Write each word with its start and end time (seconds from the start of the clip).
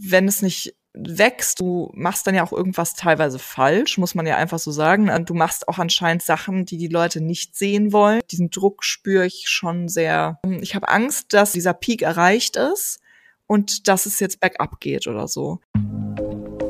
wenn 0.00 0.28
es 0.28 0.42
nicht 0.42 0.74
wächst, 0.94 1.60
du 1.60 1.90
machst 1.94 2.26
dann 2.26 2.34
ja 2.34 2.44
auch 2.44 2.52
irgendwas 2.52 2.94
teilweise 2.94 3.38
falsch, 3.38 3.98
muss 3.98 4.14
man 4.14 4.26
ja 4.26 4.36
einfach 4.36 4.58
so 4.58 4.72
sagen. 4.72 5.10
Du 5.26 5.34
machst 5.34 5.68
auch 5.68 5.78
anscheinend 5.78 6.22
Sachen, 6.22 6.64
die 6.64 6.76
die 6.76 6.88
Leute 6.88 7.20
nicht 7.20 7.56
sehen 7.56 7.92
wollen. 7.92 8.20
Diesen 8.30 8.50
Druck 8.50 8.84
spüre 8.84 9.26
ich 9.26 9.44
schon 9.46 9.88
sehr. 9.88 10.40
Ich 10.60 10.74
habe 10.74 10.88
Angst, 10.88 11.32
dass 11.34 11.52
dieser 11.52 11.74
Peak 11.74 12.02
erreicht 12.02 12.56
ist 12.56 13.00
und 13.46 13.86
dass 13.88 14.06
es 14.06 14.18
jetzt 14.18 14.40
bergab 14.40 14.80
geht 14.80 15.06
oder 15.06 15.28
so. 15.28 15.60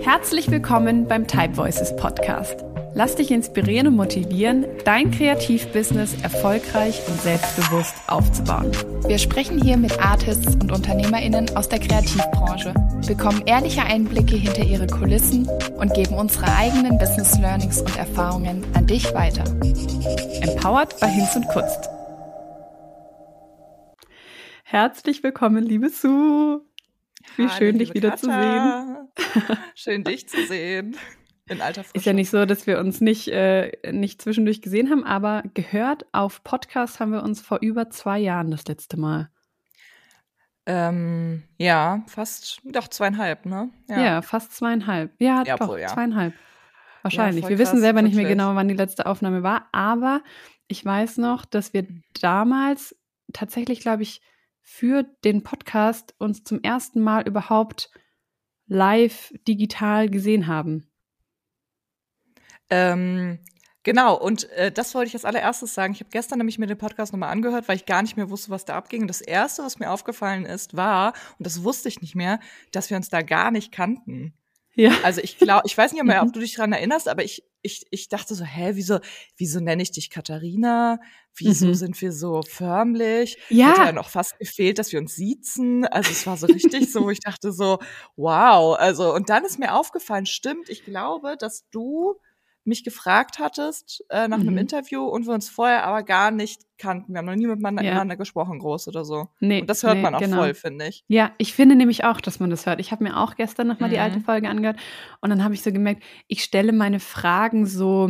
Herzlich 0.01 0.51
willkommen 0.51 1.07
beim 1.07 1.27
Type 1.27 1.57
Voices 1.57 1.95
Podcast. 1.97 2.68
Lass 2.99 3.15
dich 3.15 3.31
inspirieren 3.31 3.87
und 3.87 3.95
motivieren, 3.95 4.67
dein 4.85 5.13
Kreativbusiness 5.13 6.21
erfolgreich 6.21 7.01
und 7.07 7.21
selbstbewusst 7.21 7.95
aufzubauen. 8.09 8.73
Wir 9.07 9.19
sprechen 9.19 9.63
hier 9.63 9.77
mit 9.77 10.01
Artists 10.01 10.57
und 10.57 10.73
UnternehmerInnen 10.73 11.57
aus 11.57 11.69
der 11.69 11.79
Kreativbranche, 11.79 12.75
bekommen 13.07 13.45
ehrliche 13.47 13.85
Einblicke 13.85 14.35
hinter 14.35 14.65
ihre 14.65 14.89
Kulissen 14.89 15.49
und 15.77 15.95
geben 15.95 16.17
unsere 16.17 16.53
eigenen 16.57 16.99
Business 16.99 17.39
Learnings 17.39 17.81
und 17.83 17.97
Erfahrungen 17.97 18.67
an 18.75 18.89
dich 18.89 19.15
weiter. 19.15 19.45
Empowered 20.41 20.99
bei 20.99 21.07
Hinz 21.07 21.37
und 21.37 21.47
Kunst. 21.47 21.89
Herzlich 24.65 25.23
willkommen, 25.23 25.65
liebe 25.65 25.89
Sue. 25.89 26.63
Wie 27.37 27.47
Hallo, 27.47 27.59
schön, 27.59 27.79
dich 27.79 27.95
wieder 27.95 28.11
Katja. 28.11 29.07
zu 29.15 29.37
sehen. 29.37 29.55
Schön, 29.77 30.03
dich 30.03 30.29
zu 30.29 30.45
sehen. 30.49 30.97
In 31.49 31.61
alter 31.61 31.83
Frische. 31.85 31.97
Ist 31.97 32.05
ja 32.05 32.13
nicht 32.13 32.31
so, 32.31 32.45
dass 32.47 32.67
wir 32.67 32.79
uns 32.79 33.01
nicht, 33.01 33.29
äh, 33.29 33.73
nicht 33.93 34.21
zwischendurch 34.23 34.63
gesehen 34.63 34.91
haben, 34.91 35.05
aber 35.05 35.43
gehört 35.55 36.07
auf 36.13 36.45
Podcast 36.45 37.01
haben 37.01 37.13
wir 37.13 37.23
uns 37.23 37.41
vor 37.41 37.59
über 37.61 37.91
zwei 37.91 38.19
Jahren 38.19 38.51
das 38.51 38.67
letzte 38.67 38.99
Mal. 38.99 39.31
Ähm, 40.67 41.45
ja, 41.57 42.05
fast, 42.07 42.61
doch 42.65 42.89
zweieinhalb, 42.89 43.47
ne? 43.47 43.71
Ja, 43.89 44.21
fast 44.21 44.55
zweieinhalb. 44.55 45.13
Ja, 45.19 45.43
Ja, 45.45 45.57
doch, 45.57 45.69
wohl, 45.69 45.81
ja. 45.81 45.89
zweieinhalb. 45.89 46.35
Wahrscheinlich. 47.03 47.49
wir 47.49 47.59
wissen 47.59 47.73
krass, 47.73 47.81
selber 47.81 48.03
nicht 48.03 48.15
mehr 48.15 48.25
wirklich. 48.25 48.37
genau, 48.39 48.55
wann 48.55 48.69
die 48.69 48.75
letzte 48.75 49.07
Aufnahme 49.07 49.43
war, 49.43 49.69
aber 49.73 50.23
ich 50.67 50.85
weiß 50.85 51.17
noch, 51.19 51.47
dass 51.47 51.73
wir 51.73 51.87
damals 52.21 52.95
tatsächlich, 53.33 53.81
glaube 53.81 54.03
ich, 54.03 54.21
für 54.61 55.05
den 55.25 55.43
Podcast 55.43 56.15
uns 56.19 56.45
zum 56.45 56.63
ersten 56.63 57.01
Mal 57.01 57.27
überhaupt 57.27 57.91
live 58.67 59.33
digital 59.49 60.11
gesehen 60.11 60.47
haben. 60.47 60.91
Ähm, 62.71 63.39
genau, 63.83 64.17
und 64.19 64.49
äh, 64.51 64.71
das 64.73 64.95
wollte 64.95 65.09
ich 65.09 65.15
als 65.15 65.25
allererstes 65.25 65.75
sagen. 65.75 65.93
Ich 65.93 66.01
habe 66.01 66.11
gestern 66.11 66.39
nämlich 66.39 66.59
mir 66.59 66.67
den 66.67 66.79
Podcast 66.79 67.13
nochmal 67.13 67.31
angehört, 67.31 67.69
weil 67.69 67.77
ich 67.77 67.87
gar 67.87 68.03
nicht 68.03 68.17
mehr 68.17 68.31
wusste, 68.31 68.51
was 68.51 68.65
da 68.65 68.75
abging. 68.77 69.03
Und 69.03 69.09
das 69.09 69.21
Erste, 69.21 69.63
was 69.63 69.79
mir 69.79 69.91
aufgefallen 69.91 70.45
ist, 70.45 70.77
war, 70.77 71.13
und 71.39 71.47
das 71.47 71.63
wusste 71.65 71.89
ich 71.89 72.01
nicht 72.01 72.15
mehr, 72.15 72.41
dass 72.73 72.91
wir 72.91 72.97
uns 72.97 73.09
da 73.09 73.23
gar 73.23 73.51
nicht 73.51 73.73
kannten. 73.73 74.35
Ja. 74.75 74.93
Also 75.03 75.21
ich 75.21 75.39
glaube, 75.39 75.63
ich 75.67 75.77
weiß 75.77 75.93
nicht 75.93 76.05
mehr, 76.05 76.23
ob 76.23 76.33
du 76.33 76.39
dich 76.41 76.55
dran 76.55 76.73
erinnerst, 76.73 77.09
aber 77.09 77.25
ich, 77.25 77.43
ich, 77.63 77.87
ich 77.91 78.09
dachte 78.09 78.37
so, 78.37 78.45
hä, 78.45 78.71
wieso, 78.75 79.01
wieso 79.37 79.59
nenne 79.59 79.83
ich 79.83 79.91
dich 79.91 80.09
Katharina? 80.11 81.01
Wieso 81.35 81.67
Mhm. 81.69 81.75
sind 81.75 82.01
wir 82.01 82.13
so 82.13 82.43
förmlich? 82.43 83.39
Ja. 83.49 83.71
Hätte 83.71 83.83
ja 83.83 83.93
noch 83.93 84.09
fast 84.09 84.39
gefehlt, 84.39 84.79
dass 84.79 84.93
wir 84.93 85.01
uns 85.01 85.17
siezen. 85.17 85.85
Also 85.87 86.11
es 86.13 86.27
war 86.29 86.37
so 86.37 86.47
richtig 86.47 86.93
so, 86.93 87.03
wo 87.05 87.11
ich 87.11 87.19
dachte 87.21 87.51
so, 87.53 87.79
wow. 88.17 88.77
Also, 88.79 89.13
und 89.15 89.31
dann 89.31 89.45
ist 89.45 89.59
mir 89.59 89.75
aufgefallen, 89.75 90.27
stimmt, 90.27 90.69
ich 90.69 90.85
glaube, 90.85 91.37
dass 91.39 91.69
du 91.71 92.15
mich 92.69 92.85
gefragt 92.85 93.39
hattest 93.39 94.05
äh, 94.11 94.29
nach 94.29 94.39
einem 94.41 94.53
Mhm. 94.53 94.59
Interview 94.59 95.03
und 95.05 95.27
wir 95.27 95.35
uns 95.35 95.49
vorher 95.51 95.85
aber 95.85 96.03
gar 96.05 96.31
nicht 96.31 96.63
kannten. 96.79 97.13
Wir 97.13 97.19
haben 97.19 97.27
noch 97.27 97.35
nie 97.35 97.47
miteinander 97.47 97.83
Ja. 97.83 98.05
gesprochen, 98.17 98.61
groß 98.61 98.87
oder 98.89 99.05
so. 99.05 99.29
Nee, 99.41 99.63
Und 99.63 99.69
das 99.71 99.83
hört 99.83 99.97
nee, 99.97 100.03
man 100.03 100.15
auch 100.15 100.21
genau. 100.21 100.37
voll, 100.37 100.55
finde 100.55 100.87
ich. 100.89 101.05
Ja, 101.09 101.33
ich 101.39 101.55
finde 101.55 101.75
nämlich 101.75 102.05
auch, 102.05 102.21
dass 102.21 102.39
man 102.39 102.51
das 102.51 102.67
hört. 102.67 102.79
Ich 102.79 102.93
habe 102.93 103.03
mir 103.03 103.17
auch 103.17 103.35
gestern 103.35 103.67
nochmal 103.67 103.91
die 103.91 103.97
Mhm. 103.97 104.03
alte 104.03 104.21
Folge 104.21 104.49
angehört 104.49 104.79
und 105.21 105.31
dann 105.31 105.43
habe 105.43 105.55
ich 105.55 105.63
so 105.63 105.73
gemerkt, 105.73 106.05
ich 106.29 106.45
stelle 106.45 106.73
meine 106.73 107.01
Fragen 107.01 107.67
so 107.67 108.09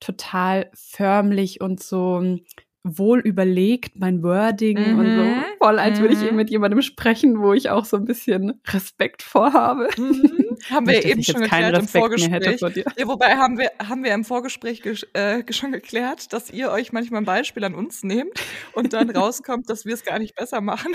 total 0.00 0.70
förmlich 0.74 1.60
und 1.60 1.82
so 1.82 2.36
wohl 2.82 3.20
überlegt, 3.20 3.98
mein 4.00 4.22
Wording 4.22 4.78
und 4.98 5.06
so 5.14 5.22
Mhm. 5.22 5.42
voll, 5.58 5.78
als 5.78 6.00
würde 6.00 6.14
ich 6.14 6.20
Mhm. 6.20 6.26
eben 6.28 6.36
mit 6.36 6.50
jemandem 6.50 6.80
sprechen, 6.80 7.38
wo 7.40 7.52
ich 7.52 7.68
auch 7.68 7.84
so 7.84 7.98
ein 7.98 8.06
bisschen 8.06 8.60
Respekt 8.68 9.22
vorhabe. 9.22 9.88
Mhm. 9.98 10.56
Haben 10.70 10.88
wir 10.88 11.04
eben 11.04 11.22
schon 11.22 11.42
geklärt 11.42 11.76
im 11.78 11.86
Vorgespräch. 11.86 12.60
Ja, 12.96 13.06
wobei 13.06 13.36
haben 13.36 13.58
wir, 13.58 13.70
haben 13.86 14.02
wir 14.02 14.14
im 14.14 14.24
Vorgespräch 14.24 14.82
äh, 15.12 15.42
schon 15.52 15.72
geklärt, 15.72 16.32
dass 16.32 16.50
ihr 16.50 16.70
euch 16.70 16.92
manchmal 16.92 17.20
ein 17.20 17.26
Beispiel 17.26 17.64
an 17.64 17.74
uns 17.74 18.02
nehmt 18.02 18.32
und 18.72 18.94
dann 18.94 19.10
rauskommt, 19.16 19.68
dass 19.68 19.84
wir 19.84 19.92
es 19.92 20.02
gar 20.04 20.18
nicht 20.18 20.34
besser 20.36 20.60
machen. 20.62 20.92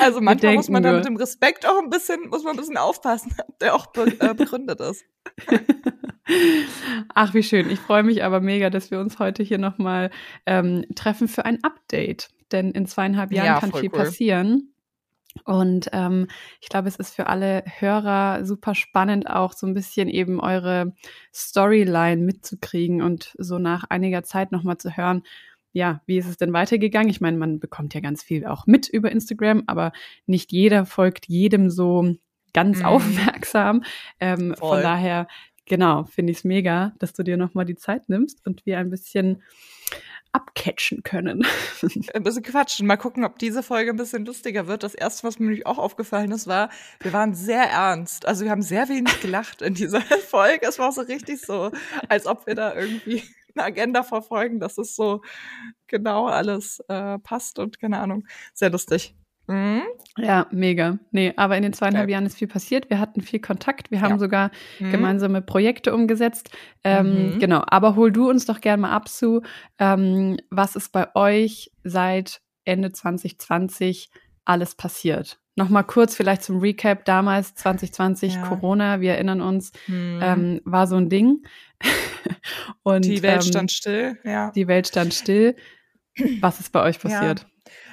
Also 0.00 0.22
manchmal 0.22 0.54
muss 0.54 0.70
man 0.70 0.82
da 0.82 0.92
mit 0.92 1.04
dem 1.04 1.16
Respekt 1.16 1.66
auch 1.66 1.78
ein 1.82 1.90
bisschen, 1.90 2.28
muss 2.30 2.42
man 2.42 2.54
ein 2.54 2.58
bisschen 2.58 2.78
aufpassen, 2.78 3.34
ob 3.46 3.58
der 3.58 3.74
auch 3.74 3.86
be 3.88 4.16
äh, 4.18 4.32
begründet 4.32 4.80
ist. 4.80 5.04
Ach, 7.14 7.34
wie 7.34 7.42
schön. 7.42 7.70
Ich 7.70 7.78
freue 7.80 8.02
mich 8.02 8.22
aber 8.24 8.40
mega, 8.40 8.70
dass 8.70 8.90
wir 8.90 9.00
uns 9.00 9.18
heute 9.18 9.42
hier 9.42 9.58
nochmal 9.58 10.10
ähm, 10.46 10.84
treffen 10.94 11.28
für 11.28 11.44
ein 11.44 11.62
Update. 11.64 12.28
Denn 12.52 12.70
in 12.72 12.86
zweieinhalb 12.86 13.32
Jahren 13.32 13.46
Ja, 13.46 13.60
kann 13.60 13.72
viel 13.72 13.90
cool. 13.92 13.98
passieren. 13.98 14.72
Und 15.44 15.88
ähm, 15.92 16.26
ich 16.60 16.68
glaube, 16.68 16.88
es 16.88 16.96
ist 16.96 17.14
für 17.14 17.28
alle 17.28 17.62
Hörer 17.78 18.44
super 18.44 18.74
spannend, 18.74 19.30
auch 19.30 19.52
so 19.52 19.66
ein 19.66 19.74
bisschen 19.74 20.08
eben 20.08 20.40
eure 20.40 20.94
Storyline 21.32 22.22
mitzukriegen 22.22 23.02
und 23.02 23.34
so 23.38 23.58
nach 23.58 23.84
einiger 23.88 24.22
Zeit 24.24 24.50
nochmal 24.52 24.78
zu 24.78 24.96
hören, 24.96 25.22
ja, 25.72 26.00
wie 26.06 26.18
ist 26.18 26.26
es 26.28 26.38
denn 26.38 26.52
weitergegangen? 26.54 27.10
Ich 27.10 27.20
meine, 27.20 27.36
man 27.36 27.60
bekommt 27.60 27.94
ja 27.94 28.00
ganz 28.00 28.22
viel 28.22 28.46
auch 28.46 28.66
mit 28.66 28.88
über 28.88 29.12
Instagram, 29.12 29.62
aber 29.66 29.92
nicht 30.26 30.50
jeder 30.50 30.86
folgt 30.86 31.26
jedem 31.28 31.70
so 31.70 32.14
ganz 32.54 32.78
Mhm. 32.80 32.86
aufmerksam. 32.86 33.82
Ähm, 34.18 34.54
von 34.58 34.82
daher, 34.82 35.28
genau, 35.68 36.04
finde 36.04 36.32
ich 36.32 36.38
es 36.38 36.44
mega, 36.44 36.92
dass 36.98 37.12
du 37.12 37.22
dir 37.22 37.36
nochmal 37.36 37.64
die 37.64 37.76
Zeit 37.76 38.08
nimmst 38.08 38.44
und 38.46 38.66
wir 38.66 38.78
ein 38.78 38.90
bisschen 38.90 39.42
abcatchen 40.32 41.02
können. 41.02 41.46
Ein 42.14 42.22
bisschen 42.22 42.42
quatschen. 42.42 42.86
Mal 42.86 42.96
gucken, 42.96 43.24
ob 43.24 43.38
diese 43.38 43.62
Folge 43.62 43.90
ein 43.90 43.96
bisschen 43.96 44.26
lustiger 44.26 44.66
wird. 44.66 44.82
Das 44.82 44.94
erste, 44.94 45.26
was 45.26 45.38
mir 45.38 45.46
nämlich 45.46 45.66
auch 45.66 45.78
aufgefallen 45.78 46.32
ist, 46.32 46.46
war, 46.46 46.68
wir 47.00 47.12
waren 47.12 47.34
sehr 47.34 47.62
ernst. 47.64 48.26
Also 48.26 48.44
wir 48.44 48.50
haben 48.50 48.62
sehr 48.62 48.88
wenig 48.88 49.20
gelacht 49.20 49.62
in 49.62 49.74
dieser 49.74 50.00
Folge. 50.28 50.66
Es 50.68 50.78
war 50.78 50.92
so 50.92 51.00
richtig 51.00 51.40
so, 51.40 51.70
als 52.08 52.26
ob 52.26 52.46
wir 52.46 52.54
da 52.54 52.74
irgendwie 52.74 53.22
eine 53.54 53.64
Agenda 53.64 54.02
verfolgen, 54.02 54.60
dass 54.60 54.78
es 54.78 54.94
so 54.94 55.22
genau 55.86 56.26
alles 56.26 56.80
äh, 56.88 57.18
passt 57.18 57.58
und 57.58 57.80
keine 57.80 57.98
Ahnung. 57.98 58.26
Sehr 58.52 58.70
lustig. 58.70 59.14
Mhm. 59.48 59.82
Ja, 60.18 60.46
mega. 60.50 60.98
Nee, 61.10 61.32
aber 61.36 61.56
in 61.56 61.62
den 61.62 61.72
zweieinhalb 61.72 62.06
Geil. 62.06 62.12
Jahren 62.12 62.26
ist 62.26 62.36
viel 62.38 62.48
passiert. 62.48 62.90
Wir 62.90 62.98
hatten 63.00 63.20
viel 63.22 63.40
Kontakt. 63.40 63.90
Wir 63.90 64.00
haben 64.00 64.12
Ja. 64.12 64.18
sogar 64.18 64.50
Mhm. 64.78 64.90
gemeinsame 64.90 65.42
Projekte 65.42 65.94
umgesetzt. 65.94 66.50
Ähm, 66.84 67.34
Mhm. 67.34 67.38
Genau. 67.38 67.62
Aber 67.66 67.96
hol 67.96 68.12
du 68.12 68.28
uns 68.28 68.44
doch 68.46 68.60
gerne 68.60 68.82
mal 68.82 68.90
ab, 68.92 69.08
Sue. 69.08 69.42
Ähm, 69.78 70.36
was 70.50 70.76
ist 70.76 70.92
bei 70.92 71.14
euch 71.16 71.70
seit 71.84 72.40
Ende 72.64 72.92
2020 72.92 74.10
alles 74.44 74.74
passiert? 74.74 75.38
Nochmal 75.56 75.84
kurz 75.84 76.14
vielleicht 76.14 76.42
zum 76.42 76.60
Recap. 76.60 77.04
Damals 77.04 77.54
2020 77.54 78.34
Ja. 78.34 78.42
Corona, 78.42 79.00
wir 79.00 79.12
erinnern 79.14 79.40
uns, 79.40 79.72
Mhm. 79.88 80.20
ähm, 80.22 80.60
war 80.64 80.86
so 80.86 80.96
ein 80.96 81.08
Ding. 81.08 81.42
Und 82.82 83.04
die 83.04 83.22
Welt 83.22 83.42
ähm, 83.44 83.48
stand 83.50 83.72
still, 83.72 84.18
ja. 84.24 84.50
die 84.52 84.66
Welt 84.68 84.88
stand 84.88 85.14
still. 85.14 85.56
Was 86.40 86.58
ist 86.60 86.72
bei 86.72 86.82
euch 86.82 86.98
Ja. 87.04 87.46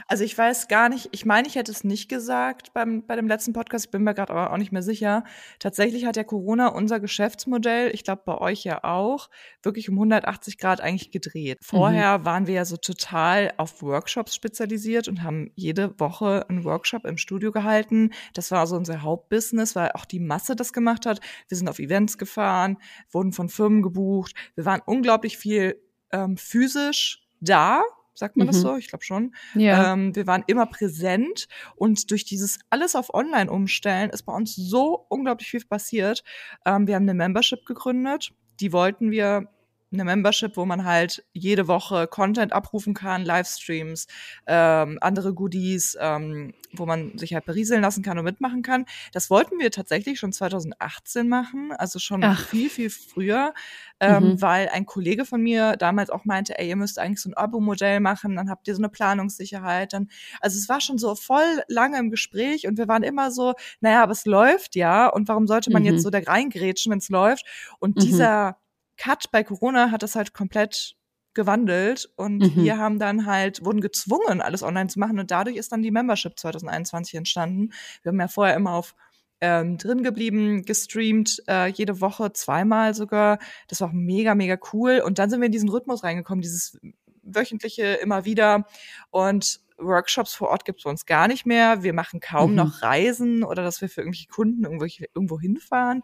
Also 0.07 0.23
ich 0.23 0.37
weiß 0.37 0.67
gar 0.67 0.87
nicht, 0.89 1.09
ich 1.13 1.25
meine, 1.25 1.47
ich 1.47 1.55
hätte 1.55 1.71
es 1.71 1.83
nicht 1.83 2.09
gesagt 2.09 2.73
beim, 2.73 3.03
bei 3.07 3.15
dem 3.15 3.27
letzten 3.27 3.53
Podcast, 3.53 3.85
ich 3.85 3.91
bin 3.91 4.03
mir 4.03 4.13
gerade 4.13 4.33
aber 4.33 4.53
auch 4.53 4.57
nicht 4.57 4.71
mehr 4.71 4.83
sicher. 4.83 5.23
Tatsächlich 5.57 6.05
hat 6.05 6.15
ja 6.15 6.23
Corona 6.23 6.67
unser 6.67 6.99
Geschäftsmodell, 6.99 7.89
ich 7.91 8.03
glaube 8.03 8.21
bei 8.23 8.37
euch 8.37 8.63
ja 8.63 8.83
auch, 8.83 9.31
wirklich 9.63 9.89
um 9.89 9.95
180 9.95 10.59
Grad 10.59 10.79
eigentlich 10.79 11.09
gedreht. 11.09 11.57
Vorher 11.61 12.23
waren 12.23 12.45
wir 12.45 12.53
ja 12.53 12.65
so 12.65 12.77
total 12.77 13.51
auf 13.57 13.81
Workshops 13.81 14.35
spezialisiert 14.35 15.07
und 15.07 15.23
haben 15.23 15.51
jede 15.55 15.99
Woche 15.99 16.45
einen 16.49 16.65
Workshop 16.65 17.05
im 17.05 17.17
Studio 17.17 17.51
gehalten. 17.51 18.11
Das 18.35 18.51
war 18.51 18.59
also 18.59 18.75
unser 18.75 19.01
Hauptbusiness, 19.01 19.75
weil 19.75 19.91
auch 19.93 20.05
die 20.05 20.19
Masse 20.19 20.55
das 20.55 20.71
gemacht 20.71 21.07
hat. 21.07 21.19
Wir 21.47 21.57
sind 21.57 21.67
auf 21.67 21.79
Events 21.79 22.19
gefahren, 22.19 22.77
wurden 23.09 23.31
von 23.31 23.49
Firmen 23.49 23.81
gebucht. 23.81 24.35
Wir 24.53 24.65
waren 24.65 24.81
unglaublich 24.85 25.39
viel 25.39 25.81
ähm, 26.11 26.37
physisch 26.37 27.27
da. 27.39 27.81
Sagt 28.15 28.37
man 28.37 28.47
das 28.47 28.57
Mhm. 28.57 28.61
so? 28.61 28.75
Ich 28.77 28.87
glaube 28.87 29.03
schon. 29.03 29.35
Ja. 29.53 29.93
Ähm, 29.93 30.15
wir 30.15 30.25
waren 30.25 30.43
immer 30.47 30.65
präsent 30.65 31.47
und 31.75 32.09
durch 32.11 32.25
dieses 32.25 32.59
alles 32.69 32.95
auf 32.95 33.13
Online 33.13 33.51
umstellen 33.51 34.09
ist 34.09 34.23
bei 34.23 34.33
uns 34.33 34.55
so 34.55 35.05
unglaublich 35.09 35.49
viel 35.51 35.63
passiert. 35.65 36.23
Ähm, 36.65 36.87
wir 36.87 36.95
haben 36.95 37.03
eine 37.03 37.13
Membership 37.13 37.65
gegründet, 37.65 38.31
die 38.61 38.71
wollten 38.71 39.11
wir 39.11 39.49
eine 39.91 40.03
Membership, 40.03 40.57
wo 40.57 40.65
man 40.65 40.85
halt 40.85 41.25
jede 41.33 41.67
Woche 41.67 42.07
Content 42.07 42.53
abrufen 42.53 42.93
kann, 42.93 43.23
Livestreams, 43.23 44.07
ähm, 44.47 44.97
andere 45.01 45.33
Goodies, 45.33 45.97
ähm, 45.99 46.53
wo 46.73 46.85
man 46.85 47.17
sich 47.17 47.33
halt 47.33 47.45
berieseln 47.45 47.81
lassen 47.81 48.03
kann 48.03 48.17
und 48.17 48.25
mitmachen 48.25 48.61
kann. 48.61 48.85
Das 49.13 49.29
wollten 49.29 49.59
wir 49.59 49.71
tatsächlich 49.71 50.19
schon 50.19 50.33
2018 50.33 51.27
machen, 51.27 51.71
also 51.71 51.99
schon 51.99 52.23
Ach. 52.23 52.47
viel, 52.47 52.69
viel 52.69 52.89
früher, 52.89 53.53
ähm, 53.99 54.31
mhm. 54.31 54.41
weil 54.41 54.69
ein 54.69 54.85
Kollege 54.85 55.25
von 55.25 55.41
mir 55.41 55.77
damals 55.77 56.09
auch 56.09 56.25
meinte, 56.25 56.57
ey, 56.59 56.69
ihr 56.69 56.75
müsst 56.75 56.99
eigentlich 56.99 57.21
so 57.21 57.29
ein 57.29 57.33
Abo-Modell 57.33 57.99
machen, 57.99 58.35
dann 58.35 58.49
habt 58.49 58.67
ihr 58.67 58.75
so 58.75 58.81
eine 58.81 58.89
Planungssicherheit. 58.89 59.93
Dann, 59.93 60.09
also 60.41 60.57
es 60.57 60.67
war 60.67 60.81
schon 60.81 60.97
so 60.97 61.15
voll 61.15 61.63
lange 61.67 61.97
im 61.99 62.09
Gespräch 62.09 62.67
und 62.67 62.77
wir 62.77 62.87
waren 62.87 63.03
immer 63.03 63.31
so, 63.31 63.53
naja, 63.79 64.03
aber 64.03 64.11
es 64.11 64.25
läuft 64.25 64.75
ja 64.75 65.07
und 65.07 65.27
warum 65.27 65.47
sollte 65.47 65.71
man 65.71 65.83
mhm. 65.83 65.89
jetzt 65.89 66.03
so 66.03 66.09
da 66.09 66.19
reingrätschen, 66.19 66.91
wenn 66.91 66.99
es 66.99 67.09
läuft? 67.09 67.45
Und 67.79 67.95
mhm. 67.95 68.01
dieser 68.01 68.57
Cut 68.97 69.31
bei 69.31 69.43
Corona 69.43 69.91
hat 69.91 70.03
das 70.03 70.15
halt 70.15 70.33
komplett 70.33 70.95
gewandelt 71.33 72.09
und 72.15 72.37
mhm. 72.37 72.63
wir 72.63 72.77
haben 72.77 72.97
dann 72.97 73.25
halt, 73.25 73.63
wurden 73.63 73.81
gezwungen, 73.81 74.41
alles 74.41 74.63
online 74.63 74.87
zu 74.87 74.99
machen 74.99 75.19
und 75.19 75.31
dadurch 75.31 75.57
ist 75.57 75.71
dann 75.71 75.83
die 75.83 75.91
Membership 75.91 76.39
2021 76.39 77.15
entstanden. 77.15 77.73
Wir 78.01 78.11
haben 78.11 78.19
ja 78.19 78.27
vorher 78.27 78.55
immer 78.55 78.71
auf 78.71 78.95
ähm, 79.41 79.77
drin 79.77 80.01
geblieben, 80.01 80.63
gestreamt, 80.63 81.43
äh, 81.47 81.67
jede 81.67 81.99
Woche 81.99 82.31
zweimal 82.33 82.95
sogar. 82.95 83.37
Das 83.67 83.81
war 83.81 83.89
auch 83.89 83.93
mega, 83.93 84.33
mega 84.33 84.57
cool. 84.73 85.01
Und 85.05 85.19
dann 85.19 85.29
sind 85.29 85.41
wir 85.41 85.47
in 85.47 85.51
diesen 85.51 85.69
Rhythmus 85.69 86.03
reingekommen, 86.03 86.41
dieses 86.41 86.79
wöchentliche 87.21 87.83
immer 87.83 88.23
wieder. 88.25 88.65
Und 89.11 89.59
Workshops 89.77 90.35
vor 90.35 90.49
Ort 90.49 90.65
gibt 90.65 90.79
es 90.79 90.83
bei 90.83 90.89
uns 90.89 91.05
gar 91.05 91.27
nicht 91.27 91.45
mehr. 91.45 91.83
Wir 91.83 91.93
machen 91.93 92.19
kaum 92.19 92.51
mhm. 92.51 92.55
noch 92.57 92.81
Reisen 92.81 93.43
oder 93.43 93.63
dass 93.63 93.81
wir 93.81 93.89
für 93.89 94.01
irgendwelche 94.01 94.27
Kunden 94.27 94.63
irgendwo, 94.63 94.85
irgendwo 95.13 95.39
hinfahren. 95.39 96.03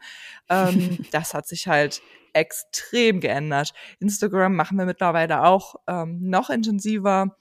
Ähm, 0.50 1.00
das 1.12 1.34
hat 1.34 1.48
sich 1.48 1.68
halt 1.68 2.02
extrem 2.34 3.20
geändert. 3.20 3.74
Instagram 4.00 4.56
machen 4.56 4.78
wir 4.78 4.86
mittlerweile 4.86 5.44
auch 5.44 5.76
ähm, 5.88 6.20
noch 6.22 6.50
intensiver. 6.50 7.36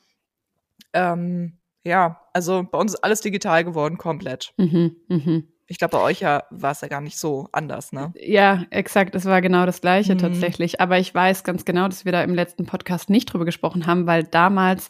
Ähm, 0.93 1.59
ja, 1.85 2.21
also 2.33 2.67
bei 2.71 2.79
uns 2.79 2.94
ist 2.94 3.05
alles 3.05 3.21
digital 3.21 3.65
geworden, 3.65 3.99
komplett. 3.99 4.53
Mhm, 4.56 4.97
mh. 5.09 5.43
Ich 5.67 5.79
glaube, 5.79 5.99
bei 5.99 6.03
euch 6.03 6.19
ja 6.19 6.43
war 6.50 6.73
es 6.73 6.81
ja 6.81 6.88
gar 6.88 7.00
nicht 7.00 7.17
so 7.17 7.49
anders, 7.53 7.93
ne? 7.93 8.12
Ja, 8.17 8.65
exakt. 8.71 9.15
Es 9.15 9.25
war 9.25 9.41
genau 9.41 9.67
das 9.67 9.81
Gleiche 9.81 10.15
mhm. 10.15 10.19
tatsächlich. 10.19 10.81
Aber 10.81 10.99
ich 10.99 11.15
weiß 11.15 11.44
ganz 11.44 11.65
genau, 11.65 11.87
dass 11.87 12.05
wir 12.05 12.11
da 12.11 12.25
im 12.25 12.35
letzten 12.35 12.67
Podcast 12.67 13.09
nicht 13.09 13.33
drüber 13.33 13.44
gesprochen 13.44 13.87
haben, 13.87 14.09
weil 14.09 14.25
damals 14.25 14.88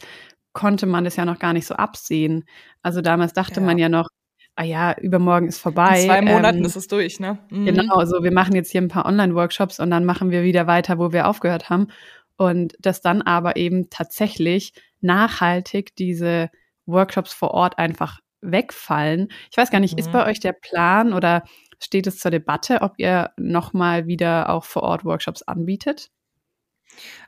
konnte 0.52 0.86
man 0.86 1.04
das 1.04 1.16
ja 1.16 1.24
noch 1.24 1.38
gar 1.38 1.52
nicht 1.52 1.66
so 1.66 1.74
absehen. 1.74 2.44
Also 2.82 3.00
damals 3.00 3.32
dachte 3.32 3.60
ja. 3.60 3.66
man 3.66 3.78
ja 3.78 3.88
noch, 3.88 4.08
ah 4.56 4.64
ja, 4.64 4.96
übermorgen 4.98 5.48
ist 5.48 5.58
vorbei. 5.58 6.00
In 6.00 6.06
zwei 6.06 6.22
Monaten 6.22 6.58
ähm, 6.58 6.64
ist 6.64 6.76
es 6.76 6.88
durch, 6.88 7.20
ne? 7.20 7.38
Mhm. 7.50 7.66
Genau, 7.66 7.96
also 7.96 8.22
wir 8.22 8.32
machen 8.32 8.54
jetzt 8.54 8.70
hier 8.70 8.82
ein 8.82 8.88
paar 8.88 9.06
Online-Workshops 9.06 9.80
und 9.80 9.90
dann 9.90 10.04
machen 10.04 10.30
wir 10.30 10.42
wieder 10.42 10.66
weiter, 10.66 10.98
wo 10.98 11.12
wir 11.12 11.28
aufgehört 11.28 11.70
haben. 11.70 11.88
Und 12.36 12.74
dass 12.78 13.00
dann 13.00 13.22
aber 13.22 13.56
eben 13.56 13.90
tatsächlich 13.90 14.72
nachhaltig 15.00 15.94
diese 15.96 16.50
Workshops 16.86 17.32
vor 17.32 17.52
Ort 17.52 17.78
einfach 17.78 18.20
wegfallen. 18.40 19.28
Ich 19.50 19.56
weiß 19.56 19.70
gar 19.70 19.80
nicht, 19.80 19.94
mhm. 19.94 19.98
ist 19.98 20.12
bei 20.12 20.26
euch 20.26 20.40
der 20.40 20.52
Plan 20.52 21.12
oder 21.12 21.44
steht 21.82 22.06
es 22.06 22.18
zur 22.18 22.30
Debatte, 22.30 22.80
ob 22.82 22.94
ihr 22.98 23.30
nochmal 23.36 24.06
wieder 24.06 24.50
auch 24.50 24.64
vor 24.64 24.82
Ort 24.82 25.04
Workshops 25.04 25.42
anbietet? 25.42 26.10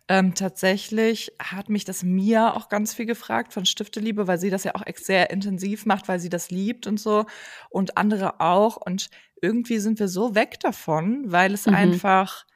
Ähm, 0.09 0.35
tatsächlich 0.35 1.33
hat 1.39 1.69
mich 1.69 1.85
das 1.85 2.03
Mia 2.03 2.55
auch 2.55 2.69
ganz 2.69 2.93
viel 2.93 3.07
gefragt 3.07 3.53
von 3.53 3.65
Stifteliebe, 3.65 4.27
weil 4.27 4.39
sie 4.39 4.51
das 4.51 4.65
ja 4.65 4.75
auch 4.75 4.83
sehr 4.97 5.31
intensiv 5.31 5.87
macht, 5.87 6.09
weil 6.09 6.19
sie 6.19 6.29
das 6.29 6.51
liebt 6.51 6.87
und 6.87 6.99
so 6.99 7.25
und 7.71 7.97
andere 7.97 8.41
auch. 8.41 8.77
Und 8.77 9.11
irgendwie 9.41 9.79
sind 9.79 9.99
wir 10.01 10.09
so 10.09 10.35
weg 10.35 10.59
davon, 10.61 11.25
weil 11.27 11.55
es 11.55 11.67
mhm. 11.67 11.75
einfach 11.75 12.47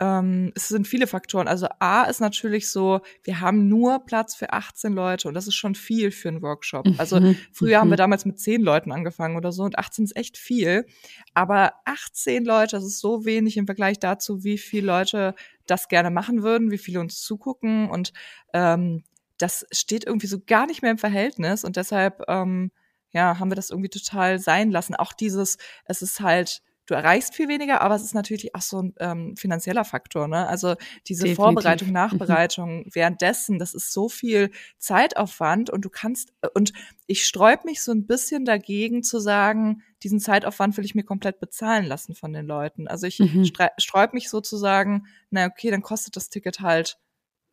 ähm, 0.00 0.52
es 0.54 0.68
sind 0.68 0.86
viele 0.86 1.06
Faktoren. 1.06 1.48
Also 1.48 1.66
A 1.80 2.04
ist 2.04 2.20
natürlich 2.20 2.70
so, 2.70 3.00
wir 3.24 3.40
haben 3.40 3.68
nur 3.68 4.04
Platz 4.04 4.34
für 4.36 4.52
18 4.52 4.92
Leute 4.92 5.28
und 5.28 5.34
das 5.34 5.48
ist 5.48 5.56
schon 5.56 5.74
viel 5.74 6.10
für 6.10 6.28
einen 6.28 6.42
Workshop. 6.42 6.86
Also 6.98 7.20
mhm. 7.20 7.36
früher 7.52 7.80
haben 7.80 7.88
wir 7.88 7.96
mhm. 7.96 7.98
damals 7.98 8.24
mit 8.24 8.38
10 8.38 8.62
Leuten 8.62 8.92
angefangen 8.92 9.36
oder 9.36 9.50
so 9.50 9.64
und 9.64 9.78
18 9.78 10.04
ist 10.04 10.16
echt 10.16 10.38
viel. 10.38 10.86
Aber 11.34 11.72
18 11.84 12.44
Leute, 12.44 12.76
das 12.76 12.84
ist 12.84 13.00
so 13.00 13.24
wenig 13.24 13.56
im 13.56 13.66
Vergleich 13.66 13.98
dazu, 13.98 14.44
wie 14.44 14.58
viele 14.58 14.86
Leute 14.86 15.34
das 15.66 15.88
gerne 15.88 16.10
machen 16.10 16.42
würden, 16.42 16.70
wie 16.70 16.78
viele 16.78 17.00
uns 17.00 17.20
zugucken 17.20 17.90
und 17.90 18.12
ähm, 18.52 19.02
das 19.36 19.66
steht 19.70 20.04
irgendwie 20.04 20.26
so 20.26 20.38
gar 20.44 20.66
nicht 20.66 20.82
mehr 20.82 20.90
im 20.90 20.98
Verhältnis 20.98 21.64
und 21.64 21.76
deshalb 21.76 22.22
ähm, 22.28 22.70
ja, 23.10 23.38
haben 23.38 23.50
wir 23.50 23.56
das 23.56 23.70
irgendwie 23.70 23.88
total 23.88 24.38
sein 24.38 24.70
lassen. 24.70 24.94
Auch 24.94 25.12
dieses, 25.12 25.56
es 25.86 26.02
ist 26.02 26.20
halt 26.20 26.62
du 26.88 26.94
erreichst 26.94 27.34
viel 27.34 27.48
weniger, 27.48 27.82
aber 27.82 27.94
es 27.94 28.02
ist 28.02 28.14
natürlich 28.14 28.54
auch 28.54 28.62
so 28.62 28.82
ein 28.82 28.94
ähm, 28.98 29.36
finanzieller 29.36 29.84
Faktor. 29.84 30.26
Ne? 30.26 30.48
Also 30.48 30.74
diese 31.06 31.24
Definitiv. 31.24 31.36
Vorbereitung. 31.36 31.92
Nachbereitung 31.92 32.86
währenddessen, 32.92 33.58
das 33.58 33.74
ist 33.74 33.92
so 33.92 34.08
viel 34.08 34.50
Zeitaufwand 34.78 35.70
und 35.70 35.84
du 35.84 35.90
kannst, 35.90 36.32
äh, 36.40 36.48
und 36.54 36.72
ich 37.06 37.26
sträub 37.26 37.64
mich 37.64 37.82
so 37.82 37.92
ein 37.92 38.06
bisschen 38.06 38.46
dagegen 38.46 39.02
zu 39.02 39.20
sagen, 39.20 39.82
diesen 40.02 40.18
Zeitaufwand 40.18 40.76
will 40.78 40.84
ich 40.84 40.94
mir 40.94 41.04
komplett 41.04 41.40
bezahlen 41.40 41.84
lassen 41.84 42.14
von 42.14 42.32
den 42.32 42.46
Leuten. 42.46 42.88
Also 42.88 43.06
ich 43.06 43.18
mhm. 43.18 43.44
sträub 43.44 44.14
mich 44.14 44.30
sozusagen, 44.30 45.06
na 45.30 45.46
okay, 45.46 45.70
dann 45.70 45.82
kostet 45.82 46.16
das 46.16 46.30
Ticket 46.30 46.60
halt 46.60 46.98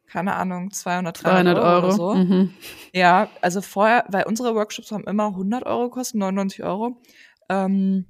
keine 0.08 0.36
Ahnung, 0.36 0.70
200, 0.70 1.24
300 1.24 1.58
Euro, 1.58 1.68
Euro. 1.68 1.92
so. 1.92 2.14
Mhm. 2.14 2.54
Ja, 2.94 3.28
also 3.42 3.62
vorher, 3.62 4.06
weil 4.08 4.26
unsere 4.26 4.54
Workshops 4.54 4.92
haben 4.92 5.06
immer 5.06 5.26
100 5.30 5.66
Euro 5.66 5.90
gekostet, 5.90 6.20
99 6.20 6.64
Euro. 6.64 7.02
Ähm, 7.50 8.06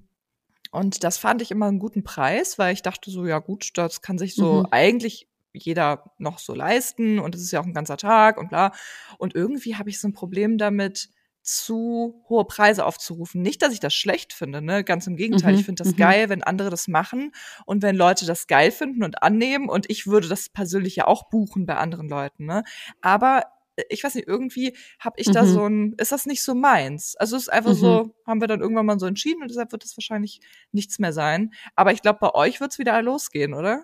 und 0.72 1.04
das 1.04 1.18
fand 1.18 1.42
ich 1.42 1.52
immer 1.52 1.68
einen 1.68 1.80
guten 1.80 2.04
Preis, 2.04 2.58
weil 2.58 2.74
ich 2.74 2.82
dachte 2.82 3.12
so, 3.12 3.26
ja 3.26 3.40
gut, 3.40 3.70
das 3.76 4.02
kann 4.02 4.18
sich 4.18 4.36
so 4.36 4.62
mhm. 4.62 4.68
eigentlich 4.72 5.28
jeder 5.54 6.12
noch 6.18 6.40
so 6.40 6.54
leisten 6.54 7.20
und 7.20 7.34
es 7.34 7.42
ist 7.42 7.52
ja 7.52 7.62
auch 7.62 7.66
ein 7.66 7.74
ganzer 7.74 7.98
Tag 7.98 8.38
und 8.38 8.50
bla. 8.50 8.74
Und 9.18 9.36
irgendwie 9.36 9.76
habe 9.76 9.90
ich 9.90 10.00
so 10.00 10.08
ein 10.08 10.14
Problem 10.14 10.58
damit, 10.58 11.10
zu 11.46 12.24
hohe 12.28 12.44
Preise 12.46 12.86
aufzurufen. 12.86 13.42
Nicht, 13.42 13.62
dass 13.62 13.72
ich 13.72 13.80
das 13.80 13.94
schlecht 13.94 14.34
finde, 14.34 14.64
ne? 14.64 14.84
Ganz 14.84 15.06
im 15.06 15.16
Gegenteil. 15.16 15.54
Mhm, 15.54 15.60
ich 15.60 15.66
finde 15.66 15.84
das 15.84 15.94
mhm. 15.94 15.98
geil, 15.98 16.30
wenn 16.30 16.42
andere 16.42 16.72
das 16.72 16.88
machen 16.88 17.32
und 17.66 17.84
wenn 17.84 17.96
Leute 17.96 18.26
das 18.26 18.48
geil 18.48 18.72
finden 18.72 19.04
und 19.04 19.22
annehmen 19.22 19.70
und 19.70 19.88
ich 19.90 20.08
würde 20.08 20.28
das 20.28 20.50
persönlich 20.50 20.96
ja 20.96 21.06
auch 21.06 21.30
buchen 21.30 21.68
bei 21.68 21.78
anderen 21.78 22.10
Leuten, 22.10 22.46
ne? 22.46 22.64
Aber 23.02 23.44
ich 23.90 24.04
weiß 24.04 24.16
nicht, 24.16 24.28
irgendwie 24.28 24.76
habe 25.00 25.16
ich 25.20 25.28
mhm. 25.28 25.34
da 25.34 25.46
so 25.46 25.66
ein, 25.66 25.94
ist 25.98 26.12
das 26.12 26.26
nicht 26.26 26.44
so 26.44 26.56
meins? 26.56 27.16
Also 27.18 27.36
es 27.36 27.44
ist 27.44 27.50
einfach 27.50 27.72
mhm. 27.72 27.76
so, 27.76 28.16
haben 28.26 28.42
wir 28.42 28.48
dann 28.48 28.62
irgendwann 28.62 28.86
mal 28.86 29.00
so 29.00 29.06
entschieden 29.06 29.42
und 29.42 29.50
deshalb 29.50 29.72
wird 29.72 29.84
das 29.84 29.98
wahrscheinlich 29.98 30.40
nichts 30.72 31.00
mehr 31.00 31.14
sein. 31.14 31.52
Aber 31.76 31.92
ich 31.92 32.02
glaube, 32.02 32.20
bei 32.22 32.34
euch 32.34 32.62
wird 32.62 32.72
es 32.72 32.80
wieder 32.80 33.02
losgehen, 33.02 33.54
oder? 33.54 33.84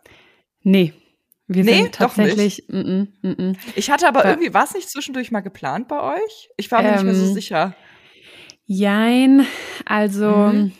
Nee. 0.62 0.94
Wir 1.48 1.66
nee, 1.66 1.84
sind 1.84 1.96
tatsächlich. 1.96 2.66
Doch 2.68 2.74
nicht. 2.74 2.88
Mm, 2.88 3.28
mm, 3.28 3.50
mm, 3.50 3.58
ich 3.76 3.92
hatte 3.92 4.08
aber 4.08 4.24
ja. 4.24 4.30
irgendwie, 4.32 4.54
war 4.54 4.64
es 4.64 4.74
nicht 4.74 4.90
zwischendurch 4.90 5.32
mal 5.32 5.42
geplant 5.42 5.90
bei 5.90 6.16
euch? 6.16 6.50
Ich 6.56 6.72
war 6.72 6.82
mir 6.82 6.90
ähm, 6.90 6.94
nicht 6.96 7.04
mehr 7.04 7.16
so 7.16 7.26
ähm, 7.26 7.34
sicher. 7.34 7.76
Jein, 8.66 9.46
also 9.86 10.32
mhm. 10.32 10.72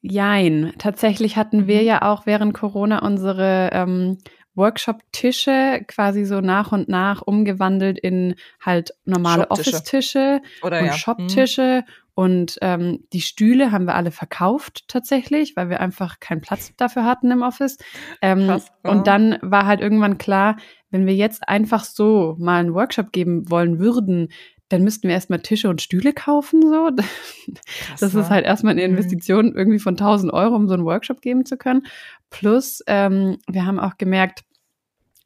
jein. 0.00 0.72
Tatsächlich 0.78 1.36
hatten 1.36 1.68
wir 1.68 1.80
mhm. 1.80 1.86
ja 1.86 2.02
auch 2.02 2.26
während 2.26 2.54
Corona 2.54 3.06
unsere 3.06 3.70
ähm, 3.72 4.18
Workshop-Tische 4.56 5.84
quasi 5.86 6.24
so 6.24 6.40
nach 6.40 6.72
und 6.72 6.88
nach 6.88 7.22
umgewandelt 7.22 7.98
in 7.98 8.34
halt 8.60 8.92
normale 9.04 9.50
Office-Tische 9.50 10.40
und 10.62 10.72
ja. 10.72 10.92
Shop-Tische. 10.92 11.84
Mhm. 11.86 11.92
Und 12.14 12.56
ähm, 12.62 13.04
die 13.12 13.20
Stühle 13.20 13.72
haben 13.72 13.84
wir 13.84 13.94
alle 13.94 14.10
verkauft 14.10 14.88
tatsächlich, 14.88 15.54
weil 15.54 15.68
wir 15.68 15.80
einfach 15.80 16.18
keinen 16.18 16.40
Platz 16.40 16.72
dafür 16.78 17.04
hatten 17.04 17.30
im 17.30 17.42
Office. 17.42 17.76
Ähm, 18.22 18.46
Krass, 18.46 18.72
ja. 18.82 18.90
Und 18.90 19.06
dann 19.06 19.38
war 19.42 19.66
halt 19.66 19.82
irgendwann 19.82 20.16
klar, 20.16 20.56
wenn 20.90 21.04
wir 21.04 21.14
jetzt 21.14 21.46
einfach 21.46 21.84
so 21.84 22.34
mal 22.38 22.60
einen 22.60 22.72
Workshop 22.72 23.12
geben 23.12 23.50
wollen 23.50 23.78
würden, 23.78 24.28
dann 24.68 24.82
müssten 24.82 25.08
wir 25.08 25.14
erstmal 25.14 25.40
Tische 25.40 25.68
und 25.68 25.80
Stühle 25.80 26.12
kaufen. 26.12 26.62
So. 26.62 26.90
Krass, 27.86 28.00
das 28.00 28.14
ist 28.14 28.30
halt 28.30 28.44
erstmal 28.44 28.72
eine 28.72 28.86
mhm. 28.86 28.96
Investition 28.96 29.54
irgendwie 29.54 29.78
von 29.78 29.94
1000 29.94 30.32
Euro, 30.32 30.56
um 30.56 30.68
so 30.68 30.74
einen 30.74 30.84
Workshop 30.84 31.20
geben 31.20 31.46
zu 31.46 31.56
können. 31.56 31.86
Plus, 32.30 32.82
ähm, 32.86 33.38
wir 33.48 33.64
haben 33.64 33.78
auch 33.78 33.96
gemerkt, 33.96 34.42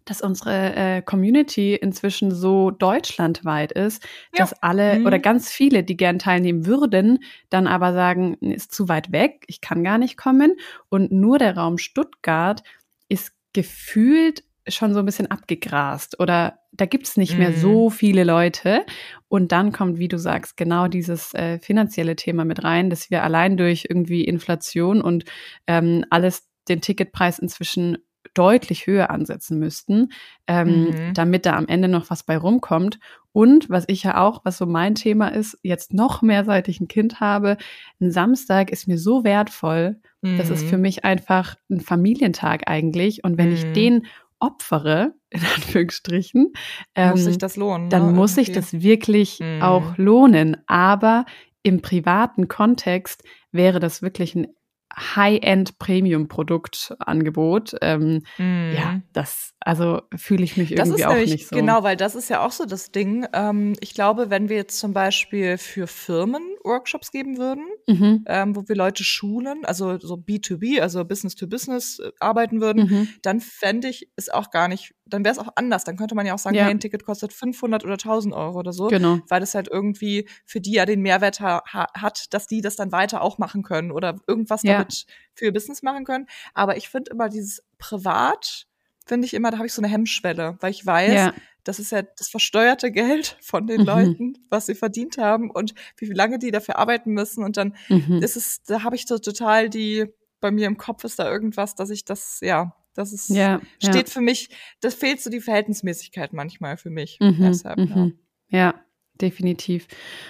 dass 0.05 0.23
unsere 0.23 0.75
äh, 0.75 1.03
Community 1.03 1.75
inzwischen 1.75 2.33
so 2.33 2.71
deutschlandweit 2.71 3.71
ist, 3.73 4.03
ja. 4.35 4.41
dass 4.41 4.61
alle 4.63 4.99
mhm. 4.99 5.07
oder 5.07 5.19
ganz 5.19 5.51
viele, 5.51 5.85
die 5.85 5.97
gern 5.97 6.19
teilnehmen 6.19 6.67
würden, 6.67 7.21
dann 7.49 7.67
aber 7.67 7.93
sagen, 7.93 8.35
ist 8.41 8.75
zu 8.75 8.89
weit 8.89 9.13
weg, 9.13 9.45
ich 9.47 9.61
kann 9.61 9.85
gar 9.85 9.99
nicht 9.99 10.17
kommen. 10.17 10.57
Und 10.89 11.13
nur 11.13 11.39
der 11.39 11.57
Raum 11.57 11.79
Stuttgart 11.79 12.63
ist 13.09 13.33
gefühlt 13.53 14.43
schon 14.71 14.95
so 14.95 15.01
ein 15.01 15.07
bisschen 15.07 15.31
abgegrast 15.31 16.19
oder 16.21 16.59
da 16.73 16.87
gibt's 16.87 17.17
nicht 17.17 17.35
mhm. 17.35 17.39
mehr 17.39 17.53
so 17.53 17.89
mhm. 17.89 17.93
viele 17.93 18.25
Leute. 18.25 18.85
Und 19.29 19.53
dann 19.53 19.73
kommt, 19.73 19.99
wie 19.99 20.09
du 20.09 20.19
sagst, 20.19 20.57
genau 20.57 20.89
dieses 20.89 21.35
äh, 21.35 21.59
finanzielle 21.59 22.17
Thema 22.17 22.45
mit 22.45 22.65
rein, 22.65 22.91
dass 22.91 23.11
wir 23.11 23.23
allein 23.23 23.57
durch 23.57 23.87
irgendwie 23.89 24.25
Inflation 24.25 25.03
und 25.03 25.25
ähm, 25.67 26.05
alles 26.11 26.49
den 26.69 26.81
Ticketpreis 26.81 27.39
inzwischen 27.39 27.99
deutlich 28.35 28.87
höher 28.87 29.11
ansetzen 29.11 29.59
müssten, 29.59 30.13
ähm, 30.47 30.85
mhm. 30.85 31.15
damit 31.15 31.47
da 31.47 31.57
am 31.57 31.67
Ende 31.67 31.89
noch 31.89 32.11
was 32.11 32.23
bei 32.23 32.37
rumkommt. 32.37 32.99
Und 33.33 33.71
was 33.71 33.85
ich 33.87 34.03
ja 34.03 34.21
auch, 34.21 34.45
was 34.45 34.59
so 34.59 34.67
mein 34.67 34.95
Thema 34.95 35.29
ist, 35.29 35.59
jetzt 35.63 35.95
noch 35.95 36.21
mehr, 36.21 36.45
seit 36.45 36.69
ich 36.69 36.81
ein 36.81 36.89
Kind 36.89 37.21
habe, 37.21 37.57
ein 38.01 38.11
Samstag 38.11 38.71
ist 38.71 38.89
mir 38.89 38.99
so 38.99 39.25
wertvoll. 39.25 40.01
Mhm. 40.23 40.39
Das 40.39 40.51
ist 40.51 40.67
für 40.67 40.79
mich 40.79 41.05
einfach 41.05 41.57
ein 41.71 41.81
Familientag 41.81 42.69
eigentlich. 42.69 43.23
Und 43.25 43.39
wenn 43.39 43.49
mhm. 43.49 43.55
ich 43.55 43.73
den 43.73 44.07
opfere, 44.41 45.15
in 45.31 45.41
Anführungsstrichen, 45.41 46.53
ähm, 46.95 47.11
muss 47.11 47.25
sich 47.25 47.39
das 47.39 47.57
lohnen. 47.57 47.91
Dann 47.91 48.07
ne? 48.07 48.13
muss 48.13 48.35
sich 48.35 48.53
das 48.53 48.73
wirklich 48.73 49.39
mhm. 49.41 49.63
auch 49.63 49.97
lohnen. 49.97 50.57
Aber 50.67 51.25
im 51.63 51.83
privaten 51.83 52.49
Kontext 52.49 53.23
wäre 53.53 53.81
das 53.81 54.03
wirklich 54.03 54.35
ein 54.35 54.49
High-End-Premium-Produktangebot. 54.97 57.77
Ähm, 57.81 58.23
mm. 58.39 58.73
Ja, 58.75 59.01
das, 59.13 59.55
also 59.61 60.03
fühle 60.17 60.45
ich 60.45 60.57
mich 60.57 60.73
irgendwie 60.73 61.05
auch 61.05 61.13
nämlich, 61.13 61.33
nicht 61.33 61.49
so. 61.49 61.57
Genau, 61.57 61.83
weil 61.83 61.97
das 61.97 62.15
ist 62.15 62.31
ja 62.31 62.45
auch 62.45 62.53
so 62.53 62.65
das 62.65 62.93
Ding. 62.93 63.27
Ähm, 63.33 63.75
ich 63.81 63.95
glaube, 63.95 64.31
wenn 64.31 64.49
wir 64.49 64.57
jetzt 64.57 64.79
zum 64.79 64.93
Beispiel 64.93 65.59
für 65.59 65.87
Firmen 65.87 66.43
Workshops 66.65 67.11
geben 67.11 67.39
würden, 67.39 67.65
mhm. 67.87 68.25
ähm, 68.27 68.57
wo 68.57 68.69
wir 68.69 68.77
Leute 68.77 69.05
schulen, 69.05 69.65
also 69.65 69.99
so 69.99 70.15
B2B, 70.15 70.81
also 70.81 71.05
Business 71.05 71.35
to 71.35 71.47
Business 71.47 71.99
äh, 71.99 72.11
arbeiten 72.21 72.61
würden, 72.61 72.89
mhm. 72.89 73.09
dann 73.23 73.41
fände 73.41 73.89
ich 73.89 74.11
es 74.17 74.29
auch 74.29 74.51
gar 74.51 74.69
nicht, 74.69 74.95
dann 75.13 75.25
wäre 75.25 75.33
es 75.33 75.39
auch 75.39 75.53
anders. 75.57 75.85
Dann 75.85 75.97
könnte 75.97 76.15
man 76.15 76.27
ja 76.27 76.35
auch 76.35 76.39
sagen, 76.39 76.57
ja. 76.57 76.65
hey, 76.65 76.71
ein 76.71 76.81
Ticket 76.81 77.05
kostet 77.05 77.33
500 77.33 77.85
oder 77.85 77.95
1000 77.95 78.35
Euro 78.35 78.59
oder 78.59 78.73
so. 78.73 78.89
Genau. 78.89 79.19
Weil 79.29 79.41
das 79.41 79.55
halt 79.55 79.69
irgendwie 79.69 80.29
für 80.45 80.61
die 80.61 80.73
ja 80.73 80.87
den 80.87 81.01
Mehrwert 81.01 81.41
ha 81.41 81.63
hat, 81.73 82.33
dass 82.33 82.47
die 82.47 82.61
das 82.61 82.77
dann 82.77 82.93
weiter 82.93 83.23
auch 83.23 83.39
machen 83.39 83.63
können 83.63 83.93
oder 83.93 84.17
irgendwas 84.27 84.63
ja. 84.63 84.79
damit 84.79 85.07
für 85.35 85.47
ihr 85.47 85.53
Business 85.53 85.83
machen 85.83 86.05
können. 86.05 86.27
Aber 86.55 86.77
ich 86.77 86.89
finde 86.89 87.11
immer 87.11 87.29
dieses 87.29 87.63
Privat, 87.79 88.67
finde 89.07 89.27
ich 89.27 89.35
immer, 89.35 89.51
da 89.51 89.59
habe 89.59 89.67
ich 89.67 89.73
so 89.73 89.83
eine 89.83 89.91
Hemmschwelle, 89.91 90.57
weil 90.61 90.71
ich 90.71 90.87
weiß, 90.87 91.13
ja. 91.13 91.35
das 91.65 91.79
ist 91.79 91.93
ja 91.93 92.03
das 92.03 92.29
versteuerte 92.29 92.91
Geld 92.93 93.37
von 93.41 93.67
den 93.67 93.81
mhm. 93.81 93.87
Leuten, 93.87 94.39
was 94.49 94.67
sie 94.67 94.75
verdient 94.75 95.19
haben 95.19 95.51
und 95.51 95.75
wie 95.97 96.07
lange 96.07 96.39
die 96.39 96.51
dafür 96.51 96.79
arbeiten 96.79 97.13
müssen. 97.13 97.45
Und 97.45 97.57
dann 97.57 97.75
mhm. 97.89 98.23
ist 98.23 98.37
es, 98.37 98.63
da 98.63 98.83
habe 98.83 98.97
ich 98.97 99.07
so 99.07 99.19
total 99.19 99.69
die, 99.69 100.07
bei 100.41 100.51
mir 100.51 100.67
im 100.67 100.79
Kopf 100.79 101.05
ist 101.05 101.19
da 101.19 101.31
irgendwas, 101.31 101.75
dass 101.75 101.91
ich 101.91 102.05
das, 102.05 102.39
ja, 102.41 102.75
das 102.95 103.13
ist, 103.13 103.31
ja, 103.31 103.61
steht 103.79 104.09
ja. 104.09 104.13
für 104.13 104.21
mich, 104.21 104.51
das 104.81 104.95
fehlt 104.95 105.21
so 105.21 105.31
die 105.31 105.41
Verhältnismäßigkeit 105.41 106.33
manchmal 106.33 106.77
für 106.77 106.91
mich. 106.91 107.19
Mhm, 107.21 107.37
deshalb, 107.41 107.79
mhm. 107.79 108.19
ja. 108.49 108.59
ja. 108.59 108.75
definitiv. 109.21 109.87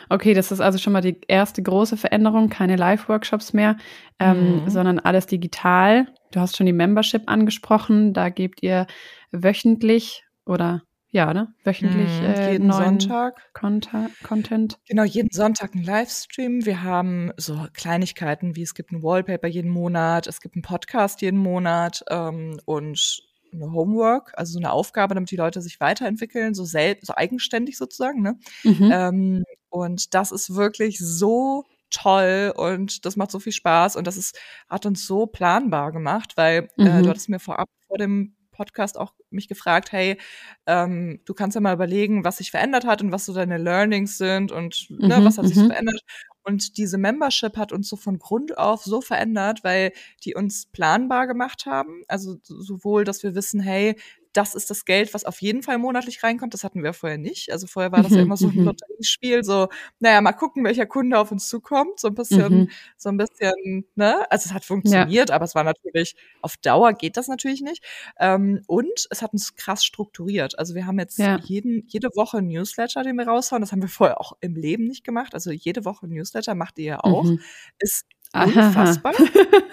Okay, 0.08 0.34
das 0.34 0.52
ist 0.52 0.60
also 0.60 0.78
schon 0.78 0.92
mal 0.92 1.00
die 1.00 1.20
erste 1.26 1.62
große 1.62 1.96
Veränderung, 1.96 2.48
keine 2.48 2.76
Live-Workshops 2.76 3.52
mehr, 3.52 3.76
ähm, 4.18 4.64
mhm. 4.64 4.70
sondern 4.70 4.98
alles 4.98 5.26
digital. 5.26 6.06
Du 6.32 6.40
hast 6.40 6.56
schon 6.56 6.66
die 6.66 6.72
Membership 6.72 7.22
angesprochen, 7.26 8.12
da 8.12 8.28
gebt 8.28 8.62
ihr 8.62 8.86
wöchentlich 9.32 10.24
oder 10.44 10.82
ja, 11.12 11.34
ne? 11.34 11.52
Wöchentlich 11.64 12.20
mhm, 12.20 12.24
äh, 12.24 12.52
jeden 12.52 12.72
Sonntag 12.72 13.52
Conta 13.52 14.08
Content. 14.22 14.78
Genau, 14.86 15.02
jeden 15.02 15.30
Sonntag 15.32 15.74
ein 15.74 15.82
Livestream. 15.82 16.64
Wir 16.64 16.82
haben 16.82 17.32
so 17.36 17.66
Kleinigkeiten 17.72 18.54
wie 18.54 18.62
es 18.62 18.74
gibt 18.74 18.92
ein 18.92 19.02
Wallpaper 19.02 19.48
jeden 19.48 19.70
Monat, 19.70 20.26
es 20.28 20.40
gibt 20.40 20.54
einen 20.54 20.62
Podcast 20.62 21.20
jeden 21.20 21.38
Monat 21.38 22.04
ähm, 22.08 22.60
und 22.64 23.22
eine 23.52 23.72
Homework, 23.72 24.32
also 24.36 24.52
so 24.52 24.58
eine 24.60 24.70
Aufgabe, 24.70 25.14
damit 25.14 25.30
die 25.32 25.36
Leute 25.36 25.60
sich 25.60 25.80
weiterentwickeln, 25.80 26.54
so 26.54 26.64
selbst, 26.64 27.06
so 27.06 27.14
eigenständig 27.16 27.76
sozusagen. 27.76 28.22
Ne? 28.22 28.38
Mhm. 28.62 28.90
Ähm, 28.92 29.44
und 29.68 30.14
das 30.14 30.30
ist 30.30 30.54
wirklich 30.54 30.98
so 31.00 31.64
toll 31.90 32.52
und 32.56 33.04
das 33.04 33.16
macht 33.16 33.32
so 33.32 33.40
viel 33.40 33.52
Spaß 33.52 33.96
und 33.96 34.06
das 34.06 34.16
ist, 34.16 34.38
hat 34.68 34.86
uns 34.86 35.06
so 35.06 35.26
planbar 35.26 35.90
gemacht, 35.90 36.36
weil 36.36 36.68
mhm. 36.76 36.86
äh, 36.86 36.98
du 36.98 37.04
mhm. 37.04 37.08
hattest 37.08 37.28
mir 37.28 37.40
vorab 37.40 37.68
vor 37.88 37.98
dem 37.98 38.36
Podcast 38.60 38.98
auch 38.98 39.14
mich 39.30 39.48
gefragt, 39.48 39.90
hey, 39.90 40.18
ähm, 40.66 41.20
du 41.24 41.32
kannst 41.32 41.54
ja 41.54 41.62
mal 41.62 41.72
überlegen, 41.72 42.24
was 42.24 42.36
sich 42.36 42.50
verändert 42.50 42.84
hat 42.84 43.00
und 43.00 43.10
was 43.10 43.24
so 43.24 43.32
deine 43.32 43.56
Learnings 43.56 44.18
sind 44.18 44.52
und 44.52 44.86
ne, 44.90 45.18
mhm, 45.18 45.24
was 45.24 45.38
hat 45.38 45.46
sich 45.46 45.56
mhm. 45.56 45.68
verändert. 45.68 46.02
Und 46.42 46.76
diese 46.76 46.98
Membership 46.98 47.56
hat 47.56 47.72
uns 47.72 47.88
so 47.88 47.96
von 47.96 48.18
Grund 48.18 48.58
auf 48.58 48.84
so 48.84 49.00
verändert, 49.00 49.64
weil 49.64 49.92
die 50.24 50.34
uns 50.34 50.66
planbar 50.66 51.26
gemacht 51.26 51.64
haben. 51.64 52.02
Also 52.06 52.36
sowohl, 52.42 53.04
dass 53.04 53.22
wir 53.22 53.34
wissen, 53.34 53.60
hey, 53.60 53.96
das 54.32 54.54
ist 54.54 54.70
das 54.70 54.84
Geld, 54.84 55.12
was 55.12 55.24
auf 55.24 55.40
jeden 55.42 55.62
Fall 55.62 55.78
monatlich 55.78 56.22
reinkommt. 56.22 56.54
Das 56.54 56.62
hatten 56.62 56.82
wir 56.82 56.92
vorher 56.92 57.18
nicht. 57.18 57.52
Also 57.52 57.66
vorher 57.66 57.90
war 57.90 58.02
das 58.02 58.12
ja 58.12 58.18
mhm, 58.18 58.24
immer 58.24 58.36
so 58.36 58.48
ein 58.48 58.56
mhm. 58.56 58.64
Lotteriespiel, 58.64 59.42
so, 59.42 59.68
naja, 59.98 60.20
mal 60.20 60.32
gucken, 60.32 60.64
welcher 60.64 60.86
Kunde 60.86 61.18
auf 61.18 61.32
uns 61.32 61.48
zukommt. 61.48 61.98
So 61.98 62.08
ein 62.08 62.14
bisschen, 62.14 62.52
mhm. 62.52 62.70
so 62.96 63.08
ein 63.08 63.16
bisschen, 63.16 63.84
ne? 63.96 64.30
Also 64.30 64.48
es 64.48 64.54
hat 64.54 64.64
funktioniert, 64.64 65.30
ja. 65.30 65.34
aber 65.34 65.44
es 65.44 65.54
war 65.54 65.64
natürlich, 65.64 66.14
auf 66.42 66.56
Dauer 66.58 66.92
geht 66.92 67.16
das 67.16 67.28
natürlich 67.28 67.60
nicht. 67.60 67.84
Ähm, 68.18 68.62
und 68.66 69.06
es 69.10 69.22
hat 69.22 69.32
uns 69.32 69.56
krass 69.56 69.84
strukturiert. 69.84 70.58
Also 70.58 70.74
wir 70.74 70.86
haben 70.86 70.98
jetzt 70.98 71.18
ja. 71.18 71.38
jeden, 71.42 71.84
jede 71.88 72.08
Woche 72.14 72.38
ein 72.38 72.46
Newsletter, 72.46 73.02
den 73.02 73.16
wir 73.16 73.26
raushauen. 73.26 73.62
Das 73.62 73.72
haben 73.72 73.82
wir 73.82 73.88
vorher 73.88 74.20
auch 74.20 74.36
im 74.40 74.54
Leben 74.54 74.84
nicht 74.84 75.04
gemacht. 75.04 75.34
Also 75.34 75.50
jede 75.50 75.84
Woche 75.84 76.06
ein 76.06 76.10
Newsletter 76.10 76.54
macht 76.54 76.78
ihr 76.78 76.84
ja 76.84 77.00
auch. 77.00 77.24
Mhm. 77.24 77.40
Ist 77.78 78.06
unfassbar. 78.32 79.12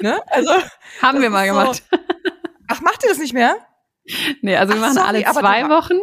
ne? 0.01 0.19
Also, 0.27 0.51
haben 1.01 1.21
wir 1.21 1.29
mal 1.29 1.45
gemacht. 1.45 1.83
So, 1.91 1.97
Ach, 2.67 2.81
macht 2.81 3.03
ihr 3.03 3.09
das 3.09 3.19
nicht 3.19 3.33
mehr? 3.33 3.55
Nee, 4.41 4.55
also 4.55 4.73
wir 4.73 4.81
machen 4.81 4.93
sorry, 4.93 5.25
alle 5.25 5.39
zwei 5.39 5.69
Wochen. 5.69 5.99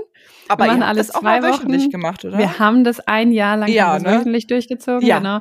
Aber 0.49 0.65
wir 0.65 0.73
machen 0.73 0.83
alles 0.83 1.09
das 1.09 1.21
zwei 1.21 1.43
Wochen. 1.43 1.91
gemacht, 1.91 2.25
oder? 2.25 2.39
Wir 2.39 2.59
haben 2.59 2.85
das 2.85 3.01
ein 3.01 3.33
Jahr 3.33 3.57
lang 3.57 3.69
ja, 3.69 3.99
ne? 3.99 4.19
wöchentlich 4.19 4.47
durchgezogen, 4.47 5.07
ja. 5.07 5.19
genau. 5.19 5.41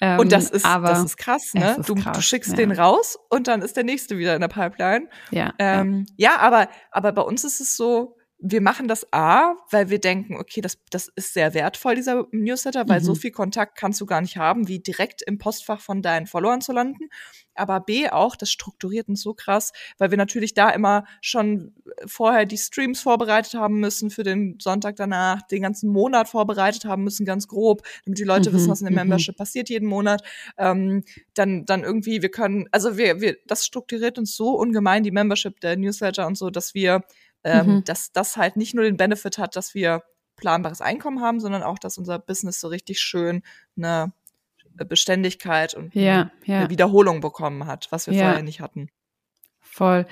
Ähm, 0.00 0.20
und 0.20 0.32
das 0.32 0.50
ist, 0.50 0.64
das 0.64 1.04
ist 1.04 1.16
krass, 1.16 1.54
ne? 1.54 1.76
Ist 1.78 1.88
du, 1.88 1.94
krass, 1.96 2.16
du 2.16 2.22
schickst 2.22 2.50
ja. 2.52 2.56
den 2.56 2.72
raus 2.72 3.18
und 3.30 3.48
dann 3.48 3.62
ist 3.62 3.76
der 3.76 3.84
nächste 3.84 4.16
wieder 4.16 4.34
in 4.34 4.40
der 4.40 4.48
Pipeline. 4.48 5.08
Ja. 5.30 5.52
Ähm, 5.58 6.06
ja, 6.16 6.38
aber, 6.38 6.68
aber 6.92 7.12
bei 7.12 7.22
uns 7.22 7.44
ist 7.44 7.60
es 7.60 7.76
so, 7.76 8.16
wir 8.40 8.60
machen 8.60 8.86
das 8.86 9.12
A, 9.12 9.56
weil 9.70 9.90
wir 9.90 9.98
denken, 9.98 10.36
okay, 10.36 10.60
das, 10.60 10.78
das 10.90 11.08
ist 11.16 11.34
sehr 11.34 11.54
wertvoll, 11.54 11.96
dieser 11.96 12.26
Newsletter, 12.30 12.88
weil 12.88 13.00
mhm. 13.00 13.04
so 13.04 13.14
viel 13.16 13.32
Kontakt 13.32 13.76
kannst 13.76 14.00
du 14.00 14.06
gar 14.06 14.20
nicht 14.20 14.36
haben, 14.36 14.68
wie 14.68 14.78
direkt 14.78 15.22
im 15.22 15.38
Postfach 15.38 15.80
von 15.80 16.02
deinen 16.02 16.28
Followern 16.28 16.60
zu 16.60 16.72
landen. 16.72 17.08
Aber 17.56 17.80
B 17.80 18.08
auch, 18.08 18.36
das 18.36 18.52
strukturiert 18.52 19.08
uns 19.08 19.22
so 19.22 19.34
krass, 19.34 19.72
weil 19.98 20.12
wir 20.12 20.18
natürlich 20.18 20.54
da 20.54 20.70
immer 20.70 21.04
schon 21.20 21.74
vorher 22.06 22.46
die 22.46 22.58
Streams 22.58 23.00
vorbereitet 23.00 23.54
haben 23.54 23.80
müssen 23.80 24.10
für 24.10 24.22
den 24.22 24.56
Sonntag 24.60 24.94
danach, 24.94 25.42
den 25.42 25.62
ganzen 25.62 25.90
Monat 25.90 26.28
vorbereitet 26.28 26.84
haben 26.84 27.02
müssen, 27.02 27.26
ganz 27.26 27.48
grob, 27.48 27.82
damit 28.04 28.20
die 28.20 28.24
Leute 28.24 28.50
mhm. 28.50 28.54
wissen, 28.54 28.70
was 28.70 28.80
in 28.80 28.84
der 28.84 28.92
mhm. 28.92 29.10
Membership 29.10 29.36
passiert 29.36 29.68
jeden 29.68 29.88
Monat. 29.88 30.22
Ähm, 30.56 31.02
dann, 31.34 31.64
dann 31.66 31.82
irgendwie, 31.82 32.22
wir 32.22 32.30
können, 32.30 32.68
also 32.70 32.96
wir, 32.96 33.20
wir, 33.20 33.36
das 33.48 33.66
strukturiert 33.66 34.16
uns 34.16 34.36
so 34.36 34.50
ungemein, 34.50 35.02
die 35.02 35.10
Membership, 35.10 35.58
der 35.58 35.76
Newsletter 35.76 36.28
und 36.28 36.38
so, 36.38 36.50
dass 36.50 36.74
wir 36.74 37.02
ähm, 37.48 37.66
mhm. 37.66 37.84
dass 37.84 38.12
das 38.12 38.36
halt 38.36 38.56
nicht 38.56 38.74
nur 38.74 38.84
den 38.84 38.96
Benefit 38.96 39.38
hat, 39.38 39.56
dass 39.56 39.74
wir 39.74 40.02
planbares 40.36 40.80
Einkommen 40.80 41.20
haben, 41.20 41.40
sondern 41.40 41.62
auch, 41.62 41.78
dass 41.78 41.98
unser 41.98 42.18
Business 42.18 42.60
so 42.60 42.68
richtig 42.68 43.00
schön 43.00 43.42
eine 43.76 44.12
Beständigkeit 44.84 45.74
und 45.74 45.94
ja, 45.94 46.30
ja. 46.44 46.60
eine 46.60 46.70
Wiederholung 46.70 47.20
bekommen 47.20 47.66
hat, 47.66 47.88
was 47.90 48.06
wir 48.06 48.14
ja. 48.14 48.26
vorher 48.26 48.42
nicht 48.42 48.60
hatten. 48.60 48.88
Voll. 49.60 50.06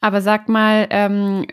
Aber 0.00 0.20
sag 0.20 0.48
mal, 0.48 0.86
ähm, 0.90 1.46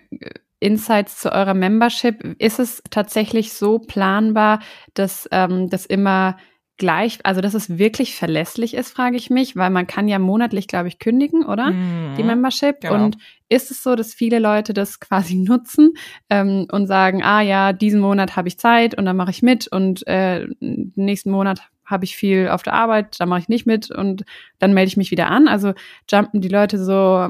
Insights 0.60 1.20
zu 1.20 1.32
eurer 1.32 1.54
Membership, 1.54 2.24
ist 2.40 2.60
es 2.60 2.82
tatsächlich 2.90 3.54
so 3.54 3.80
planbar, 3.80 4.62
dass 4.94 5.28
ähm, 5.32 5.70
das 5.70 5.86
immer 5.86 6.38
gleich, 6.78 7.20
also 7.24 7.42
dass 7.42 7.54
es 7.54 7.78
wirklich 7.78 8.16
verlässlich 8.16 8.74
ist, 8.74 8.92
frage 8.92 9.16
ich 9.16 9.30
mich, 9.30 9.56
weil 9.56 9.70
man 9.70 9.88
kann 9.88 10.08
ja 10.08 10.20
monatlich, 10.20 10.68
glaube 10.68 10.88
ich, 10.88 11.00
kündigen, 11.00 11.46
oder? 11.46 11.72
Mhm. 11.72 12.16
Die 12.18 12.24
Membership. 12.24 12.82
Genau. 12.82 12.96
Und 12.96 13.18
ist 13.50 13.72
es 13.72 13.84
so, 13.84 13.96
dass 13.96 14.14
viele 14.14 14.40
Leute 14.40 14.74
das 14.74 15.00
quasi 15.00 15.36
nutzen 15.48 15.94
ähm, 16.30 16.68
und 16.72 16.88
sagen, 16.88 17.24
ah 17.24 17.42
ja, 17.42 17.74
diesen 17.74 18.02
Monat 18.02 18.36
habe 18.36 18.48
ich 18.48 18.60
Zeit 18.60 18.98
und 18.98 19.06
dann 19.06 19.16
mache 19.16 19.32
ich 19.32 19.42
mit 19.42 19.68
und 19.68 20.06
äh, 20.08 20.48
nächsten 20.60 21.32
Monat 21.32 21.62
habe 21.86 22.06
ich 22.06 22.16
viel 22.16 22.50
auf 22.50 22.64
der 22.64 22.74
Arbeit, 22.74 23.20
da 23.20 23.28
mache 23.28 23.42
ich 23.42 23.48
nicht 23.48 23.68
mit 23.68 23.92
und 23.92 24.26
dann 24.58 24.74
melde 24.74 24.88
ich 24.88 24.98
mich 24.98 25.12
wieder 25.12 25.30
an. 25.30 25.48
Also 25.48 25.74
jumpen 26.10 26.42
die 26.42 26.48
Leute 26.48 26.84
so 26.84 27.30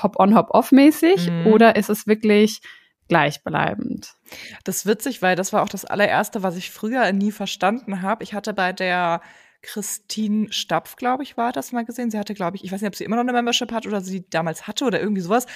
hop-on, 0.00 0.36
hop-off 0.36 0.70
mäßig 0.70 1.28
mhm. 1.28 1.48
oder 1.48 1.74
ist 1.74 1.90
es 1.90 2.06
wirklich 2.06 2.60
gleichbleibend. 3.08 4.14
Das 4.64 4.78
ist 4.78 4.86
witzig, 4.86 5.22
weil 5.22 5.36
das 5.36 5.52
war 5.52 5.62
auch 5.62 5.68
das 5.68 5.84
allererste, 5.84 6.42
was 6.42 6.56
ich 6.56 6.70
früher 6.70 7.12
nie 7.12 7.32
verstanden 7.32 8.02
habe. 8.02 8.22
Ich 8.24 8.34
hatte 8.34 8.52
bei 8.52 8.72
der 8.72 9.20
Christine 9.66 10.52
Stapf, 10.52 10.96
glaube 10.96 11.24
ich, 11.24 11.36
war 11.36 11.52
das 11.52 11.72
mal 11.72 11.84
gesehen. 11.84 12.10
Sie 12.10 12.18
hatte, 12.18 12.34
glaube 12.34 12.56
ich, 12.56 12.64
ich 12.64 12.72
weiß 12.72 12.80
nicht, 12.80 12.88
ob 12.88 12.94
sie 12.94 13.04
immer 13.04 13.16
noch 13.16 13.22
eine 13.22 13.32
Membership 13.32 13.72
hat 13.72 13.86
oder 13.86 14.00
sie 14.00 14.28
damals 14.30 14.66
hatte 14.66 14.84
oder 14.84 15.00
irgendwie 15.00 15.22
sowas. 15.22 15.46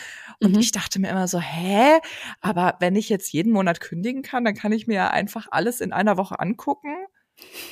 Und 0.41 0.53
mhm. 0.53 0.59
ich 0.59 0.73
dachte 0.73 1.01
mir 1.01 1.09
immer 1.09 1.29
so, 1.29 1.41
hä? 1.41 1.99
Aber 2.41 2.77
wenn 2.81 2.97
ich 2.97 3.09
jetzt 3.09 3.33
jeden 3.33 3.53
Monat 3.53 3.81
kündigen 3.81 4.23
kann, 4.23 4.45
dann 4.45 4.55
kann 4.55 4.73
ich 4.73 4.87
mir 4.87 4.95
ja 4.95 5.11
einfach 5.11 5.47
alles 5.51 5.81
in 5.81 5.93
einer 5.93 6.17
Woche 6.17 6.41
angucken 6.41 6.97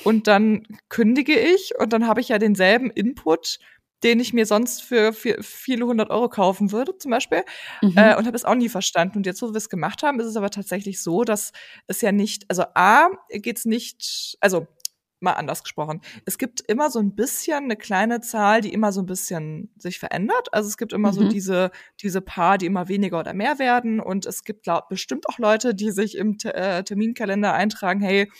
und 0.03 0.27
dann 0.27 0.63
kündige 0.87 1.37
ich 1.37 1.73
und 1.77 1.93
dann 1.93 2.07
habe 2.07 2.21
ich 2.21 2.29
ja 2.29 2.39
denselben 2.39 2.89
Input 2.89 3.59
den 4.03 4.19
ich 4.19 4.33
mir 4.33 4.45
sonst 4.45 4.81
für, 4.81 5.11
viele 5.13 5.85
hundert 5.85 6.09
Euro 6.09 6.29
kaufen 6.29 6.71
würde, 6.71 6.97
zum 6.97 7.11
Beispiel. 7.11 7.43
Mhm. 7.81 7.97
Äh, 7.97 8.15
und 8.15 8.25
habe 8.25 8.35
es 8.35 8.45
auch 8.45 8.55
nie 8.55 8.69
verstanden. 8.69 9.17
Und 9.17 9.25
jetzt, 9.25 9.41
wo 9.41 9.49
wir 9.49 9.57
es 9.57 9.69
gemacht 9.69 10.03
haben, 10.03 10.19
ist 10.19 10.27
es 10.27 10.37
aber 10.37 10.49
tatsächlich 10.49 11.01
so, 11.01 11.23
dass 11.23 11.51
es 11.87 12.01
ja 12.01 12.11
nicht, 12.11 12.45
also 12.49 12.63
A, 12.75 13.09
geht's 13.29 13.65
nicht, 13.65 14.37
also 14.39 14.67
mal 15.19 15.33
anders 15.33 15.63
gesprochen. 15.63 16.01
Es 16.25 16.37
gibt 16.37 16.61
immer 16.61 16.89
so 16.89 16.99
ein 16.99 17.15
bisschen 17.15 17.65
eine 17.65 17.75
kleine 17.75 18.21
Zahl, 18.21 18.61
die 18.61 18.73
immer 18.73 18.91
so 18.91 19.01
ein 19.01 19.05
bisschen 19.05 19.73
sich 19.77 19.99
verändert. 19.99 20.53
Also 20.53 20.67
es 20.67 20.77
gibt 20.77 20.93
immer 20.93 21.11
mhm. 21.11 21.15
so 21.15 21.27
diese, 21.29 21.71
diese 22.01 22.21
paar, 22.21 22.57
die 22.57 22.65
immer 22.65 22.87
weniger 22.87 23.19
oder 23.19 23.33
mehr 23.33 23.59
werden. 23.59 23.99
Und 23.99 24.25
es 24.25 24.43
gibt 24.43 24.63
glaub, 24.63 24.89
bestimmt 24.89 25.27
auch 25.27 25.37
Leute, 25.37 25.75
die 25.75 25.91
sich 25.91 26.17
im 26.17 26.37
äh, 26.43 26.83
Terminkalender 26.83 27.53
eintragen, 27.53 28.01
hey, 28.01 28.31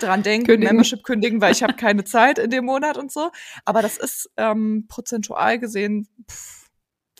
dran 0.00 0.22
denken, 0.22 0.46
kündigen. 0.46 0.76
Membership 0.76 1.02
kündigen, 1.02 1.40
weil 1.40 1.52
ich 1.52 1.62
habe 1.62 1.74
keine 1.74 2.04
Zeit 2.04 2.38
in 2.38 2.50
dem 2.50 2.64
Monat 2.64 2.98
und 2.98 3.10
so. 3.10 3.30
Aber 3.64 3.82
das 3.82 3.96
ist 3.96 4.30
ähm, 4.36 4.86
prozentual 4.88 5.58
gesehen, 5.58 6.08
pff, 6.30 6.68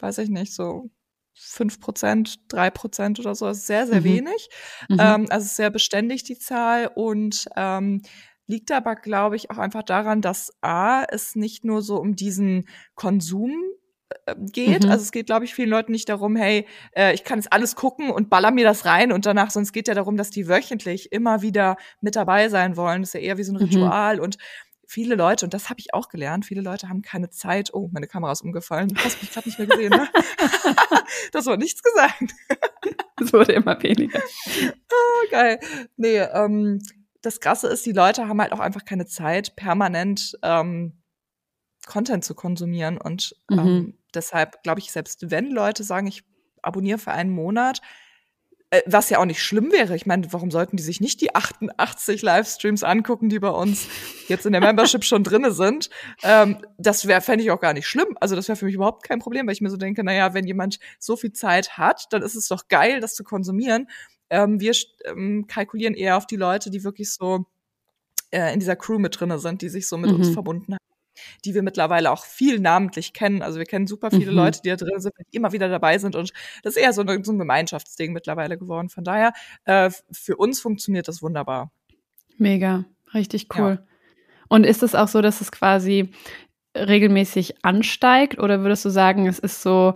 weiß 0.01 0.19
ich 0.19 0.29
nicht, 0.29 0.55
so 0.55 0.91
fünf 1.35 1.81
Prozent, 1.81 2.41
drei 2.49 2.71
Prozent 2.71 3.21
oder 3.21 3.35
so. 3.35 3.47
Das 3.47 3.59
ist 3.59 3.67
sehr, 3.67 3.87
sehr 3.87 4.01
mhm. 4.01 4.05
wenig. 4.05 4.49
Mhm. 4.89 4.99
Ähm, 5.01 5.27
also 5.31 5.47
sehr 5.49 5.71
beständig 5.71 6.25
die 6.25 6.39
Zahl 6.39 6.91
und 6.95 7.47
ähm, 7.57 8.03
liegt 8.49 8.73
aber, 8.73 8.97
glaube 8.97 9.37
ich, 9.37 9.51
auch 9.51 9.59
einfach 9.59 9.85
daran, 9.85 10.21
dass 10.21 10.53
A, 10.63 11.05
es 11.05 11.37
nicht 11.37 11.65
nur 11.65 11.83
so 11.83 12.01
um 12.01 12.17
diesen 12.17 12.67
Konsum 12.95 13.53
äh, 14.27 14.35
geht. 14.39 14.85
Mhm. 14.85 14.91
Also 14.91 15.03
es 15.03 15.13
geht, 15.13 15.27
glaube 15.27 15.45
ich, 15.45 15.55
vielen 15.55 15.69
Leuten 15.69 15.93
nicht 15.93 16.09
darum, 16.09 16.35
hey, 16.35 16.67
äh, 16.97 17.15
ich 17.15 17.25
kann 17.25 17.39
jetzt 17.39 17.53
alles 17.53 17.77
gucken 17.77 18.11
und 18.11 18.31
baller 18.31 18.51
mir 18.51 18.65
das 18.65 18.87
rein 18.87 19.13
und 19.13 19.27
danach, 19.27 19.51
sonst 19.51 19.73
geht 19.73 19.87
ja 19.87 19.95
darum, 19.95 20.17
dass 20.17 20.31
die 20.31 20.49
wöchentlich 20.49 21.13
immer 21.13 21.43
wieder 21.43 21.77
mit 22.01 22.17
dabei 22.17 22.49
sein 22.49 22.77
wollen. 22.77 23.03
Das 23.03 23.11
ist 23.11 23.15
ja 23.15 23.21
eher 23.21 23.39
wie 23.39 23.45
so 23.45 23.53
ein 23.53 23.57
mhm. 23.57 23.65
Ritual 23.65 24.17
mhm. 24.17 24.23
und 24.23 24.39
viele 24.87 25.15
Leute, 25.15 25.45
und 25.45 25.53
das 25.53 25.69
habe 25.69 25.81
ich 25.81 25.93
auch 25.93 26.09
gelernt, 26.09 26.47
viele 26.47 26.63
Leute 26.63 26.89
haben 26.89 27.03
keine 27.03 27.29
Zeit. 27.29 27.75
Oh, 27.75 27.91
meine 27.93 28.07
Kamera 28.07 28.33
ist 28.33 28.41
umgefallen. 28.41 28.91
Hast 28.97 29.21
mich 29.21 29.31
gerade 29.31 29.47
nicht 29.47 29.59
mehr 29.59 29.69
gesehen, 29.69 29.91
ne? 29.91 30.09
das 31.33 31.45
war 31.45 31.59
nichts 31.59 31.83
gesagt. 31.83 32.35
Es 33.21 33.33
wurde 33.33 33.53
immer 33.53 33.81
weniger. 33.83 34.21
Oh, 34.91 35.31
geil. 35.31 35.61
Nee, 35.97 36.19
ähm, 36.19 36.81
das 37.29 37.41
Krasse 37.41 37.69
ist, 37.69 37.85
die 37.85 37.93
Leute 37.93 38.27
haben 38.27 38.41
halt 38.41 38.53
auch 38.53 38.61
einfach 38.61 38.85
keine 38.85 39.07
Zeit, 39.07 39.55
permanent 39.55 40.39
ähm, 40.43 41.03
Content 41.87 42.25
zu 42.25 42.35
konsumieren. 42.35 42.99
Und 42.99 43.37
mhm. 43.51 43.59
ähm, 43.59 43.99
deshalb 44.15 44.63
glaube 44.63 44.81
ich, 44.81 44.91
selbst 44.91 45.31
wenn 45.31 45.51
Leute 45.51 45.85
sagen, 45.85 46.07
ich 46.07 46.25
abonniere 46.63 46.99
für 46.99 47.13
einen 47.13 47.31
Monat, 47.31 47.81
äh, 48.71 48.83
was 48.87 49.11
ja 49.11 49.19
auch 49.19 49.27
nicht 49.27 49.43
schlimm 49.43 49.73
wäre. 49.73 49.95
Ich 49.95 50.07
meine, 50.07 50.33
warum 50.33 50.51
sollten 50.51 50.77
die 50.77 50.83
sich 50.83 51.01
nicht 51.01 51.21
die 51.21 51.35
88 51.35 52.23
Livestreams 52.23 52.83
angucken, 52.83 53.29
die 53.29 53.39
bei 53.39 53.51
uns 53.51 53.87
jetzt 54.29 54.47
in 54.47 54.53
der 54.53 54.63
Membership 54.63 55.05
schon 55.05 55.23
drinne 55.23 55.53
sind? 55.53 55.91
Ähm, 56.23 56.65
das 56.79 57.07
wäre, 57.07 57.21
fände 57.21 57.45
ich 57.45 57.51
auch 57.51 57.61
gar 57.61 57.75
nicht 57.75 57.87
schlimm. 57.87 58.17
Also 58.21 58.37
das 58.37 58.49
wäre 58.49 58.57
für 58.57 58.65
mich 58.65 58.75
überhaupt 58.75 59.07
kein 59.07 59.19
Problem, 59.19 59.47
weil 59.47 59.53
ich 59.53 59.61
mir 59.61 59.71
so 59.71 59.77
denke, 59.77 60.03
naja, 60.03 60.33
wenn 60.33 60.47
jemand 60.47 60.79
so 60.99 61.17
viel 61.17 61.33
Zeit 61.33 61.77
hat, 61.77 62.07
dann 62.11 62.23
ist 62.23 62.35
es 62.35 62.49
doch 62.49 62.69
geil, 62.69 63.01
das 63.01 63.15
zu 63.15 63.23
konsumieren. 63.23 63.89
Ähm, 64.31 64.61
wir 64.61 64.73
ähm, 65.05 65.47
kalkulieren 65.47 65.95
eher 65.95 66.17
auf 66.17 66.27
die 66.27 66.37
Leute, 66.37 66.71
die 66.71 66.85
wirklich 66.85 67.13
so 67.13 67.47
äh, 68.31 68.53
in 68.53 68.61
dieser 68.61 68.77
Crew 68.77 68.99
mit 68.99 69.19
drinne 69.19 69.39
sind, 69.39 69.63
die 69.63 69.69
sich 69.69 69.89
so 69.89 69.97
mit 69.97 70.11
mhm. 70.11 70.17
uns 70.17 70.31
verbunden 70.31 70.75
haben 70.75 70.89
die 71.45 71.55
wir 71.55 71.63
mittlerweile 71.63 72.11
auch 72.11 72.25
viel 72.25 72.61
namentlich 72.61 73.13
kennen. 73.13 73.43
Also 73.43 73.59
wir 73.59 73.67
kennen 73.67 73.87
super 73.87 74.11
viele 74.11 74.31
mhm. 74.31 74.37
Leute, 74.37 74.61
die 74.63 74.71
da 74.71 74.77
drin 74.77 75.01
sind, 75.01 75.15
die 75.33 75.37
immer 75.37 75.53
wieder 75.53 75.69
dabei 75.69 75.99
sind 75.99 76.17
und 76.17 76.33
das 76.63 76.77
ist 76.77 76.83
eher 76.83 76.93
so, 76.93 77.03
eine, 77.03 77.25
so 77.25 77.33
ein 77.33 77.39
Gemeinschaftsding 77.39 78.13
mittlerweile 78.13 78.59
geworden. 78.59 78.89
Von 78.89 79.05
daher, 79.05 79.33
äh, 79.65 79.91
für 80.11 80.37
uns 80.37 80.61
funktioniert 80.61 81.09
das 81.09 81.23
wunderbar. 81.23 81.71
Mega, 82.37 82.85
richtig 83.15 83.49
cool. 83.57 83.81
Ja. 83.81 83.87
Und 84.49 84.65
ist 84.65 84.83
es 84.83 84.95
auch 84.95 85.09
so, 85.09 85.21
dass 85.21 85.41
es 85.41 85.53
quasi 85.53 86.11
regelmäßig 86.75 87.65
ansteigt 87.65 88.39
oder 88.39 88.61
würdest 88.61 88.85
du 88.85 88.91
sagen, 88.91 89.27
es 89.27 89.39
ist 89.39 89.63
so 89.63 89.95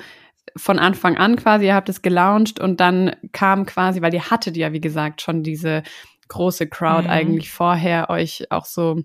von 0.56 0.78
Anfang 0.78 1.16
an 1.16 1.36
quasi, 1.36 1.66
ihr 1.66 1.74
habt 1.74 1.88
es 1.88 2.02
gelauncht 2.02 2.60
und 2.60 2.80
dann 2.80 3.14
kam 3.32 3.66
quasi, 3.66 4.02
weil 4.02 4.14
ihr 4.14 4.30
hattet 4.30 4.56
ja, 4.56 4.72
wie 4.72 4.80
gesagt, 4.80 5.22
schon 5.22 5.42
diese 5.42 5.82
große 6.28 6.68
Crowd 6.68 7.04
mhm. 7.04 7.10
eigentlich 7.10 7.50
vorher 7.50 8.10
euch 8.10 8.50
auch 8.50 8.64
so 8.64 9.02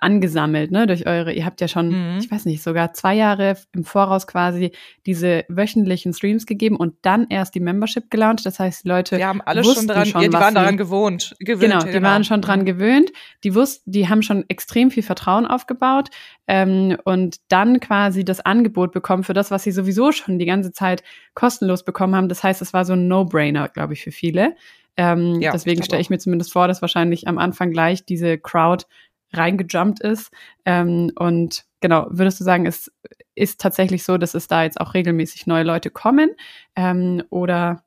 angesammelt, 0.00 0.70
ne, 0.70 0.86
durch 0.86 1.06
eure, 1.06 1.32
ihr 1.32 1.44
habt 1.44 1.60
ja 1.60 1.68
schon, 1.68 1.88
mhm. 1.88 2.18
ich 2.18 2.30
weiß 2.30 2.44
nicht, 2.46 2.62
sogar 2.62 2.92
zwei 2.92 3.14
Jahre 3.14 3.56
im 3.72 3.84
Voraus 3.84 4.26
quasi 4.26 4.72
diese 5.06 5.44
wöchentlichen 5.48 6.12
Streams 6.12 6.46
gegeben 6.46 6.76
und 6.76 6.94
dann 7.02 7.26
erst 7.28 7.54
die 7.54 7.60
Membership 7.60 8.10
gelauncht. 8.10 8.46
Das 8.46 8.58
heißt, 8.58 8.84
die 8.84 8.88
Leute 8.88 9.16
die 9.16 9.24
haben 9.24 9.40
alle 9.42 9.64
schon 9.64 9.86
dran, 9.86 10.06
schon, 10.06 10.22
ja, 10.22 10.28
die 10.28 10.32
waren 10.32 10.54
daran 10.54 10.76
gewohnt, 10.76 11.36
gewöhnt. 11.40 11.60
Genau, 11.60 11.84
die 11.84 11.90
genau. 11.90 12.08
waren 12.08 12.24
schon 12.24 12.40
dran 12.40 12.60
mhm. 12.60 12.66
gewöhnt. 12.66 13.12
Die 13.44 13.54
wussten, 13.54 13.90
die 13.90 14.08
haben 14.08 14.22
schon 14.22 14.44
extrem 14.48 14.90
viel 14.90 15.02
Vertrauen 15.02 15.46
aufgebaut 15.46 16.10
ähm, 16.46 16.96
und 17.04 17.36
dann 17.48 17.80
quasi 17.80 18.24
das 18.24 18.40
Angebot 18.40 18.92
bekommen 18.92 19.24
für 19.24 19.34
das, 19.34 19.50
was 19.50 19.62
sie 19.62 19.72
sowieso 19.72 20.12
schon 20.12 20.38
die 20.38 20.46
ganze 20.46 20.72
Zeit 20.72 21.02
kostenlos 21.34 21.84
bekommen 21.84 22.16
haben. 22.16 22.28
Das 22.28 22.42
heißt, 22.42 22.62
es 22.62 22.72
war 22.72 22.84
so 22.84 22.94
ein 22.94 23.08
No-Brainer, 23.08 23.68
glaube 23.68 23.92
ich, 23.92 24.02
für 24.02 24.12
viele. 24.12 24.54
Ähm, 24.96 25.40
ja, 25.40 25.52
deswegen 25.52 25.82
stelle 25.82 26.02
ich 26.02 26.10
mir 26.10 26.18
zumindest 26.18 26.52
vor, 26.52 26.68
dass 26.68 26.82
wahrscheinlich 26.82 27.26
am 27.26 27.38
Anfang 27.38 27.70
gleich 27.70 28.04
diese 28.04 28.36
Crowd 28.36 28.84
reingejumpt 29.32 30.00
ist. 30.00 30.30
Ähm, 30.64 31.12
und 31.16 31.64
genau, 31.80 32.06
würdest 32.10 32.40
du 32.40 32.44
sagen, 32.44 32.66
es 32.66 32.90
ist 33.34 33.60
tatsächlich 33.60 34.04
so, 34.04 34.18
dass 34.18 34.34
es 34.34 34.46
da 34.46 34.62
jetzt 34.62 34.80
auch 34.80 34.94
regelmäßig 34.94 35.46
neue 35.46 35.64
Leute 35.64 35.90
kommen? 35.90 36.30
Ähm, 36.76 37.22
oder 37.30 37.84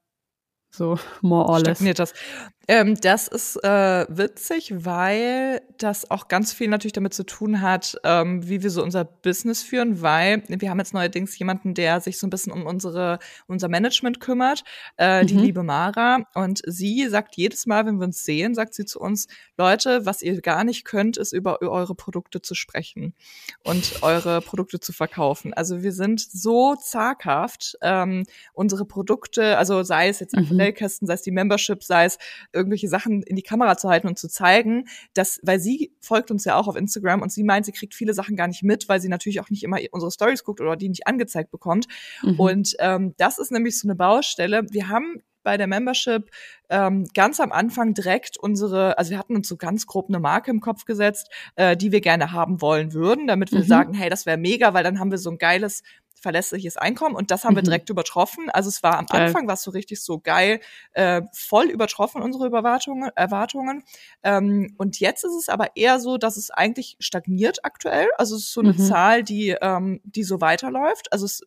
so 0.71 0.97
more 1.21 1.47
or 1.47 1.59
less. 1.59 1.77
Stagniert 1.77 1.99
das. 1.99 2.13
Ähm, 2.67 2.95
das 2.95 3.27
ist 3.27 3.61
äh, 3.63 4.05
witzig, 4.07 4.73
weil 4.85 5.61
das 5.77 6.09
auch 6.09 6.29
ganz 6.29 6.53
viel 6.53 6.69
natürlich 6.69 6.93
damit 6.93 7.13
zu 7.13 7.25
tun 7.25 7.61
hat, 7.61 7.97
ähm, 8.05 8.47
wie 8.47 8.63
wir 8.63 8.69
so 8.69 8.81
unser 8.81 9.03
Business 9.03 9.61
führen, 9.61 10.01
weil 10.01 10.43
wir 10.47 10.69
haben 10.69 10.79
jetzt 10.79 10.93
neuerdings 10.93 11.37
jemanden, 11.37 11.73
der 11.73 11.99
sich 11.99 12.17
so 12.17 12.25
ein 12.25 12.29
bisschen 12.29 12.53
um 12.53 12.65
unsere 12.65 13.19
unser 13.47 13.67
Management 13.67 14.21
kümmert, 14.21 14.63
äh, 14.97 15.23
mhm. 15.23 15.27
die 15.27 15.35
liebe 15.35 15.63
Mara. 15.63 16.19
Und 16.35 16.61
sie 16.65 17.07
sagt 17.09 17.35
jedes 17.35 17.65
Mal, 17.65 17.85
wenn 17.85 17.97
wir 17.97 18.05
uns 18.05 18.23
sehen, 18.23 18.55
sagt 18.55 18.73
sie 18.73 18.85
zu 18.85 18.99
uns, 19.01 19.27
Leute, 19.57 20.05
was 20.05 20.21
ihr 20.21 20.41
gar 20.41 20.63
nicht 20.63 20.85
könnt, 20.85 21.17
ist 21.17 21.33
über 21.33 21.61
eure 21.61 21.95
Produkte 21.95 22.41
zu 22.41 22.55
sprechen 22.55 23.13
und 23.63 24.01
eure 24.03 24.39
Produkte 24.39 24.79
zu 24.79 24.93
verkaufen. 24.93 25.53
Also 25.53 25.83
wir 25.83 25.91
sind 25.91 26.21
so 26.21 26.75
zaghaft, 26.75 27.77
ähm, 27.81 28.23
unsere 28.53 28.85
Produkte, 28.85 29.57
also 29.57 29.83
sei 29.83 30.07
es 30.07 30.21
jetzt 30.21 30.33
mhm. 30.35 30.43
Aquarellkästen, 30.43 31.07
sei 31.07 31.15
es 31.15 31.21
die 31.23 31.31
Membership, 31.31 31.83
sei 31.83 32.05
es 32.05 32.17
irgendwelche 32.53 32.87
Sachen 32.87 33.23
in 33.23 33.35
die 33.35 33.41
Kamera 33.41 33.77
zu 33.77 33.89
halten 33.89 34.07
und 34.07 34.17
zu 34.17 34.27
zeigen, 34.27 34.85
dass, 35.13 35.39
weil 35.43 35.59
sie 35.59 35.93
folgt 35.99 36.31
uns 36.31 36.45
ja 36.45 36.55
auch 36.55 36.67
auf 36.67 36.75
Instagram 36.75 37.21
und 37.21 37.31
sie 37.31 37.43
meint, 37.43 37.65
sie 37.65 37.71
kriegt 37.71 37.93
viele 37.93 38.13
Sachen 38.13 38.35
gar 38.35 38.47
nicht 38.47 38.63
mit, 38.63 38.87
weil 38.89 39.01
sie 39.01 39.09
natürlich 39.09 39.39
auch 39.39 39.49
nicht 39.49 39.63
immer 39.63 39.77
unsere 39.91 40.11
Stories 40.11 40.43
guckt 40.43 40.61
oder 40.61 40.75
die 40.75 40.89
nicht 40.89 41.07
angezeigt 41.07 41.51
bekommt. 41.51 41.87
Mhm. 42.21 42.39
Und 42.39 42.75
ähm, 42.79 43.13
das 43.17 43.39
ist 43.39 43.51
nämlich 43.51 43.79
so 43.79 43.87
eine 43.87 43.95
Baustelle. 43.95 44.63
Wir 44.69 44.89
haben 44.89 45.21
bei 45.43 45.57
der 45.57 45.67
Membership 45.67 46.29
ähm, 46.69 47.07
ganz 47.13 47.39
am 47.39 47.51
Anfang 47.51 47.93
direkt 47.93 48.37
unsere, 48.37 48.97
also 48.97 49.11
wir 49.11 49.19
hatten 49.19 49.35
uns 49.35 49.47
so 49.47 49.57
ganz 49.57 49.85
grob 49.85 50.09
eine 50.09 50.19
Marke 50.19 50.51
im 50.51 50.59
Kopf 50.59 50.85
gesetzt, 50.85 51.29
äh, 51.55 51.77
die 51.77 51.91
wir 51.91 52.01
gerne 52.01 52.31
haben 52.31 52.61
wollen 52.61 52.93
würden, 52.93 53.27
damit 53.27 53.51
wir 53.51 53.59
mhm. 53.59 53.67
sagen, 53.67 53.93
hey, 53.93 54.09
das 54.09 54.25
wäre 54.25 54.37
mega, 54.37 54.73
weil 54.73 54.83
dann 54.83 54.99
haben 54.99 55.11
wir 55.11 55.17
so 55.17 55.29
ein 55.29 55.37
geiles 55.37 55.83
verlässliches 56.23 56.77
Einkommen 56.77 57.15
und 57.15 57.29
das 57.29 57.43
haben 57.43 57.53
mhm. 57.53 57.57
wir 57.57 57.63
direkt 57.63 57.89
übertroffen. 57.89 58.49
Also 58.49 58.69
es 58.69 58.81
war 58.81 58.97
am 58.97 59.05
geil. 59.05 59.27
Anfang 59.27 59.47
was 59.47 59.61
so 59.61 59.71
richtig 59.71 60.01
so 60.01 60.19
geil, 60.19 60.61
äh, 60.93 61.21
voll 61.33 61.65
übertroffen 61.65 62.21
unsere 62.21 62.45
Erwartungen. 62.45 63.11
Erwartungen. 63.15 63.83
Ähm, 64.23 64.73
und 64.77 64.99
jetzt 64.99 65.25
ist 65.25 65.35
es 65.35 65.49
aber 65.49 65.75
eher 65.75 65.99
so, 65.99 66.17
dass 66.17 66.37
es 66.37 66.49
eigentlich 66.49 66.95
stagniert 66.99 67.65
aktuell. 67.65 68.07
Also 68.17 68.35
es 68.35 68.43
ist 68.43 68.53
so 68.53 68.61
eine 68.61 68.73
mhm. 68.73 68.77
Zahl, 68.79 69.23
die 69.23 69.49
ähm, 69.61 69.99
die 70.05 70.23
so 70.23 70.41
weiterläuft. 70.41 71.11
Also 71.11 71.25
es 71.25 71.41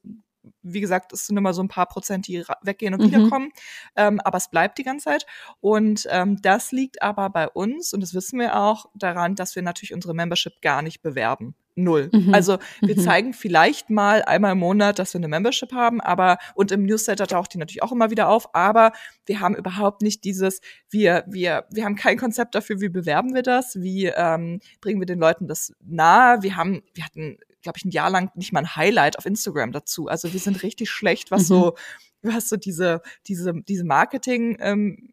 wie 0.63 0.81
gesagt, 0.81 1.13
es 1.13 1.27
sind 1.27 1.37
immer 1.37 1.55
so 1.55 1.63
ein 1.63 1.69
paar 1.69 1.87
Prozent, 1.87 2.27
die 2.27 2.45
weggehen 2.63 2.95
und 2.95 3.01
mhm. 3.01 3.07
wiederkommen. 3.07 3.51
Ähm, 3.97 4.21
aber 4.21 4.39
es 4.39 4.51
bleibt 4.51 4.79
die 4.79 4.85
ganze 4.85 5.05
Zeit. 5.05 5.27
Und 5.61 6.07
ähm, 6.11 6.41
das 6.43 6.73
liegt 6.73 7.03
aber 7.03 7.31
bei 7.31 7.49
uns, 7.49 7.93
und 7.93 8.01
das 8.01 8.15
wissen 8.15 8.39
wir 8.39 8.57
auch, 8.57 8.87
daran, 8.95 9.35
dass 9.35 9.57
wir 9.57 9.63
natürlich 9.63 9.95
unsere 9.95 10.15
Membership 10.15 10.61
gar 10.63 10.83
nicht 10.83 11.03
bewerben. 11.03 11.55
Null. 11.79 12.09
Mhm. 12.11 12.33
Also 12.33 12.57
wir 12.81 12.97
mhm. 12.97 13.01
zeigen 13.01 13.33
vielleicht 13.35 13.91
mal 13.91 14.23
einmal 14.23 14.53
im 14.53 14.59
Monat, 14.59 14.99
dass 14.99 15.13
wir 15.13 15.19
eine 15.19 15.29
Membership 15.29 15.73
haben, 15.73 16.01
aber 16.01 16.39
und 16.55 16.73
im 16.73 16.87
Newsletter 16.87 17.27
taucht 17.27 17.53
die 17.53 17.59
natürlich 17.59 17.83
auch 17.83 17.93
immer 17.93 18.11
wieder 18.11 18.31
auf, 18.31 18.55
aber 18.55 18.93
wir 19.27 19.41
haben 19.41 19.55
überhaupt 19.55 20.01
nicht 20.01 20.25
dieses, 20.25 20.63
wir, 20.89 21.25
wir, 21.29 21.67
wir 21.71 21.85
haben 21.85 21.95
kein 21.95 22.17
Konzept 22.17 22.55
dafür, 22.55 22.81
wie 22.81 22.89
bewerben 22.89 23.35
wir 23.35 23.43
das, 23.43 23.77
wie 23.79 24.07
ähm, 24.07 24.61
bringen 24.81 25.01
wir 25.01 25.07
den 25.07 25.19
Leuten 25.19 25.49
das 25.49 25.75
nahe. 25.85 26.43
Wir 26.43 26.57
haben, 26.57 26.83
wir 26.95 27.05
hatten 27.05 27.37
glaube 27.67 27.79
ich, 27.79 27.85
ein 27.85 27.91
Jahr 27.91 28.11
lang 28.11 28.31
nicht 28.37 28.53
mal 28.53 28.61
ein 28.61 28.77
Highlight 28.77 29.19
auf 29.19 29.27
Instagram 29.27 29.73
dazu. 29.73 30.07
Also 30.07 30.33
wir 30.33 30.41
sind 30.41 30.63
richtig 30.63 30.89
schlecht, 30.89 31.31
was 31.31 31.43
mhm. 31.43 31.47
so, 31.47 31.75
was 32.23 32.49
so 32.49 32.57
diese, 32.57 33.03
diese, 33.27 33.53
diese 33.67 33.85
Marketing, 33.85 34.57
ähm, 34.61 35.13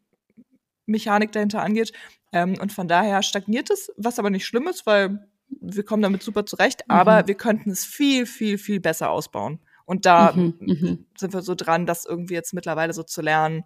Mechanik 0.86 1.32
dahinter 1.32 1.62
angeht. 1.62 1.92
Ähm, 2.32 2.54
und 2.60 2.72
von 2.72 2.88
daher 2.88 3.22
stagniert 3.22 3.70
es, 3.70 3.92
was 3.96 4.18
aber 4.18 4.30
nicht 4.30 4.46
schlimm 4.46 4.68
ist, 4.68 4.86
weil 4.86 5.26
wir 5.48 5.84
kommen 5.84 6.02
damit 6.02 6.22
super 6.22 6.46
zurecht, 6.46 6.84
mhm. 6.86 6.94
aber 6.94 7.26
wir 7.26 7.34
könnten 7.34 7.70
es 7.70 7.84
viel, 7.84 8.26
viel, 8.26 8.58
viel 8.58 8.80
besser 8.80 9.10
ausbauen. 9.10 9.58
Und 9.84 10.06
da 10.06 10.32
mhm, 10.32 10.54
mhm, 10.60 11.06
sind 11.16 11.34
wir 11.34 11.42
so 11.42 11.54
dran, 11.54 11.86
das 11.86 12.06
irgendwie 12.06 12.34
jetzt 12.34 12.54
mittlerweile 12.54 12.92
so 12.92 13.02
zu 13.02 13.20
lernen, 13.20 13.64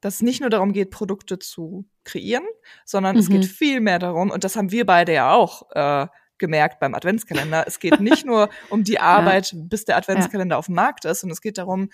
dass 0.00 0.16
es 0.16 0.22
nicht 0.22 0.40
nur 0.40 0.50
darum 0.50 0.72
geht, 0.72 0.90
Produkte 0.90 1.38
zu 1.38 1.86
kreieren, 2.04 2.44
sondern 2.84 3.16
es 3.16 3.28
geht 3.28 3.42
mhm. 3.42 3.46
viel 3.46 3.80
mehr 3.80 3.98
darum, 3.98 4.30
und 4.30 4.44
das 4.44 4.56
haben 4.56 4.70
wir 4.70 4.86
beide 4.86 5.12
ja 5.12 5.32
auch 5.32 5.70
äh, 5.72 6.06
gemerkt 6.38 6.80
beim 6.80 6.94
Adventskalender. 6.94 7.64
Es 7.66 7.80
geht 7.80 8.00
nicht 8.00 8.26
nur 8.26 8.48
um 8.70 8.84
die 8.84 9.00
Arbeit, 9.00 9.52
ja. 9.52 9.58
bis 9.62 9.84
der 9.84 9.96
Adventskalender 9.96 10.54
ja. 10.54 10.58
auf 10.58 10.66
dem 10.66 10.74
Markt 10.74 11.04
ist, 11.04 11.24
und 11.24 11.30
es 11.30 11.40
geht 11.40 11.58
darum, 11.58 11.90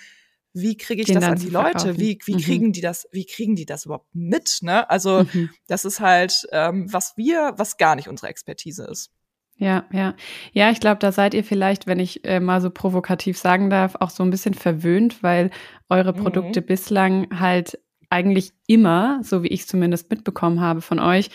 wie 0.54 0.76
kriege 0.76 1.00
ich 1.00 1.06
Den 1.06 1.16
das 1.16 1.24
an 1.24 1.38
die 1.38 1.48
Leute? 1.48 1.98
Wie, 1.98 2.18
wie 2.24 2.34
mhm. 2.34 2.40
kriegen 2.40 2.72
die 2.72 2.82
das, 2.82 3.08
wie 3.10 3.24
kriegen 3.24 3.56
die 3.56 3.64
das 3.64 3.86
überhaupt 3.86 4.14
mit? 4.14 4.58
Ne? 4.62 4.88
Also 4.90 5.24
mhm. 5.32 5.50
das 5.66 5.84
ist 5.84 6.00
halt, 6.00 6.46
ähm, 6.52 6.92
was 6.92 7.16
wir, 7.16 7.54
was 7.56 7.78
gar 7.78 7.96
nicht 7.96 8.08
unsere 8.08 8.28
Expertise 8.28 8.84
ist. 8.84 9.10
Ja, 9.56 9.84
ja. 9.92 10.14
Ja, 10.52 10.70
ich 10.70 10.80
glaube, 10.80 10.98
da 10.98 11.12
seid 11.12 11.34
ihr 11.34 11.44
vielleicht, 11.44 11.86
wenn 11.86 12.00
ich 12.00 12.24
äh, 12.24 12.40
mal 12.40 12.60
so 12.60 12.70
provokativ 12.70 13.38
sagen 13.38 13.70
darf, 13.70 13.94
auch 14.00 14.10
so 14.10 14.22
ein 14.22 14.30
bisschen 14.30 14.54
verwöhnt, 14.54 15.22
weil 15.22 15.50
eure 15.88 16.12
Produkte 16.12 16.60
mhm. 16.60 16.66
bislang 16.66 17.40
halt 17.40 17.78
eigentlich 18.10 18.52
immer, 18.66 19.20
so 19.22 19.42
wie 19.42 19.48
ich 19.48 19.60
es 19.60 19.66
zumindest 19.66 20.10
mitbekommen 20.10 20.60
habe 20.60 20.82
von 20.82 20.98
euch, 20.98 21.30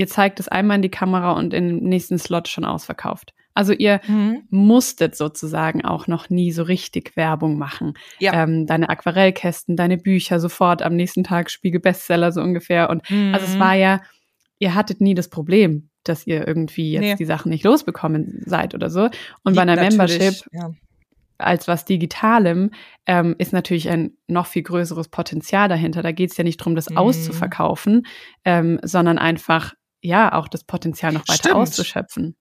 ihr 0.00 0.06
zeigt 0.06 0.40
es 0.40 0.48
einmal 0.48 0.76
in 0.76 0.82
die 0.82 0.88
Kamera 0.88 1.32
und 1.32 1.52
im 1.52 1.76
nächsten 1.76 2.18
Slot 2.18 2.48
schon 2.48 2.64
ausverkauft. 2.64 3.34
Also 3.52 3.74
ihr 3.74 4.00
mhm. 4.08 4.44
musstet 4.48 5.14
sozusagen 5.14 5.84
auch 5.84 6.06
noch 6.06 6.30
nie 6.30 6.52
so 6.52 6.62
richtig 6.62 7.18
Werbung 7.18 7.58
machen. 7.58 7.92
Ja. 8.18 8.32
Ähm, 8.32 8.64
deine 8.64 8.88
Aquarellkästen, 8.88 9.76
deine 9.76 9.98
Bücher 9.98 10.40
sofort 10.40 10.80
am 10.80 10.96
nächsten 10.96 11.22
Tag 11.22 11.50
Spiegel 11.50 11.82
Bestseller 11.82 12.32
so 12.32 12.40
ungefähr. 12.40 12.88
Und 12.88 13.10
mhm. 13.10 13.34
also 13.34 13.44
es 13.44 13.58
war 13.58 13.74
ja, 13.74 14.00
ihr 14.58 14.74
hattet 14.74 15.02
nie 15.02 15.14
das 15.14 15.28
Problem, 15.28 15.90
dass 16.02 16.26
ihr 16.26 16.48
irgendwie 16.48 16.92
jetzt 16.92 17.02
nee. 17.02 17.14
die 17.16 17.26
Sachen 17.26 17.50
nicht 17.50 17.64
losbekommen 17.64 18.42
seid 18.46 18.74
oder 18.74 18.88
so. 18.88 19.02
Und 19.02 19.12
Liegt 19.52 19.56
bei 19.56 19.62
einer 19.62 19.76
Membership 19.76 20.46
ja. 20.50 20.70
als 21.36 21.68
was 21.68 21.84
Digitalem 21.84 22.70
ähm, 23.04 23.34
ist 23.36 23.52
natürlich 23.52 23.90
ein 23.90 24.12
noch 24.28 24.46
viel 24.46 24.62
größeres 24.62 25.08
Potenzial 25.08 25.68
dahinter. 25.68 26.00
Da 26.00 26.12
geht 26.12 26.30
es 26.30 26.38
ja 26.38 26.44
nicht 26.44 26.58
darum, 26.58 26.74
das 26.74 26.88
mhm. 26.88 26.96
auszuverkaufen, 26.96 28.06
ähm, 28.46 28.80
sondern 28.82 29.18
einfach 29.18 29.74
ja 30.02 30.32
auch 30.32 30.48
das 30.48 30.64
Potenzial 30.64 31.12
noch 31.12 31.26
weiter 31.28 31.34
Stimmt. 31.34 31.54
auszuschöpfen. 31.56 32.36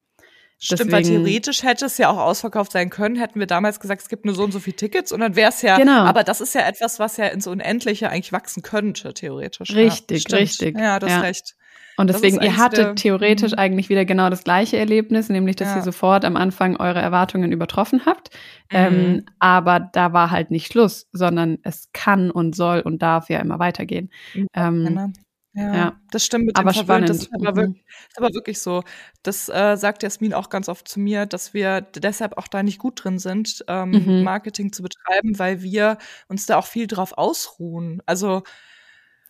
Stimmt, 0.61 0.79
Deswegen, 0.79 0.91
weil 0.91 1.03
theoretisch 1.03 1.63
hätte 1.63 1.85
es 1.85 1.97
ja 1.97 2.09
auch 2.09 2.17
ausverkauft 2.17 2.73
sein 2.73 2.89
können, 2.89 3.15
hätten 3.15 3.39
wir 3.39 3.47
damals 3.47 3.79
gesagt, 3.79 4.01
es 4.01 4.09
gibt 4.09 4.25
nur 4.25 4.35
so 4.35 4.43
und 4.43 4.51
so 4.51 4.59
viele 4.59 4.75
Tickets 4.75 5.13
und 5.13 5.21
dann 5.21 5.37
wäre 5.37 5.51
es 5.51 5.61
ja, 5.61 5.77
genau. 5.77 6.01
aber 6.01 6.25
das 6.25 6.41
ist 6.41 6.53
ja 6.53 6.67
etwas, 6.67 6.99
was 6.99 7.15
ja 7.15 7.27
ins 7.27 7.47
Unendliche 7.47 8.09
eigentlich 8.09 8.33
wachsen 8.33 8.61
könnte, 8.61 9.13
theoretisch. 9.13 9.73
Richtig, 9.73 10.25
ja, 10.27 10.37
richtig. 10.37 10.77
Ja, 10.77 10.99
das 10.99 11.11
ja. 11.11 11.21
recht. 11.21 11.55
Und 11.95 12.07
deswegen, 12.07 12.41
ihr 12.41 12.55
hattet 12.55 12.97
theoretisch 12.97 13.51
mhm. 13.51 13.59
eigentlich 13.59 13.89
wieder 13.89 14.05
genau 14.05 14.29
das 14.29 14.45
gleiche 14.45 14.77
Erlebnis, 14.77 15.27
nämlich, 15.27 15.57
dass 15.57 15.69
ja. 15.69 15.75
ihr 15.77 15.81
sofort 15.81 16.23
am 16.23 16.37
Anfang 16.37 16.77
eure 16.77 16.99
Erwartungen 16.99 17.51
übertroffen 17.51 18.05
habt. 18.05 18.29
Ähm, 18.69 18.93
mhm. 18.93 18.99
Ähm, 18.99 19.25
aber 19.39 19.79
da 19.81 20.13
war 20.13 20.31
halt 20.31 20.49
nicht 20.49 20.71
Schluss, 20.71 21.07
sondern 21.11 21.57
es 21.63 21.89
kann 21.91 22.31
und 22.31 22.55
soll 22.55 22.79
und 22.79 23.01
darf 23.01 23.29
ja 23.29 23.39
immer 23.39 23.59
weitergehen. 23.59 24.11
Ähm, 24.53 24.85
genau. 24.85 25.07
Ja, 25.53 25.75
ja, 25.75 25.99
das 26.11 26.25
stimmt 26.25 26.45
mit 26.45 26.57
aber 26.57 26.71
dem 26.71 26.83
spannend. 26.83 27.09
Das 27.09 27.17
ist 27.17 27.33
aber, 27.33 27.55
wirklich, 27.55 27.83
mhm. 27.83 28.07
ist 28.09 28.17
aber 28.17 28.33
wirklich 28.33 28.59
so. 28.59 28.83
Das 29.23 29.49
äh, 29.49 29.75
sagt 29.77 30.03
Jasmin 30.03 30.33
auch 30.33 30.49
ganz 30.49 30.69
oft 30.69 30.87
zu 30.87 30.99
mir, 30.99 31.25
dass 31.25 31.53
wir 31.53 31.81
deshalb 31.81 32.37
auch 32.37 32.47
da 32.47 32.61
nicht 32.61 32.77
gut 32.77 33.03
drin 33.03 33.17
sind, 33.17 33.65
ähm, 33.67 33.91
mhm. 33.91 34.23
Marketing 34.23 34.71
zu 34.71 34.83
betreiben, 34.83 35.39
weil 35.39 35.63
wir 35.63 35.97
uns 36.27 36.45
da 36.45 36.57
auch 36.57 36.67
viel 36.67 36.85
drauf 36.85 37.17
ausruhen. 37.17 38.01
Also 38.05 38.43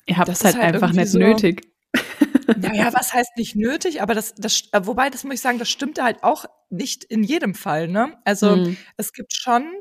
ihr 0.06 0.18
habt 0.18 0.30
es 0.30 0.44
halt, 0.44 0.58
halt 0.58 0.76
einfach 0.76 0.92
nicht 0.92 1.10
so, 1.10 1.20
nötig. 1.20 1.70
Naja, 2.58 2.92
was 2.94 3.14
heißt 3.14 3.38
nicht 3.38 3.56
nötig, 3.56 4.02
aber 4.02 4.14
das, 4.14 4.36
das, 4.36 4.70
äh, 4.72 4.82
wobei, 4.84 5.10
das 5.10 5.24
muss 5.24 5.36
ich 5.36 5.42
sagen, 5.42 5.60
das 5.60 5.70
stimmt 5.70 6.02
halt 6.02 6.24
auch 6.24 6.46
nicht 6.70 7.04
in 7.04 7.24
jedem 7.24 7.54
Fall, 7.54 7.88
ne? 7.88 8.18
Also 8.26 8.56
mhm. 8.56 8.78
es 8.98 9.14
gibt 9.14 9.34
schon, 9.34 9.72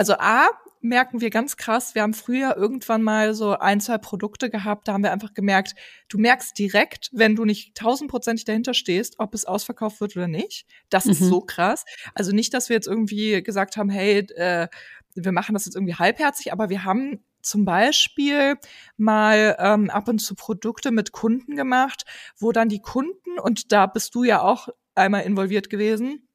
also 0.00 0.14
A, 0.14 0.48
merken 0.80 1.20
wir 1.20 1.28
ganz 1.28 1.58
krass, 1.58 1.94
wir 1.94 2.00
haben 2.00 2.14
früher 2.14 2.56
irgendwann 2.56 3.02
mal 3.02 3.34
so 3.34 3.58
ein, 3.58 3.82
zwei 3.82 3.98
Produkte 3.98 4.48
gehabt, 4.48 4.88
da 4.88 4.94
haben 4.94 5.02
wir 5.02 5.12
einfach 5.12 5.34
gemerkt, 5.34 5.74
du 6.08 6.16
merkst 6.16 6.58
direkt, 6.58 7.10
wenn 7.12 7.36
du 7.36 7.44
nicht 7.44 7.74
tausendprozentig 7.74 8.46
dahinter 8.46 8.72
stehst, 8.72 9.16
ob 9.18 9.34
es 9.34 9.44
ausverkauft 9.44 10.00
wird 10.00 10.16
oder 10.16 10.26
nicht. 10.26 10.64
Das 10.88 11.04
mhm. 11.04 11.10
ist 11.10 11.18
so 11.18 11.42
krass. 11.42 11.84
Also 12.14 12.32
nicht, 12.32 12.54
dass 12.54 12.70
wir 12.70 12.76
jetzt 12.76 12.86
irgendwie 12.86 13.42
gesagt 13.42 13.76
haben, 13.76 13.90
hey, 13.90 14.20
äh, 14.36 14.68
wir 15.14 15.32
machen 15.32 15.52
das 15.52 15.66
jetzt 15.66 15.74
irgendwie 15.74 15.96
halbherzig, 15.96 16.50
aber 16.50 16.70
wir 16.70 16.84
haben 16.84 17.22
zum 17.42 17.66
Beispiel 17.66 18.56
mal 18.96 19.54
ähm, 19.58 19.90
ab 19.90 20.08
und 20.08 20.20
zu 20.20 20.34
Produkte 20.34 20.92
mit 20.92 21.12
Kunden 21.12 21.56
gemacht, 21.56 22.04
wo 22.38 22.52
dann 22.52 22.70
die 22.70 22.80
Kunden, 22.80 23.38
und 23.38 23.70
da 23.70 23.84
bist 23.84 24.14
du 24.14 24.24
ja 24.24 24.40
auch 24.40 24.68
einmal 24.94 25.24
involviert 25.24 25.68
gewesen, 25.68 26.26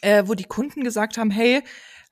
äh, 0.00 0.22
wo 0.26 0.32
die 0.32 0.44
Kunden 0.44 0.84
gesagt 0.84 1.18
haben, 1.18 1.30
hey, 1.30 1.62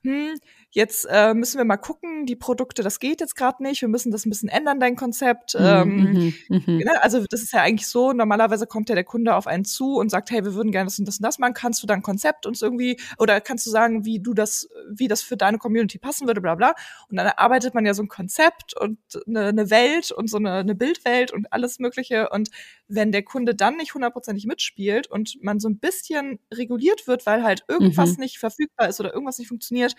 hm, 0.03 0.35
jetzt 0.73 1.05
äh, 1.09 1.35
müssen 1.35 1.59
wir 1.59 1.65
mal 1.65 1.77
gucken, 1.77 2.25
die 2.25 2.35
Produkte, 2.35 2.81
das 2.81 2.99
geht 2.99 3.21
jetzt 3.21 3.35
gerade 3.35 3.61
nicht, 3.61 3.81
wir 3.81 3.87
müssen 3.87 4.11
das 4.11 4.25
ein 4.25 4.31
bisschen 4.31 4.49
ändern, 4.49 4.79
dein 4.79 4.95
Konzept. 4.95 5.53
Mhm, 5.53 6.33
ähm, 6.49 6.63
ne? 6.65 7.03
Also 7.03 7.23
das 7.29 7.43
ist 7.43 7.53
ja 7.53 7.61
eigentlich 7.61 7.87
so, 7.87 8.11
normalerweise 8.11 8.65
kommt 8.65 8.89
ja 8.89 8.95
der 8.95 9.03
Kunde 9.03 9.35
auf 9.35 9.45
einen 9.45 9.65
zu 9.65 9.97
und 9.97 10.09
sagt, 10.09 10.31
hey, 10.31 10.43
wir 10.43 10.55
würden 10.55 10.71
gerne 10.71 10.87
das 10.87 10.97
und 10.97 11.07
das 11.07 11.19
und 11.19 11.23
das 11.23 11.37
machen, 11.37 11.53
kannst 11.53 11.83
du 11.83 11.87
dein 11.87 12.01
Konzept 12.01 12.47
uns 12.47 12.63
irgendwie, 12.63 12.99
oder 13.19 13.39
kannst 13.39 13.67
du 13.67 13.69
sagen, 13.69 14.03
wie 14.03 14.19
du 14.19 14.33
das, 14.33 14.67
wie 14.89 15.07
das 15.07 15.21
für 15.21 15.37
deine 15.37 15.59
Community 15.59 15.99
passen 15.99 16.25
würde, 16.25 16.41
bla 16.41 16.55
bla. 16.55 16.73
Und 17.07 17.17
dann 17.17 17.27
erarbeitet 17.27 17.75
man 17.75 17.85
ja 17.85 17.93
so 17.93 18.01
ein 18.01 18.07
Konzept 18.07 18.75
und 18.75 18.97
eine, 19.27 19.45
eine 19.47 19.69
Welt 19.69 20.11
und 20.11 20.27
so 20.27 20.37
eine, 20.37 20.53
eine 20.53 20.73
Bildwelt 20.73 21.31
und 21.31 21.53
alles 21.53 21.77
Mögliche. 21.77 22.29
Und 22.29 22.49
wenn 22.87 23.11
der 23.11 23.23
Kunde 23.23 23.53
dann 23.53 23.77
nicht 23.77 23.93
hundertprozentig 23.93 24.47
mitspielt 24.47 25.05
und 25.05 25.37
man 25.43 25.59
so 25.59 25.69
ein 25.69 25.77
bisschen 25.77 26.39
reguliert 26.51 27.05
wird, 27.05 27.27
weil 27.27 27.43
halt 27.43 27.63
irgendwas 27.67 28.13
mhm. 28.13 28.21
nicht 28.21 28.39
verfügbar 28.39 28.89
ist 28.89 28.99
oder 28.99 29.13
irgendwas 29.13 29.37
nicht 29.37 29.49
funktioniert, 29.49 29.95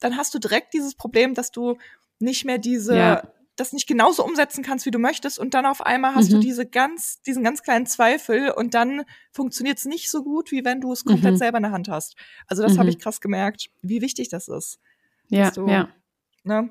dann 0.00 0.16
hast 0.16 0.34
du 0.34 0.38
direkt 0.38 0.74
dieses 0.74 0.94
Problem, 0.94 1.34
dass 1.34 1.50
du 1.50 1.76
nicht 2.18 2.44
mehr 2.44 2.58
diese, 2.58 2.96
ja. 2.96 3.22
das 3.56 3.72
nicht 3.72 3.86
genauso 3.86 4.24
umsetzen 4.24 4.62
kannst, 4.62 4.86
wie 4.86 4.90
du 4.90 4.98
möchtest. 4.98 5.38
Und 5.38 5.54
dann 5.54 5.66
auf 5.66 5.80
einmal 5.80 6.14
hast 6.14 6.30
mhm. 6.30 6.34
du 6.34 6.40
diese 6.40 6.66
ganz, 6.66 7.22
diesen 7.22 7.42
ganz 7.42 7.62
kleinen 7.62 7.86
Zweifel 7.86 8.50
und 8.50 8.74
dann 8.74 9.04
funktioniert 9.32 9.78
es 9.78 9.84
nicht 9.84 10.10
so 10.10 10.22
gut, 10.22 10.50
wie 10.50 10.64
wenn 10.64 10.80
du 10.80 10.92
es 10.92 11.04
komplett 11.04 11.34
mhm. 11.34 11.38
selber 11.38 11.58
in 11.58 11.64
der 11.64 11.72
Hand 11.72 11.88
hast. 11.88 12.16
Also 12.46 12.62
das 12.62 12.74
mhm. 12.74 12.78
habe 12.80 12.90
ich 12.90 12.98
krass 12.98 13.20
gemerkt, 13.20 13.70
wie 13.82 14.00
wichtig 14.00 14.28
das 14.28 14.48
ist. 14.48 14.78
Ja, 15.28 15.50
du, 15.50 15.66
ja. 15.66 15.88
Ne? 16.44 16.70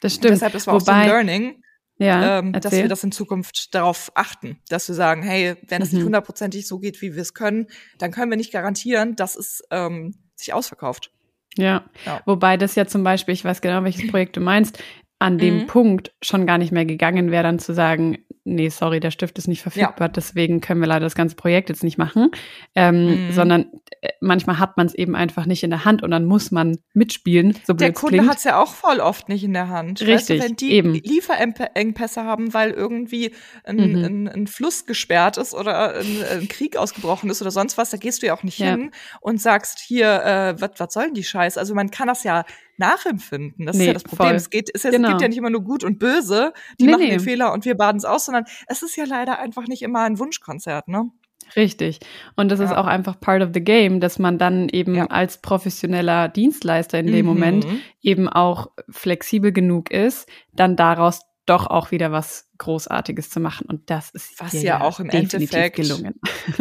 Das 0.00 0.14
stimmt. 0.14 0.26
Und 0.26 0.30
deshalb 0.32 0.54
ist 0.54 0.66
Wobei, 0.66 0.76
auch 0.76 0.80
so 0.80 0.92
ein 0.92 1.08
Learning, 1.08 1.62
ja, 1.98 2.38
ähm, 2.38 2.52
dass 2.52 2.72
wir 2.72 2.88
das 2.88 3.04
in 3.04 3.12
Zukunft 3.12 3.74
darauf 3.74 4.10
achten, 4.14 4.58
dass 4.68 4.88
wir 4.88 4.94
sagen, 4.94 5.22
hey, 5.22 5.56
wenn 5.68 5.82
es 5.82 5.92
nicht 5.92 6.00
mhm. 6.00 6.06
hundertprozentig 6.06 6.66
so 6.66 6.78
geht, 6.80 7.00
wie 7.00 7.14
wir 7.14 7.22
es 7.22 7.34
können, 7.34 7.68
dann 7.98 8.10
können 8.10 8.30
wir 8.30 8.36
nicht 8.36 8.52
garantieren, 8.52 9.14
dass 9.14 9.36
es 9.36 9.62
ähm, 9.70 10.14
sich 10.34 10.52
ausverkauft. 10.52 11.12
Ja. 11.56 11.84
ja. 12.06 12.20
wobei 12.24 12.56
das 12.56 12.74
ja 12.74 12.86
zum 12.86 13.04
Beispiel, 13.04 13.34
ich 13.34 13.44
weiß 13.44 13.60
genau, 13.60 13.84
welches 13.84 14.10
Projekt 14.10 14.36
du 14.36 14.40
meinst, 14.40 14.82
an 15.18 15.38
dem 15.38 15.60
mhm. 15.60 15.66
Punkt 15.66 16.12
schon 16.20 16.46
gar 16.46 16.58
nicht 16.58 16.72
mehr 16.72 16.84
gegangen 16.84 17.30
wäre, 17.30 17.44
dann 17.44 17.58
zu 17.58 17.74
sagen, 17.74 18.18
nee, 18.44 18.68
sorry, 18.68 19.00
der 19.00 19.10
Stift 19.10 19.38
ist 19.38 19.48
nicht 19.48 19.62
verfügbar, 19.62 20.08
ja. 20.08 20.08
deswegen 20.08 20.60
können 20.60 20.80
wir 20.80 20.88
leider 20.88 21.06
das 21.06 21.14
ganze 21.14 21.36
Projekt 21.36 21.68
jetzt 21.68 21.84
nicht 21.84 21.98
machen, 21.98 22.30
ähm, 22.74 23.26
mhm. 23.26 23.32
sondern 23.32 23.66
äh, 24.00 24.10
manchmal 24.20 24.58
hat 24.58 24.76
man 24.76 24.86
es 24.86 24.94
eben 24.94 25.14
einfach 25.14 25.46
nicht 25.46 25.62
in 25.62 25.70
der 25.70 25.84
Hand 25.84 26.02
und 26.02 26.10
dann 26.10 26.24
muss 26.24 26.50
man 26.50 26.78
mitspielen. 26.92 27.56
So 27.64 27.72
der 27.72 27.92
Kunde 27.92 28.26
hat 28.26 28.38
es 28.38 28.44
ja 28.44 28.60
auch 28.60 28.74
voll 28.74 29.00
oft 29.00 29.28
nicht 29.28 29.44
in 29.44 29.52
der 29.52 29.68
Hand. 29.68 30.00
Richtig, 30.00 30.12
weißt 30.14 30.30
du, 30.30 30.38
wenn 30.40 30.56
die 30.56 30.72
eben. 30.72 30.94
Lieferengpässe 30.94 32.24
haben, 32.24 32.52
weil 32.52 32.70
irgendwie 32.70 33.32
ein, 33.64 33.76
mhm. 33.76 34.04
ein, 34.04 34.28
ein, 34.28 34.46
Fluss 34.46 34.86
gesperrt 34.86 35.38
ist 35.38 35.54
oder 35.54 35.94
ein, 35.94 36.24
ein, 36.30 36.48
Krieg 36.48 36.76
ausgebrochen 36.76 37.30
ist 37.30 37.40
oder 37.42 37.50
sonst 37.50 37.78
was, 37.78 37.90
da 37.90 37.96
gehst 37.96 38.22
du 38.22 38.26
ja 38.26 38.34
auch 38.34 38.42
nicht 38.42 38.58
ja. 38.58 38.72
hin 38.72 38.90
und 39.20 39.40
sagst, 39.40 39.78
hier, 39.78 40.22
äh, 40.24 40.60
was, 40.60 40.70
was 40.78 40.94
soll 40.94 41.04
denn 41.06 41.14
die 41.14 41.24
Scheiße? 41.24 41.58
Also 41.58 41.74
man 41.74 41.90
kann 41.90 42.08
das 42.08 42.24
ja 42.24 42.44
nachempfinden. 42.82 43.64
Das 43.64 43.76
nee, 43.76 43.84
ist 43.84 43.86
ja 43.86 43.92
das 43.94 44.02
Problem. 44.02 44.28
Voll. 44.28 44.36
Es, 44.36 44.50
geht, 44.50 44.70
es, 44.74 44.82
genau. 44.82 45.08
gibt 45.10 45.22
ja 45.22 45.28
nicht 45.28 45.38
immer 45.38 45.50
nur 45.50 45.62
gut 45.62 45.84
und 45.84 45.98
böse, 45.98 46.52
die 46.78 46.84
nee, 46.84 46.90
machen 46.90 47.04
nee. 47.04 47.10
den 47.10 47.20
Fehler 47.20 47.52
und 47.52 47.64
wir 47.64 47.76
baden 47.76 47.98
es 47.98 48.04
aus, 48.04 48.26
sondern 48.26 48.44
es 48.66 48.82
ist 48.82 48.96
ja 48.96 49.04
leider 49.04 49.38
einfach 49.38 49.66
nicht 49.66 49.82
immer 49.82 50.00
ein 50.00 50.18
Wunschkonzert, 50.18 50.88
ne? 50.88 51.10
Richtig. 51.56 52.00
Und 52.36 52.50
das 52.50 52.60
ja. 52.60 52.66
ist 52.66 52.72
auch 52.72 52.86
einfach 52.86 53.20
part 53.20 53.42
of 53.42 53.50
the 53.52 53.62
game, 53.62 54.00
dass 54.00 54.18
man 54.18 54.38
dann 54.38 54.68
eben 54.68 54.94
ja. 54.94 55.06
als 55.06 55.38
professioneller 55.42 56.28
Dienstleister 56.28 56.98
in 56.98 57.08
dem 57.08 57.26
mhm. 57.26 57.32
Moment 57.32 57.66
eben 58.00 58.28
auch 58.28 58.70
flexibel 58.88 59.52
genug 59.52 59.90
ist, 59.90 60.28
dann 60.54 60.76
daraus 60.76 61.20
doch 61.46 61.66
auch 61.66 61.90
wieder 61.90 62.12
was 62.12 62.48
Großartiges 62.62 63.28
zu 63.28 63.40
machen. 63.40 63.66
Und 63.66 63.90
das 63.90 64.10
ist 64.10 64.38
was 64.38 64.52
ja 64.52 64.80
auch 64.80 65.00
im 65.00 65.10
Endeffekt 65.10 65.76
gelungen. 65.76 66.14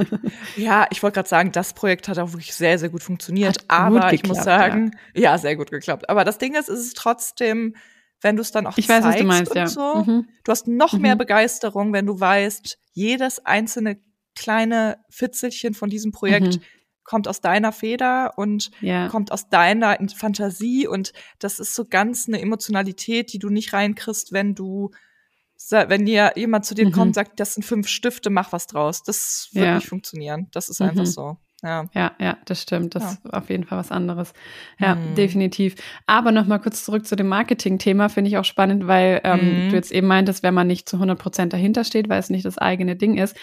ja, 0.57 0.87
ich 0.89 1.03
wollte 1.03 1.15
gerade 1.15 1.29
sagen, 1.29 1.51
das 1.51 1.73
Projekt 1.73 2.07
hat 2.07 2.17
auch 2.17 2.31
wirklich 2.33 2.53
sehr, 2.53 2.79
sehr 2.79 2.89
gut 2.89 3.03
funktioniert. 3.03 3.59
Hat 3.59 3.65
aber 3.67 3.89
gut 3.89 4.09
geklappt, 4.09 4.13
ich 4.13 4.27
muss 4.27 4.43
sagen, 4.43 4.91
ja. 5.13 5.21
ja. 5.21 5.37
sehr 5.37 5.55
gut 5.55 5.69
geklappt. 5.69 6.09
Aber 6.09 6.25
das 6.25 6.39
Ding 6.39 6.55
ist, 6.55 6.69
ist 6.69 6.79
es 6.79 6.93
trotzdem, 6.93 7.75
wenn 8.19 8.35
du 8.35 8.41
es 8.41 8.51
dann 8.51 8.65
auch 8.65 8.77
ich 8.77 8.89
weiß, 8.89 9.03
zeigst 9.03 9.13
was 9.13 9.21
du 9.21 9.27
meinst, 9.27 9.51
und 9.51 9.57
ja. 9.57 9.67
so, 9.67 10.03
mhm. 10.05 10.27
du 10.43 10.51
hast 10.51 10.67
noch 10.67 10.93
mhm. 10.93 11.01
mehr 11.01 11.15
Begeisterung, 11.15 11.93
wenn 11.93 12.07
du 12.07 12.19
weißt, 12.19 12.79
jedes 12.93 13.45
einzelne 13.45 13.99
kleine 14.35 14.97
Fitzelchen 15.09 15.73
von 15.73 15.89
diesem 15.89 16.11
Projekt 16.11 16.55
mhm 16.55 16.61
kommt 17.03 17.27
aus 17.27 17.41
deiner 17.41 17.73
Feder 17.73 18.37
und 18.37 18.71
ja. 18.79 19.09
kommt 19.09 19.33
aus 19.33 19.49
deiner 19.49 19.97
Fantasie 20.15 20.87
und 20.87 21.11
das 21.39 21.59
ist 21.59 21.75
so 21.75 21.83
ganz 21.83 22.27
eine 22.27 22.39
Emotionalität, 22.39 23.33
die 23.33 23.39
du 23.39 23.49
nicht 23.49 23.73
reinkriegst, 23.73 24.31
wenn 24.31 24.55
du 24.55 24.91
wenn 25.69 26.05
dir 26.05 26.33
jemand 26.35 26.65
zu 26.65 26.75
dir 26.75 26.87
mhm. 26.87 26.91
kommt 26.91 27.07
und 27.07 27.13
sagt, 27.13 27.39
das 27.39 27.53
sind 27.53 27.63
fünf 27.63 27.87
Stifte, 27.87 28.29
mach 28.29 28.51
was 28.51 28.67
draus. 28.67 29.03
Das 29.03 29.49
wird 29.53 29.65
ja. 29.65 29.75
nicht 29.75 29.87
funktionieren. 29.87 30.47
Das 30.51 30.69
ist 30.69 30.79
mhm. 30.79 30.89
einfach 30.89 31.05
so. 31.05 31.37
Ja. 31.63 31.85
ja, 31.93 32.11
ja, 32.19 32.37
das 32.45 32.63
stimmt. 32.63 32.95
Das 32.95 33.03
ja. 33.03 33.11
ist 33.11 33.33
auf 33.33 33.49
jeden 33.49 33.65
Fall 33.65 33.77
was 33.77 33.91
anderes. 33.91 34.33
Ja, 34.79 34.95
mhm. 34.95 35.13
definitiv. 35.13 35.75
Aber 36.07 36.31
nochmal 36.31 36.59
kurz 36.59 36.83
zurück 36.83 37.05
zu 37.05 37.15
dem 37.15 37.27
Marketing-Thema, 37.27 38.09
finde 38.09 38.29
ich 38.29 38.37
auch 38.37 38.45
spannend, 38.45 38.87
weil 38.87 39.21
ähm, 39.23 39.65
mhm. 39.65 39.69
du 39.69 39.75
jetzt 39.75 39.91
eben 39.91 40.07
meintest, 40.07 40.41
wenn 40.41 40.55
man 40.55 40.65
nicht 40.65 40.89
zu 40.89 40.95
100 40.95 41.19
Prozent 41.19 41.53
dahinter 41.53 41.83
steht, 41.83 42.09
weil 42.09 42.19
es 42.19 42.31
nicht 42.31 42.45
das 42.45 42.57
eigene 42.57 42.95
Ding 42.95 43.17
ist, 43.17 43.37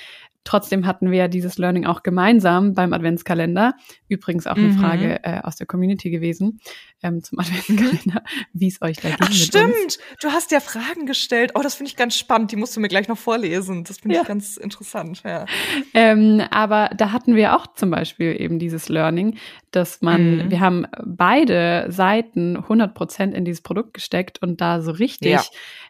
Trotzdem 0.45 0.87
hatten 0.87 1.11
wir 1.11 1.19
ja 1.19 1.29
dieses 1.29 1.59
Learning 1.59 1.85
auch 1.85 2.03
gemeinsam 2.03 2.73
beim 2.73 2.93
Adventskalender. 2.93 3.75
Übrigens 4.09 4.47
auch 4.47 4.57
eine 4.57 4.69
mhm. 4.69 4.79
Frage 4.79 5.23
äh, 5.23 5.41
aus 5.43 5.57
der 5.57 5.67
Community 5.67 6.11
gewesen 6.11 6.61
ähm, 7.03 7.23
zum 7.23 7.39
Adventskalender, 7.39 8.23
wie 8.53 8.69
es 8.69 8.81
euch 8.81 8.97
da 8.97 9.09
ging. 9.11 9.19
Ach, 9.21 9.33
stimmt. 9.33 9.99
Du 10.21 10.29
hast 10.29 10.51
ja 10.51 10.61
Fragen 10.61 11.07
gestellt. 11.07 11.53
Oh, 11.55 11.61
das 11.61 11.75
finde 11.75 11.91
ich 11.91 11.97
ganz 11.97 12.17
spannend. 12.17 12.53
Die 12.53 12.57
musst 12.57 12.77
du 12.77 12.81
mir 12.81 12.89
gleich 12.89 13.09
noch 13.09 13.19
vorlesen. 13.19 13.85
Das 13.85 13.99
finde 13.99 14.17
ja. 14.17 14.23
ich 14.23 14.29
ganz 14.29 14.57
interessant. 14.57 15.23
Ja. 15.25 15.45
Ähm, 15.93 16.43
aber 16.51 16.91
da 16.97 17.13
hatten 17.13 17.37
wir 17.37 17.57
auch 17.57 17.67
zum 17.75 17.91
Beispiel 17.91 18.41
eben 18.41 18.59
dieses 18.59 18.89
Learning, 18.89 19.37
dass 19.71 20.01
man, 20.01 20.47
mhm. 20.47 20.51
wir 20.51 20.61
haben 20.61 20.87
beide 21.05 21.87
Seiten 21.91 22.57
100 22.57 22.95
Prozent 22.95 23.35
in 23.35 23.45
dieses 23.45 23.61
Produkt 23.61 23.95
gesteckt 23.95 24.41
und 24.43 24.61
da 24.61 24.81
so 24.81 24.93
richtig 24.93 25.31
ja. 25.31 25.43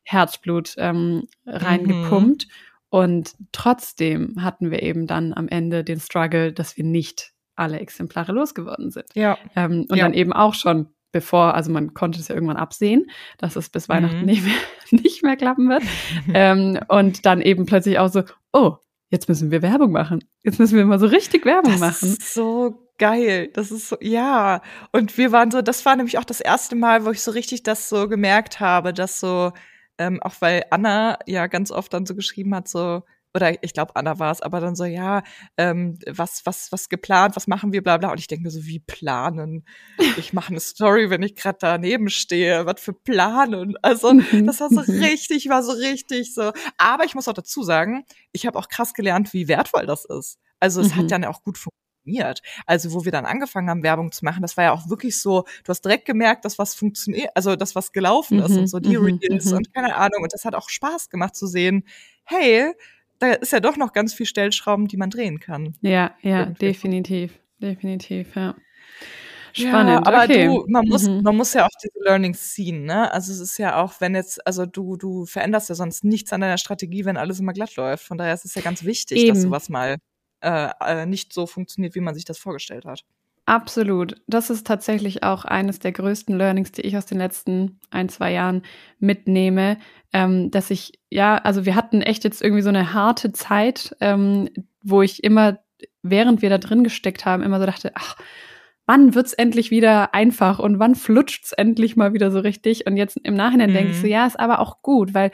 Herzblut 0.03 0.75
ähm, 0.79 1.29
reingepumpt. 1.47 2.47
Mhm. 2.47 2.53
Und 2.90 3.35
trotzdem 3.53 4.37
hatten 4.42 4.70
wir 4.70 4.83
eben 4.83 5.07
dann 5.07 5.35
am 5.35 5.48
Ende 5.48 5.85
den 5.85 6.01
Struggle, 6.01 6.53
dass 6.53 6.77
wir 6.77 6.85
nicht 6.85 7.33
alle 7.55 7.81
Exemplare 7.81 8.33
losgeworden 8.33 8.90
sind. 8.90 9.07
Ja. 9.14 9.37
Ähm, 9.57 9.87
und 9.88 9.96
Ja. 9.96 10.05
dann 10.05 10.14
eben 10.14 10.33
auch 10.33 10.55
schon 10.55 10.88
bevor, 11.11 11.55
also 11.55 11.72
man 11.72 11.94
konnte 11.94 12.20
es 12.20 12.29
ja 12.29 12.35
irgendwann 12.35 12.59
absehen, 12.59 13.07
dass 13.38 13.57
es 13.57 13.70
bis 13.70 13.88
Weihnachten 13.88 14.20
Mhm. 14.20 14.24
nicht, 14.27 14.44
mehr, 14.44 14.55
nicht 15.03 15.22
mehr 15.22 15.37
klappen 15.37 15.68
wird. 15.68 15.83
ähm, 16.35 16.79
und 16.88 17.24
dann 17.27 17.40
eben 17.40 17.66
plötzlich 17.66 17.98
auch 17.98 18.09
so, 18.09 18.22
oh, 18.53 18.77
jetzt 19.11 19.29
müssen 19.29 19.51
wir 19.51 19.62
Werbung 19.62 19.90
machen. 19.90 20.22
Jetzt 20.44 20.59
müssen 20.59 20.77
wir 20.77 20.85
mal 20.85 20.98
so 20.98 21.07
richtig 21.07 21.44
Werbung 21.46 21.72
Das 21.72 21.81
machen. 21.81 22.09
ist 22.11 22.35
so 22.35 22.88
geil. 22.98 23.48
Das 23.55 23.70
ist 23.70 23.88
so, 23.88 23.96
ja. 24.01 24.61
Und 24.92 25.16
wir 25.16 25.33
waren 25.33 25.51
so, 25.51 25.62
das 25.62 25.85
war 25.87 25.96
nämlich 25.96 26.18
auch 26.18 26.24
das 26.24 26.40
erste 26.40 26.77
Mal, 26.77 27.05
wo 27.07 27.11
ich 27.11 27.22
so 27.22 27.31
richtig 27.31 27.62
das 27.62 27.88
so 27.88 28.07
gemerkt 28.09 28.61
habe, 28.61 28.92
dass 28.92 29.18
so, 29.18 29.53
ähm, 29.99 30.23
auch 30.23 30.35
weil 30.41 30.65
Anna 30.71 31.19
ja 31.27 31.47
ganz 31.47 31.71
oft 31.71 31.93
dann 31.93 32.07
so 32.07 32.15
geschrieben 32.15 32.55
hat, 32.55 32.69
so, 32.69 33.03
oder 33.35 33.63
ich 33.63 33.73
glaube, 33.75 33.95
Anna 33.97 34.19
war 34.19 34.33
es, 34.33 34.41
aber 34.41 34.61
dann 34.61 34.75
so, 34.75 34.85
ja, 34.85 35.23
ähm, 35.59 35.99
was, 36.07 36.47
was, 36.47 36.73
was 36.73 36.89
geplant, 36.89 37.37
was 37.37 37.47
machen 37.47 37.73
wir, 37.73 37.83
bla 37.83 37.99
bla. 37.99 38.11
Und 38.13 38.19
ich 38.21 38.27
denke 38.27 38.45
mir 38.45 38.51
so, 38.51 38.65
wie 38.65 38.81
planen? 38.81 39.65
Ich 40.15 40.33
mache 40.33 40.49
eine 40.51 40.61
Story, 40.61 41.11
wenn 41.11 41.23
ich 41.23 41.37
gerade 41.37 41.59
daneben 41.61 42.09
stehe. 42.09 42.67
Was 42.67 42.81
für 42.81 42.95
planen? 42.95 43.77
Also, 43.83 44.15
Mhm. 44.15 44.47
das 44.47 44.61
war 44.61 44.71
so 44.71 44.81
richtig, 44.81 45.49
war 45.49 45.63
so 45.63 45.73
richtig 45.73 46.35
so. 46.35 46.53
Aber 46.79 47.05
ich 47.05 47.15
muss 47.15 47.29
auch 47.29 47.35
dazu 47.35 47.63
sagen, 47.63 48.05
ich 48.33 48.47
habe 48.47 48.59
auch 48.59 48.69
krass 48.69 48.95
gelernt, 48.95 49.33
wie 49.33 49.47
wertvoll 49.49 49.87
das 49.87 50.05
ist. 50.07 50.39
Also 50.61 50.81
es 50.81 50.95
Mhm. 50.95 50.97
hat 50.97 51.11
dann 51.13 51.25
auch 51.25 51.43
gut 51.45 51.59
funktioniert. 51.59 51.78
Also 52.66 52.92
wo 52.92 53.05
wir 53.05 53.12
dann 53.12 53.27
angefangen 53.27 53.68
haben, 53.71 53.83
Werbung 53.83 54.12
zu 54.12 54.25
machen, 54.25 54.42
das 54.42 54.57
war 54.57 54.64
ja 54.64 54.73
auch 54.73 54.88
wirklich 54.88 55.21
so, 55.21 55.44
du 55.64 55.68
hast 55.71 55.85
direkt 55.85 56.05
gemerkt, 56.07 56.44
dass 56.44 56.59
was 56.59 56.75
funktioniert, 56.75 57.31
also 57.35 57.57
das, 57.57 57.75
was 57.75 57.92
gelaufen 57.92 58.38
ist 58.40 58.51
Mhm, 58.53 58.59
und 58.59 58.66
so 58.68 58.79
die 58.81 58.97
mhm, 58.97 59.18
Reels 59.23 59.47
mhm. 59.47 59.59
und 59.59 59.75
keine 59.75 59.94
Ahnung. 59.97 60.23
Und 60.23 60.33
das 60.33 60.44
hat 60.44 60.55
auch 60.55 60.68
Spaß 60.68 61.11
gemacht 61.11 61.37
zu 61.37 61.47
sehen, 61.47 61.85
hey, 62.25 62.73
da 63.18 63.33
ist 63.33 63.53
ja 63.53 63.61
doch 63.61 63.77
noch 63.77 63.92
ganz 63.92 64.14
viel 64.14 64.27
Stellschrauben, 64.27 64.87
die 64.88 64.97
man 64.97 65.11
drehen 65.11 65.40
kann. 65.40 65.75
Ja, 65.81 66.14
ja, 66.23 66.40
Irgendwie. 66.40 66.59
definitiv. 66.66 67.38
Definitiv, 67.61 68.37
ja. 68.37 68.55
Spannend. 69.53 70.07
Ja, 70.07 70.12
aber 70.12 70.25
okay. 70.25 70.47
du, 70.47 70.64
man 70.68 70.85
muss, 70.87 71.09
Mhm. 71.09 71.23
man 71.23 71.37
muss 71.37 71.55
ja 71.55 71.64
auch 71.64 71.71
diese 71.83 71.99
Learnings 72.05 72.53
ziehen, 72.53 72.85
ne? 72.85 73.11
Also 73.12 73.33
es 73.33 73.40
ist 73.40 73.59
ja 73.59 73.83
auch, 73.83 73.94
wenn 74.01 74.14
jetzt, 74.14 74.47
also 74.47 74.66
du, 74.66 74.97
du 74.97 75.27
veränderst 75.27 75.68
ja 75.68 75.75
sonst 75.75 76.05
nichts 76.05 76.33
an 76.33 76.40
deiner 76.42 76.59
Strategie, 76.59 77.05
wenn 77.05 77.16
alles 77.16 77.40
immer 77.40 77.53
glatt 77.55 77.75
läuft. 77.77 78.05
Von 78.05 78.18
daher 78.18 78.35
ist 78.35 78.44
es 78.44 78.55
ja 78.55 78.62
ganz 78.62 78.85
wichtig, 78.85 79.27
dass 79.27 79.38
Eben. 79.38 79.40
sowas 79.49 79.68
mal 79.68 79.97
äh, 80.40 80.70
äh, 80.81 81.07
nicht 81.07 81.33
so 81.33 81.46
funktioniert, 81.46 81.94
wie 81.94 82.01
man 82.01 82.14
sich 82.14 82.24
das 82.24 82.38
vorgestellt 82.38 82.85
hat. 82.85 83.05
Absolut. 83.46 84.16
Das 84.27 84.51
ist 84.51 84.66
tatsächlich 84.66 85.22
auch 85.22 85.46
eines 85.46 85.79
der 85.79 85.92
größten 85.92 86.37
Learnings, 86.37 86.70
die 86.70 86.83
ich 86.83 86.98
aus 86.98 87.07
den 87.07 87.16
letzten 87.16 87.81
ein, 87.90 88.11
zwei 88.11 88.31
Jahren 88.33 88.62
mitnehme, 88.98 89.79
ähm, 90.12 90.51
dass 90.51 90.70
ich, 90.70 91.01
ja, 91.09 91.37
also 91.38 91.64
wir 91.64 91.74
hatten 91.74 92.03
echt 92.03 92.24
jetzt 92.24 92.42
irgendwie 92.42 92.61
so 92.62 92.68
eine 92.68 92.92
harte 92.92 93.33
Zeit, 93.33 93.96
ähm, 94.01 94.51
wo 94.83 95.01
ich 95.01 95.24
immer, 95.24 95.61
während 96.03 96.42
wir 96.42 96.51
da 96.51 96.59
drin 96.59 96.85
gesteckt 96.85 97.24
haben, 97.24 97.42
immer 97.42 97.59
so 97.59 97.64
dachte, 97.64 97.92
ach, 97.94 98.16
wann 98.85 99.14
wird's 99.14 99.33
endlich 99.33 99.70
wieder 99.70 100.14
einfach 100.14 100.59
und 100.59 100.79
wann 100.79 100.94
flutscht's 100.94 101.53
endlich 101.53 101.96
mal 101.96 102.12
wieder 102.12 102.31
so 102.31 102.40
richtig? 102.40 102.87
Und 102.87 102.98
jetzt 102.98 103.18
im 103.22 103.35
Nachhinein 103.35 103.70
Mhm. 103.70 103.74
denke 103.74 103.90
ich 103.92 103.98
so, 103.98 104.07
ja, 104.07 104.27
ist 104.27 104.38
aber 104.38 104.61
auch 104.61 104.83
gut, 104.83 105.14
weil 105.14 105.31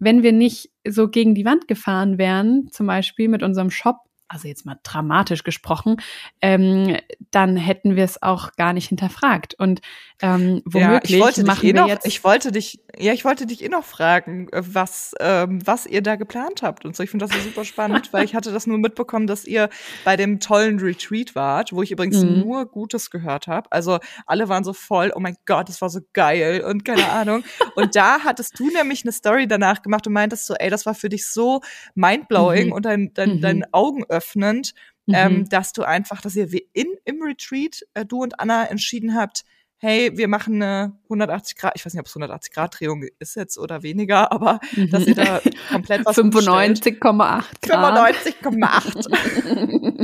wenn 0.00 0.24
wir 0.24 0.32
nicht 0.32 0.70
so 0.84 1.08
gegen 1.08 1.36
die 1.36 1.44
Wand 1.44 1.68
gefahren 1.68 2.18
wären, 2.18 2.68
zum 2.72 2.88
Beispiel 2.88 3.28
mit 3.28 3.44
unserem 3.44 3.70
Shop, 3.70 3.98
also 4.32 4.48
jetzt 4.48 4.64
mal 4.64 4.78
dramatisch 4.82 5.44
gesprochen, 5.44 5.96
ähm, 6.40 6.96
dann 7.30 7.56
hätten 7.56 7.96
wir 7.96 8.04
es 8.04 8.22
auch 8.22 8.52
gar 8.56 8.72
nicht 8.72 8.88
hinterfragt. 8.88 9.54
Und 9.54 9.80
ähm, 10.20 10.56
Ja, 10.56 10.62
womöglich 10.64 11.14
ich 11.14 11.20
wollte 11.20 11.44
machen 11.44 11.60
dich 11.60 11.70
eh 11.70 11.74
wir 11.74 11.80
noch, 11.80 11.88
jetzt. 11.88 12.06
ich 12.06 12.24
wollte 12.24 12.52
dich, 12.52 12.80
ja, 12.98 13.12
ich 13.12 13.24
wollte 13.24 13.46
dich 13.46 13.62
eh 13.64 13.68
noch 13.68 13.84
fragen, 13.84 14.48
äh, 14.52 14.62
was, 14.64 15.14
ähm, 15.20 15.60
was 15.66 15.86
ihr 15.86 16.02
da 16.02 16.16
geplant 16.16 16.62
habt 16.62 16.84
und 16.84 16.94
so. 16.96 17.02
Ich 17.02 17.10
finde 17.10 17.24
das 17.24 17.32
so 17.32 17.40
super 17.40 17.64
spannend, 17.64 18.12
weil 18.12 18.24
ich 18.24 18.34
hatte 18.34 18.52
das 18.52 18.66
nur 18.66 18.78
mitbekommen, 18.78 19.26
dass 19.26 19.44
ihr 19.44 19.68
bei 20.04 20.16
dem 20.16 20.40
tollen 20.40 20.78
Retreat 20.78 21.34
wart, 21.34 21.72
wo 21.72 21.82
ich 21.82 21.90
übrigens 21.90 22.22
Mhm. 22.22 22.38
nur 22.38 22.66
Gutes 22.66 23.10
gehört 23.10 23.46
habe. 23.46 23.70
Also 23.72 23.98
alle 24.26 24.48
waren 24.48 24.64
so 24.64 24.72
voll, 24.72 25.12
oh 25.14 25.20
mein 25.20 25.36
Gott, 25.46 25.68
das 25.68 25.80
war 25.80 25.88
so 25.90 26.00
geil 26.12 26.62
und 26.62 26.84
keine 26.84 27.08
Ahnung. 27.08 27.44
und 27.74 27.96
da 27.96 28.20
hattest 28.24 28.58
du 28.58 28.70
nämlich 28.70 29.04
eine 29.04 29.12
Story 29.12 29.46
danach 29.46 29.82
gemacht 29.82 30.06
und 30.06 30.12
meintest 30.12 30.46
so, 30.46 30.54
ey, 30.54 30.68
das 30.70 30.84
war 30.86 30.94
für 30.94 31.08
dich 31.08 31.26
so 31.26 31.60
mindblowing 31.94 32.66
Mhm. 32.68 32.72
und 32.72 32.84
dein, 32.84 33.14
dein, 33.14 33.30
Mhm. 33.36 33.40
dein 33.40 33.64
Augen 33.72 34.04
öffnend, 34.08 34.74
Mhm. 35.06 35.14
ähm, 35.14 35.48
dass 35.48 35.72
du 35.72 35.82
einfach, 35.82 36.20
dass 36.20 36.36
ihr 36.36 36.52
wie 36.52 36.68
in, 36.72 36.86
im 37.04 37.22
Retreat, 37.22 37.80
äh, 37.94 38.04
du 38.04 38.22
und 38.22 38.38
Anna 38.40 38.64
entschieden 38.66 39.14
habt, 39.16 39.42
hey, 39.82 40.16
wir 40.16 40.28
machen 40.28 40.62
eine 40.62 40.96
180 41.04 41.56
Grad, 41.56 41.72
ich 41.74 41.84
weiß 41.84 41.92
nicht, 41.92 42.00
ob 42.00 42.06
es 42.06 42.14
180 42.14 42.52
Grad 42.54 42.78
Drehung 42.78 43.04
ist 43.18 43.34
jetzt 43.34 43.58
oder 43.58 43.82
weniger, 43.82 44.30
aber 44.30 44.60
dass 44.90 45.06
ihr 45.06 45.14
da 45.16 45.40
komplett 45.72 46.06
was 46.06 46.16
umstellt. 46.18 46.78
95,8 46.84 47.00
Grad. 47.00 47.44
95,8. 47.62 50.02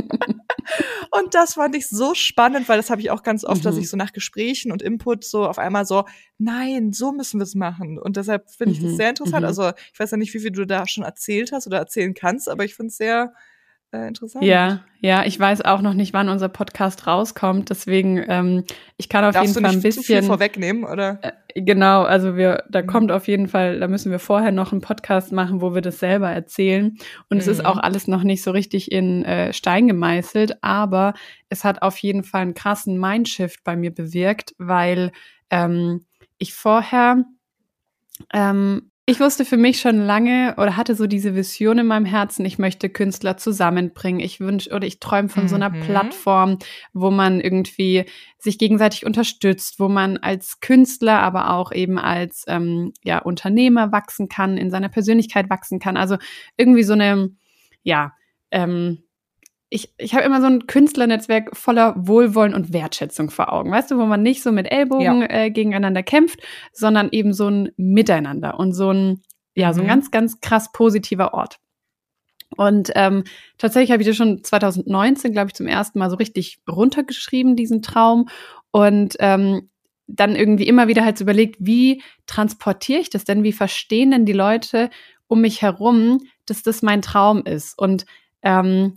Und 1.11 1.33
das 1.33 1.55
fand 1.55 1.75
ich 1.75 1.89
so 1.89 2.13
spannend, 2.13 2.69
weil 2.69 2.77
das 2.77 2.89
habe 2.91 3.01
ich 3.01 3.09
auch 3.09 3.23
ganz 3.23 3.43
oft, 3.43 3.65
dass 3.65 3.75
Mhm. 3.75 3.81
ich 3.81 3.89
so 3.89 3.97
nach 3.97 4.13
Gesprächen 4.13 4.71
und 4.71 4.81
Input 4.81 5.23
so 5.23 5.45
auf 5.47 5.57
einmal 5.57 5.85
so, 5.85 6.05
nein, 6.37 6.93
so 6.93 7.11
müssen 7.11 7.39
wir 7.39 7.43
es 7.45 7.55
machen. 7.55 7.97
Und 7.97 8.17
deshalb 8.17 8.49
finde 8.51 8.73
ich 8.73 8.81
das 8.81 8.91
Mhm, 8.91 8.95
sehr 8.97 9.09
interessant. 9.09 9.41
mhm. 9.41 9.47
Also 9.47 9.71
ich 9.93 9.99
weiß 9.99 10.11
ja 10.11 10.17
nicht, 10.17 10.33
wie 10.33 10.39
viel 10.39 10.51
du 10.51 10.65
da 10.65 10.87
schon 10.87 11.03
erzählt 11.03 11.51
hast 11.51 11.65
oder 11.67 11.77
erzählen 11.79 12.13
kannst, 12.13 12.49
aber 12.49 12.63
ich 12.65 12.75
finde 12.75 12.89
es 12.89 12.97
sehr 12.97 13.33
äh, 13.91 14.07
interessant. 14.07 14.43
Ja, 14.45 14.81
ja, 15.01 15.23
ich 15.25 15.39
weiß 15.39 15.61
auch 15.63 15.81
noch 15.81 15.93
nicht, 15.93 16.13
wann 16.13 16.29
unser 16.29 16.49
Podcast 16.49 17.07
rauskommt. 17.07 17.69
Deswegen, 17.69 18.23
ähm, 18.27 18.63
ich 18.97 19.09
kann 19.09 19.23
auf 19.23 19.33
Darfst 19.33 19.55
jeden 19.55 19.65
Fall 19.65 19.73
ein 19.75 19.81
zu 19.81 19.91
viel 19.91 20.15
bisschen. 20.17 20.23
vorwegnehmen, 20.25 20.83
oder? 20.83 21.19
Äh, 21.21 21.31
Genau, 21.55 22.03
also 22.03 22.35
wir, 22.37 22.63
da 22.69 22.83
Mhm. 22.83 22.87
kommt 22.87 23.11
auf 23.11 23.27
jeden 23.27 23.47
Fall, 23.47 23.79
da 23.79 23.87
müssen 23.87 24.11
wir 24.11 24.19
vorher 24.19 24.51
noch 24.51 24.71
einen 24.71 24.81
Podcast 24.81 25.31
machen, 25.31 25.61
wo 25.61 25.73
wir 25.73 25.81
das 25.81 25.97
selber 25.97 26.29
erzählen. 26.29 26.95
Und 27.29 27.37
es 27.39 27.47
ist 27.47 27.59
Mhm. 27.61 27.65
auch 27.65 27.77
alles 27.77 28.07
noch 28.07 28.21
nicht 28.21 28.43
so 28.43 28.51
richtig 28.51 28.91
in 28.91 29.25
äh, 29.25 29.51
Stein 29.51 29.87
gemeißelt, 29.87 30.63
aber 30.63 31.15
es 31.49 31.63
hat 31.63 31.81
auf 31.81 31.97
jeden 31.97 32.23
Fall 32.23 32.41
einen 32.43 32.53
krassen 32.53 32.99
Mindshift 32.99 33.63
bei 33.63 33.75
mir 33.75 33.91
bewirkt, 33.91 34.53
weil 34.59 35.11
ähm, 35.49 36.05
ich 36.37 36.53
vorher, 36.53 37.25
ähm, 38.33 38.91
ich 39.09 39.19
wusste 39.19 39.43
für 39.45 39.57
mich 39.57 39.79
schon 39.79 40.05
lange 40.05 40.53
oder 40.57 40.77
hatte 40.77 40.95
so 40.95 41.07
diese 41.07 41.35
Vision 41.35 41.79
in 41.79 41.87
meinem 41.87 42.05
Herzen, 42.05 42.45
ich 42.45 42.59
möchte 42.59 42.89
Künstler 42.89 43.37
zusammenbringen. 43.37 44.19
Ich 44.19 44.39
wünsche 44.39 44.71
oder 44.71 44.85
ich 44.85 44.99
träume 44.99 45.29
von 45.29 45.47
so 45.47 45.55
einer 45.55 45.69
Mhm. 45.69 45.81
Plattform, 45.81 46.57
wo 46.93 47.11
man 47.11 47.41
irgendwie 47.41 48.05
sich 48.37 48.57
gegenseitig 48.57 49.05
unterstützt, 49.05 49.79
wo 49.79 49.89
man 49.89 50.17
als 50.17 50.59
Künstler, 50.59 51.19
aber 51.19 51.51
auch 51.53 51.71
eben 51.71 51.97
als 51.97 52.45
ähm, 52.47 52.93
ja, 53.03 53.19
Unternehmer 53.19 53.91
wachsen 53.91 54.29
kann, 54.29 54.57
in 54.57 54.71
seiner 54.71 54.89
Persönlichkeit 54.89 55.49
wachsen 55.49 55.79
kann. 55.79 55.97
Also 55.97 56.17
irgendwie 56.55 56.83
so 56.83 56.93
eine, 56.93 57.31
ja, 57.83 58.13
ähm, 58.51 59.03
ich, 59.69 59.93
ich 59.97 60.13
habe 60.15 60.23
immer 60.25 60.41
so 60.41 60.47
ein 60.47 60.65
Künstlernetzwerk 60.67 61.55
voller 61.55 61.93
Wohlwollen 61.97 62.53
und 62.53 62.73
Wertschätzung 62.73 63.29
vor 63.29 63.53
Augen, 63.53 63.71
weißt 63.71 63.91
du, 63.91 63.97
wo 63.97 64.05
man 64.05 64.23
nicht 64.23 64.41
so 64.41 64.51
mit 64.51 64.71
Ellbogen 64.71 65.21
äh, 65.29 65.51
gegeneinander 65.51 66.03
kämpft, 66.03 66.39
sondern 66.73 67.09
eben 67.11 67.33
so 67.33 67.47
ein 67.49 67.71
Miteinander 67.77 68.59
und 68.59 68.73
so 68.73 68.91
ein, 68.91 69.21
ja, 69.55 69.73
so 69.73 69.81
ein 69.81 69.85
Mhm. 69.85 69.89
ganz, 69.89 70.11
ganz 70.11 70.39
krass 70.41 70.71
positiver 70.71 71.33
Ort. 71.33 71.57
Und 72.57 72.91
ähm, 72.95 73.25
tatsächlich 73.59 73.91
habe 73.91 74.01
ich 74.01 74.07
das 74.07 74.17
schon 74.17 74.43
2019, 74.43 75.31
glaube 75.33 75.49
ich, 75.49 75.53
zum 75.53 75.67
ersten 75.67 75.99
Mal 75.99 76.09
so 76.09 76.15
richtig 76.15 76.59
runtergeschrieben, 76.69 77.55
diesen 77.55 77.83
Traum. 77.83 78.27
Und 78.71 79.15
ähm, 79.19 79.69
dann 80.07 80.35
irgendwie 80.35 80.67
immer 80.67 80.87
wieder 80.87 81.05
halt 81.05 81.19
so 81.19 81.23
überlegt, 81.23 81.57
wie 81.59 82.01
transportiere 82.25 82.99
ich 82.99 83.11
das 83.11 83.23
denn? 83.23 83.43
Wie 83.43 83.53
verstehen 83.53 84.09
denn 84.09 84.25
die 84.25 84.33
Leute 84.33 84.89
um 85.27 85.41
mich 85.41 85.61
herum, 85.61 86.21
dass 86.47 86.63
das 86.63 86.81
mein 86.81 87.03
Traum 87.03 87.43
ist? 87.45 87.77
Und 87.77 88.07
ähm, 88.41 88.95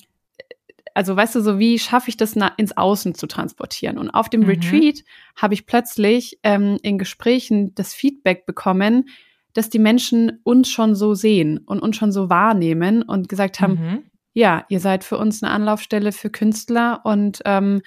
also 0.94 1.16
weißt 1.16 1.34
du, 1.34 1.40
so 1.40 1.58
wie 1.58 1.78
schaffe 1.78 2.08
ich 2.08 2.16
das 2.16 2.34
ins 2.56 2.76
Außen 2.76 3.14
zu 3.14 3.26
transportieren? 3.26 3.98
Und 3.98 4.10
auf 4.10 4.28
dem 4.28 4.42
Mhm. 4.42 4.48
Retreat 4.48 5.00
habe 5.36 5.54
ich 5.54 5.66
plötzlich 5.66 6.38
ähm, 6.42 6.78
in 6.82 6.98
Gesprächen 6.98 7.74
das 7.74 7.94
Feedback 7.94 8.46
bekommen, 8.46 9.08
dass 9.54 9.68
die 9.68 9.78
Menschen 9.78 10.40
uns 10.44 10.68
schon 10.70 10.94
so 10.94 11.14
sehen 11.14 11.58
und 11.58 11.80
uns 11.80 11.96
schon 11.96 12.12
so 12.12 12.30
wahrnehmen 12.30 13.02
und 13.02 13.28
gesagt 13.28 13.60
haben, 13.60 13.72
Mhm. 13.74 14.02
ja, 14.34 14.64
ihr 14.68 14.80
seid 14.80 15.04
für 15.04 15.18
uns 15.18 15.42
eine 15.42 15.52
Anlaufstelle 15.52 16.12
für 16.12 16.30
Künstler 16.30 17.00
und 17.04 17.42
ähm, 17.44 17.82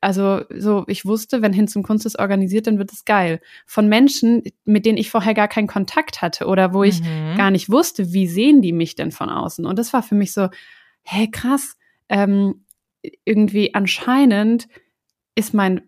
also 0.00 0.42
so, 0.56 0.84
ich 0.86 1.04
wusste, 1.04 1.42
wenn 1.42 1.52
Hin 1.52 1.66
zum 1.68 1.82
Kunst 1.82 2.06
ist 2.06 2.18
organisiert, 2.18 2.66
dann 2.68 2.78
wird 2.78 2.92
es 2.92 3.04
geil. 3.04 3.40
Von 3.66 3.88
Menschen, 3.88 4.42
mit 4.64 4.86
denen 4.86 4.96
ich 4.98 5.10
vorher 5.10 5.34
gar 5.34 5.48
keinen 5.48 5.66
Kontakt 5.66 6.22
hatte 6.22 6.46
oder 6.46 6.72
wo 6.72 6.84
ich 6.84 7.00
Mhm. 7.02 7.34
gar 7.36 7.50
nicht 7.50 7.70
wusste, 7.70 8.12
wie 8.12 8.26
sehen 8.28 8.62
die 8.62 8.72
mich 8.72 8.94
denn 8.94 9.10
von 9.10 9.28
außen. 9.28 9.66
Und 9.66 9.78
das 9.78 9.92
war 9.92 10.02
für 10.02 10.14
mich 10.14 10.32
so, 10.32 10.48
hey, 11.02 11.28
krass, 11.30 11.76
ähm, 12.10 12.66
irgendwie 13.24 13.74
anscheinend 13.74 14.68
ist 15.34 15.54
mein 15.54 15.80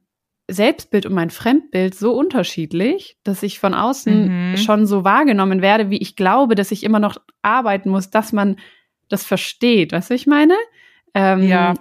Selbstbild 0.51 1.07
und 1.07 1.13
mein 1.15 1.31
Fremdbild 1.31 1.95
so 1.95 2.13
unterschiedlich, 2.15 3.19
dass 3.25 3.43
ich 3.43 3.59
von 3.59 3.75
außen 3.75 4.53
Mhm. 4.53 4.57
schon 4.57 4.87
so 4.87 5.05
wahrgenommen 5.05 5.61
werde, 5.63 5.91
wie 5.91 5.99
ich 5.99 6.17
glaube, 6.17 6.55
dass 6.55 6.71
ich 6.71 6.85
immer 6.85 6.99
noch 6.99 7.17
arbeiten 7.43 7.91
muss, 7.91 8.11
dass 8.11 8.33
man 8.33 8.57
das 9.09 9.25
versteht. 9.25 9.93
Weißt 9.93 10.11
du, 10.11 10.15
was 10.15 10.21
ich 10.21 10.27
meine? 10.27 10.55
Ähm, 11.15 11.43
Ja. 11.43 11.75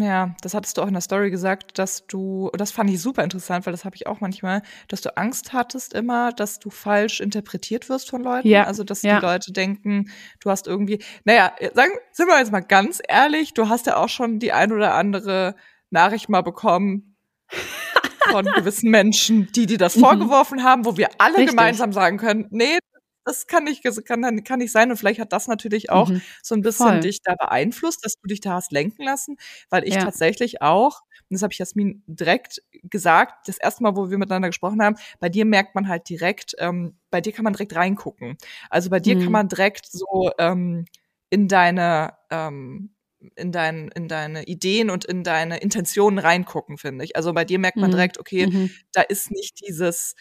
Ja, 0.00 0.34
das 0.40 0.54
hattest 0.54 0.76
du 0.76 0.82
auch 0.82 0.86
in 0.86 0.92
der 0.94 1.02
Story 1.02 1.30
gesagt, 1.30 1.78
dass 1.78 2.06
du, 2.06 2.50
das 2.56 2.72
fand 2.72 2.90
ich 2.90 3.00
super 3.00 3.22
interessant, 3.22 3.66
weil 3.66 3.72
das 3.72 3.84
habe 3.84 3.96
ich 3.96 4.06
auch 4.06 4.20
manchmal, 4.20 4.62
dass 4.88 5.00
du 5.00 5.16
Angst 5.16 5.52
hattest 5.52 5.92
immer, 5.94 6.32
dass 6.32 6.58
du 6.58 6.70
falsch 6.70 7.20
interpretiert 7.20 7.88
wirst 7.88 8.10
von 8.10 8.22
Leuten. 8.22 8.48
Ja. 8.48 8.64
Also, 8.64 8.84
dass 8.84 9.02
ja. 9.02 9.18
die 9.18 9.26
Leute 9.26 9.52
denken, 9.52 10.10
du 10.40 10.50
hast 10.50 10.66
irgendwie, 10.66 11.02
naja, 11.24 11.52
sagen, 11.74 11.92
sind 12.12 12.28
wir 12.28 12.38
jetzt 12.38 12.52
mal 12.52 12.60
ganz 12.60 13.00
ehrlich, 13.06 13.54
du 13.54 13.68
hast 13.68 13.86
ja 13.86 13.96
auch 13.96 14.08
schon 14.08 14.38
die 14.38 14.52
ein 14.52 14.72
oder 14.72 14.94
andere 14.94 15.54
Nachricht 15.90 16.28
mal 16.28 16.42
bekommen 16.42 17.16
von 18.30 18.46
gewissen 18.46 18.90
Menschen, 18.90 19.48
die 19.52 19.66
dir 19.66 19.78
das 19.78 19.96
mhm. 19.96 20.00
vorgeworfen 20.00 20.64
haben, 20.64 20.84
wo 20.84 20.96
wir 20.96 21.08
alle 21.18 21.38
Richtig. 21.38 21.50
gemeinsam 21.50 21.92
sagen 21.92 22.18
können, 22.18 22.46
nee, 22.50 22.78
das 23.24 23.46
kann 23.46 23.64
nicht, 23.64 23.82
kann, 24.06 24.44
kann 24.44 24.58
nicht 24.58 24.72
sein. 24.72 24.90
Und 24.90 24.96
vielleicht 24.96 25.20
hat 25.20 25.32
das 25.32 25.46
natürlich 25.46 25.90
auch 25.90 26.08
mhm. 26.08 26.22
so 26.42 26.54
ein 26.54 26.62
bisschen 26.62 26.86
Voll. 26.86 27.00
dich 27.00 27.22
da 27.22 27.34
beeinflusst, 27.34 28.04
dass 28.04 28.14
du 28.20 28.28
dich 28.28 28.40
da 28.40 28.54
hast 28.54 28.72
lenken 28.72 29.04
lassen, 29.04 29.36
weil 29.70 29.84
ich 29.84 29.94
ja. 29.94 30.02
tatsächlich 30.02 30.62
auch, 30.62 31.00
und 31.30 31.34
das 31.34 31.42
habe 31.42 31.52
ich 31.52 31.58
Jasmin 31.58 32.02
direkt 32.06 32.62
gesagt, 32.82 33.48
das 33.48 33.58
erste 33.58 33.82
Mal, 33.82 33.96
wo 33.96 34.10
wir 34.10 34.18
miteinander 34.18 34.48
gesprochen 34.48 34.82
haben, 34.82 34.96
bei 35.20 35.28
dir 35.28 35.44
merkt 35.44 35.74
man 35.74 35.88
halt 35.88 36.08
direkt, 36.08 36.54
ähm, 36.58 36.98
bei 37.10 37.20
dir 37.20 37.32
kann 37.32 37.44
man 37.44 37.52
direkt 37.52 37.74
reingucken. 37.74 38.36
Also 38.70 38.90
bei 38.90 39.00
dir 39.00 39.16
mhm. 39.16 39.22
kann 39.22 39.32
man 39.32 39.48
direkt 39.48 39.86
so 39.86 40.30
ähm, 40.38 40.84
in 41.30 41.48
deine 41.48 42.14
ähm, 42.30 42.90
in, 43.36 43.52
dein, 43.52 43.88
in 43.88 44.08
deine 44.08 44.44
Ideen 44.44 44.90
und 44.90 45.04
in 45.04 45.24
deine 45.24 45.58
Intentionen 45.58 46.18
reingucken, 46.18 46.76
finde 46.76 47.04
ich. 47.04 47.16
Also 47.16 47.32
bei 47.32 47.46
dir 47.46 47.58
merkt 47.58 47.76
man 47.76 47.90
mhm. 47.90 47.94
direkt, 47.94 48.18
okay, 48.18 48.46
mhm. 48.46 48.70
da 48.92 49.00
ist 49.00 49.30
nicht 49.30 49.66
dieses 49.66 50.14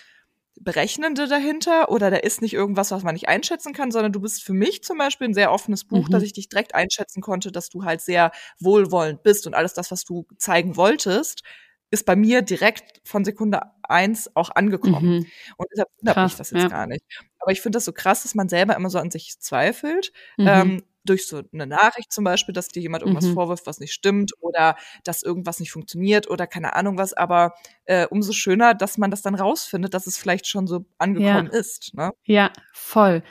Berechnende 0.60 1.28
dahinter 1.28 1.89
oder 1.89 2.12
da 2.12 2.18
ist 2.18 2.42
nicht 2.42 2.54
irgendwas, 2.54 2.92
was 2.92 3.04
man 3.04 3.13
nicht 3.13 3.28
einschätzen 3.28 3.74
kann, 3.74 3.92
sondern 3.92 4.12
du 4.12 4.22
bist 4.22 4.44
für 4.44 4.54
mich 4.54 4.84
zum 4.84 4.98
Beispiel 4.98 5.28
ein 5.28 5.34
sehr 5.34 5.52
offenes 5.52 5.84
Buch, 5.84 6.08
mhm. 6.08 6.12
dass 6.12 6.24
ich 6.24 6.34
dich 6.34 6.48
direkt 6.48 6.76
einschätzen 6.76 7.22
konnte, 7.22 7.52
dass 7.52 7.70
du 7.70 7.84
halt 7.84 8.02
sehr 8.02 8.32
wohlwollend 8.60 9.24
bist 9.24 9.48
und 9.48 9.56
alles 9.56 9.74
das, 9.74 9.92
was 9.92 10.04
du 10.04 10.26
zeigen 10.38 10.76
wolltest, 10.76 11.44
ist 11.89 12.06
bei 12.06 12.16
mir 12.16 12.42
direkt 12.42 13.02
von 13.04 13.24
Sekunde 13.24 13.62
eins 13.84 14.36
auch 14.36 14.50
angekommen. 14.50 15.18
Mhm. 15.18 15.26
Und 15.58 15.68
deshalb 15.72 15.89
wundert 16.00 16.18
mich 16.18 16.36
das 16.36 16.52
jetzt 16.52 16.63
ja. 16.63 16.68
gar 16.68 16.88
nicht. 16.88 17.04
Aber 17.39 17.52
ich 17.52 17.62
finde 17.62 17.78
das 17.78 17.86
so 17.86 17.94
krass, 17.94 18.24
dass 18.24 18.36
man 18.36 18.50
selber 18.50 18.76
immer 18.76 18.89
so 18.89 19.00
an 19.00 19.12
sich 19.12 19.39
zweifelt. 19.39 20.12
Mhm. 20.38 20.48
Ähm, 20.48 20.84
durch 21.06 21.28
so 21.28 21.42
eine 21.54 21.68
Nachricht 21.68 22.12
zum 22.12 22.24
Beispiel, 22.24 22.54
dass 22.54 22.68
dir 22.68 22.82
jemand 22.82 23.04
irgendwas 23.04 23.26
mhm. 23.26 23.34
vorwirft, 23.34 23.68
was 23.68 23.80
nicht 23.80 23.94
stimmt 23.94 24.34
oder 24.39 24.76
dass 25.04 25.24
irgendwas 25.24 25.60
nicht 25.60 25.72
funktioniert 25.72 26.30
oder 26.30 26.48
keine 26.48 26.76
Ahnung 26.76 26.98
was, 26.98 27.13
aber 27.13 27.54
äh, 27.86 28.08
umso 28.08 28.32
schöner, 28.32 28.74
dass 28.74 28.98
man 28.98 29.12
das 29.12 29.22
dann 29.22 29.36
rausfindet, 29.36 29.94
dass 29.94 30.08
es 30.08 30.18
vielleicht 30.18 30.48
schon 30.48 30.68
so 30.68 30.86
angekommen 30.98 31.50
ja. 31.52 31.60
ist. 31.60 31.94
Ne? 31.94 32.12
Ja, 32.26 32.52
voll. 32.74 33.24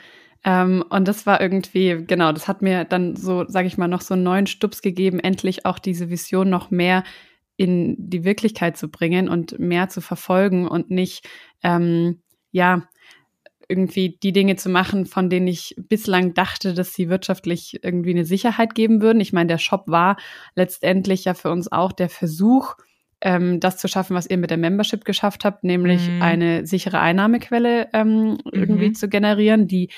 Ähm, 0.45 0.83
und 0.89 1.07
das 1.07 1.25
war 1.25 1.41
irgendwie, 1.41 2.03
genau, 2.05 2.31
das 2.31 2.47
hat 2.47 2.61
mir 2.61 2.83
dann 2.83 3.15
so, 3.15 3.45
sage 3.47 3.67
ich 3.67 3.77
mal, 3.77 3.87
noch 3.87 4.01
so 4.01 4.13
einen 4.13 4.23
neuen 4.23 4.47
Stups 4.47 4.81
gegeben, 4.81 5.19
endlich 5.19 5.65
auch 5.65 5.79
diese 5.79 6.09
Vision 6.09 6.49
noch 6.49 6.69
mehr 6.69 7.03
in 7.55 7.95
die 7.97 8.23
Wirklichkeit 8.23 8.77
zu 8.77 8.89
bringen 8.89 9.29
und 9.29 9.59
mehr 9.59 9.87
zu 9.89 10.01
verfolgen 10.01 10.67
und 10.67 10.89
nicht, 10.89 11.27
ähm, 11.63 12.21
ja, 12.51 12.87
irgendwie 13.67 14.17
die 14.21 14.33
Dinge 14.33 14.55
zu 14.55 14.69
machen, 14.69 15.05
von 15.05 15.29
denen 15.29 15.47
ich 15.47 15.75
bislang 15.77 16.33
dachte, 16.33 16.73
dass 16.73 16.93
sie 16.93 17.09
wirtschaftlich 17.09 17.83
irgendwie 17.83 18.11
eine 18.11 18.25
Sicherheit 18.25 18.75
geben 18.75 19.01
würden. 19.01 19.19
Ich 19.19 19.33
meine, 19.33 19.47
der 19.47 19.57
Shop 19.57 19.83
war 19.87 20.17
letztendlich 20.55 21.25
ja 21.25 21.33
für 21.33 21.51
uns 21.51 21.71
auch 21.71 21.91
der 21.91 22.09
Versuch, 22.09 22.75
ähm, 23.21 23.59
das 23.59 23.77
zu 23.77 23.87
schaffen, 23.87 24.15
was 24.15 24.29
ihr 24.29 24.37
mit 24.37 24.49
der 24.49 24.57
Membership 24.57 25.05
geschafft 25.05 25.45
habt, 25.45 25.63
nämlich 25.63 26.07
mhm. 26.09 26.21
eine 26.21 26.67
sichere 26.67 26.99
Einnahmequelle 26.99 27.89
ähm, 27.93 28.37
irgendwie 28.51 28.89
mhm. 28.89 28.95
zu 28.95 29.07
generieren, 29.07 29.67
die 29.67 29.89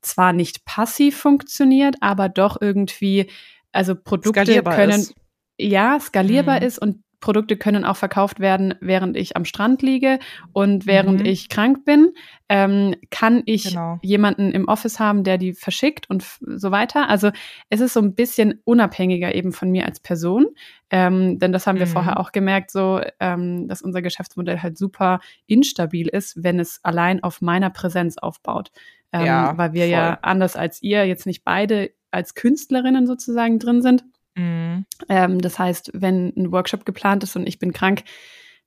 zwar 0.00 0.32
nicht 0.32 0.64
passiv 0.64 1.16
funktioniert, 1.16 1.96
aber 2.00 2.28
doch 2.28 2.60
irgendwie, 2.60 3.30
also 3.70 3.94
Produkte 3.94 4.42
skalierbar 4.42 4.74
können, 4.74 5.00
ist. 5.00 5.14
ja, 5.58 5.98
skalierbar 6.00 6.60
mhm. 6.60 6.66
ist 6.66 6.78
und 6.78 7.02
Produkte 7.22 7.56
können 7.56 7.86
auch 7.86 7.96
verkauft 7.96 8.38
werden, 8.38 8.74
während 8.80 9.16
ich 9.16 9.34
am 9.36 9.46
Strand 9.46 9.80
liege 9.80 10.18
und 10.52 10.84
während 10.86 11.20
mhm. 11.20 11.26
ich 11.26 11.48
krank 11.48 11.86
bin. 11.86 12.12
Ähm, 12.50 12.94
kann 13.10 13.42
ich 13.46 13.70
genau. 13.70 13.98
jemanden 14.02 14.50
im 14.50 14.68
Office 14.68 15.00
haben, 15.00 15.24
der 15.24 15.38
die 15.38 15.54
verschickt 15.54 16.10
und 16.10 16.22
so 16.40 16.70
weiter. 16.70 17.08
Also 17.08 17.30
es 17.70 17.80
ist 17.80 17.94
so 17.94 18.00
ein 18.00 18.14
bisschen 18.14 18.60
unabhängiger 18.64 19.34
eben 19.34 19.52
von 19.52 19.70
mir 19.70 19.86
als 19.86 20.00
Person. 20.00 20.48
Ähm, 20.90 21.38
denn 21.38 21.52
das 21.52 21.66
haben 21.66 21.78
wir 21.78 21.86
mhm. 21.86 21.92
vorher 21.92 22.20
auch 22.20 22.32
gemerkt, 22.32 22.70
so 22.70 23.00
ähm, 23.20 23.68
dass 23.68 23.80
unser 23.80 24.02
Geschäftsmodell 24.02 24.60
halt 24.60 24.76
super 24.76 25.20
instabil 25.46 26.08
ist, 26.08 26.42
wenn 26.42 26.60
es 26.60 26.80
allein 26.82 27.22
auf 27.22 27.40
meiner 27.40 27.70
Präsenz 27.70 28.18
aufbaut. 28.18 28.70
Ähm, 29.12 29.24
ja, 29.24 29.56
weil 29.56 29.72
wir 29.72 29.84
voll. 29.84 29.92
ja 29.92 30.18
anders 30.20 30.56
als 30.56 30.82
ihr 30.82 31.06
jetzt 31.06 31.24
nicht 31.24 31.44
beide 31.44 31.92
als 32.10 32.34
Künstlerinnen 32.34 33.06
sozusagen 33.06 33.58
drin 33.58 33.80
sind 33.80 34.04
Mhm. 34.34 34.86
Ähm, 35.08 35.40
das 35.40 35.58
heißt, 35.58 35.90
wenn 35.94 36.32
ein 36.36 36.52
Workshop 36.52 36.84
geplant 36.84 37.22
ist 37.22 37.36
und 37.36 37.46
ich 37.46 37.58
bin 37.58 37.72
krank, 37.72 38.04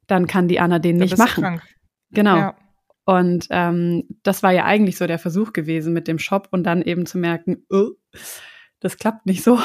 dann 0.08 0.28
kann 0.28 0.48
die 0.48 0.60
Anna 0.60 0.80
den 0.80 1.00
da 1.00 1.06
nicht 1.06 1.18
machen. 1.18 1.44
Krank. 1.44 1.64
Genau. 2.12 2.38
Ja. 2.38 2.56
Und 3.06 3.48
ähm, 3.52 4.04
das 4.24 4.42
war 4.42 4.52
ja 4.52 4.66
eigentlich 4.66 4.98
so 4.98 5.06
der 5.06 5.20
Versuch 5.20 5.54
gewesen 5.54 5.94
mit 5.94 6.08
dem 6.08 6.18
Shop 6.18 6.48
und 6.52 6.64
dann 6.64 6.82
eben 6.82 7.06
zu 7.06 7.20
merken, 7.20 7.64
oh, 7.70 7.92
das 8.80 8.98
klappt 8.98 9.26
nicht 9.26 9.44
so. 9.44 9.60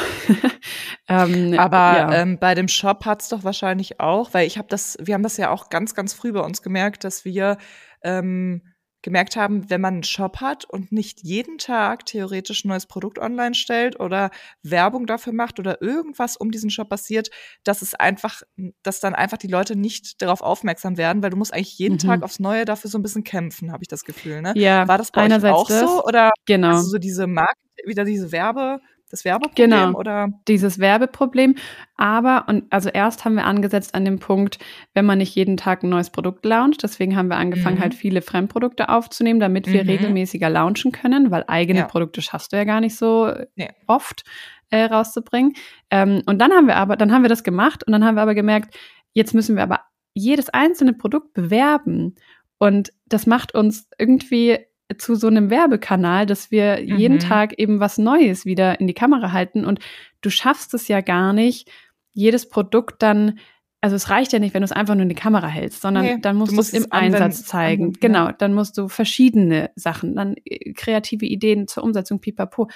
ähm, 1.09 1.59
Aber 1.59 1.97
ja. 1.97 2.13
ähm, 2.15 2.39
bei 2.39 2.55
dem 2.55 2.69
Shop 2.69 3.07
hat 3.07 3.23
es 3.23 3.29
doch 3.29 3.43
wahrscheinlich 3.43 3.99
auch, 3.99 4.35
weil 4.35 4.47
ich 4.47 4.59
habe 4.59 4.69
das, 4.69 4.99
wir 5.01 5.15
haben 5.15 5.23
das 5.23 5.39
ja 5.39 5.51
auch 5.51 5.71
ganz, 5.71 5.95
ganz 5.95 6.13
früh 6.13 6.33
bei 6.33 6.41
uns 6.41 6.63
gemerkt, 6.63 7.05
dass 7.05 7.25
wir 7.25 7.57
ähm, 8.03 8.63
gemerkt 9.03 9.37
haben, 9.37 9.71
wenn 9.71 9.81
man 9.81 9.95
einen 9.95 10.03
Shop 10.03 10.41
hat 10.41 10.65
und 10.65 10.93
nicht 10.93 11.23
jeden 11.23 11.59
Tag 11.59 12.07
theoretisch 12.07 12.65
ein 12.65 12.69
neues 12.69 12.87
Produkt 12.87 13.19
online 13.19 13.55
stellt 13.55 13.99
oder 13.99 14.31
Werbung 14.63 15.07
dafür 15.07 15.33
macht 15.33 15.59
oder 15.59 15.81
irgendwas 15.81 16.37
um 16.37 16.51
diesen 16.51 16.71
Shop 16.71 16.89
passiert, 16.89 17.31
dass 17.65 17.83
es 17.83 17.95
einfach, 17.95 18.43
dass 18.83 19.01
dann 19.01 19.15
einfach 19.15 19.39
die 19.39 19.49
Leute 19.49 19.77
nicht 19.77 20.21
darauf 20.21 20.43
aufmerksam 20.43 20.97
werden, 20.97 21.23
weil 21.23 21.31
du 21.31 21.37
musst 21.37 21.55
eigentlich 21.55 21.79
jeden 21.79 21.95
mhm. 21.95 21.99
Tag 21.99 22.23
aufs 22.23 22.41
Neue 22.41 22.65
dafür 22.65 22.91
so 22.91 22.99
ein 22.99 23.03
bisschen 23.03 23.25
kämpfen, 23.25 23.73
habe 23.73 23.83
ich 23.83 23.89
das 23.89 24.05
Gefühl. 24.05 24.43
Ne? 24.43 24.53
Ja, 24.57 24.87
war 24.89 24.99
das 24.99 25.11
bei 25.11 25.27
euch 25.27 25.45
auch 25.45 25.69
das, 25.69 25.81
so 25.81 26.05
oder 26.05 26.33
genau. 26.47 26.69
also 26.69 26.83
so 26.83 26.99
diese 26.99 27.27
Marke, 27.27 27.57
wieder 27.85 28.05
diese 28.05 28.33
Werbe 28.33 28.81
das 29.11 29.25
Werbeproblem 29.25 29.71
genau, 29.71 29.93
oder 29.99 30.29
dieses 30.49 30.79
Werbeproblem. 30.79 31.57
Aber 31.97 32.45
und 32.49 32.65
also 32.71 32.89
erst 32.89 33.25
haben 33.25 33.35
wir 33.35 33.45
angesetzt 33.45 33.95
an 33.95 34.05
dem 34.05 34.19
Punkt, 34.19 34.59
wenn 34.95 35.05
man 35.05 35.19
nicht 35.19 35.35
jeden 35.35 35.57
Tag 35.57 35.83
ein 35.83 35.91
neues 35.91 36.11
Produkt 36.11 36.45
launcht. 36.45 36.83
Deswegen 36.83 37.17
haben 37.17 37.29
wir 37.29 37.37
angefangen, 37.37 37.77
mhm. 37.77 37.83
halt 37.83 37.95
viele 37.95 38.23
Fremdprodukte 38.23 38.89
aufzunehmen, 38.89 39.41
damit 39.41 39.67
wir 39.67 39.83
mhm. 39.85 39.91
regelmäßiger 39.91 40.49
launchen 40.49 40.93
können, 40.93 41.31
weil 41.31 41.45
eigene 41.47 41.81
ja. 41.81 41.87
Produkte 41.87 42.23
schaffst 42.23 42.53
du 42.53 42.57
ja 42.57 42.65
gar 42.65 42.81
nicht 42.81 42.97
so 42.97 43.33
nee. 43.57 43.71
oft 43.87 44.25
äh, 44.71 44.85
rauszubringen. 44.85 45.55
Ähm, 45.91 46.23
und 46.27 46.39
dann 46.39 46.53
haben 46.53 46.67
wir 46.67 46.77
aber, 46.77 46.97
dann 46.97 47.13
haben 47.13 47.23
wir 47.23 47.29
das 47.29 47.45
gemacht 47.45 47.85
und 47.85 47.93
dann 47.93 48.05
haben 48.05 48.15
wir 48.15 48.23
aber 48.23 48.35
gemerkt, 48.35 48.77
jetzt 49.13 49.35
müssen 49.35 49.57
wir 49.57 49.63
aber 49.63 49.81
jedes 50.15 50.49
einzelne 50.49 50.93
Produkt 50.93 51.35
bewerben. 51.35 52.15
Und 52.59 52.93
das 53.07 53.27
macht 53.27 53.55
uns 53.55 53.89
irgendwie 53.99 54.59
zu 54.99 55.15
so 55.15 55.27
einem 55.27 55.51
Werbekanal, 55.51 56.27
dass 56.27 56.51
wir 56.51 56.79
mhm. 56.81 56.99
jeden 56.99 57.19
Tag 57.19 57.59
eben 57.59 57.81
was 57.81 57.99
Neues 57.99 58.45
wieder 58.45 58.81
in 58.81 58.87
die 58.87 58.95
Kamera 58.95 59.33
halten 59.33 59.65
und 59.65 59.81
du 60.21 60.31
schaffst 60.31 60.75
es 60.75 60.89
ja 60.89 61.01
gar 61.01 61.33
nicht, 61.33 61.71
jedes 62.13 62.49
Produkt 62.49 63.03
dann 63.03 63.39
also 63.83 63.97
es 63.97 64.11
reicht 64.11 64.33
ja 64.33 64.39
nicht, 64.39 64.53
wenn 64.53 64.61
du 64.61 64.67
es 64.67 64.73
einfach 64.73 64.95
nur 64.95 65.05
in 65.05 65.09
die 65.09 65.15
Kamera 65.15 65.47
hältst, 65.47 65.81
sondern 65.81 66.05
nee, 66.05 66.19
dann 66.21 66.37
musst 66.37 66.53
du, 66.53 66.61
es 66.61 66.75
im 66.75 66.87
Einsatz 66.91 67.45
zeigen. 67.45 67.85
Anwenden, 67.85 68.01
genau, 68.01 68.27
ja. 68.27 68.33
dann 68.33 68.53
musst 68.53 68.77
du 68.77 68.89
verschiedene 68.89 69.71
Sachen, 69.75 70.17
dann 70.17 70.37
äh, 70.45 70.73
kreative 70.75 71.25
Ideen 71.25 71.67
zur 71.67 71.85
Umsetzung, 71.85 72.21
pipapo. 72.21 72.69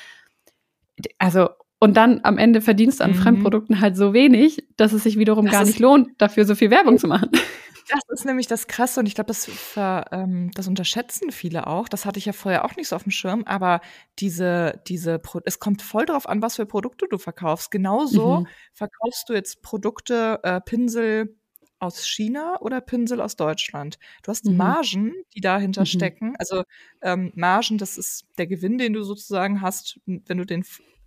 Also 1.19 1.51
und 1.79 1.99
dann 1.99 2.21
am 2.23 2.39
Ende 2.39 2.63
verdienst 2.63 3.01
du 3.01 3.05
an 3.05 3.11
mhm. 3.11 3.17
Fremdprodukten 3.17 3.81
halt 3.81 3.97
so 3.97 4.15
wenig, 4.15 4.67
dass 4.79 4.95
es 4.95 5.03
sich 5.03 5.19
wiederum 5.19 5.45
das 5.45 5.53
gar 5.53 5.65
nicht 5.65 5.79
lohnt, 5.79 6.09
dafür 6.17 6.47
so 6.47 6.55
viel 6.55 6.71
Werbung 6.71 6.97
zu 6.97 7.07
machen. 7.07 7.29
Das 7.89 8.03
ist 8.09 8.25
nämlich 8.25 8.47
das 8.47 8.67
Krasse 8.67 9.01
und 9.01 9.07
ich 9.07 9.15
glaube, 9.15 9.29
das, 9.29 9.51
ähm, 9.77 10.51
das 10.55 10.69
unterschätzen 10.69 11.31
viele 11.31 11.67
auch. 11.67 11.89
Das 11.89 12.07
hatte 12.07 12.19
ich 12.19 12.25
ja 12.25 12.33
vorher 12.33 12.65
auch 12.65 12.77
nicht 12.77 12.89
so 12.89 12.97
auf 12.97 13.03
dem 13.03 13.13
Schirm, 13.13 13.45
aber 13.45 13.81
diese, 14.19 14.81
diese, 14.87 15.19
Pro 15.19 15.41
es 15.45 15.59
kommt 15.59 15.83
voll 15.83 16.07
darauf 16.07 16.29
an, 16.29 16.43
was 16.43 16.57
für 16.57 16.67
Produkte 16.67 17.07
du 17.09 17.19
verkaufst. 17.19 17.71
Genauso 17.71 18.41
mhm. 18.41 18.47
verkaufst 18.73 19.29
du 19.29 19.35
jetzt 19.35 19.63
Produkte, 19.63 20.41
äh, 20.43 20.61
Pinsel 20.61 21.37
aus 21.79 22.07
China 22.07 22.59
oder 22.61 22.81
Pinsel 22.81 23.21
aus 23.21 23.37
Deutschland. 23.37 23.99
Du 24.23 24.31
hast 24.31 24.47
mhm. 24.47 24.57
Margen, 24.57 25.13
die 25.35 25.41
dahinter 25.41 25.83
mhm. 25.83 25.87
stecken. 25.87 26.35
Also 26.39 26.65
ähm, 27.03 27.33
Margen, 27.35 27.79
das 27.79 27.99
ist 27.99 28.27
der 28.39 28.47
Gewinn, 28.47 28.79
den 28.79 28.93
du 28.93 29.03
sozusagen 29.03 29.61
hast, 29.61 30.01
wenn 30.07 30.39
du 30.39 30.45
den 30.45 30.65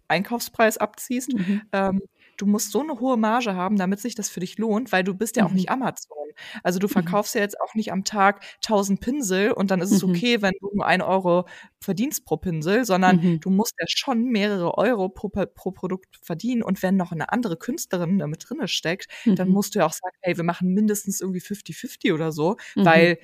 Einkaufspreis 0.07 0.77
abziehst. 0.77 1.33
Mhm. 1.33 1.61
Ähm, 1.71 2.01
du 2.37 2.45
musst 2.45 2.71
so 2.71 2.81
eine 2.81 2.99
hohe 2.99 3.17
Marge 3.17 3.55
haben, 3.55 3.77
damit 3.77 3.99
sich 3.99 4.15
das 4.15 4.29
für 4.29 4.39
dich 4.39 4.57
lohnt, 4.57 4.91
weil 4.91 5.03
du 5.03 5.13
bist 5.13 5.35
ja 5.35 5.45
auch 5.45 5.51
nicht 5.51 5.69
mhm. 5.69 5.81
Amazon. 5.81 6.17
Also 6.63 6.79
du 6.79 6.87
mhm. 6.87 6.91
verkaufst 6.91 7.35
mhm. 7.35 7.39
ja 7.39 7.43
jetzt 7.43 7.59
auch 7.59 7.73
nicht 7.73 7.91
am 7.91 8.03
Tag 8.03 8.43
1000 8.63 8.99
Pinsel 8.99 9.51
und 9.51 9.71
dann 9.71 9.81
ist 9.81 9.91
es 9.91 10.03
mhm. 10.03 10.11
okay, 10.11 10.41
wenn 10.41 10.53
du 10.59 10.69
nur 10.73 10.85
ein 10.85 11.01
Euro 11.01 11.47
verdienst 11.79 12.25
pro 12.25 12.37
Pinsel, 12.37 12.85
sondern 12.85 13.17
mhm. 13.17 13.39
du 13.39 13.49
musst 13.49 13.73
ja 13.79 13.85
schon 13.87 14.25
mehrere 14.25 14.77
Euro 14.77 15.09
pro, 15.09 15.29
pro 15.29 15.71
Produkt 15.71 16.19
verdienen 16.21 16.63
und 16.63 16.83
wenn 16.83 16.95
noch 16.95 17.11
eine 17.11 17.31
andere 17.31 17.57
Künstlerin 17.57 18.19
damit 18.19 18.45
drinne 18.47 18.67
steckt, 18.67 19.07
dann 19.25 19.49
musst 19.49 19.75
du 19.75 19.79
ja 19.79 19.85
auch 19.85 19.93
sagen, 19.93 20.15
hey, 20.21 20.37
wir 20.37 20.43
machen 20.43 20.73
mindestens 20.73 21.21
irgendwie 21.21 21.41
50-50 21.41 22.13
oder 22.13 22.31
so, 22.31 22.57
weil 22.75 23.17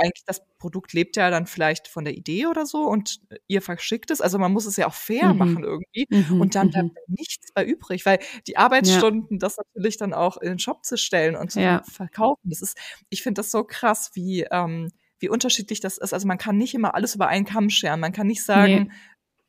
eigentlich 0.00 0.24
das 0.26 0.42
Produkt 0.58 0.92
lebt 0.92 1.16
ja 1.16 1.30
dann 1.30 1.46
vielleicht 1.46 1.88
von 1.88 2.04
der 2.04 2.14
Idee 2.14 2.46
oder 2.46 2.66
so 2.66 2.84
und 2.84 3.20
ihr 3.46 3.62
verschickt 3.62 4.10
es. 4.10 4.20
Also 4.20 4.38
man 4.38 4.52
muss 4.52 4.66
es 4.66 4.76
ja 4.76 4.86
auch 4.86 4.94
fair 4.94 5.32
mhm. 5.32 5.38
machen 5.38 5.64
irgendwie. 5.64 6.06
Mhm. 6.10 6.40
Und 6.40 6.54
dann 6.54 6.68
mhm. 6.68 6.70
bleibt 6.70 7.08
nichts 7.08 7.52
bei 7.52 7.64
übrig, 7.64 8.06
weil 8.06 8.18
die 8.46 8.56
Arbeitsstunden, 8.56 9.36
ja. 9.36 9.38
das 9.38 9.56
natürlich 9.56 9.96
dann 9.96 10.14
auch 10.14 10.36
in 10.38 10.48
den 10.48 10.58
Shop 10.58 10.84
zu 10.84 10.96
stellen 10.96 11.36
und 11.36 11.50
zu 11.50 11.60
ja. 11.60 11.82
verkaufen, 11.84 12.48
das 12.50 12.62
ist, 12.62 12.78
ich 13.08 13.22
finde 13.22 13.40
das 13.40 13.50
so 13.50 13.64
krass, 13.64 14.10
wie, 14.14 14.46
ähm, 14.50 14.90
wie 15.18 15.28
unterschiedlich 15.28 15.80
das 15.80 15.98
ist. 15.98 16.12
Also 16.12 16.26
man 16.26 16.38
kann 16.38 16.56
nicht 16.56 16.74
immer 16.74 16.94
alles 16.94 17.14
über 17.14 17.28
einen 17.28 17.44
Kamm 17.44 17.70
scheren. 17.70 18.00
Man 18.00 18.12
kann 18.12 18.26
nicht 18.26 18.42
sagen, 18.42 18.90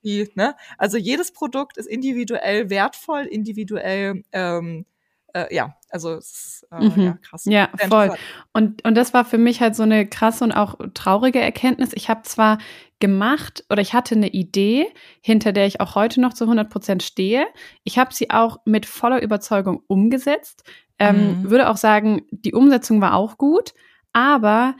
nee. 0.04 0.26
wie, 0.26 0.32
ne? 0.36 0.56
Also 0.78 0.98
jedes 0.98 1.32
Produkt 1.32 1.78
ist 1.78 1.88
individuell 1.88 2.70
wertvoll, 2.70 3.26
individuell 3.26 4.24
ähm, 4.32 4.86
äh, 5.34 5.54
ja, 5.54 5.76
also 5.90 6.14
es 6.14 6.32
ist 6.32 6.68
äh, 6.72 6.84
mhm. 6.84 7.02
ja, 7.02 7.18
krass. 7.22 7.46
Ja, 7.46 7.70
voll. 7.90 8.12
Und, 8.54 8.84
und 8.86 8.96
das 8.96 9.14
war 9.14 9.26
für 9.26 9.38
mich 9.38 9.62
halt 9.62 9.76
so 9.76 9.84
eine 9.84 10.08
krasse 10.08 10.44
und 10.44 10.52
auch 10.52 10.76
traurige 10.94 11.40
Erkenntnis. 11.40 11.92
Ich 11.94 12.10
habe 12.10 12.24
zwar 12.24 12.58
gemacht 13.00 13.66
oder 13.70 13.82
ich 13.82 13.94
hatte 13.94 14.16
eine 14.16 14.30
Idee, 14.30 14.88
hinter 15.22 15.52
der 15.52 15.66
ich 15.66 15.82
auch 15.82 15.96
heute 15.96 16.22
noch 16.22 16.34
zu 16.34 16.46
100 16.46 16.70
Prozent 16.70 17.04
stehe. 17.04 17.46
Ich 17.84 17.98
habe 17.98 18.14
sie 18.14 18.30
auch 18.30 18.60
mit 18.66 18.86
voller 18.86 19.22
Überzeugung 19.22 19.84
umgesetzt. 19.88 20.64
Ähm, 21.00 21.42
mhm. 21.42 21.50
Würde 21.50 21.70
auch 21.70 21.78
sagen, 21.78 22.22
die 22.32 22.54
Umsetzung 22.54 23.02
war 23.02 23.16
auch 23.16 23.38
gut, 23.38 23.74
aber 24.14 24.76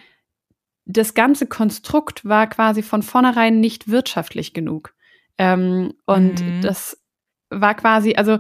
das 0.86 1.14
ganze 1.14 1.48
Konstrukt 1.48 2.26
war 2.26 2.48
quasi 2.48 2.84
von 2.84 3.02
vornherein 3.02 3.60
nicht 3.60 3.90
wirtschaftlich 3.90 4.54
genug. 4.54 4.94
Ähm, 5.38 5.94
und 6.06 6.42
mhm. 6.42 6.62
das 6.62 7.02
war 7.50 7.76
quasi, 7.76 8.16
also 8.16 8.40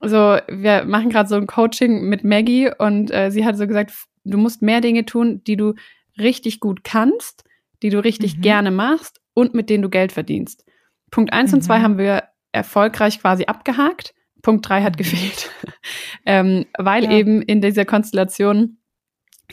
so, 0.00 0.38
wir 0.48 0.84
machen 0.84 1.10
gerade 1.10 1.28
so 1.28 1.36
ein 1.36 1.46
Coaching 1.46 2.08
mit 2.08 2.24
Maggie 2.24 2.70
und 2.78 3.10
äh, 3.10 3.30
sie 3.30 3.44
hat 3.44 3.56
so 3.56 3.66
gesagt, 3.66 3.92
du 4.24 4.38
musst 4.38 4.62
mehr 4.62 4.80
Dinge 4.80 5.04
tun, 5.06 5.42
die 5.46 5.56
du 5.56 5.74
richtig 6.18 6.60
gut 6.60 6.84
kannst, 6.84 7.44
die 7.82 7.90
du 7.90 8.02
richtig 8.02 8.38
mhm. 8.38 8.42
gerne 8.42 8.70
machst 8.70 9.20
und 9.34 9.54
mit 9.54 9.70
denen 9.70 9.82
du 9.82 9.88
Geld 9.88 10.12
verdienst. 10.12 10.64
Punkt 11.10 11.32
eins 11.32 11.52
mhm. 11.52 11.58
und 11.58 11.62
zwei 11.62 11.78
mhm. 11.78 11.82
haben 11.82 11.98
wir 11.98 12.24
erfolgreich 12.52 13.20
quasi 13.20 13.44
abgehakt. 13.44 14.14
Punkt 14.42 14.68
drei 14.68 14.82
hat 14.82 14.94
mhm. 14.94 14.98
gefehlt, 14.98 15.50
ähm, 16.26 16.66
weil 16.78 17.04
ja. 17.04 17.10
eben 17.12 17.42
in 17.42 17.60
dieser 17.60 17.84
Konstellation 17.84 18.78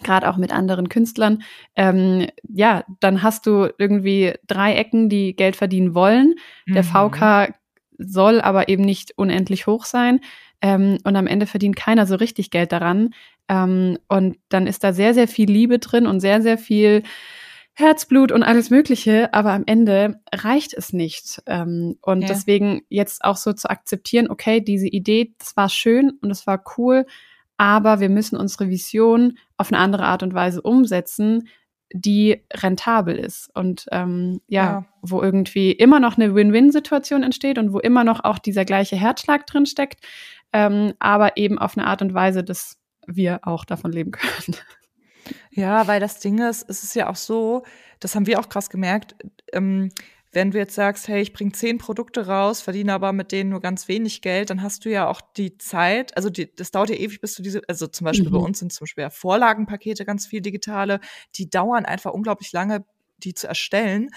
gerade 0.02 0.28
auch 0.28 0.38
mit 0.38 0.52
anderen 0.52 0.90
Künstlern, 0.90 1.44
ähm, 1.76 2.28
ja, 2.50 2.84
dann 3.00 3.22
hast 3.22 3.46
du 3.46 3.70
irgendwie 3.78 4.34
drei 4.48 4.74
Ecken, 4.74 5.08
die 5.08 5.36
Geld 5.36 5.56
verdienen 5.56 5.94
wollen. 5.94 6.34
Der 6.68 6.84
mhm. 6.84 6.88
VK 6.88 7.54
soll 7.98 8.42
aber 8.42 8.70
eben 8.70 8.84
nicht 8.84 9.18
unendlich 9.18 9.68
hoch 9.68 9.86
sein. 9.86 10.20
Ähm, 10.62 10.98
und 11.04 11.16
am 11.16 11.28
Ende 11.28 11.46
verdient 11.46 11.76
keiner 11.76 12.06
so 12.06 12.16
richtig 12.16 12.52
Geld 12.52 12.72
daran. 12.72 13.14
Ähm, 13.50 13.98
und 14.08 14.38
dann 14.50 14.68
ist 14.68 14.84
da 14.84 14.94
sehr, 14.94 15.14
sehr 15.14 15.28
viel 15.28 15.50
Liebe 15.50 15.80
drin 15.80 16.08
und 16.08 16.20
sehr, 16.20 16.42
sehr 16.42 16.58
viel 16.58 17.04
Herzblut 17.76 18.32
und 18.32 18.44
alles 18.44 18.70
Mögliche, 18.70 19.34
aber 19.34 19.52
am 19.52 19.64
Ende 19.66 20.20
reicht 20.32 20.74
es 20.74 20.94
nicht. 20.94 21.42
Ähm, 21.48 21.98
und 22.02 22.22
ja. 22.22 22.28
deswegen 22.28 22.84
jetzt 22.90 23.24
auch 23.24 23.38
so 23.38 23.52
zu 23.52 23.70
akzeptieren, 23.70 24.30
okay, 24.30 24.62
diese 24.62 24.88
Idee, 24.88 25.34
das 25.40 25.58
war 25.58 25.70
schön 25.70 26.12
und 26.22 26.30
es 26.30 26.46
war 26.46 26.64
cool, 26.78 27.08
aber 27.58 28.00
wir 28.00 28.10
müssen 28.10 28.38
unsere 28.38 28.70
Vision 28.70 29.40
auf 29.58 29.72
eine 29.72 29.82
andere 29.82 30.06
Art 30.06 30.22
und 30.22 30.36
Weise 30.36 30.62
umsetzen, 30.62 31.48
die 31.94 32.44
rentabel 32.52 33.16
ist 33.16 33.50
und 33.56 33.86
ähm, 33.92 34.42
ja, 34.48 34.64
ja, 34.64 34.86
wo 35.02 35.22
irgendwie 35.22 35.72
immer 35.72 36.00
noch 36.00 36.18
eine 36.18 36.34
Win-Win-Situation 36.34 37.22
entsteht 37.24 37.60
und 37.60 37.72
wo 37.72 37.80
immer 37.80 38.04
noch 38.04 38.24
auch 38.24 38.40
dieser 38.40 38.66
gleiche 38.66 38.96
Herzschlag 38.96 39.46
drin 39.46 39.68
steckt, 39.68 40.04
ähm, 40.52 40.94
aber 41.00 41.38
eben 41.38 41.60
auf 41.60 41.78
eine 41.78 41.86
Art 41.88 42.02
und 42.02 42.14
Weise, 42.14 42.44
dass 42.44 42.80
wir 43.06 43.42
auch 43.44 43.64
davon 43.64 43.92
leben 43.92 44.12
können. 44.12 44.58
Ja, 45.52 45.88
weil 45.88 46.00
das 46.00 46.20
Ding 46.20 46.40
ist, 46.40 46.66
es 46.68 46.84
ist 46.84 46.96
ja 46.96 47.10
auch 47.10 47.16
so, 47.16 47.64
das 48.00 48.16
haben 48.16 48.28
wir 48.28 48.40
auch 48.40 48.50
krass 48.50 48.70
gemerkt, 48.70 49.16
ähm, 49.54 49.90
wenn 50.34 50.52
du 50.52 50.58
jetzt 50.58 50.76
sagst, 50.76 51.08
hey, 51.08 51.22
ich 51.22 51.32
bringe 51.32 51.52
zehn 51.52 51.78
Produkte 51.78 52.28
raus, 52.28 52.62
verdiene 52.62 52.94
aber 52.94 53.14
mit 53.14 53.32
denen 53.32 53.52
nur 53.52 53.62
ganz 53.62 53.88
wenig 53.88 54.22
Geld, 54.22 54.50
dann 54.50 54.62
hast 54.62 54.84
du 54.86 54.90
ja 54.90 55.08
auch 55.08 55.22
die 55.22 55.58
Zeit, 55.58 56.16
also 56.18 56.30
die, 56.30 56.54
das 56.54 56.72
dauert 56.72 56.90
ja 56.90 56.96
ewig, 56.96 57.22
bis 57.22 57.36
du 57.36 57.44
diese, 57.44 57.62
also 57.68 57.88
zum 57.88 58.06
Beispiel 58.06 58.30
mhm. 58.30 58.34
bei 58.34 58.40
uns 58.40 58.60
sind 58.60 58.74
zum 58.74 58.86
Beispiel 58.86 59.10
Vorlagenpakete 59.10 60.06
ganz 60.06 60.26
viel 60.26 60.42
digitale, 60.42 61.00
die 61.36 61.50
dauern 61.50 61.86
einfach 61.86 62.12
unglaublich 62.12 62.52
lange, 62.52 62.86
die 63.18 63.34
zu 63.34 63.48
erstellen. 63.48 64.10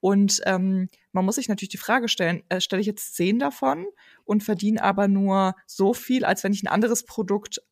Und 0.00 0.42
ähm, 0.44 0.88
man 1.12 1.24
muss 1.24 1.36
sich 1.36 1.48
natürlich 1.48 1.70
die 1.70 1.78
Frage 1.78 2.08
stellen, 2.08 2.42
äh, 2.50 2.60
stelle 2.60 2.80
ich 2.80 2.86
jetzt 2.86 3.16
zehn 3.16 3.38
davon 3.38 3.86
und 4.24 4.44
verdiene 4.44 4.82
aber 4.82 5.08
nur 5.08 5.54
so 5.66 5.94
viel, 5.94 6.24
als 6.24 6.44
wenn 6.44 6.52
ich 6.52 6.62
ein 6.62 6.68
anderes 6.68 7.04
Produkt 7.04 7.62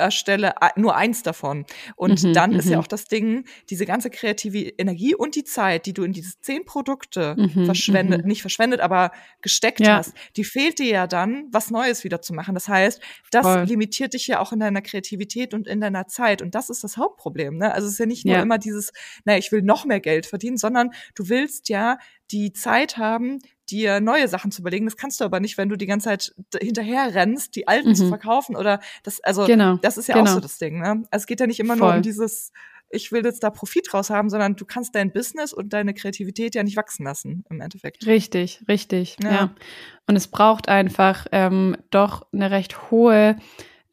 erstelle 0.00 0.54
nur 0.76 0.96
eins 0.96 1.22
davon. 1.22 1.64
Und 1.96 2.22
mhm, 2.22 2.32
dann 2.32 2.52
ist 2.52 2.68
ja 2.68 2.76
mhm. 2.76 2.82
auch 2.82 2.86
das 2.86 3.04
Ding, 3.04 3.44
diese 3.68 3.86
ganze 3.86 4.10
kreative 4.10 4.58
Energie 4.58 5.14
und 5.14 5.36
die 5.36 5.44
Zeit, 5.44 5.86
die 5.86 5.92
du 5.92 6.02
in 6.02 6.12
diese 6.12 6.40
zehn 6.40 6.64
Produkte 6.64 7.36
mhm, 7.36 7.64
verschwendet, 7.66 8.22
mhm. 8.22 8.28
nicht 8.28 8.40
verschwendet, 8.40 8.80
aber 8.80 9.12
gesteckt 9.40 9.80
ja. 9.80 9.98
hast, 9.98 10.14
die 10.36 10.44
fehlt 10.44 10.78
dir 10.78 10.90
ja 10.90 11.06
dann, 11.06 11.48
was 11.52 11.70
Neues 11.70 12.04
wieder 12.04 12.22
zu 12.22 12.34
machen. 12.34 12.54
Das 12.54 12.68
heißt, 12.68 13.00
das 13.30 13.46
Voll. 13.46 13.64
limitiert 13.64 14.14
dich 14.14 14.26
ja 14.26 14.40
auch 14.40 14.52
in 14.52 14.60
deiner 14.60 14.82
Kreativität 14.82 15.54
und 15.54 15.66
in 15.66 15.80
deiner 15.80 16.06
Zeit. 16.06 16.42
Und 16.42 16.54
das 16.54 16.70
ist 16.70 16.84
das 16.84 16.96
Hauptproblem. 16.96 17.58
Ne? 17.58 17.72
Also 17.72 17.86
es 17.86 17.94
ist 17.94 17.98
ja 17.98 18.06
nicht 18.06 18.24
nur 18.24 18.36
ja. 18.36 18.42
immer 18.42 18.58
dieses, 18.58 18.92
naja, 19.24 19.38
ich 19.38 19.52
will 19.52 19.62
noch 19.62 19.84
mehr 19.84 20.00
Geld 20.00 20.26
verdienen, 20.26 20.56
sondern 20.56 20.90
du 21.14 21.28
willst 21.28 21.68
ja 21.68 21.98
die 22.30 22.52
Zeit 22.52 22.96
haben, 22.96 23.40
dir 23.70 24.00
neue 24.00 24.28
Sachen 24.28 24.50
zu 24.50 24.62
überlegen. 24.62 24.84
Das 24.84 24.96
kannst 24.96 25.20
du 25.20 25.24
aber 25.24 25.40
nicht, 25.40 25.58
wenn 25.58 25.68
du 25.68 25.76
die 25.76 25.86
ganze 25.86 26.08
Zeit 26.08 26.34
hinterher 26.60 27.14
rennst, 27.14 27.56
die 27.56 27.68
alten 27.68 27.90
mhm. 27.90 27.94
zu 27.94 28.08
verkaufen 28.08 28.56
oder 28.56 28.80
das, 29.02 29.20
also 29.20 29.46
genau. 29.46 29.76
das 29.76 29.98
ist 29.98 30.08
ja 30.08 30.14
genau. 30.14 30.30
auch 30.30 30.34
so 30.34 30.40
das 30.40 30.58
Ding. 30.58 30.80
Ne? 30.80 31.04
Also 31.10 31.22
es 31.22 31.26
geht 31.26 31.40
ja 31.40 31.46
nicht 31.46 31.60
immer 31.60 31.76
Voll. 31.76 31.88
nur 31.88 31.96
um 31.96 32.02
dieses, 32.02 32.52
ich 32.90 33.12
will 33.12 33.24
jetzt 33.24 33.42
da 33.42 33.50
Profit 33.50 33.92
raus 33.94 34.10
haben, 34.10 34.30
sondern 34.30 34.56
du 34.56 34.64
kannst 34.64 34.94
dein 34.94 35.12
Business 35.12 35.52
und 35.52 35.72
deine 35.72 35.94
Kreativität 35.94 36.54
ja 36.54 36.62
nicht 36.62 36.76
wachsen 36.76 37.04
lassen 37.04 37.44
im 37.50 37.60
Endeffekt. 37.60 38.06
Richtig, 38.06 38.62
richtig. 38.68 39.16
Ja. 39.22 39.30
ja. 39.30 39.54
Und 40.06 40.16
es 40.16 40.28
braucht 40.28 40.68
einfach 40.68 41.26
ähm, 41.32 41.76
doch 41.90 42.26
eine 42.32 42.50
recht 42.50 42.90
hohe, 42.90 43.36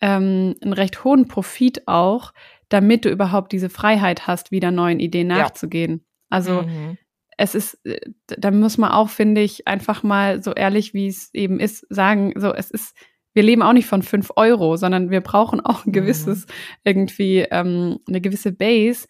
ähm, 0.01 0.55
einen 0.61 0.73
recht 0.73 1.03
hohen 1.03 1.28
Profit 1.28 1.88
auch, 1.88 2.34
damit 2.69 3.05
du 3.05 3.09
überhaupt 3.09 3.51
diese 3.51 3.69
Freiheit 3.69 4.28
hast, 4.28 4.51
wieder 4.51 4.71
neuen 4.71 4.99
Ideen 4.99 5.28
nachzugehen. 5.28 6.01
Ja. 6.01 6.01
Also 6.30 6.61
mhm 6.63 6.97
es 7.38 7.55
ist, 7.55 7.85
äh, 7.85 7.99
da 8.25 8.51
muss 8.51 8.77
man 8.77 8.91
auch, 8.91 9.09
finde 9.09 9.41
ich, 9.41 9.67
einfach 9.67 10.03
mal 10.03 10.43
so 10.43 10.53
ehrlich, 10.53 10.93
wie 10.93 11.07
es 11.07 11.33
eben 11.33 11.59
ist, 11.59 11.85
sagen, 11.89 12.33
so, 12.35 12.53
es 12.53 12.71
ist, 12.71 12.95
wir 13.33 13.43
leben 13.43 13.61
auch 13.61 13.73
nicht 13.73 13.85
von 13.85 14.01
fünf 14.01 14.31
Euro, 14.35 14.75
sondern 14.75 15.11
wir 15.11 15.21
brauchen 15.21 15.61
auch 15.61 15.85
ein 15.85 15.91
gewisses, 15.91 16.47
mhm. 16.47 16.51
irgendwie, 16.83 17.39
ähm, 17.51 17.99
eine 18.07 18.21
gewisse 18.21 18.51
Base, 18.51 19.07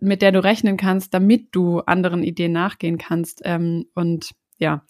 mit 0.00 0.22
der 0.22 0.32
du 0.32 0.44
rechnen 0.44 0.76
kannst, 0.76 1.14
damit 1.14 1.48
du 1.52 1.80
anderen 1.80 2.22
Ideen 2.22 2.52
nachgehen 2.52 2.98
kannst. 2.98 3.40
Ähm, 3.44 3.86
und 3.94 4.32
ja. 4.58 4.84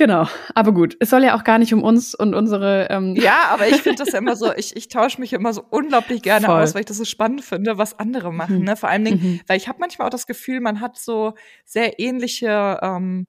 Genau, 0.00 0.26
aber 0.54 0.72
gut, 0.72 0.96
es 0.98 1.10
soll 1.10 1.24
ja 1.24 1.36
auch 1.36 1.44
gar 1.44 1.58
nicht 1.58 1.74
um 1.74 1.82
uns 1.82 2.14
und 2.14 2.34
unsere. 2.34 2.86
Ähm 2.88 3.16
ja, 3.16 3.48
aber 3.50 3.68
ich 3.68 3.82
finde 3.82 4.02
das 4.02 4.14
ja 4.14 4.18
immer 4.18 4.34
so, 4.34 4.50
ich, 4.54 4.74
ich 4.74 4.88
tausche 4.88 5.20
mich 5.20 5.34
immer 5.34 5.52
so 5.52 5.62
unglaublich 5.68 6.22
gerne 6.22 6.46
Voll. 6.46 6.62
aus, 6.62 6.72
weil 6.72 6.80
ich 6.80 6.86
das 6.86 6.96
so 6.96 7.04
spannend 7.04 7.44
finde, 7.44 7.76
was 7.76 7.98
andere 7.98 8.32
machen. 8.32 8.60
Mhm. 8.60 8.64
Ne? 8.64 8.76
Vor 8.76 8.88
allen 8.88 9.04
Dingen, 9.04 9.20
mhm. 9.22 9.40
weil 9.46 9.58
ich 9.58 9.68
habe 9.68 9.78
manchmal 9.78 10.06
auch 10.06 10.10
das 10.10 10.26
Gefühl, 10.26 10.62
man 10.62 10.80
hat 10.80 10.98
so 10.98 11.34
sehr 11.66 12.00
ähnliche 12.00 12.78
ähm, 12.80 13.26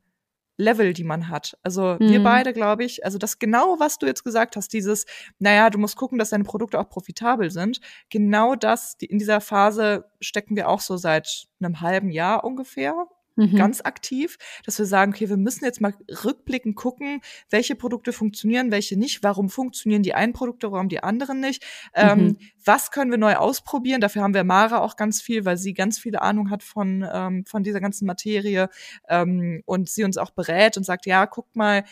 Level, 0.55 0.93
die 0.93 1.03
man 1.03 1.27
hat. 1.27 1.57
Also 1.61 1.97
mhm. 1.99 2.09
wir 2.09 2.23
beide, 2.23 2.53
glaube 2.53 2.85
ich, 2.85 3.03
also 3.03 3.17
das 3.17 3.37
genau, 3.37 3.75
was 3.79 3.97
du 3.97 4.05
jetzt 4.05 4.23
gesagt 4.23 4.55
hast, 4.55 4.71
dieses, 4.71 5.05
naja, 5.39 5.69
du 5.71 5.77
musst 5.77 5.97
gucken, 5.97 6.19
dass 6.19 6.29
deine 6.29 6.45
Produkte 6.45 6.79
auch 6.79 6.87
profitabel 6.87 7.51
sind. 7.51 7.81
Genau 8.09 8.55
das, 8.55 8.95
die, 8.95 9.07
in 9.07 9.19
dieser 9.19 9.41
Phase 9.41 10.05
stecken 10.21 10.55
wir 10.55 10.69
auch 10.69 10.79
so 10.79 10.95
seit 10.95 11.47
einem 11.59 11.81
halben 11.81 12.11
Jahr 12.11 12.45
ungefähr 12.45 13.07
mhm. 13.41 13.55
ganz 13.55 13.81
aktiv, 13.81 14.37
dass 14.65 14.77
wir 14.79 14.85
sagen, 14.85 15.13
okay, 15.13 15.29
wir 15.29 15.37
müssen 15.37 15.65
jetzt 15.65 15.81
mal 15.81 15.93
rückblickend 16.23 16.75
gucken, 16.75 17.21
welche 17.49 17.75
Produkte 17.75 18.13
funktionieren, 18.13 18.71
welche 18.71 18.97
nicht, 18.97 19.23
warum 19.23 19.49
funktionieren 19.49 20.03
die 20.03 20.13
einen 20.13 20.33
Produkte, 20.33 20.71
warum 20.71 20.89
die 20.89 21.03
anderen 21.03 21.39
nicht, 21.39 21.63
ähm, 21.93 22.19
mhm. 22.19 22.37
was 22.63 22.91
können 22.91 23.11
wir 23.11 23.17
neu 23.17 23.35
ausprobieren, 23.35 24.01
dafür 24.01 24.23
haben 24.23 24.33
wir 24.33 24.43
Mara 24.43 24.79
auch 24.79 24.95
ganz 24.95 25.21
viel, 25.21 25.45
weil 25.45 25.57
sie 25.57 25.73
ganz 25.73 25.99
viel 25.99 26.15
Ahnung 26.15 26.49
hat 26.49 26.63
von, 26.63 27.07
ähm, 27.11 27.45
von 27.45 27.63
dieser 27.63 27.79
ganzen 27.79 28.05
Materie 28.05 28.69
ähm, 29.07 29.61
und 29.65 29.89
sie 29.89 30.03
uns 30.03 30.17
auch 30.17 30.31
berät 30.31 30.77
und 30.77 30.83
sagt, 30.83 31.05
ja, 31.05 31.25
guckt 31.25 31.55
mal, 31.55 31.83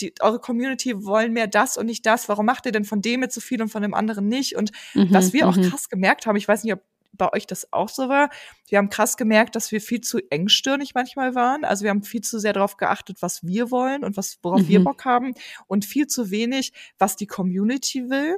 die, 0.00 0.14
eure 0.20 0.40
Community 0.40 1.04
wollen 1.04 1.32
mehr 1.32 1.46
das 1.46 1.76
und 1.76 1.86
nicht 1.86 2.06
das. 2.06 2.28
Warum 2.28 2.46
macht 2.46 2.66
ihr 2.66 2.72
denn 2.72 2.84
von 2.84 3.02
dem 3.02 3.22
jetzt 3.22 3.34
so 3.34 3.40
viel 3.40 3.60
und 3.60 3.68
von 3.68 3.82
dem 3.82 3.94
anderen 3.94 4.26
nicht? 4.28 4.56
Und 4.56 4.72
mhm, 4.94 5.12
was 5.12 5.32
wir 5.32 5.46
auch 5.48 5.56
mhm. 5.56 5.68
krass 5.68 5.88
gemerkt 5.88 6.26
haben, 6.26 6.36
ich 6.36 6.48
weiß 6.48 6.64
nicht, 6.64 6.72
ob 6.72 6.82
bei 7.12 7.32
euch 7.32 7.46
das 7.46 7.72
auch 7.72 7.88
so 7.88 8.08
war. 8.08 8.30
Wir 8.68 8.78
haben 8.78 8.90
krass 8.90 9.16
gemerkt, 9.16 9.56
dass 9.56 9.72
wir 9.72 9.80
viel 9.80 10.00
zu 10.00 10.18
engstirnig 10.30 10.94
manchmal 10.94 11.34
waren. 11.34 11.64
Also 11.64 11.84
wir 11.84 11.90
haben 11.90 12.02
viel 12.02 12.22
zu 12.22 12.38
sehr 12.38 12.52
darauf 12.52 12.76
geachtet, 12.76 13.18
was 13.20 13.44
wir 13.44 13.70
wollen 13.70 14.04
und 14.04 14.16
was, 14.16 14.38
worauf 14.42 14.62
mhm. 14.62 14.68
wir 14.68 14.84
Bock 14.84 15.04
haben 15.04 15.34
und 15.66 15.84
viel 15.84 16.06
zu 16.06 16.30
wenig, 16.30 16.72
was 16.98 17.16
die 17.16 17.26
Community 17.26 18.08
will. 18.08 18.36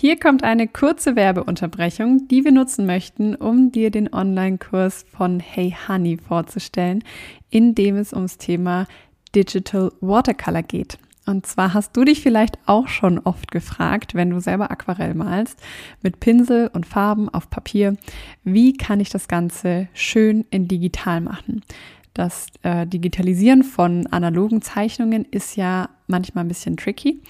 Hier 0.00 0.16
kommt 0.16 0.44
eine 0.44 0.68
kurze 0.68 1.16
Werbeunterbrechung, 1.16 2.28
die 2.28 2.44
wir 2.44 2.52
nutzen 2.52 2.86
möchten, 2.86 3.34
um 3.34 3.72
dir 3.72 3.90
den 3.90 4.12
Online-Kurs 4.12 5.04
von 5.10 5.40
Hey 5.40 5.74
Honey 5.88 6.18
vorzustellen, 6.18 7.02
in 7.50 7.74
dem 7.74 7.96
es 7.96 8.12
ums 8.12 8.38
Thema 8.38 8.86
Digital 9.34 9.90
Watercolor 10.00 10.62
geht. 10.62 10.98
Und 11.28 11.44
zwar 11.44 11.74
hast 11.74 11.94
du 11.94 12.04
dich 12.04 12.22
vielleicht 12.22 12.58
auch 12.64 12.88
schon 12.88 13.18
oft 13.18 13.50
gefragt, 13.50 14.14
wenn 14.14 14.30
du 14.30 14.40
selber 14.40 14.70
Aquarell 14.70 15.12
malst, 15.12 15.60
mit 16.02 16.20
Pinsel 16.20 16.70
und 16.72 16.86
Farben 16.86 17.28
auf 17.28 17.50
Papier, 17.50 17.98
wie 18.44 18.72
kann 18.72 18.98
ich 18.98 19.10
das 19.10 19.28
Ganze 19.28 19.88
schön 19.92 20.46
in 20.48 20.68
digital 20.68 21.20
machen? 21.20 21.62
Das 22.14 22.46
äh, 22.62 22.86
Digitalisieren 22.86 23.62
von 23.62 24.06
analogen 24.06 24.62
Zeichnungen 24.62 25.26
ist 25.30 25.56
ja 25.56 25.90
manchmal 26.06 26.46
ein 26.46 26.48
bisschen 26.48 26.78
tricky. 26.78 27.20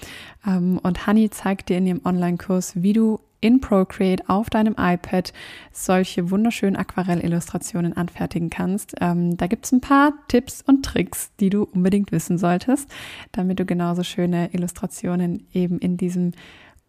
Ähm, 0.47 0.79
und 0.81 1.05
Honey 1.05 1.29
zeigt 1.29 1.67
dir 1.67 1.79
in 1.79 1.87
ihrem 1.87 2.01
Online-Kurs, 2.05 2.81
wie 2.81 2.93
du 2.93 3.19
in 3.41 3.61
Procreate 3.61 4.27
auf 4.27 4.49
deinem 4.49 4.75
iPad 4.77 5.33
solche 5.71 6.31
wunderschönen 6.31 6.75
Aquarellillustrationen 6.75 7.95
anfertigen 7.95 8.49
kannst. 8.49 8.95
Ähm, 8.99 9.37
da 9.37 9.47
gibt 9.47 9.65
es 9.65 9.71
ein 9.71 9.81
paar 9.81 10.13
Tipps 10.27 10.61
und 10.61 10.83
Tricks, 10.83 11.31
die 11.39 11.49
du 11.49 11.63
unbedingt 11.63 12.11
wissen 12.11 12.37
solltest, 12.37 12.89
damit 13.31 13.59
du 13.59 13.65
genauso 13.65 14.03
schöne 14.03 14.49
Illustrationen 14.53 15.47
eben 15.53 15.79
in 15.79 15.97
diesem 15.97 16.33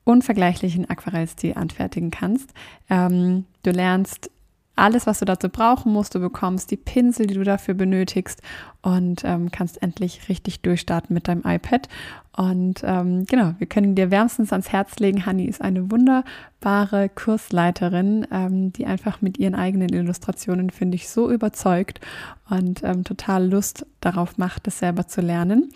unvergleichlichen 0.05 0.89
Aquarellstil 0.89 1.55
anfertigen 1.55 2.11
kannst. 2.11 2.51
Ähm, 2.89 3.45
du 3.63 3.71
lernst 3.71 4.31
alles, 4.77 5.07
was 5.07 5.19
du 5.19 5.25
dazu 5.25 5.49
brauchen 5.49 5.93
musst. 5.93 6.15
Du 6.15 6.21
bekommst 6.21 6.71
die 6.71 6.77
Pinsel, 6.77 7.27
die 7.27 7.35
du 7.35 7.45
dafür 7.45 7.75
benötigst 7.75 8.41
und 8.83 9.23
ähm, 9.25 9.51
kannst 9.51 9.83
endlich 9.83 10.29
richtig 10.29 10.61
durchstarten 10.61 11.13
mit 11.13 11.29
deinem 11.29 11.43
iPad. 11.45 11.89
Und 12.37 12.83
ähm, 12.85 13.27
genau, 13.27 13.55
wir 13.59 13.67
können 13.67 13.95
dir 13.95 14.11
wärmstens 14.11 14.53
ans 14.53 14.71
Herz 14.73 14.99
legen. 14.99 15.27
Hani 15.27 15.45
ist 15.45 15.61
eine 15.61 15.91
wunderbare 15.91 17.11
Kursleiterin, 17.11 18.27
ähm, 18.31 18.73
die 18.73 18.87
einfach 18.87 19.21
mit 19.21 19.39
ihren 19.39 19.55
eigenen 19.55 19.91
Illustrationen, 19.91 20.71
finde 20.71 20.95
ich, 20.95 21.09
so 21.09 21.31
überzeugt 21.31 22.01
und 22.49 22.83
ähm, 22.83 23.05
total 23.05 23.47
Lust 23.49 23.85
darauf 24.01 24.39
macht, 24.39 24.67
das 24.67 24.79
selber 24.79 25.07
zu 25.07 25.21
lernen. 25.21 25.71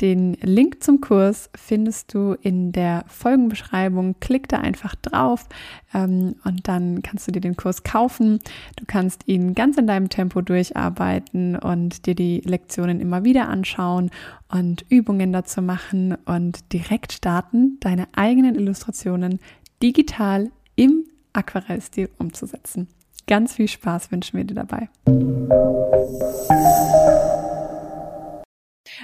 Den 0.00 0.34
Link 0.42 0.82
zum 0.82 1.00
Kurs 1.00 1.48
findest 1.54 2.12
du 2.12 2.36
in 2.42 2.72
der 2.72 3.04
Folgenbeschreibung. 3.08 4.16
Klick 4.20 4.48
da 4.48 4.58
einfach 4.58 4.94
drauf 4.94 5.46
ähm, 5.94 6.36
und 6.44 6.68
dann 6.68 7.02
kannst 7.02 7.26
du 7.26 7.32
dir 7.32 7.40
den 7.40 7.56
Kurs 7.56 7.82
kaufen. 7.82 8.40
Du 8.76 8.84
kannst 8.86 9.26
ihn 9.26 9.54
ganz 9.54 9.78
in 9.78 9.86
deinem 9.86 10.10
Tempo 10.10 10.42
durcharbeiten 10.42 11.56
und 11.56 12.06
dir 12.06 12.14
die 12.14 12.42
Lektionen 12.44 13.00
immer 13.00 13.24
wieder 13.24 13.48
anschauen 13.48 14.10
und 14.48 14.84
Übungen 14.90 15.32
dazu 15.32 15.62
machen 15.62 16.16
und 16.26 16.72
direkt 16.72 17.12
starten, 17.12 17.78
deine 17.80 18.08
eigenen 18.14 18.54
Illustrationen 18.54 19.40
digital 19.82 20.50
im 20.74 21.04
Aquarellstil 21.32 22.10
umzusetzen. 22.18 22.88
Ganz 23.26 23.54
viel 23.54 23.68
Spaß 23.68 24.12
wünschen 24.12 24.36
wir 24.36 24.44
dir 24.44 24.54
dabei. 24.54 24.88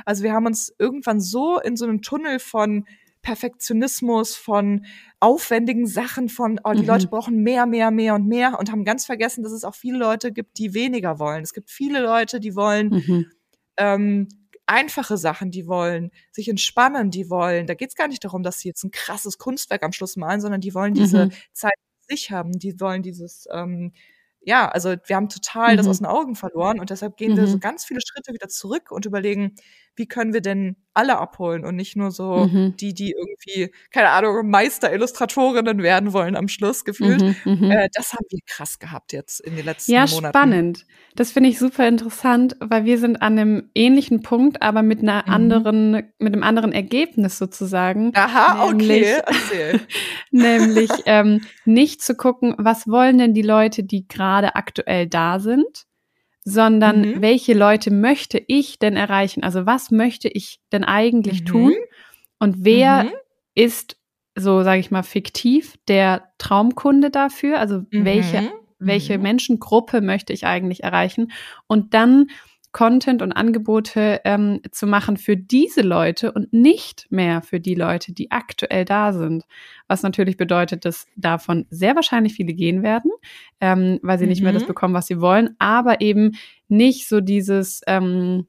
Also 0.05 0.23
wir 0.23 0.33
haben 0.33 0.47
uns 0.47 0.75
irgendwann 0.79 1.21
so 1.21 1.59
in 1.59 1.77
so 1.77 1.85
einem 1.85 2.03
Tunnel 2.03 2.39
von 2.39 2.87
Perfektionismus, 3.23 4.35
von 4.35 4.85
aufwendigen 5.21 5.87
Sachen, 5.87 6.29
von 6.29 6.61
oh, 6.65 6.73
die 6.73 6.83
mhm. 6.83 6.89
Leute 6.89 7.07
brauchen 7.07 7.43
mehr, 7.43 7.67
mehr, 7.67 7.91
mehr 7.91 8.15
und 8.17 8.27
mehr 8.27 8.59
und 8.59 8.71
haben 8.71 8.85
ganz 8.85 9.05
vergessen, 9.07 9.45
dass 9.45 9.53
es 9.53 9.65
auch 9.65 9.77
viele 9.77 9.99
Leute 9.99 10.33
gibt, 10.33 10.59
die 10.59 10.75
weniger 10.75 11.19
wollen. 11.21 11.43
Es 11.43 11.55
gibt 11.55 11.71
viele 11.71 12.03
Leute, 12.03 12.41
die 12.41 12.57
wollen 12.57 12.89
mhm. 12.89 13.27
ähm, 13.77 14.29
einfache 14.67 15.17
Sachen, 15.17 15.51
die 15.51 15.67
wollen 15.67 16.11
sich 16.33 16.49
entspannen, 16.49 17.11
die 17.11 17.31
wollen, 17.31 17.67
da 17.67 17.75
geht 17.75 17.91
es 17.91 17.95
gar 17.95 18.09
nicht 18.09 18.25
darum, 18.25 18.43
dass 18.43 18.59
sie 18.59 18.69
jetzt 18.69 18.83
ein 18.83 18.91
krasses 18.91 19.39
Kunstwerk 19.39 19.85
am 19.85 19.93
Schluss 19.93 20.17
malen, 20.17 20.41
sondern 20.41 20.61
die 20.61 20.75
wollen 20.75 20.95
diese 20.95 21.27
mhm. 21.27 21.33
Zeit 21.53 21.75
sich 22.09 22.31
haben, 22.33 22.53
die 22.53 22.81
wollen 22.81 23.03
dieses 23.03 23.47
ähm, 23.53 23.93
ja, 24.45 24.69
also 24.69 24.95
wir 25.07 25.17
haben 25.17 25.29
total 25.29 25.73
mhm. 25.73 25.77
das 25.77 25.87
aus 25.87 25.99
den 25.99 26.07
Augen 26.07 26.35
verloren 26.35 26.81
und 26.81 26.91
deshalb 26.91 27.17
gehen 27.17 27.33
mhm. 27.33 27.37
wir 27.37 27.47
so 27.47 27.57
mhm. 27.57 27.61
ganz 27.61 27.85
viele 27.85 28.01
Schritte 28.01 28.33
wieder 28.33 28.49
zurück 28.49 28.91
und 28.91 29.07
überlegen, 29.07 29.55
wie 29.97 30.07
können 30.07 30.33
wir 30.33 30.41
denn 30.41 30.77
alle 30.95 31.19
abholen 31.19 31.65
und 31.65 31.77
nicht 31.77 31.97
nur 31.97 32.11
so 32.11 32.47
mhm. 32.47 32.77
die, 32.77 32.93
die 32.93 33.13
irgendwie, 33.13 33.73
keine 33.91 34.11
Ahnung, 34.11 34.49
Meister-Illustratorinnen 34.51 35.83
werden 35.83 36.13
wollen 36.13 36.37
am 36.37 36.49
Schluss 36.49 36.85
gefühlt. 36.85 37.23
Mhm, 37.23 37.37
mhm. 37.45 37.71
Äh, 37.71 37.89
das 37.95 38.13
haben 38.13 38.27
wir 38.29 38.41
krass 38.47 38.79
gehabt 38.79 39.13
jetzt 39.13 39.41
in 39.41 39.57
den 39.57 39.65
letzten 39.65 39.93
ja, 39.93 40.01
Monaten. 40.01 40.25
Ja, 40.25 40.29
spannend. 40.29 40.87
Das 41.15 41.33
finde 41.33 41.49
ich 41.49 41.59
super 41.59 41.89
interessant, 41.89 42.57
weil 42.61 42.85
wir 42.85 42.99
sind 42.99 43.23
an 43.23 43.39
einem 43.39 43.71
ähnlichen 43.75 44.23
Punkt, 44.23 44.61
aber 44.61 44.83
mit 44.83 45.01
einer 45.01 45.25
mhm. 45.27 45.33
anderen, 45.33 45.93
mit 46.19 46.35
einem 46.35 46.43
anderen 46.43 46.73
Ergebnis 46.73 47.39
sozusagen. 47.39 48.13
Aha, 48.15 48.67
nämlich, 48.67 48.89
okay, 48.89 49.23
erzähl. 49.27 49.81
nämlich 50.31 50.91
ähm, 51.07 51.41
nicht 51.65 52.03
zu 52.03 52.15
gucken, 52.15 52.55
was 52.59 52.87
wollen 52.87 53.19
denn 53.19 53.33
die 53.35 53.43
Leute, 53.43 53.83
die 53.83 54.07
gerade 54.09 54.57
aktuell 54.57 55.07
da 55.07 55.39
sind, 55.39 55.87
sondern 56.45 57.01
mhm. 57.01 57.23
welche 57.23 57.55
Leute 57.55 57.93
möchte 57.93 58.43
ich 58.47 58.79
denn 58.79 58.97
erreichen? 58.97 59.43
Also 59.43 59.67
was 59.67 59.91
möchte 59.91 60.29
ich 60.29 60.61
denn 60.73 60.85
eigentlich 60.85 61.43
mhm. 61.43 61.47
tun? 61.47 61.75
Und 62.39 62.65
wer 62.65 63.05
mhm. 63.05 63.11
ist, 63.55 63.97
so 64.35 64.63
sage 64.63 64.81
ich 64.81 64.91
mal, 64.91 65.03
fiktiv 65.03 65.77
der 65.89 66.33
Traumkunde 66.39 67.11
dafür? 67.11 67.61
Also 67.61 67.83
welche, 67.91 68.43
mhm. 68.43 68.51
welche 68.79 69.17
mhm. 69.17 69.23
Menschengruppe 69.23 70.01
möchte 70.01 70.33
ich 70.33 70.47
eigentlich 70.47 70.83
erreichen? 70.83 71.31
Und 71.69 71.95
dann 71.95 72.29
Content 72.73 73.21
und 73.21 73.33
Angebote 73.33 74.21
ähm, 74.25 74.61
zu 74.71 74.87
machen 74.87 75.19
für 75.19 75.37
diese 75.37 75.83
Leute 75.83 76.33
und 76.33 76.53
nicht 76.53 77.07
mehr 77.11 77.43
für 77.43 77.61
die 77.61 77.75
Leute, 77.75 78.13
die 78.13 78.31
aktuell 78.31 78.85
da 78.85 79.13
sind. 79.13 79.45
Was 79.89 80.03
natürlich 80.03 80.39
bedeutet, 80.39 80.85
dass 80.87 81.07
davon 81.15 81.67
sehr 81.71 81.95
wahrscheinlich 81.95 82.35
viele 82.35 82.55
gehen 82.55 82.83
werden, 82.83 83.11
ähm, 83.61 84.01
weil 84.03 84.19
sie 84.19 84.25
mhm. 84.25 84.31
nicht 84.31 84.43
mehr 84.43 84.53
das 84.53 84.63
mhm. 84.63 84.69
bekommen, 84.69 84.95
was 84.95 85.07
sie 85.07 85.21
wollen, 85.21 85.55
aber 85.59 86.01
eben 86.01 86.33
nicht 86.69 87.09
so 87.09 87.21
dieses 87.21 87.83
ähm, 87.87 88.47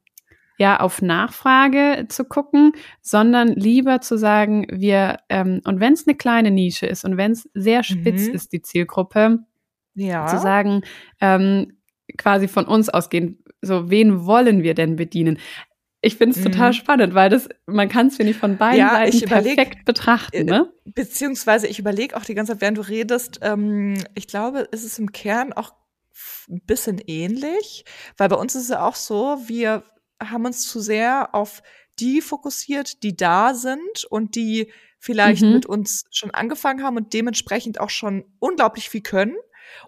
ja 0.58 0.80
auf 0.80 1.02
Nachfrage 1.02 2.06
zu 2.08 2.24
gucken, 2.24 2.74
sondern 3.02 3.50
lieber 3.50 4.00
zu 4.00 4.18
sagen, 4.18 4.66
wir 4.72 5.18
ähm, 5.28 5.62
und 5.66 5.80
wenn 5.82 5.94
es 5.94 6.08
eine 6.08 6.16
kleine 6.16 6.52
Nische 6.52 6.86
ist 6.86 7.04
und 7.04 7.18
wenn 7.18 7.34
es 7.34 7.50
sehr 7.54 7.84
spitz 7.84 8.28
mhm. 8.28 8.34
ist 8.34 8.54
die 8.54 8.62
Zielgruppe, 8.62 9.40
ja. 9.96 10.28
zu 10.28 10.40
sagen, 10.40 10.84
ähm, 11.20 11.78
quasi 12.18 12.48
von 12.48 12.66
uns 12.66 12.90
ausgehen, 12.90 13.43
so 13.64 13.90
wen 13.90 14.26
wollen 14.26 14.64
wir 14.64 14.74
denn 14.74 14.96
bedienen? 14.96 15.40
Ich 16.02 16.18
finde 16.18 16.38
es 16.38 16.44
mhm. 16.44 16.52
total 16.52 16.74
spannend, 16.74 17.14
weil 17.14 17.30
das, 17.30 17.48
man 17.66 17.88
kann 17.88 18.08
es, 18.08 18.18
finde 18.18 18.34
ich, 18.34 18.38
von 18.38 18.58
beiden 18.58 18.80
ja, 18.80 18.90
Seiten 18.90 19.24
überleg, 19.24 19.56
perfekt 19.56 19.86
betrachten. 19.86 20.36
Äh, 20.36 20.44
ne? 20.44 20.74
Beziehungsweise 20.84 21.68
ich 21.68 21.80
überlege 21.80 22.18
auch 22.18 22.26
die 22.26 22.36
ganze 22.36 22.52
Zeit, 22.52 22.62
während 22.62 22.78
du 22.78 22.82
redest, 22.82 23.40
ähm, 23.42 23.96
ich 24.14 24.28
glaube, 24.28 24.68
es 24.74 24.84
ist 24.84 25.00
im 25.00 25.14
Kern 25.14 25.54
auch 25.54 25.74
ein 26.50 26.62
bisschen 26.66 27.02
ähnlich, 27.08 27.86
weil 28.18 28.28
bei 28.28 28.36
uns 28.36 28.54
ist 28.54 28.64
es 28.64 28.70
ja 28.70 28.86
auch 28.86 28.96
so, 28.96 29.38
wir 29.48 29.84
haben 30.22 30.46
uns 30.46 30.68
zu 30.68 30.82
sehr 30.82 31.34
auf 31.34 31.64
die 32.00 32.20
fokussiert, 32.20 33.02
die 33.04 33.16
da 33.16 33.54
sind 33.54 34.06
und 34.10 34.36
die 34.36 34.72
vielleicht 35.00 35.44
mhm. 35.44 35.54
mit 35.54 35.66
uns 35.66 36.04
schon 36.12 36.32
angefangen 36.32 36.84
haben 36.84 36.98
und 36.98 37.14
dementsprechend 37.14 37.80
auch 37.80 37.90
schon 37.90 38.26
unglaublich 38.40 38.90
viel 38.90 39.02
können 39.02 39.36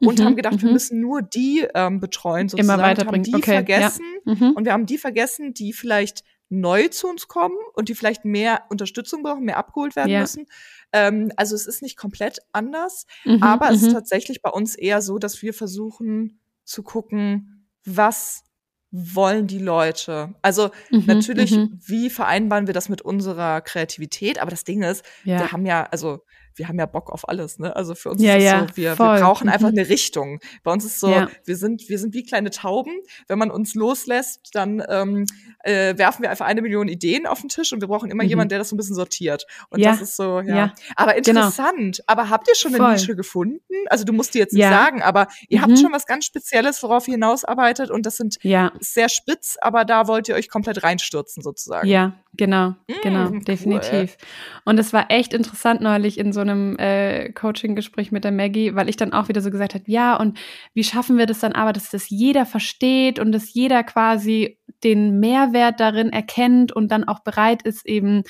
und 0.02 0.20
mhm, 0.20 0.24
haben 0.26 0.36
gedacht, 0.36 0.62
wir 0.62 0.68
mhm. 0.68 0.74
müssen 0.74 1.00
nur 1.00 1.22
die 1.22 1.68
ähm, 1.74 2.00
betreuen 2.00 2.50
sozusagen. 2.50 2.80
Immer 2.80 2.88
weiterbringen. 2.88 3.26
Und 3.26 3.34
haben 3.34 3.34
die 3.34 3.36
okay, 3.36 3.54
vergessen 3.54 4.06
ja. 4.26 4.36
Mhm. 4.36 4.52
und 4.52 4.66
wir 4.66 4.74
haben 4.74 4.86
die 4.86 4.98
vergessen, 4.98 5.54
die 5.54 5.74
vielleicht 5.74 6.24
neu 6.50 6.88
zu 6.90 7.08
uns 7.08 7.28
kommen 7.28 7.58
und 7.74 7.90
die 7.90 7.96
vielleicht 7.96 8.24
mehr 8.24 8.64
Unterstützung 8.70 9.24
brauchen, 9.24 9.46
mehr 9.46 9.58
abgeholt 9.58 9.96
werden 9.96 10.12
ja. 10.12 10.22
müssen. 10.22 10.46
Ähm, 10.92 11.32
also 11.38 11.56
es 11.56 11.66
ist 11.66 11.82
nicht 11.82 11.98
komplett 11.98 12.40
anders, 12.52 13.06
mhm, 13.24 13.42
aber 13.42 13.72
es 13.72 13.82
ist 13.82 13.94
tatsächlich 13.94 14.42
bei 14.42 14.52
uns 14.52 14.76
eher 14.76 15.02
so, 15.02 15.18
dass 15.18 15.42
wir 15.42 15.54
versuchen 15.54 16.40
zu 16.64 16.84
gucken, 16.84 17.68
was 17.84 18.44
wollen 18.92 19.48
die 19.48 19.60
Leute? 19.60 20.36
Also 20.42 20.72
mhm, 20.90 21.04
natürlich, 21.06 21.52
mhm. 21.52 21.80
wie 21.86 22.10
vereinbaren 22.10 22.68
wir 22.68 22.74
das 22.74 22.90
mit 22.90 23.02
unserer 23.02 23.62
Kreativität? 23.62 24.40
Aber 24.40 24.52
das 24.52 24.64
Ding 24.64 24.84
ist, 24.84 25.04
ja. 25.24 25.40
wir 25.40 25.52
haben 25.52 25.66
ja, 25.66 25.84
also 25.84 26.22
wir 26.56 26.68
haben 26.68 26.80
ja 26.80 26.86
Bock 26.86 27.12
auf 27.12 27.28
alles, 27.28 27.60
ne? 27.60 27.76
Also 27.76 27.96
für 27.96 28.12
uns 28.12 28.22
ja, 28.22 28.36
ist 28.36 28.44
es 28.44 28.52
ja, 28.52 28.60
so, 28.62 28.78
wir, 28.78 28.98
wir 28.98 29.06
brauchen 29.20 29.50
einfach 29.50 29.72
mhm. 29.72 29.80
eine 29.80 29.90
Richtung. 29.90 30.40
Bei 30.64 30.72
uns 30.72 30.86
ist 30.86 31.00
so, 31.00 31.10
ja. 31.10 31.30
wir 31.44 31.58
sind, 31.58 31.88
wir 31.90 32.00
sind 32.00 32.14
wie 32.14 32.24
kleine 32.24 32.50
Tauben. 32.50 32.92
Wenn 33.28 33.38
man 33.38 33.52
uns 33.52 33.76
loslässt, 33.76 34.50
dann 34.54 34.84
ähm, 34.90 35.26
äh, 35.64 35.98
werfen 35.98 36.24
wir 36.24 36.30
einfach 36.30 36.46
eine 36.46 36.62
Million 36.62 36.88
Ideen 36.88 37.26
auf 37.26 37.42
den 37.42 37.50
Tisch 37.50 37.74
und 37.74 37.82
wir 37.82 37.88
brauchen 37.88 38.10
immer 38.10 38.24
mhm. 38.24 38.30
jemanden, 38.30 38.50
der 38.50 38.60
das 38.60 38.70
so 38.70 38.76
ein 38.76 38.78
bisschen 38.78 38.96
sortiert. 38.96 39.46
Und 39.70 39.84
das 39.84 40.02
ist 40.02 40.16
so, 40.16 40.40
ja. 40.42 40.74
Aber 40.96 41.14
genau. 41.14 41.42
interessant. 41.42 41.98
Genau. 41.98 42.04
Aber 42.08 42.30
habt 42.30 42.48
ihr 42.48 42.56
schon 42.56 42.74
eine 42.74 42.84
Voll. 42.84 42.94
Nische 42.94 43.16
gefunden? 43.16 43.60
Also 43.90 44.06
du 44.06 44.14
musst 44.14 44.34
die 44.34 44.40
jetzt 44.40 44.54
nicht 44.54 44.68
sagen, 44.68 45.02
aber 45.02 45.28
ihr 45.50 45.60
mhm. 45.60 45.64
habt 45.64 45.80
schon 45.80 45.92
was 45.92 46.06
ganz 46.06 46.26
Spezielles, 46.26 46.82
worauf 46.84 47.08
ihr 47.08 47.14
hinausarbeitet 47.14 47.92
und 47.92 48.06
das 48.06 48.18
sind 48.18 48.38
sehr 48.80 49.10
spitz, 49.10 49.58
aber 49.62 49.86
da 49.86 50.08
wollt 50.08 50.30
ihr 50.30 50.36
euch 50.36 50.50
komplett 50.50 50.84
reinstürzen 50.84 51.44
sozusagen. 51.44 51.88
Ja, 51.88 52.14
Genau, 52.38 52.70
mm, 52.70 52.94
genau, 53.02 53.30
cool. 53.30 53.40
definitiv. 53.42 54.18
Und 54.66 54.80
es 54.80 54.94
war 54.94 55.10
echt 55.10 55.34
interessant 55.34 55.82
neulich 55.82 56.18
in 56.18 56.34
so 56.34 56.42
einem 56.50 56.78
äh, 56.78 57.32
Coaching-Gespräch 57.32 58.12
mit 58.12 58.24
der 58.24 58.32
Maggie, 58.32 58.76
weil 58.76 58.90
ich 58.90 58.98
dann 58.98 59.14
auch 59.14 59.28
wieder 59.28 59.42
so 59.42 59.52
gesagt 59.52 59.74
habe, 59.74 59.84
ja, 59.88 60.16
und 60.16 60.38
wie 60.74 60.84
schaffen 60.84 61.18
wir 61.18 61.26
das 61.26 61.40
dann 61.40 61.54
aber, 61.54 61.74
dass 61.74 61.90
das 61.90 62.10
jeder 62.10 62.46
versteht 62.46 63.20
und 63.20 63.32
dass 63.32 63.54
jeder 63.54 63.84
quasi 63.84 64.58
den 64.84 65.20
Mehrwert 65.20 65.80
darin 65.80 66.12
erkennt 66.12 66.72
und 66.72 66.92
dann 66.92 67.04
auch 67.04 67.20
bereit 67.20 67.62
ist, 67.64 67.86
eben 67.86 68.24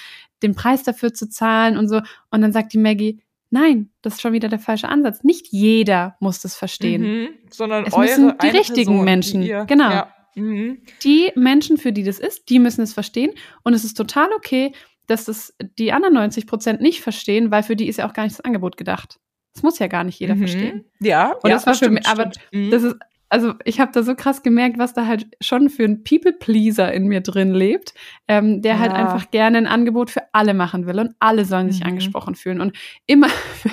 den 0.44 0.56
Preis 0.56 0.84
dafür 0.84 1.14
zu 1.14 1.30
zahlen 1.30 1.78
und 1.78 1.88
so. 1.88 2.02
Und 2.32 2.42
dann 2.42 2.52
sagt 2.52 2.74
die 2.74 2.78
Maggie, 2.78 3.22
Nein, 3.52 3.90
das 4.02 4.16
ist 4.16 4.22
schon 4.22 4.34
wieder 4.34 4.50
der 4.50 4.60
falsche 4.60 4.90
Ansatz. 4.90 5.24
Nicht 5.24 5.48
jeder 5.52 6.18
muss 6.20 6.42
das 6.42 6.56
verstehen. 6.56 7.02
Mhm, 7.02 7.30
sondern 7.50 7.86
es 7.86 7.96
müssen 7.96 8.34
die 8.42 8.48
richtigen 8.48 8.92
Person, 8.92 9.06
Menschen. 9.06 9.42
Die 9.42 9.48
ihr, 9.48 9.66
genau. 9.66 9.92
Ja. 9.92 10.14
Mhm. 10.36 10.82
Die 11.04 11.32
Menschen, 11.36 11.78
für 11.78 11.94
die 11.94 12.04
das 12.04 12.20
ist, 12.20 12.50
die 12.50 12.60
müssen 12.60 12.82
es 12.82 12.94
verstehen. 12.94 13.32
Und 13.64 13.74
es 13.74 13.86
ist 13.86 13.96
total 13.96 14.30
okay, 14.36 14.74
dass 15.08 15.26
das 15.26 15.56
die 15.80 15.92
anderen 15.92 16.14
90 16.16 16.48
Prozent 16.48 16.82
nicht 16.82 17.02
verstehen, 17.02 17.52
weil 17.52 17.64
für 17.64 17.76
die 17.76 17.88
ist 17.88 17.98
ja 17.98 18.08
auch 18.08 18.14
gar 18.14 18.24
nicht 18.24 18.38
das 18.38 18.46
Angebot 18.46 18.78
gedacht. 18.78 19.20
Das 19.54 19.64
muss 19.64 19.80
ja 19.80 19.88
gar 19.88 20.04
nicht 20.04 20.20
jeder 20.20 20.36
mhm. 20.36 20.40
verstehen. 20.40 20.86
Ja, 21.00 21.34
und 21.42 21.50
ja, 21.50 21.56
das 21.56 21.66
war 21.66 21.74
stimmt, 21.74 21.90
für 21.90 21.94
mich, 21.94 22.08
aber 22.08 22.32
mhm. 22.52 22.72
das 22.72 22.84
ist 22.84 22.96
also 23.30 23.54
ich 23.66 23.80
habe 23.80 23.92
da 23.92 24.04
so 24.04 24.16
krass 24.16 24.44
gemerkt, 24.44 24.78
was 24.78 24.94
da 24.94 25.08
halt 25.08 25.28
schon 25.42 25.70
für 25.70 25.84
ein 25.84 26.04
People-Pleaser 26.04 26.94
in 26.94 27.08
mir 27.08 27.22
drin 27.22 27.54
lebt, 27.54 27.94
ähm, 28.28 28.62
der 28.62 28.80
halt 28.80 28.92
ja. 28.92 28.98
halt 28.98 29.08
einfach 29.08 29.32
gerne 29.32 29.58
ein 29.58 29.68
Angebot 29.68 30.10
für 30.10 30.22
alle 30.32 30.54
machen 30.54 30.86
will 30.86 31.00
und 31.00 31.16
alle 31.20 31.46
sollen 31.46 31.72
sich 31.72 31.82
mhm. 31.82 31.90
angesprochen 31.90 32.36
fühlen. 32.36 32.62
Und 32.62 32.78
immer, 33.08 33.28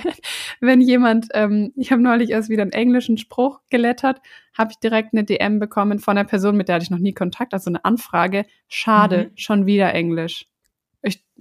wenn 0.61 0.81
jemand, 0.81 1.29
ähm, 1.35 1.73
ich 1.77 1.93
habe 1.93 2.03
neulich 2.03 2.31
erst 2.31 2.49
wieder 2.49 2.63
einen 2.63 2.73
englischen 2.73 3.19
Spruch 3.19 3.61
gelettert, 3.71 4.21
habe 4.57 4.73
ich 4.73 4.79
direkt 4.79 5.13
eine 5.13 5.25
DM 5.25 5.59
bekommen 5.59 5.99
von 5.99 6.17
einer 6.17 6.27
Person, 6.27 6.57
mit 6.57 6.69
der 6.69 6.77
hatte 6.77 6.85
ich 6.85 6.91
noch 6.91 6.99
nie 6.99 7.15
Kontakt, 7.15 7.53
also 7.53 7.71
eine 7.71 7.85
Anfrage. 7.85 8.47
Schade, 8.69 9.31
mhm. 9.31 9.37
schon 9.37 9.67
wieder 9.67 9.95
Englisch. 9.95 10.47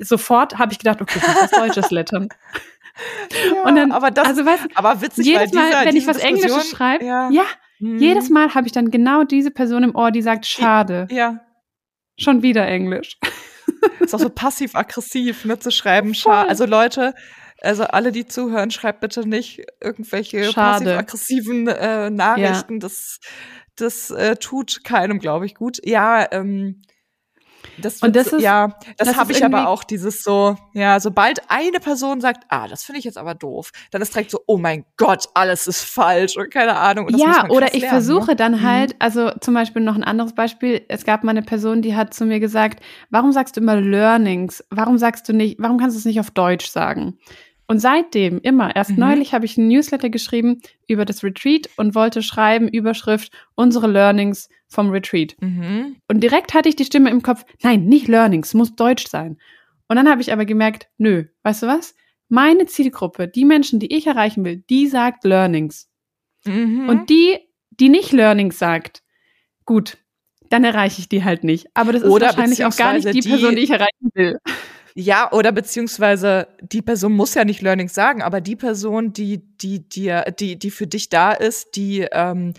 Sofort 0.02 0.58
habe 0.58 0.74
ich 0.74 0.80
gedacht, 0.80 1.02
okay, 1.02 1.20
muss 1.20 1.42
was 1.42 1.52
Deutsches 1.52 1.92
lettern. 1.92 2.30
Ja, 3.56 3.64
und 3.64 3.78
dann, 3.78 3.94
aber 3.94 4.12
das, 4.12 4.28
also 4.28 4.46
weißt, 4.46 4.68
aber 4.76 5.02
witzig, 5.02 5.26
jedes 5.26 5.54
Mal, 5.54 5.70
dieser, 5.70 5.86
wenn 5.86 5.96
ich 5.96 6.06
was 6.08 6.18
Englisches 6.18 6.70
schreibe, 6.70 7.06
ja, 7.06 7.30
ja 7.32 7.46
Mhm. 7.82 7.98
Jedes 7.98 8.30
Mal 8.30 8.54
habe 8.54 8.68
ich 8.68 8.74
dann 8.74 8.92
genau 8.92 9.24
diese 9.24 9.52
Person 9.52 9.84
im 9.84 9.96
Ohr, 9.96 10.12
die 10.12 10.22
sagt, 10.22 10.46
schade. 10.46 11.08
Ja. 11.10 11.44
Schon 12.18 12.44
wieder 12.44 12.68
Englisch. 12.68 13.18
Ist 14.00 14.14
auch 14.14 14.20
so 14.20 14.30
passiv-aggressiv, 14.30 15.46
ne, 15.46 15.58
zu 15.58 15.72
schreiben, 15.72 16.14
schade. 16.14 16.48
Also 16.48 16.66
Leute, 16.66 17.16
also 17.62 17.84
alle, 17.84 18.12
die 18.12 18.28
zuhören, 18.28 18.70
schreibt 18.70 19.02
bitte 19.02 19.28
nicht 19.28 19.64
irgendwelche 19.82 20.52
passiv-aggressiven 20.54 21.68
äh, 21.68 22.12
Nachrichten. 22.12 22.74
Ja. 22.76 22.80
Das, 22.80 23.20
das 23.76 24.12
äh, 24.12 24.36
tut 24.36 24.84
keinem, 24.84 25.18
glaube 25.18 25.48
ich, 25.48 25.56
gut. 25.56 25.80
Ja, 25.84 26.32
ähm, 26.32 26.84
das 27.78 28.02
und 28.02 28.16
das 28.16 28.28
ist, 28.28 28.42
ja, 28.42 28.76
das, 28.98 29.16
habe 29.16 29.32
ich 29.32 29.44
aber 29.44 29.68
auch 29.68 29.84
dieses 29.84 30.24
so, 30.24 30.58
ja, 30.74 31.00
sobald 31.00 31.50
eine 31.50 31.80
Person 31.80 32.22
sagt, 32.22 32.46
ah, 32.50 32.68
das 32.68 32.84
finde 32.84 33.00
ich 33.00 33.06
jetzt 33.06 33.18
aber 33.18 33.36
doof, 33.36 33.72
dann 33.92 34.02
ist 34.02 34.14
direkt 34.14 34.32
so, 34.32 34.42
oh 34.48 34.58
mein 34.58 34.86
Gott, 34.98 35.28
alles 35.34 35.68
ist 35.68 35.84
falsch 35.84 36.38
und 36.38 36.52
keine 36.52 36.76
Ahnung. 36.76 37.08
Und 37.08 37.18
ja, 37.18 37.50
oder 37.50 37.74
ich 37.74 37.82
lernen, 37.82 37.90
versuche 37.90 38.32
ne? 38.32 38.36
dann 38.36 38.54
mhm. 38.54 38.62
halt, 38.62 38.96
also 39.00 39.32
zum 39.40 39.54
Beispiel 39.54 39.82
noch 39.82 39.96
ein 39.96 40.04
anderes 40.04 40.34
Beispiel, 40.34 40.84
es 40.88 41.06
gab 41.06 41.24
mal 41.24 41.32
eine 41.32 41.44
Person, 41.44 41.82
die 41.82 41.96
hat 41.96 42.14
zu 42.14 42.26
mir 42.26 42.40
gesagt, 42.40 42.84
warum 43.10 43.32
sagst 43.32 43.58
du 43.58 43.62
immer 43.62 43.76
Learnings? 43.76 44.64
Warum 44.70 44.98
sagst 44.98 45.28
du 45.30 45.34
nicht, 45.34 45.58
warum 45.60 45.78
kannst 45.78 45.96
du 45.96 46.00
es 46.00 46.06
nicht 46.06 46.20
auf 46.20 46.32
Deutsch 46.32 46.70
sagen? 46.70 47.18
Und 47.72 47.80
seitdem 47.80 48.42
immer, 48.42 48.76
erst 48.76 48.90
mhm. 48.90 49.00
neulich 49.00 49.34
habe 49.34 49.46
ich 49.46 49.58
ein 49.58 49.70
Newsletter 49.70 50.10
geschrieben 50.10 50.62
über 50.90 51.06
das 51.06 51.24
Retreat 51.24 51.70
und 51.78 51.96
wollte 51.96 52.22
schreiben, 52.22 52.68
Überschrift, 52.68 53.32
unsere 53.56 53.88
Learnings 53.88 54.50
vom 54.68 54.90
Retreat. 54.90 55.38
Mhm. 55.40 55.96
Und 56.10 56.22
direkt 56.22 56.54
hatte 56.54 56.68
ich 56.68 56.76
die 56.76 56.84
Stimme 56.84 57.10
im 57.10 57.22
Kopf, 57.22 57.46
nein, 57.64 57.86
nicht 57.86 58.10
Learnings, 58.10 58.54
muss 58.54 58.76
Deutsch 58.76 59.08
sein. 59.08 59.38
Und 59.88 59.96
dann 59.96 60.10
habe 60.10 60.20
ich 60.20 60.34
aber 60.34 60.44
gemerkt, 60.44 60.90
nö, 60.98 61.24
weißt 61.44 61.64
du 61.64 61.68
was? 61.68 61.96
Meine 62.28 62.66
Zielgruppe, 62.66 63.30
die 63.30 63.46
Menschen, 63.46 63.80
die 63.80 63.96
ich 63.96 64.06
erreichen 64.06 64.44
will, 64.44 64.58
die 64.70 64.88
sagt 64.88 65.24
Learnings. 65.24 65.90
Mhm. 66.44 66.90
Und 66.90 67.10
die, 67.10 67.40
die 67.70 67.88
nicht 67.88 68.12
Learnings 68.12 68.60
sagt, 68.60 69.02
gut, 69.64 69.98
dann 70.50 70.66
erreiche 70.66 71.00
ich 71.00 71.08
die 71.08 71.24
halt 71.24 71.46
nicht. 71.46 71.68
Aber 71.74 71.94
das 71.94 72.02
ist 72.02 72.10
Oder 72.10 72.26
wahrscheinlich 72.26 72.66
auch 72.66 72.76
gar 72.76 72.92
nicht 72.92 73.08
die, 73.08 73.22
die 73.22 73.30
Person, 73.30 73.56
die 73.56 73.62
ich 73.62 73.70
erreichen 73.70 74.10
will. 74.14 74.40
Ja, 74.96 75.32
oder 75.32 75.52
beziehungsweise 75.52 76.48
die 76.62 76.82
Person 76.82 77.14
muss 77.14 77.34
ja 77.34 77.46
nicht 77.46 77.62
Learnings 77.62 77.94
sagen, 77.94 78.22
aber 78.22 78.42
die 78.42 78.56
Person, 78.56 79.14
die, 79.14 79.40
die, 79.58 79.88
die, 79.88 80.14
die, 80.40 80.60
die 80.60 80.72
für 80.72 80.88
dich 80.88 81.10
da 81.10 81.32
ist, 81.32 81.76
die, 81.76 82.08
ähm, 82.12 82.54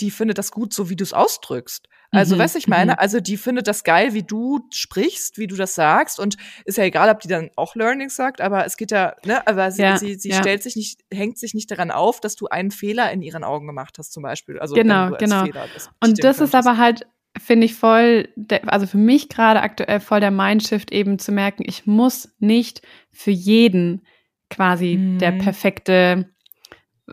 die 0.00 0.10
findet 0.10 0.38
das 0.38 0.50
gut, 0.50 0.72
so 0.72 0.90
wie 0.90 0.96
du 0.96 1.04
es 1.04 1.12
ausdrückst. 1.12 1.88
Also, 2.14 2.34
mhm. 2.34 2.40
weißt 2.40 2.56
ich 2.56 2.68
meine, 2.68 2.92
mhm. 2.92 2.98
also 2.98 3.20
die 3.20 3.38
findet 3.38 3.66
das 3.66 3.84
geil, 3.84 4.12
wie 4.12 4.22
du 4.22 4.60
sprichst, 4.70 5.38
wie 5.38 5.46
du 5.46 5.56
das 5.56 5.74
sagst. 5.74 6.20
Und 6.20 6.36
ist 6.66 6.76
ja 6.76 6.84
egal, 6.84 7.08
ob 7.08 7.20
die 7.20 7.28
dann 7.28 7.50
auch 7.56 7.74
Learnings 7.74 8.16
sagt, 8.16 8.42
aber 8.42 8.66
es 8.66 8.76
geht 8.76 8.90
ja, 8.90 9.16
ne, 9.24 9.46
aber 9.46 9.70
sie, 9.70 9.82
ja, 9.82 9.96
sie, 9.96 10.16
sie 10.16 10.28
ja. 10.28 10.38
stellt 10.38 10.62
sich 10.62 10.76
nicht, 10.76 11.00
hängt 11.12 11.38
sich 11.38 11.54
nicht 11.54 11.70
daran 11.70 11.90
auf, 11.90 12.20
dass 12.20 12.36
du 12.36 12.48
einen 12.48 12.70
Fehler 12.70 13.10
in 13.12 13.22
ihren 13.22 13.44
Augen 13.44 13.66
gemacht 13.66 13.96
hast, 13.98 14.12
zum 14.12 14.22
Beispiel. 14.22 14.58
Also 14.58 14.74
genau, 14.74 15.12
genau. 15.16 15.46
Das 15.46 15.90
und 16.04 16.22
das 16.22 16.40
ist 16.40 16.54
aber 16.54 16.76
halt 16.76 17.06
finde 17.38 17.66
ich 17.66 17.74
voll, 17.74 18.28
also 18.66 18.86
für 18.86 18.98
mich 18.98 19.28
gerade 19.28 19.62
aktuell 19.62 20.00
voll 20.00 20.20
der 20.20 20.30
Mindshift 20.30 20.92
eben 20.92 21.18
zu 21.18 21.32
merken, 21.32 21.62
ich 21.66 21.86
muss 21.86 22.34
nicht 22.38 22.82
für 23.10 23.30
jeden 23.30 24.02
quasi 24.50 24.96
mhm. 24.96 25.18
der 25.18 25.32
perfekte 25.32 26.32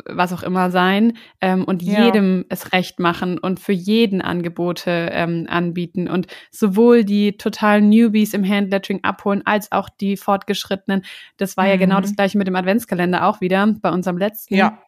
was 0.06 0.32
auch 0.34 0.44
immer 0.44 0.70
sein 0.70 1.18
ähm, 1.42 1.64
und 1.66 1.82
ja. 1.82 2.06
jedem 2.06 2.46
es 2.50 2.74
recht 2.74 3.00
machen 3.00 3.38
und 3.40 3.60
für 3.60 3.74
jeden 3.74 4.22
Angebote 4.22 5.10
ähm, 5.12 5.48
anbieten 5.50 6.08
und 6.08 6.28
sowohl 6.52 7.04
die 7.04 7.38
totalen 7.38 7.90
Newbies 7.90 8.34
im 8.34 8.48
Handlettering 8.48 9.04
abholen 9.04 9.42
als 9.46 9.72
auch 9.72 9.90
die 9.90 10.16
Fortgeschrittenen. 10.16 11.04
Das 11.38 11.58
war 11.58 11.66
mhm. 11.66 11.70
ja 11.72 11.78
genau 11.78 11.98
mhm. 11.98 12.04
das 12.04 12.16
gleiche 12.16 12.38
mit 12.38 12.48
dem 12.48 12.56
Adventskalender 12.56 13.26
auch 13.26 13.42
wieder 13.42 13.66
bei 13.82 13.90
unserem 13.90 14.18
letzten. 14.18 14.56
Ja. 14.56 14.80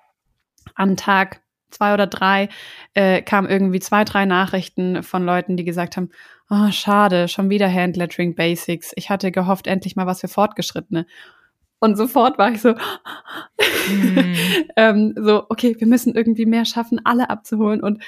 An 0.76 0.96
Tag 0.98 1.42
zwei 1.72 1.94
oder 1.94 2.08
drei 2.08 2.50
äh, 2.94 3.22
kam 3.22 3.48
irgendwie 3.48 3.80
zwei, 3.80 4.04
drei 4.04 4.26
Nachrichten 4.26 5.04
von 5.04 5.26
Leuten, 5.26 5.58
die 5.58 5.64
gesagt 5.64 5.98
haben, 5.98 6.10
oh, 6.50 6.72
schade, 6.72 7.28
schon 7.28 7.50
wieder 7.50 7.72
Handlettering 7.72 8.36
Basics. 8.36 8.92
Ich 8.96 9.10
hatte 9.10 9.32
gehofft, 9.32 9.68
endlich 9.68 9.96
mal 9.96 10.06
was 10.06 10.22
für 10.22 10.28
Fortgeschrittene. 10.28 11.06
Und 11.80 11.98
sofort 11.98 12.38
war 12.38 12.52
ich 12.52 12.62
so, 12.62 12.74
mm. 12.74 14.36
ähm, 14.76 15.16
so, 15.18 15.46
okay, 15.50 15.76
wir 15.80 15.88
müssen 15.88 16.14
irgendwie 16.14 16.46
mehr 16.46 16.66
schaffen, 16.66 17.02
alle 17.04 17.30
abzuholen. 17.32 17.82
Und 17.82 18.04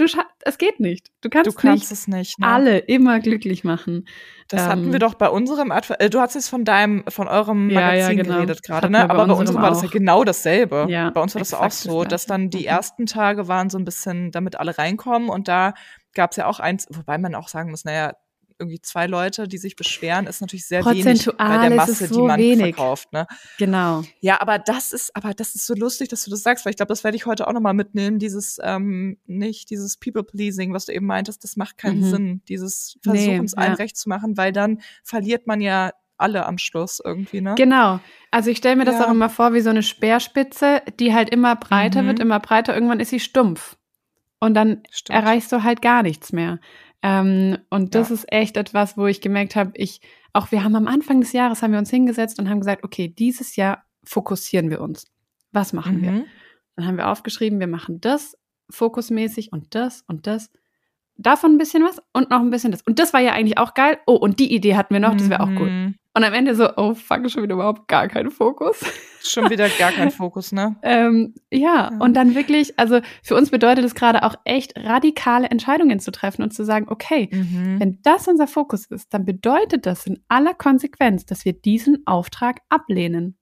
du 0.00 0.06
es 0.40 0.58
geht 0.58 0.80
nicht. 0.80 1.10
Du 1.20 1.28
kannst, 1.28 1.50
du 1.50 1.52
kannst 1.54 1.90
nicht 1.90 1.92
es 1.92 2.08
nicht 2.08 2.38
ne? 2.38 2.46
alle 2.46 2.78
immer 2.78 3.20
glücklich 3.20 3.64
machen. 3.64 4.06
Das 4.48 4.62
ähm, 4.62 4.68
hatten 4.68 4.92
wir 4.92 4.98
doch 4.98 5.14
bei 5.14 5.28
unserem 5.28 5.70
Adver 5.70 6.00
äh, 6.00 6.10
du 6.10 6.20
hast 6.20 6.34
jetzt 6.34 6.48
von 6.48 6.64
deinem 6.64 7.04
von 7.08 7.28
eurem 7.28 7.68
Magazin 7.68 7.98
ja, 7.98 8.08
ja, 8.08 8.12
genau. 8.14 8.34
geredet 8.36 8.62
gerade, 8.62 8.90
ne? 8.90 9.08
Aber 9.08 9.26
bei 9.26 9.32
unserem 9.32 9.62
war 9.62 9.70
das 9.70 9.82
ja 9.82 9.88
genau 9.88 10.24
dasselbe. 10.24 10.86
Ja, 10.88 11.10
bei 11.10 11.20
uns 11.20 11.34
war 11.34 11.40
das 11.40 11.54
auch 11.54 11.70
so, 11.70 12.04
dass 12.04 12.26
dann 12.26 12.50
die 12.50 12.60
mhm. 12.60 12.66
ersten 12.66 13.06
Tage 13.06 13.48
waren 13.48 13.70
so 13.70 13.78
ein 13.78 13.84
bisschen, 13.84 14.30
damit 14.30 14.56
alle 14.56 14.76
reinkommen 14.76 15.28
und 15.28 15.48
da 15.48 15.74
gab 16.14 16.32
es 16.32 16.36
ja 16.36 16.46
auch 16.46 16.60
eins, 16.60 16.88
wobei 16.90 17.18
man 17.18 17.34
auch 17.34 17.48
sagen 17.48 17.70
muss, 17.70 17.84
naja, 17.84 18.14
irgendwie 18.60 18.80
zwei 18.80 19.06
Leute, 19.06 19.48
die 19.48 19.58
sich 19.58 19.74
beschweren, 19.74 20.26
ist 20.26 20.40
natürlich 20.40 20.66
sehr 20.66 20.84
wenig 20.84 21.26
bei 21.36 21.68
der 21.68 21.76
Masse, 21.76 22.06
so 22.06 22.14
die 22.14 22.26
man 22.26 22.38
wenig. 22.38 22.76
verkauft. 22.76 23.12
Ne? 23.12 23.26
Genau. 23.58 24.04
Ja, 24.20 24.40
aber 24.40 24.58
das 24.58 24.92
ist, 24.92 25.16
aber 25.16 25.34
das 25.34 25.54
ist 25.54 25.66
so 25.66 25.74
lustig, 25.74 26.08
dass 26.08 26.24
du 26.24 26.30
das 26.30 26.42
sagst, 26.42 26.64
weil 26.64 26.70
ich 26.70 26.76
glaube, 26.76 26.90
das 26.90 27.02
werde 27.02 27.16
ich 27.16 27.26
heute 27.26 27.48
auch 27.48 27.52
nochmal 27.52 27.74
mitnehmen. 27.74 28.18
Dieses 28.18 28.58
ähm, 28.62 29.18
nicht 29.26 29.70
dieses 29.70 29.96
People-pleasing, 29.96 30.72
was 30.72 30.86
du 30.86 30.92
eben 30.92 31.06
meintest, 31.06 31.42
das 31.42 31.56
macht 31.56 31.78
keinen 31.78 32.00
mhm. 32.00 32.10
Sinn. 32.10 32.42
Dieses 32.48 32.98
Versuchen, 33.02 33.38
nee, 33.38 33.44
es 33.44 33.54
allen 33.54 33.72
ja. 33.72 33.76
recht 33.76 33.96
zu 33.96 34.08
machen, 34.08 34.36
weil 34.36 34.52
dann 34.52 34.80
verliert 35.02 35.46
man 35.46 35.60
ja 35.60 35.90
alle 36.20 36.46
am 36.46 36.58
Schluss 36.58 37.00
irgendwie, 37.02 37.40
ne? 37.40 37.54
Genau. 37.56 37.98
Also 38.30 38.50
ich 38.50 38.58
stelle 38.58 38.76
mir 38.76 38.84
das 38.84 38.96
ja. 38.96 39.06
auch 39.06 39.10
immer 39.10 39.30
vor 39.30 39.54
wie 39.54 39.60
so 39.60 39.70
eine 39.70 39.82
Speerspitze, 39.82 40.82
die 41.00 41.14
halt 41.14 41.30
immer 41.30 41.56
breiter 41.56 42.02
mhm. 42.02 42.08
wird, 42.08 42.18
immer 42.20 42.38
breiter. 42.40 42.74
Irgendwann 42.74 43.00
ist 43.00 43.10
sie 43.10 43.20
stumpf. 43.20 43.76
Und 44.38 44.54
dann 44.54 44.82
Stimmt. 44.90 45.18
erreichst 45.18 45.52
du 45.52 45.62
halt 45.62 45.82
gar 45.82 46.02
nichts 46.02 46.32
mehr. 46.32 46.60
Ähm, 47.02 47.58
und 47.70 47.94
das 47.94 48.10
ja. 48.10 48.14
ist 48.14 48.32
echt 48.32 48.56
etwas, 48.56 48.96
wo 48.96 49.06
ich 49.06 49.20
gemerkt 49.20 49.56
habe, 49.56 49.72
ich, 49.74 50.00
auch 50.32 50.52
wir 50.52 50.62
haben 50.64 50.76
am 50.76 50.86
Anfang 50.86 51.20
des 51.20 51.32
Jahres 51.32 51.62
haben 51.62 51.72
wir 51.72 51.78
uns 51.78 51.90
hingesetzt 51.90 52.38
und 52.38 52.48
haben 52.48 52.60
gesagt, 52.60 52.84
okay, 52.84 53.08
dieses 53.08 53.56
Jahr 53.56 53.84
fokussieren 54.04 54.70
wir 54.70 54.80
uns. 54.80 55.06
Was 55.52 55.72
machen 55.72 55.98
mhm. 55.98 56.02
wir? 56.02 56.24
Dann 56.76 56.86
haben 56.86 56.96
wir 56.96 57.08
aufgeschrieben, 57.08 57.60
wir 57.60 57.66
machen 57.66 58.00
das 58.00 58.36
fokusmäßig 58.70 59.52
und 59.52 59.74
das 59.74 60.02
und 60.06 60.26
das. 60.26 60.50
Davon 61.16 61.52
ein 61.52 61.58
bisschen 61.58 61.84
was 61.84 62.00
und 62.12 62.30
noch 62.30 62.40
ein 62.40 62.50
bisschen 62.50 62.70
das. 62.70 62.82
Und 62.82 62.98
das 62.98 63.12
war 63.12 63.20
ja 63.20 63.32
eigentlich 63.32 63.58
auch 63.58 63.74
geil. 63.74 63.98
Oh, 64.06 64.14
und 64.14 64.38
die 64.38 64.54
Idee 64.54 64.76
hatten 64.76 64.94
wir 64.94 65.00
noch, 65.00 65.14
das 65.14 65.28
wäre 65.28 65.42
auch 65.42 65.54
gut. 65.54 65.94
Und 66.12 66.24
am 66.24 66.32
Ende 66.32 66.56
so, 66.56 66.68
oh 66.76 66.94
fuck, 66.94 67.30
schon 67.30 67.44
wieder 67.44 67.54
überhaupt 67.54 67.86
gar 67.86 68.08
kein 68.08 68.30
Fokus. 68.30 68.84
Schon 69.22 69.48
wieder 69.48 69.68
gar 69.68 69.92
kein 69.92 70.10
Fokus, 70.10 70.50
ne? 70.50 70.76
ähm, 70.82 71.34
ja, 71.52 71.90
ja, 71.90 71.98
und 72.00 72.14
dann 72.14 72.34
wirklich, 72.34 72.78
also 72.78 73.00
für 73.22 73.36
uns 73.36 73.50
bedeutet 73.50 73.84
es 73.84 73.94
gerade 73.94 74.24
auch 74.24 74.34
echt 74.44 74.76
radikale 74.76 75.48
Entscheidungen 75.48 76.00
zu 76.00 76.10
treffen 76.10 76.42
und 76.42 76.52
zu 76.52 76.64
sagen, 76.64 76.86
okay, 76.88 77.28
mhm. 77.30 77.78
wenn 77.78 78.02
das 78.02 78.26
unser 78.26 78.48
Fokus 78.48 78.86
ist, 78.86 79.14
dann 79.14 79.24
bedeutet 79.24 79.86
das 79.86 80.06
in 80.06 80.24
aller 80.28 80.54
Konsequenz, 80.54 81.26
dass 81.26 81.44
wir 81.44 81.52
diesen 81.52 82.06
Auftrag 82.06 82.60
ablehnen. 82.70 83.38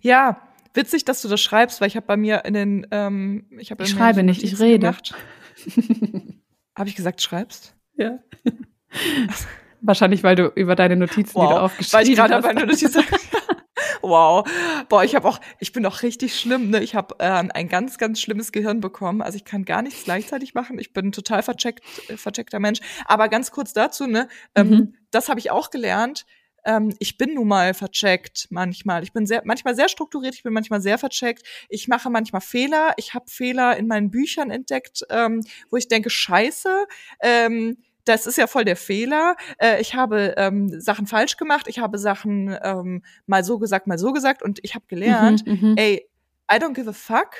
Ja, 0.00 0.42
witzig, 0.74 1.04
dass 1.04 1.22
du 1.22 1.28
das 1.28 1.40
schreibst, 1.40 1.80
weil 1.80 1.88
ich 1.88 1.96
habe 1.96 2.06
bei 2.06 2.16
mir 2.16 2.44
in 2.44 2.54
den, 2.54 2.86
ähm, 2.92 3.48
ich 3.58 3.72
habe 3.72 3.82
ich 3.82 3.90
schreibe 3.90 4.22
nicht, 4.22 4.44
ich 4.44 4.60
rede. 4.60 4.94
habe 6.76 6.88
ich 6.88 6.94
gesagt, 6.94 7.20
schreibst? 7.20 7.74
Ja. 7.96 8.20
Wahrscheinlich, 9.86 10.22
weil 10.22 10.34
du 10.34 10.46
über 10.54 10.76
deine 10.76 10.96
Notizen, 10.96 11.34
wow. 11.34 11.48
die 11.48 11.54
du 11.54 11.60
aufgeschrieben 11.60 11.98
weil 11.98 12.08
ich 12.08 12.16
gerade 12.16 12.40
meine 12.40 12.66
Notizen 12.66 13.04
Wow. 14.02 14.46
Boah, 14.88 15.04
ich 15.04 15.14
habe 15.14 15.26
auch, 15.28 15.40
ich 15.60 15.72
bin 15.72 15.84
auch 15.86 16.02
richtig 16.02 16.38
schlimm, 16.38 16.70
ne? 16.70 16.82
Ich 16.82 16.94
habe 16.94 17.16
ähm, 17.20 17.50
ein 17.54 17.68
ganz, 17.68 17.96
ganz 17.98 18.20
schlimmes 18.20 18.52
Gehirn 18.52 18.80
bekommen. 18.80 19.22
Also 19.22 19.36
ich 19.36 19.44
kann 19.44 19.64
gar 19.64 19.82
nichts 19.82 20.04
gleichzeitig 20.04 20.54
machen. 20.54 20.78
Ich 20.78 20.92
bin 20.92 21.06
ein 21.06 21.12
total 21.12 21.42
vercheckt, 21.42 21.82
äh, 22.08 22.16
vercheckter 22.16 22.60
Mensch. 22.60 22.80
Aber 23.06 23.28
ganz 23.28 23.50
kurz 23.50 23.72
dazu, 23.72 24.06
ne? 24.06 24.28
Ähm, 24.54 24.68
mhm. 24.68 24.94
das 25.10 25.28
habe 25.28 25.40
ich 25.40 25.50
auch 25.50 25.70
gelernt. 25.70 26.26
Ähm, 26.66 26.94
ich 26.98 27.16
bin 27.16 27.34
nun 27.34 27.48
mal 27.48 27.74
vercheckt 27.74 28.46
manchmal. 28.50 29.02
Ich 29.02 29.12
bin 29.12 29.26
sehr, 29.26 29.42
manchmal 29.44 29.74
sehr 29.74 29.88
strukturiert, 29.88 30.34
ich 30.34 30.42
bin 30.42 30.52
manchmal 30.52 30.80
sehr 30.80 30.98
vercheckt. 30.98 31.42
Ich 31.68 31.88
mache 31.88 32.10
manchmal 32.10 32.40
Fehler. 32.40 32.92
Ich 32.96 33.14
habe 33.14 33.26
Fehler 33.28 33.76
in 33.76 33.86
meinen 33.86 34.10
Büchern 34.10 34.50
entdeckt, 34.50 35.04
ähm, 35.10 35.42
wo 35.70 35.76
ich 35.76 35.88
denke, 35.88 36.10
scheiße. 36.10 36.86
Ähm, 37.22 37.78
das 38.04 38.26
ist 38.26 38.36
ja 38.38 38.46
voll 38.46 38.64
der 38.64 38.76
Fehler. 38.76 39.36
Äh, 39.58 39.80
ich 39.80 39.94
habe 39.94 40.34
ähm, 40.36 40.80
Sachen 40.80 41.06
falsch 41.06 41.36
gemacht, 41.36 41.66
ich 41.68 41.78
habe 41.78 41.98
Sachen 41.98 42.56
ähm, 42.62 43.02
mal 43.26 43.44
so 43.44 43.58
gesagt, 43.58 43.86
mal 43.86 43.98
so 43.98 44.12
gesagt 44.12 44.42
und 44.42 44.60
ich 44.62 44.74
habe 44.74 44.84
gelernt, 44.88 45.46
Mhm, 45.46 45.52
mhm. 45.70 45.74
ey, 45.76 46.08
I 46.52 46.56
don't 46.56 46.74
give 46.74 46.88
a 46.88 46.92
fuck. 46.92 47.30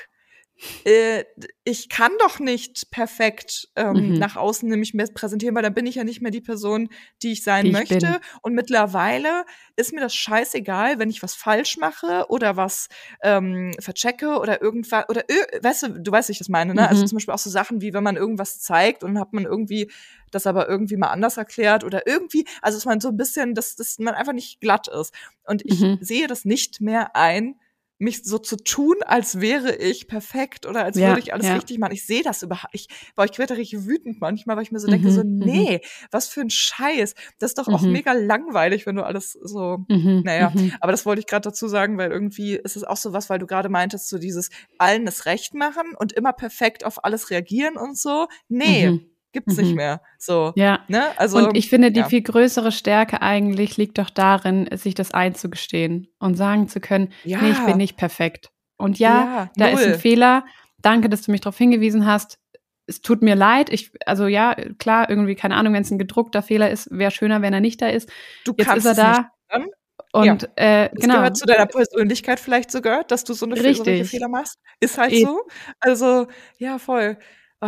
Äh, 0.85 1.25
ich 1.65 1.89
kann 1.89 2.13
doch 2.19 2.39
nicht 2.39 2.91
perfekt 2.91 3.69
ähm, 3.77 4.15
Mhm. 4.15 4.19
nach 4.19 4.37
außen 4.37 4.69
nämlich 4.69 4.95
mehr 4.95 5.07
präsentieren, 5.13 5.55
weil 5.55 5.63
dann 5.63 5.75
bin 5.75 5.87
ich 5.87 5.97
ja 5.97 6.05
nicht 6.05 6.21
mehr 6.21 6.31
die 6.31 6.41
Person, 6.41 6.89
die 7.23 7.33
ich 7.33 7.43
sein 7.43 7.65
Die 7.65 7.71
ich 7.71 7.75
möchte. 7.75 7.99
bin. 7.99 8.17
Und 8.43 8.55
mittlerweile 8.55 9.45
ist 9.77 9.93
mir 9.93 10.01
das 10.01 10.15
scheißegal, 10.15 10.99
wenn 10.99 11.11
ich 11.11 11.23
was 11.23 11.35
falsch 11.35 11.77
mache 11.79 12.27
oder 12.29 12.57
was 12.57 12.89
ähm, 13.23 13.73
verchecke 13.81 14.39
oder 14.39 14.63
irgendwas 14.63 15.09
oder 15.09 15.23
weißt 15.63 15.83
du, 15.85 15.89
du 16.03 16.13
weißt, 16.13 16.29
wie 16.29 16.33
ich 16.33 16.39
das 16.39 16.49
meine, 16.49 16.75
ne? 16.75 16.89
Also 16.89 17.03
Mhm. 17.03 17.09
zum 17.09 17.17
Beispiel 17.17 17.35
auch 17.35 17.39
so 17.39 17.51
Sachen 17.51 17.81
wie, 17.81 17.93
wenn 17.95 18.05
man 18.05 18.17
irgendwas 18.17 18.61
zeigt 18.61 19.03
und 19.05 19.15
dann 19.15 19.21
hat 19.21 19.33
man 19.33 19.45
irgendwie 19.45 19.91
das 20.31 20.47
aber 20.47 20.69
irgendwie 20.69 20.97
mal 20.97 21.09
anders 21.11 21.37
erklärt 21.37 21.85
oder 21.85 22.07
irgendwie, 22.07 22.47
also 22.63 22.77
dass 22.77 22.85
man 22.85 23.01
so 23.01 23.09
ein 23.09 23.17
bisschen, 23.17 23.55
dass, 23.55 23.77
dass 23.77 23.99
man 23.99 24.15
einfach 24.15 24.33
nicht 24.33 24.61
glatt 24.61 24.89
ist. 24.89 25.15
Und 25.47 25.63
ich 25.65 25.81
Mhm. 25.81 25.99
sehe 26.01 26.27
das 26.27 26.45
nicht 26.45 26.81
mehr 26.81 27.15
ein, 27.17 27.59
mich 27.99 28.25
so 28.25 28.39
zu 28.39 28.57
tun, 28.57 28.97
als 29.07 29.41
wäre 29.41 29.75
ich 29.77 30.09
perfekt 30.09 30.67
oder 30.67 30.85
als 30.85 30.97
Ja, 30.99 31.09
würde 31.09 31.21
ich 31.21 31.33
alles 31.33 31.47
ja. 31.47 31.55
richtig 31.55 31.79
machen. 31.79 31.93
Ich 31.93 32.07
sehe 32.07 32.23
das 32.23 32.43
überhaupt. 32.43 32.75
Ich, 32.75 32.89
boah, 33.15 33.25
ich 33.25 33.39
werde 33.39 33.55
da 33.55 33.59
richtig 33.59 33.87
wütend 33.87 34.21
manchmal, 34.21 34.57
weil 34.57 34.65
ich 34.65 34.73
mir 34.73 34.81
so 34.81 34.89
denke, 34.89 35.09
Mhm, 35.09 35.11
so, 35.11 35.23
mhm. 35.23 35.39
nee, 35.45 35.81
was 36.11 36.29
für 36.29 36.41
ein 36.41 36.51
Scheiß. 36.51 37.15
Das 37.39 37.51
ist 37.53 37.59
doch 37.59 37.69
auch 37.69 37.83
Mhm. 37.83 37.93
mega 37.93 38.13
langweilig, 38.13 38.87
wenn 38.87 38.97
du 38.97 39.05
alles 39.05 39.33
so 39.33 39.79
Mhm, 39.89 40.23
naja, 40.23 40.53
mhm. 40.55 40.73
aber 40.81 40.93
das 40.93 41.07
wollte 41.07 41.21
ich 41.21 41.27
gerade 41.27 41.49
dazu 41.49 41.69
sagen, 41.69 41.99
weil 41.99 42.11
irgendwie 42.11 42.55
ist 42.57 42.77
es 42.77 42.85
auch 42.85 42.97
so 42.97 43.13
was, 43.13 43.31
weil 43.31 43.39
du 43.39 43.47
gerade 43.47 43.69
meintest, 43.69 44.09
so 44.09 44.19
dieses 44.19 44.51
allen 44.79 45.05
das 45.07 45.27
Recht 45.27 45.55
machen 45.55 45.95
und 45.99 46.13
immer 46.13 46.33
perfekt 46.33 46.85
auf 46.85 47.05
alles 47.05 47.31
reagieren 47.31 47.77
und 47.77 47.99
so. 47.99 48.27
Nee, 48.49 48.91
Mhm. 49.35 49.41
gibt's 49.41 49.57
nicht 49.57 49.71
Mhm. 49.71 49.77
mehr. 49.77 50.01
So, 50.19 50.53
Ja. 50.57 50.81
ne? 50.89 51.03
Also 51.19 51.39
und 51.39 51.57
ich 51.57 51.69
finde, 51.69 51.91
die 51.91 52.01
ja. 52.01 52.07
viel 52.09 52.23
größere 52.23 52.73
Stärke 52.73 53.21
eigentlich 53.23 53.77
liegt 53.77 53.99
doch 53.99 54.11
darin, 54.11 54.69
sich 54.77 54.95
das 54.95 55.13
einzugestehen 55.13 56.09
und 56.19 56.37
sagen 56.37 56.69
zu 56.69 56.81
können, 56.81 57.13
Ja. 57.25 57.41
nee, 57.43 57.51
ich 57.51 57.61
bin 57.67 57.77
nicht 57.77 57.97
perfekt. 57.97 58.51
Und 58.77 58.99
ja, 58.99 59.51
da 59.57 59.69
ist 59.69 59.83
ein 59.85 59.91
null. 59.91 59.99
Fehler. 59.99 60.45
Danke, 60.83 61.09
dass 61.09 61.23
du 61.23 61.31
mich 61.31 61.41
darauf 61.41 61.57
hingewiesen 61.59 62.07
hast. 62.07 62.39
Es 62.87 63.01
tut 63.01 63.23
mir 63.23 63.35
leid. 63.35 63.71
Ich, 63.71 63.93
also 64.05 64.27
ja, 64.27 64.55
klar, 64.79 65.09
irgendwie, 65.09 65.35
keine 65.37 65.57
Ahnung, 65.57 65.73
wenn 65.73 65.83
es 65.83 65.91
ein 65.91 65.99
gedruckter 65.99 66.43
Fehler 66.43 66.71
ist, 66.71 66.89
wäre 66.91 67.11
schöner, 67.11 67.41
wenn 67.41 67.55
er 67.55 67.61
nicht 67.61 67.81
da 67.81 67.89
ist. 67.89 68.11
Du 68.45 68.53
Jetzt 68.57 68.67
kannst 68.69 68.87
ist 68.87 68.99
er 68.99 69.11
es 69.13 69.19
da. 69.51 69.59
nicht. 69.59 69.71
Und 70.13 70.49
äh, 70.57 70.87
Es 70.93 71.01
genau. 71.01 71.15
gehört 71.17 71.37
zu 71.37 71.47
deiner 71.47 71.67
Persönlichkeit 71.67 72.39
vielleicht 72.39 72.71
sogar, 72.71 73.05
dass 73.05 73.25
du 73.25 73.33
so 73.33 73.47
eine 73.47 73.57
solche 73.57 73.71
Richtig. 73.71 74.11
Fehler 74.11 74.29
machst. 74.29 74.59
Ist 74.81 74.99
halt 74.99 75.13
Eben. 75.13 75.27
so. 75.31 75.41
Also, 75.81 76.27
ja, 76.59 76.79
voll. 76.79 77.17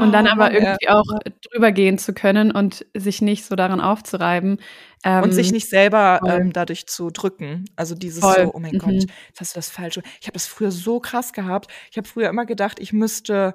Und 0.00 0.12
dann 0.12 0.26
Oh, 0.26 0.30
aber 0.30 0.52
irgendwie 0.52 0.88
auch 0.88 1.04
drüber 1.50 1.72
gehen 1.72 1.98
zu 1.98 2.12
können 2.12 2.50
und 2.50 2.84
sich 2.94 3.22
nicht 3.22 3.44
so 3.44 3.56
daran 3.56 3.80
aufzureiben. 3.80 4.58
Ähm, 5.04 5.24
und 5.24 5.32
sich 5.32 5.52
nicht 5.52 5.68
selber 5.68 6.20
ähm, 6.26 6.52
dadurch 6.52 6.86
zu 6.86 7.10
drücken. 7.10 7.64
Also 7.76 7.94
dieses 7.94 8.20
Voll. 8.20 8.46
so, 8.46 8.54
oh 8.54 8.58
mein 8.58 8.72
Mhm. 8.72 8.78
Gott, 8.78 8.92
jetzt 9.28 9.40
hast 9.40 9.54
du 9.54 9.58
das 9.58 9.70
Falsche. 9.70 10.02
Ich 10.20 10.26
habe 10.26 10.34
das 10.34 10.46
früher 10.46 10.70
so 10.70 11.00
krass 11.00 11.32
gehabt. 11.32 11.70
Ich 11.90 11.96
habe 11.96 12.06
früher 12.08 12.28
immer 12.28 12.46
gedacht, 12.46 12.78
ich 12.80 12.92
müsste, 12.92 13.54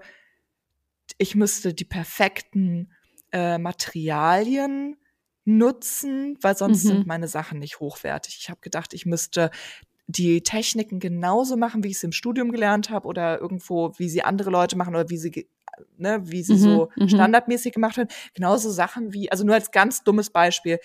ich 1.18 1.36
müsste 1.36 1.74
die 1.74 1.86
perfekten 1.86 2.92
äh, 3.32 3.58
Materialien 3.58 4.98
nutzen, 5.46 6.38
weil 6.42 6.56
sonst 6.56 6.84
Mhm. 6.84 6.88
sind 6.88 7.08
meine 7.08 7.28
Sachen 7.28 7.60
nicht 7.60 7.80
hochwertig. 7.80 8.38
Ich 8.40 8.50
habe 8.50 8.62
gedacht, 8.62 8.94
ich 8.94 9.06
müsste 9.06 9.50
die 10.12 10.42
Techniken 10.44 11.00
genauso 11.00 11.58
machen, 11.58 11.84
wie 11.84 11.90
ich 11.90 11.96
es 11.98 12.04
im 12.04 12.12
Studium 12.12 12.52
gelernt 12.52 12.90
habe 12.90 13.08
oder 13.08 13.40
irgendwo, 13.40 13.94
wie 13.98 14.10
sie 14.10 14.24
andere 14.24 14.50
Leute 14.50 14.78
machen 14.78 14.96
oder 14.96 15.10
wie 15.10 15.18
sie, 15.18 15.48
ne, 15.98 16.20
wie 16.24 16.44
sie 16.44 16.56
Mhm, 16.56 16.60
so 16.60 16.90
mhm. 16.96 17.10
standardmäßig 17.10 17.74
gemacht 17.74 17.98
haben. 17.98 18.10
Genauso 18.34 18.70
Sachen 18.72 19.14
wie, 19.14 19.32
also 19.32 19.44
nur 19.46 19.56
als 19.56 19.72
ganz 19.72 20.04
dummes 20.04 20.30
Beispiel, 20.30 20.80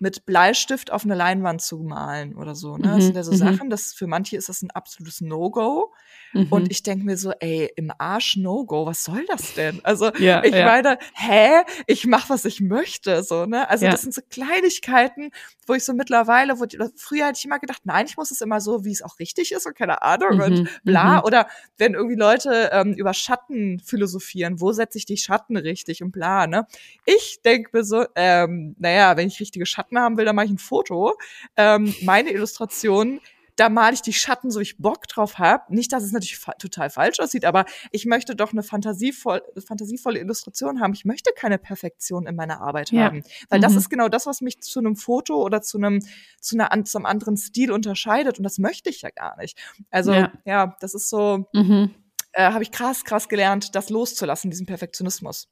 mit 0.00 0.26
Bleistift 0.26 0.92
auf 0.92 1.04
eine 1.04 1.14
Leinwand 1.14 1.60
zu 1.62 1.78
malen 1.78 2.36
oder 2.36 2.54
so. 2.54 2.76
Ne? 2.76 2.88
Das 2.94 2.96
Mhm, 2.96 3.00
sind 3.06 3.16
ja 3.16 3.22
so 3.24 3.32
mhm. 3.32 3.36
Sachen, 3.36 3.70
das 3.70 3.92
für 3.92 4.06
manche 4.06 4.36
ist 4.36 4.48
das 4.48 4.62
ein 4.62 4.70
absolutes 4.70 5.20
No-Go. 5.20 5.92
mhm. 6.32 6.46
Und 6.50 6.70
ich 6.70 6.82
denke 6.82 7.04
mir 7.04 7.16
so, 7.18 7.32
ey, 7.40 7.70
im 7.76 7.92
Arsch 7.98 8.36
No-Go, 8.36 8.86
was 8.86 9.04
soll 9.04 9.24
das 9.26 9.52
denn? 9.52 9.80
Also 9.84 10.10
ja, 10.16 10.42
ich 10.44 10.54
ja. 10.54 10.64
meine, 10.64 10.98
hä? 11.14 11.62
Ich 11.86 12.06
mach, 12.06 12.30
was 12.30 12.44
ich 12.46 12.60
möchte, 12.60 13.22
so, 13.22 13.44
ne? 13.44 13.68
Also 13.68 13.84
Ja. 13.84 13.90
das 13.90 14.02
sind 14.02 14.14
so 14.14 14.22
Kleinigkeiten, 14.30 15.30
wo 15.66 15.74
ich 15.74 15.84
so 15.84 15.92
mittlerweile, 15.92 16.58
wo 16.60 16.64
die, 16.64 16.78
früher 16.96 17.26
hätte 17.26 17.38
ich 17.38 17.44
immer 17.44 17.58
gedacht, 17.58 17.82
nein, 17.84 18.06
ich 18.06 18.16
muss 18.16 18.30
es 18.30 18.40
immer 18.40 18.60
so, 18.60 18.84
wie 18.84 18.92
es 18.92 19.02
auch 19.02 19.18
richtig 19.18 19.52
ist 19.52 19.66
und 19.66 19.76
keine 19.76 20.02
Ahnung 20.02 20.40
und 20.40 20.60
Mhm, 20.60 20.68
bla. 20.84 21.18
mhm. 21.18 21.24
Oder 21.24 21.48
wenn 21.76 21.94
irgendwie 21.94 22.16
Leute 22.16 22.70
ähm, 22.72 22.94
über 22.94 23.12
Schatten 23.14 23.80
philosophieren, 23.80 24.60
wo 24.60 24.72
setze 24.72 24.98
ich 24.98 25.04
die 25.06 25.16
Schatten 25.16 25.56
richtig 25.56 26.02
und 26.02 26.12
bla, 26.12 26.46
ne? 26.46 26.66
Ich 27.04 27.40
denke 27.44 27.70
mir 27.72 27.84
so, 27.84 28.04
ähm, 28.14 28.74
naja, 28.78 29.16
wenn 29.16 29.28
ich 29.28 29.40
richtige 29.40 29.66
Schatten 29.66 29.87
haben 29.96 30.16
will, 30.16 30.24
dann 30.24 30.36
mache 30.36 30.46
ich 30.46 30.52
ein 30.52 30.58
Foto. 30.58 31.16
Ähm, 31.56 31.94
meine 32.02 32.30
Illustrationen 32.32 33.20
da 33.56 33.68
male 33.68 33.92
ich 33.94 34.02
die 34.02 34.12
Schatten, 34.12 34.52
so 34.52 34.60
ich 34.60 34.78
Bock 34.78 35.08
drauf 35.08 35.38
hab. 35.40 35.68
Nicht, 35.68 35.92
dass 35.92 36.04
es 36.04 36.12
natürlich 36.12 36.38
fa 36.38 36.52
total 36.52 36.90
falsch 36.90 37.18
aussieht, 37.18 37.44
aber 37.44 37.64
ich 37.90 38.06
möchte 38.06 38.36
doch 38.36 38.52
eine 38.52 38.62
fantasievoll, 38.62 39.42
fantasievolle 39.66 40.20
Illustration 40.20 40.80
haben. 40.80 40.92
Ich 40.94 41.04
möchte 41.04 41.32
keine 41.36 41.58
Perfektion 41.58 42.28
in 42.28 42.36
meiner 42.36 42.60
Arbeit 42.60 42.92
Ja. 42.92 43.06
haben. 43.06 43.24
Weil 43.48 43.58
das 43.58 43.72
Mhm. 43.72 43.78
ist 43.78 43.90
genau 43.90 44.08
das, 44.08 44.26
was 44.26 44.42
mich 44.42 44.60
zu 44.60 44.78
einem 44.78 44.94
Foto 44.94 45.42
oder 45.42 45.60
zu 45.60 45.76
einem, 45.78 46.00
zu 46.40 46.56
einer, 46.56 46.84
zum 46.84 47.04
anderen 47.04 47.36
Stil 47.36 47.72
unterscheidet. 47.72 48.38
Und 48.38 48.44
das 48.44 48.58
möchte 48.58 48.90
ich 48.90 49.02
ja 49.02 49.10
gar 49.10 49.36
nicht. 49.38 49.58
Also, 49.90 50.12
Ja. 50.12 50.32
ja, 50.44 50.76
das 50.78 50.94
ist 50.94 51.08
so, 51.08 51.48
Mhm. 51.52 51.92
äh, 52.34 52.52
habe 52.52 52.62
ich 52.62 52.70
krass, 52.70 53.04
krass 53.04 53.28
gelernt, 53.28 53.74
das 53.74 53.90
loszulassen, 53.90 54.52
diesen 54.52 54.66
Perfektionismus. 54.66 55.48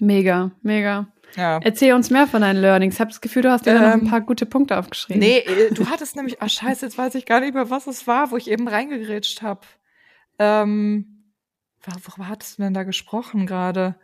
Mega, 0.00 0.50
mega. 0.62 1.08
Ja. 1.36 1.58
Erzähl 1.62 1.94
uns 1.94 2.10
mehr 2.10 2.26
von 2.28 2.42
deinen 2.42 2.60
Learnings. 2.60 2.94
Ich 2.94 3.00
habe 3.00 3.10
das 3.10 3.20
Gefühl, 3.20 3.42
du 3.42 3.50
hast 3.50 3.66
dir 3.66 3.74
da 3.74 3.80
noch 3.80 3.92
ein 3.94 4.00
Ähm, 4.02 4.06
paar 4.08 4.20
gute 4.20 4.46
Punkte 4.46 4.78
aufgeschrieben. 4.78 5.20
Nee, 5.20 5.38
äh, 5.38 5.74
du 5.74 5.88
hattest 5.88 6.14
nämlich, 6.14 6.40
ah 6.40 6.48
scheiße, 6.48 6.86
jetzt 6.86 6.96
weiß 6.96 7.14
ich 7.16 7.26
gar 7.26 7.40
nicht 7.40 7.54
mehr, 7.54 7.70
was 7.70 7.86
es 7.88 8.06
war, 8.06 8.30
wo 8.30 8.36
ich 8.36 8.48
eben 8.50 8.68
reingegrätscht 8.68 9.42
habe. 9.42 9.62
Ähm, 10.38 11.32
wor- 11.82 11.98
worüber 12.06 12.28
hattest 12.28 12.58
du 12.58 12.62
denn 12.62 12.74
da 12.74 12.84
gesprochen 12.84 13.46
gerade? 13.46 13.96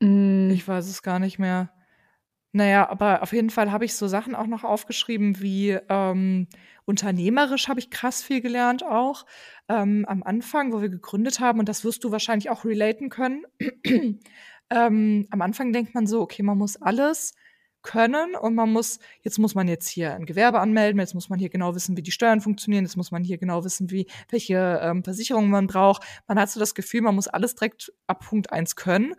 Mm, 0.00 0.50
Ich 0.50 0.66
weiß 0.66 0.88
es 0.88 1.02
gar 1.02 1.18
nicht 1.18 1.38
mehr. 1.38 1.70
Naja, 2.56 2.88
aber 2.88 3.20
auf 3.24 3.32
jeden 3.32 3.50
Fall 3.50 3.72
habe 3.72 3.84
ich 3.84 3.94
so 3.94 4.06
Sachen 4.06 4.36
auch 4.36 4.46
noch 4.46 4.62
aufgeschrieben, 4.62 5.40
wie 5.40 5.76
ähm, 5.88 6.46
unternehmerisch 6.84 7.66
habe 7.66 7.80
ich 7.80 7.90
krass 7.90 8.22
viel 8.22 8.40
gelernt 8.40 8.84
auch. 8.84 9.26
Ähm, 9.68 10.04
am 10.06 10.22
Anfang, 10.22 10.72
wo 10.72 10.80
wir 10.80 10.88
gegründet 10.88 11.40
haben, 11.40 11.58
und 11.58 11.68
das 11.68 11.82
wirst 11.82 12.04
du 12.04 12.12
wahrscheinlich 12.12 12.50
auch 12.50 12.64
relaten 12.64 13.08
können. 13.08 13.44
ähm, 14.70 15.26
am 15.30 15.42
Anfang 15.42 15.72
denkt 15.72 15.94
man 15.94 16.06
so, 16.06 16.20
okay, 16.20 16.44
man 16.44 16.56
muss 16.56 16.80
alles 16.80 17.34
können 17.82 18.36
und 18.36 18.54
man 18.54 18.70
muss, 18.72 19.00
jetzt 19.22 19.38
muss 19.38 19.56
man 19.56 19.66
jetzt 19.66 19.88
hier 19.88 20.14
ein 20.14 20.24
Gewerbe 20.24 20.60
anmelden, 20.60 21.00
jetzt 21.00 21.14
muss 21.14 21.28
man 21.28 21.40
hier 21.40 21.50
genau 21.50 21.74
wissen, 21.74 21.96
wie 21.96 22.02
die 22.02 22.12
Steuern 22.12 22.40
funktionieren, 22.40 22.84
jetzt 22.84 22.96
muss 22.96 23.10
man 23.10 23.24
hier 23.24 23.36
genau 23.36 23.64
wissen, 23.64 23.90
wie, 23.90 24.06
welche 24.30 24.78
ähm, 24.80 25.02
Versicherungen 25.02 25.50
man 25.50 25.66
braucht. 25.66 26.04
Man 26.28 26.38
hat 26.38 26.50
so 26.50 26.60
das 26.60 26.76
Gefühl, 26.76 27.00
man 27.00 27.16
muss 27.16 27.26
alles 27.26 27.56
direkt 27.56 27.92
ab 28.06 28.24
Punkt 28.24 28.52
eins 28.52 28.76
können. 28.76 29.16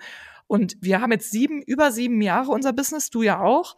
Und 0.47 0.77
wir 0.81 1.01
haben 1.01 1.11
jetzt 1.11 1.31
sieben, 1.31 1.61
über 1.61 1.91
sieben 1.91 2.21
Jahre 2.21 2.51
unser 2.51 2.73
Business, 2.73 3.09
du 3.09 3.23
ja 3.23 3.41
auch. 3.41 3.75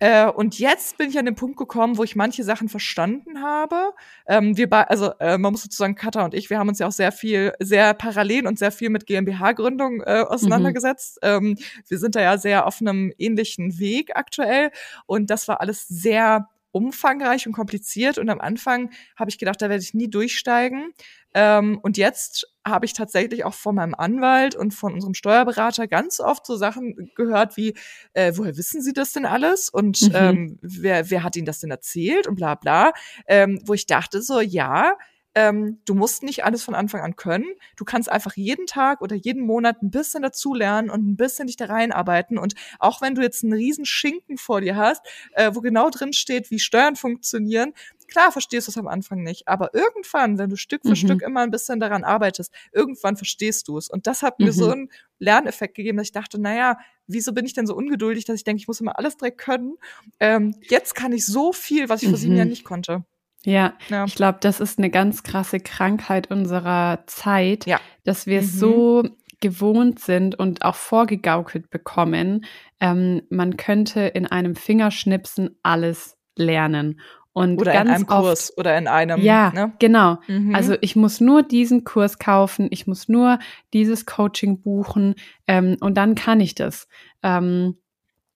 Äh, 0.00 0.28
und 0.28 0.58
jetzt 0.58 0.96
bin 0.96 1.10
ich 1.10 1.18
an 1.18 1.24
den 1.24 1.34
Punkt 1.34 1.56
gekommen, 1.56 1.98
wo 1.98 2.04
ich 2.04 2.14
manche 2.14 2.44
Sachen 2.44 2.68
verstanden 2.68 3.42
habe. 3.42 3.92
Ähm, 4.28 4.56
wir 4.56 4.70
bei, 4.70 4.84
also 4.86 5.12
äh, 5.18 5.38
man 5.38 5.52
muss 5.52 5.62
sozusagen 5.62 5.96
Katha 5.96 6.24
und 6.24 6.34
ich, 6.34 6.50
wir 6.50 6.58
haben 6.58 6.68
uns 6.68 6.78
ja 6.78 6.86
auch 6.86 6.92
sehr 6.92 7.10
viel, 7.10 7.52
sehr 7.58 7.94
parallel 7.94 8.46
und 8.46 8.58
sehr 8.58 8.70
viel 8.70 8.90
mit 8.90 9.06
GmbH-Gründung 9.06 10.02
äh, 10.02 10.24
auseinandergesetzt. 10.28 11.18
Ähm, 11.22 11.58
wir 11.88 11.98
sind 11.98 12.14
da 12.14 12.20
ja 12.20 12.38
sehr 12.38 12.66
auf 12.66 12.80
einem 12.80 13.12
ähnlichen 13.18 13.78
Weg 13.80 14.14
aktuell 14.14 14.70
und 15.06 15.30
das 15.30 15.48
war 15.48 15.60
alles 15.60 15.88
sehr 15.88 16.48
umfangreich 16.72 17.46
und 17.46 17.52
kompliziert 17.52 18.18
und 18.18 18.28
am 18.30 18.40
Anfang 18.40 18.90
habe 19.16 19.30
ich 19.30 19.38
gedacht, 19.38 19.60
da 19.62 19.68
werde 19.70 19.82
ich 19.82 19.94
nie 19.94 20.08
durchsteigen. 20.10 20.92
Ähm, 21.34 21.78
und 21.82 21.96
jetzt 21.96 22.46
habe 22.66 22.86
ich 22.86 22.92
tatsächlich 22.94 23.44
auch 23.44 23.54
von 23.54 23.74
meinem 23.74 23.94
Anwalt 23.94 24.54
und 24.54 24.72
von 24.72 24.92
unserem 24.94 25.14
Steuerberater 25.14 25.86
ganz 25.88 26.20
oft 26.20 26.46
so 26.46 26.56
Sachen 26.56 27.10
gehört 27.14 27.56
wie, 27.56 27.74
äh, 28.14 28.32
woher 28.36 28.56
wissen 28.56 28.82
Sie 28.82 28.92
das 28.92 29.12
denn 29.12 29.26
alles? 29.26 29.68
Und 29.68 30.00
Mhm. 30.02 30.10
ähm, 30.14 30.58
wer, 30.62 31.10
wer 31.10 31.22
hat 31.22 31.36
Ihnen 31.36 31.46
das 31.46 31.60
denn 31.60 31.70
erzählt? 31.70 32.26
Und 32.26 32.36
bla 32.36 32.54
bla. 32.54 32.92
Ähm, 33.26 33.60
wo 33.66 33.74
ich 33.74 33.86
dachte 33.86 34.22
so, 34.22 34.40
ja, 34.40 34.94
ähm, 35.38 35.80
du 35.84 35.94
musst 35.94 36.22
nicht 36.24 36.44
alles 36.44 36.64
von 36.64 36.74
Anfang 36.74 37.00
an 37.02 37.14
können. 37.14 37.46
Du 37.76 37.84
kannst 37.84 38.10
einfach 38.10 38.34
jeden 38.34 38.66
Tag 38.66 39.00
oder 39.02 39.14
jeden 39.14 39.42
Monat 39.46 39.82
ein 39.82 39.90
bisschen 39.90 40.22
dazulernen 40.22 40.90
und 40.90 41.06
ein 41.06 41.16
bisschen 41.16 41.46
dich 41.46 41.56
da 41.56 41.66
reinarbeiten. 41.66 42.38
Und 42.38 42.54
auch 42.80 43.00
wenn 43.00 43.14
du 43.14 43.22
jetzt 43.22 43.44
einen 43.44 43.52
riesen 43.52 43.84
Schinken 43.84 44.36
vor 44.38 44.60
dir 44.60 44.74
hast, 44.76 45.06
äh, 45.32 45.50
wo 45.54 45.60
genau 45.60 45.90
drin 45.90 46.12
steht, 46.12 46.50
wie 46.50 46.58
Steuern 46.58 46.96
funktionieren, 46.96 47.72
klar 48.08 48.32
verstehst 48.32 48.66
du 48.66 48.70
es 48.72 48.78
am 48.78 48.88
Anfang 48.88 49.22
nicht. 49.22 49.46
Aber 49.46 49.74
irgendwann, 49.74 50.38
wenn 50.38 50.50
du 50.50 50.56
Stück 50.56 50.82
für 50.82 50.90
Mhm. 50.90 50.96
Stück 50.96 51.22
immer 51.22 51.42
ein 51.42 51.50
bisschen 51.50 51.78
daran 51.78 52.04
arbeitest, 52.04 52.52
irgendwann 52.72 53.16
verstehst 53.16 53.68
du 53.68 53.78
es. 53.78 53.88
Und 53.88 54.06
das 54.06 54.22
hat 54.22 54.40
mir 54.40 54.48
Mhm. 54.48 54.52
so 54.52 54.70
einen 54.70 54.88
Lerneffekt 55.20 55.74
gegeben, 55.76 55.98
dass 55.98 56.08
ich 56.08 56.12
dachte, 56.12 56.40
naja, 56.40 56.78
wieso 57.06 57.32
bin 57.32 57.44
ich 57.46 57.52
denn 57.52 57.66
so 57.66 57.74
ungeduldig, 57.76 58.24
dass 58.24 58.36
ich 58.36 58.44
denke, 58.44 58.60
ich 58.60 58.68
muss 58.68 58.80
immer 58.80 58.98
alles 58.98 59.16
direkt 59.16 59.38
können. 59.38 59.76
Ähm, 60.20 60.54
jetzt 60.68 60.94
kann 60.94 61.12
ich 61.12 61.26
so 61.26 61.52
viel, 61.52 61.88
was 61.88 62.02
ich 62.02 62.08
vor 62.08 62.18
sieben 62.18 62.34
Mhm. 62.34 62.38
Jahren 62.38 62.48
nicht 62.48 62.64
konnte. 62.64 63.04
Ja, 63.48 63.74
Ja. 63.88 64.04
ich 64.04 64.14
glaube, 64.14 64.38
das 64.40 64.60
ist 64.60 64.78
eine 64.78 64.90
ganz 64.90 65.22
krasse 65.22 65.58
Krankheit 65.60 66.30
unserer 66.30 67.04
Zeit, 67.06 67.66
Ja. 67.66 67.80
dass 68.04 68.26
wir 68.26 68.42
Mhm. 68.42 68.46
so 68.46 69.02
gewohnt 69.40 70.00
sind 70.00 70.38
und 70.38 70.62
auch 70.62 70.74
vorgegaukelt 70.74 71.70
bekommen, 71.70 72.44
ähm, 72.80 73.22
man 73.30 73.56
könnte 73.56 74.00
in 74.00 74.26
einem 74.26 74.54
Fingerschnipsen 74.56 75.56
alles 75.62 76.16
lernen. 76.36 77.00
Und 77.32 77.60
oder 77.60 77.72
ganz 77.72 77.88
in 77.88 77.94
einem 77.94 78.08
oft, 78.08 78.20
Kurs 78.20 78.58
oder 78.58 78.76
in 78.76 78.88
einem. 78.88 79.20
Ja, 79.20 79.52
ne? 79.52 79.72
genau. 79.78 80.16
Mhm. 80.26 80.56
Also 80.56 80.74
ich 80.80 80.96
muss 80.96 81.20
nur 81.20 81.44
diesen 81.44 81.84
Kurs 81.84 82.18
kaufen, 82.18 82.66
ich 82.70 82.88
muss 82.88 83.08
nur 83.08 83.38
dieses 83.72 84.06
Coaching 84.06 84.60
buchen 84.60 85.14
ähm, 85.46 85.76
und 85.80 85.94
dann 85.96 86.16
kann 86.16 86.40
ich 86.40 86.56
das. 86.56 86.88
Ähm, 87.22 87.76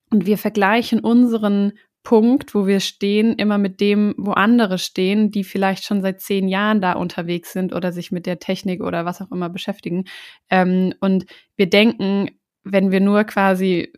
und 0.09 0.25
wir 0.25 0.37
vergleichen 0.37 1.01
unseren 1.01 1.73
Punkt, 2.03 2.53
wo 2.53 2.67
wir 2.67 2.79
stehen, 2.81 3.33
immer 3.33 3.57
mit 3.57 3.79
dem, 3.79 4.13
wo 4.17 4.31
andere 4.31 4.77
stehen, 4.77 5.31
die 5.31 5.43
vielleicht 5.43 5.85
schon 5.85 6.01
seit 6.01 6.19
zehn 6.21 6.47
Jahren 6.47 6.81
da 6.81 6.93
unterwegs 6.93 7.53
sind 7.53 7.73
oder 7.73 7.91
sich 7.91 8.11
mit 8.11 8.25
der 8.25 8.39
Technik 8.39 8.81
oder 8.83 9.05
was 9.05 9.21
auch 9.21 9.31
immer 9.31 9.49
beschäftigen. 9.49 10.03
Ähm, 10.49 10.93
und 10.99 11.25
wir 11.55 11.69
denken, 11.69 12.29
wenn 12.63 12.91
wir 12.91 12.99
nur 12.99 13.23
quasi 13.23 13.93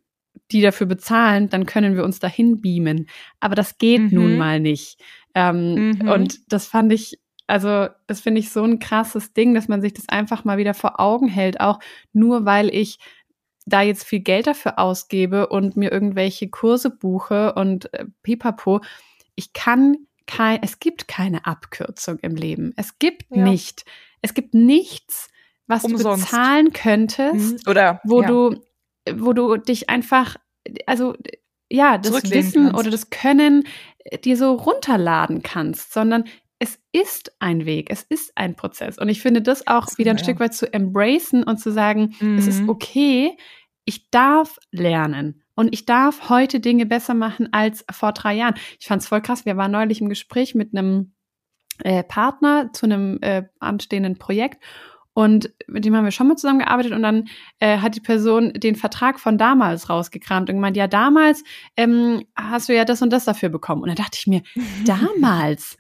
die 0.51 0.62
dafür 0.62 0.86
bezahlen, 0.88 1.49
dann 1.49 1.66
können 1.66 1.95
wir 1.95 2.03
uns 2.03 2.20
dahin 2.20 2.62
beamen. 2.62 3.08
Aber 3.39 3.56
das 3.56 3.78
geht 3.80 4.01
Mhm. 4.01 4.10
nun 4.12 4.38
mal 4.38 4.60
nicht. 4.60 4.99
Ähm, 5.34 5.93
Mhm. 5.99 6.08
Und 6.08 6.39
das 6.51 6.68
fand 6.68 6.93
ich, 6.93 7.20
also 7.47 7.88
das 8.08 8.22
finde 8.22 8.39
ich 8.39 8.51
so 8.51 8.64
ein 8.64 8.80
krasses 8.80 9.34
Ding, 9.34 9.53
dass 9.56 9.68
man 9.68 9.82
sich 9.82 9.93
das 9.93 10.08
einfach 10.10 10.45
mal 10.45 10.58
wieder 10.58 10.74
vor 10.74 10.99
Augen 10.99 11.28
hält, 11.28 11.60
auch 11.60 11.80
nur 12.14 12.45
weil 12.45 12.70
ich 12.74 12.97
da 13.66 13.82
jetzt 13.82 14.03
viel 14.03 14.20
Geld 14.20 14.47
dafür 14.47 14.78
ausgebe 14.80 15.47
und 15.47 15.76
mir 15.76 15.91
irgendwelche 15.91 16.49
Kurse 16.49 16.89
buche 16.89 17.53
und 17.55 17.91
äh, 17.93 18.05
pipapo. 18.24 18.82
Ich 19.36 19.53
kann 19.53 19.97
kein, 20.28 20.59
es 20.63 20.80
gibt 20.80 21.07
keine 21.07 21.45
Abkürzung 21.45 22.18
im 22.20 22.36
Leben. 22.36 22.74
Es 22.78 22.99
gibt 22.99 23.26
Ja. 23.36 23.43
nicht, 23.43 23.86
es 24.22 24.34
gibt 24.34 24.53
nichts, 24.53 25.30
was 25.68 25.82
du 25.84 25.89
Umsonst. 25.95 26.26
bezahlen 26.32 26.74
könntest, 26.74 27.34
Mhm. 27.66 27.72
Oder 27.72 28.01
wo 28.03 28.22
ja. 28.22 28.28
du, 28.28 28.55
wo 29.16 29.34
du 29.34 29.57
dich 29.57 29.89
einfach, 29.89 30.36
also 30.86 31.16
ja, 31.70 31.97
das 31.97 32.30
Wissen 32.32 32.66
kannst. 32.66 32.80
oder 32.80 32.89
das 32.91 33.09
Können 33.09 33.68
äh, 34.03 34.18
dir 34.20 34.38
so 34.38 34.53
runterladen 34.53 35.41
kannst, 35.41 35.91
sondern 35.93 36.26
es 36.60 36.80
ist 36.91 37.36
ein 37.39 37.66
Weg, 37.66 37.89
es 37.91 38.03
ist 38.03 38.32
ein 38.36 38.56
Prozess. 38.56 38.97
Und 38.97 39.10
ich 39.10 39.22
finde 39.22 39.41
das 39.41 39.68
auch 39.68 39.88
So, 39.88 39.97
wieder 39.97 40.12
ein 40.12 40.18
ja. 40.18 40.24
Stück 40.24 40.39
weit 40.39 40.53
zu 40.53 40.72
embracen 40.72 41.43
und 41.43 41.58
zu 41.60 41.72
sagen, 41.72 42.16
es 42.38 42.47
ist 42.47 42.62
Mhm. 42.62 42.70
okay, 42.70 43.38
ich 43.86 44.10
darf 44.10 44.58
lernen. 44.72 45.43
Und 45.56 45.74
ich 45.74 45.86
darf 45.86 46.30
heute 46.30 46.60
Dinge 46.60 46.86
besser 46.86 47.14
machen 47.14 47.49
als 47.53 47.86
vor 47.91 48.12
drei 48.12 48.34
Jahren. 48.36 48.56
Ich 48.80 48.88
fand 48.88 49.01
es 49.01 49.08
voll 49.08 49.22
krass. 49.22 49.45
Wir 49.45 49.56
waren 49.58 49.72
neulich 49.72 50.01
im 50.01 50.10
Gespräch 50.10 50.53
mit 50.56 50.76
einem 50.76 51.14
äh, 51.84 52.03
Partner 52.03 52.72
zu 52.74 52.86
einem 52.86 53.20
äh, 53.22 53.43
anstehenden 53.60 54.18
Projekt. 54.18 54.62
Und 55.14 55.53
mit 55.68 55.86
dem 55.86 55.95
haben 55.95 56.03
wir 56.03 56.12
schon 56.12 56.28
mal 56.28 56.36
zusammengearbeitet 56.36 56.91
und 56.91 57.01
dann 57.01 57.30
äh, 57.60 57.78
hat 57.78 57.95
die 57.95 58.01
Person 58.01 58.51
den 58.51 58.76
Vertrag 58.76 59.18
von 59.18 59.38
damals 59.38 59.89
rausgekramt 59.89 60.49
und 60.49 60.56
gemeint, 60.58 60.76
ja, 60.76 60.88
damals 60.88 61.43
ähm, 61.78 62.26
hast 62.36 62.68
du 62.68 62.76
ja 62.76 62.84
das 62.84 63.01
und 63.01 63.12
das 63.14 63.24
dafür 63.24 63.47
bekommen. 63.47 63.82
Und 63.82 63.88
dann 63.88 63.95
dachte 63.95 64.18
ich 64.20 64.28
mir, 64.28 64.41
damals, 64.86 65.78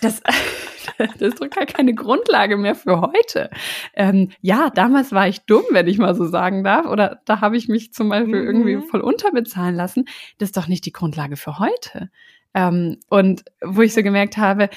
das, 0.00 0.22
das 0.98 1.20
ist 1.20 1.40
doch 1.40 1.50
gar 1.50 1.66
keine 1.66 1.94
Grundlage 1.94 2.56
mehr 2.56 2.74
für 2.74 3.00
heute. 3.00 3.50
Ähm, 3.94 4.30
ja, 4.40 4.70
damals 4.70 5.12
war 5.12 5.28
ich 5.28 5.40
dumm, 5.46 5.64
wenn 5.70 5.86
ich 5.86 5.98
mal 5.98 6.14
so 6.14 6.26
sagen 6.26 6.64
darf. 6.64 6.86
Oder 6.86 7.20
da 7.24 7.40
habe 7.40 7.56
ich 7.56 7.68
mich 7.68 7.92
zum 7.92 8.08
Beispiel 8.08 8.40
Mhm. 8.42 8.46
irgendwie 8.46 8.88
voll 8.88 9.00
unterbezahlen 9.00 9.74
lassen. 9.74 10.04
Das 10.38 10.48
ist 10.48 10.56
doch 10.56 10.68
nicht 10.68 10.84
die 10.86 10.92
Grundlage 10.92 11.36
für 11.36 11.58
heute. 11.58 12.10
Ähm, 12.54 12.98
und 13.08 13.44
wo 13.62 13.82
ich 13.82 13.94
so 13.94 14.02
gemerkt 14.02 14.36
habe, 14.36 14.68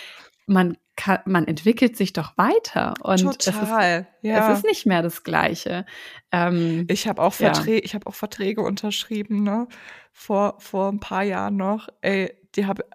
man 0.47 0.78
kann, 0.95 1.20
man 1.26 1.45
entwickelt 1.45 1.97
sich 1.97 2.14
doch 2.14 2.38
weiter. 2.38 2.93
Und 3.01 3.16
es 3.16 3.24
ist, 3.24 3.45
Total. 3.53 4.08
ja. 4.22 4.49
es 4.51 4.60
ist 4.60 4.66
nicht 4.66 4.86
mehr 4.86 5.01
das 5.01 5.24
Gleiche. 5.24 5.86
Ähm, 6.32 6.86
Ich 6.89 7.08
habe 7.08 7.22
auch, 7.22 7.38
Ja. 7.39 7.53
Verträ 7.53 7.80
ich 7.80 7.95
hab 7.95 8.08
auch 8.08 8.14
Verträge 8.16 8.62
unterschrieben, 8.62 9.43
ne? 9.43 9.68
Vor, 10.14 10.56
vor 10.60 10.89
ein 10.89 11.01
paar 11.01 11.24
Jahren 11.24 11.58
noch. 11.58 11.89
Ey, 12.01 12.34
die 12.56 12.66
habe. 12.66 12.86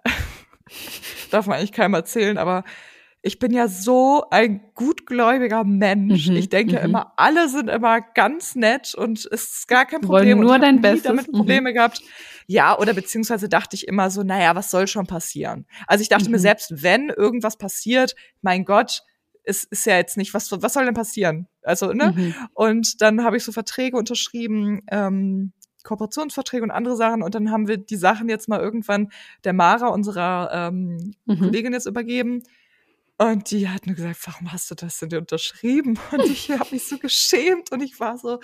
Darf 1.31 1.47
man 1.47 1.57
eigentlich 1.57 1.71
keinem 1.71 1.93
erzählen, 1.93 2.37
aber 2.37 2.63
ich 3.23 3.37
bin 3.37 3.53
ja 3.53 3.67
so 3.67 4.23
ein 4.31 4.61
gutgläubiger 4.73 5.63
Mensch. 5.63 6.27
Mhm, 6.29 6.37
ich 6.37 6.49
denke 6.49 6.79
mhm. 6.79 6.85
immer, 6.85 7.13
alle 7.17 7.49
sind 7.49 7.69
immer 7.69 8.01
ganz 8.01 8.55
nett 8.55 8.95
und 8.95 9.19
es 9.19 9.25
ist 9.25 9.67
gar 9.67 9.85
kein 9.85 10.01
Wollen 10.07 10.21
Problem. 10.23 10.39
und 10.39 10.45
nur 10.45 10.55
ich 10.55 10.55
hab 10.55 10.61
dein 10.61 10.75
nie 10.75 10.81
Bestes. 10.81 11.03
damit 11.03 11.27
Mhm. 11.27 11.31
Probleme 11.33 11.73
gehabt. 11.73 12.01
Ja, 12.47 12.77
oder 12.79 12.93
beziehungsweise 12.95 13.47
dachte 13.47 13.75
ich 13.75 13.87
immer 13.87 14.09
so, 14.09 14.23
naja, 14.23 14.55
was 14.55 14.71
soll 14.71 14.87
schon 14.87 15.05
passieren? 15.05 15.67
Also 15.85 16.01
ich 16.01 16.09
dachte 16.09 16.29
mir, 16.31 16.37
Mhm. 16.37 16.41
selbst 16.41 16.83
wenn 16.83 17.09
irgendwas 17.09 17.57
passiert, 17.57 18.15
mein 18.41 18.65
Gott, 18.65 19.03
es 19.43 19.63
ist 19.65 19.85
ja 19.85 19.97
jetzt 19.97 20.17
nicht, 20.17 20.33
was, 20.33 20.51
was 20.51 20.73
soll 20.73 20.85
denn 20.85 20.93
passieren? 20.93 21.47
Also, 21.63 21.93
ne? 21.93 22.13
mhm. 22.15 22.35
Und 22.53 23.01
dann 23.01 23.23
habe 23.23 23.37
ich 23.37 23.43
so 23.43 23.51
Verträge 23.51 23.97
unterschrieben, 23.97 24.81
ähm, 24.91 25.53
Kooperationsverträge 25.83 26.63
und 26.63 26.71
andere 26.71 26.95
Sachen. 26.95 27.21
Und 27.23 27.35
dann 27.35 27.51
haben 27.51 27.67
wir 27.67 27.77
die 27.77 27.95
Sachen 27.95 28.29
jetzt 28.29 28.47
mal 28.49 28.59
irgendwann 28.59 29.11
der 29.43 29.53
Mara, 29.53 29.87
unserer 29.87 30.49
ähm, 30.53 31.13
Mhm. 31.25 31.39
Kollegin, 31.39 31.73
jetzt 31.73 31.85
übergeben. 31.87 32.43
Und 33.17 33.51
die 33.51 33.69
hat 33.69 33.85
nur 33.85 33.95
gesagt, 33.95 34.17
warum 34.25 34.51
hast 34.51 34.71
du 34.71 34.75
das 34.75 34.97
denn 34.97 35.15
unterschrieben? 35.15 35.99
Und 36.11 36.25
ich 36.25 36.49
habe 36.49 36.69
mich 36.71 36.87
so 36.87 36.97
geschämt 36.97 37.71
und 37.71 37.81
ich 37.81 37.99
war 37.99 38.17
so, 38.17 38.39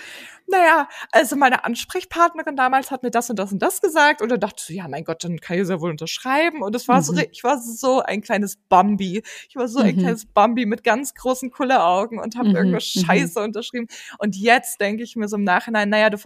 naja, 0.45 0.87
also 1.11 1.35
meine 1.35 1.65
Ansprechpartnerin 1.65 2.55
damals 2.55 2.91
hat 2.91 3.01
mir 3.01 3.09
das 3.09 3.27
und 3.31 3.39
das 3.39 3.51
und 3.51 3.59
das 3.59 3.81
gesagt 3.81 4.21
und 4.21 4.29
dann 4.29 4.39
dachte 4.39 4.57
ich 4.59 4.65
so, 4.67 4.73
ja, 4.73 4.87
mein 4.87 5.03
Gott, 5.03 5.23
dann 5.23 5.39
kann 5.39 5.55
ich 5.57 5.63
es 5.63 5.69
ja 5.69 5.81
wohl 5.81 5.89
unterschreiben. 5.89 6.61
Und 6.61 6.75
es 6.75 6.87
war 6.87 7.01
so, 7.01 7.11
Mhm. 7.13 7.23
ich 7.31 7.43
war 7.43 7.59
so 7.59 8.01
ein 8.01 8.21
kleines 8.21 8.57
Bambi. 8.69 9.23
Ich 9.49 9.55
war 9.55 9.67
so 9.67 9.79
ein 9.79 9.95
Mhm. 9.95 9.99
kleines 9.99 10.25
Bambi 10.27 10.67
mit 10.67 10.83
ganz 10.83 11.15
großen 11.15 11.49
Kulleraugen 11.49 12.19
und 12.19 12.35
habe 12.37 12.49
Mhm, 12.49 12.55
irgendwas 12.55 12.93
mhm. 12.95 12.99
Scheiße 13.05 13.39
unterschrieben. 13.41 13.87
Und 14.19 14.35
jetzt 14.35 14.79
denke 14.79 15.01
ich 15.01 15.15
mir 15.15 15.27
so 15.27 15.37
im 15.37 15.43
Nachhinein, 15.43 15.89
naja, 15.89 16.11
du 16.11 16.19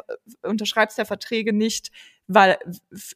unterschreibst 0.44 0.98
ja 0.98 1.06
Verträge 1.06 1.54
nicht, 1.54 1.89
weil 2.34 2.57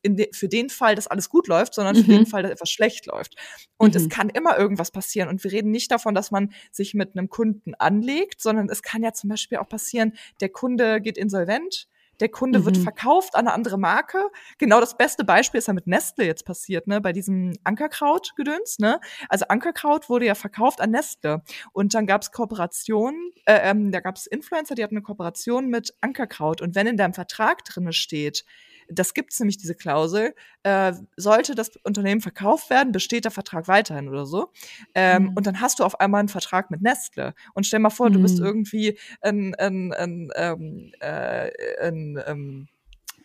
de, 0.06 0.30
für 0.34 0.48
den 0.48 0.70
Fall, 0.70 0.96
dass 0.96 1.08
alles 1.08 1.30
gut 1.30 1.48
läuft, 1.48 1.74
sondern 1.74 1.96
für 1.96 2.08
Mhm. 2.08 2.10
den 2.10 2.26
Fall, 2.26 2.44
dass 2.44 2.52
etwas 2.52 2.70
schlecht 2.70 3.06
läuft. 3.06 3.36
Und 3.78 3.94
Mhm. 3.94 3.98
es 4.02 4.10
kann 4.10 4.30
immer 4.30 4.58
irgendwas 4.58 4.92
passieren. 4.92 5.30
Und 5.30 5.44
wir 5.44 5.52
reden 5.52 5.72
nicht 5.72 5.92
davon, 5.92 6.16
dass 6.16 6.32
man 6.32 6.54
sich 6.72 6.94
mit 6.94 7.18
einem 7.18 7.30
Kunden 7.30 7.76
anlegt, 7.76 8.42
sondern 8.42 8.70
es 8.70 8.82
kann 8.82 9.04
ja 9.04 9.14
zum 9.14 9.30
Beispiel 9.30 9.58
auch 9.58 9.70
passieren, 9.70 10.14
der 10.42 10.50
Kunde 10.50 11.02
geht 11.02 11.18
insolvent. 11.18 11.88
Der 12.22 12.30
Kunde 12.30 12.64
wird 12.64 12.78
Mhm. 12.78 12.82
verkauft 12.82 13.36
an 13.36 13.46
eine 13.48 13.54
andere 13.54 13.78
Marke. 13.78 14.24
Genau 14.58 14.80
das 14.80 14.96
beste 14.96 15.26
Beispiel 15.26 15.58
ist 15.58 15.68
ja 15.68 15.74
mit 15.74 15.86
Nestle 15.86 16.26
jetzt 16.26 16.46
passiert, 16.46 16.88
ne, 16.88 17.02
bei 17.02 17.12
diesem 17.12 17.52
Ankerkraut-Gedöns, 17.66 18.80
ne? 18.80 19.00
Also 19.28 19.46
Ankerkraut 19.50 20.10
wurde 20.10 20.26
ja 20.26 20.36
verkauft 20.36 20.80
an 20.82 20.92
Nestle. 20.92 21.44
Und 21.74 21.94
dann 21.94 22.06
gab 22.08 22.22
es 22.22 22.32
Kooperationen, 22.32 23.32
äh, 23.46 23.70
ähm, 23.70 23.92
da 23.92 24.00
gab 24.00 24.16
es 24.16 24.28
Influencer, 24.28 24.76
die 24.76 24.84
hatten 24.84 24.96
eine 24.96 25.04
Kooperation 25.04 25.68
mit 25.68 25.94
Ankerkraut. 26.02 26.62
Und 26.62 26.76
wenn 26.76 26.88
in 26.88 26.96
deinem 26.98 27.14
Vertrag 27.14 27.66
drinne 27.66 27.92
steht, 27.94 28.46
das 28.90 29.14
gibt's 29.14 29.40
nämlich 29.40 29.58
diese 29.58 29.76
Klausel, 29.76 30.34
äh, 30.64 30.94
sollte 31.18 31.56
das 31.56 31.72
Unternehmen 31.84 32.22
verkauft 32.22 32.70
werden, 32.70 32.92
besteht 32.92 33.24
der 33.26 33.32
Vertrag 33.32 33.68
weiterhin 33.68 34.10
oder 34.10 34.26
so. 34.26 34.52
Ähm, 34.94 35.24
Mhm. 35.24 35.34
Und 35.36 35.48
dann 35.48 35.62
hast 35.62 35.80
du 35.80 35.84
auf 35.84 36.00
einmal 36.00 36.20
einen 36.20 36.30
Vertrag 36.30 36.72
mit 36.72 36.82
Nestle. 36.82 37.34
Und 37.54 37.66
stell 37.66 37.80
mal 37.80 37.90
vor, 37.90 38.10
du 38.10 38.22
bist 38.22 38.40
Mhm. 38.40 38.46
irgendwie 38.46 39.00
ein, 39.22 39.56
ein, 39.56 39.94
ein, 39.94 40.30
ähm, 40.36 40.92
äh, 41.00 41.50
ein, 41.82 42.20
ähm, 42.28 42.68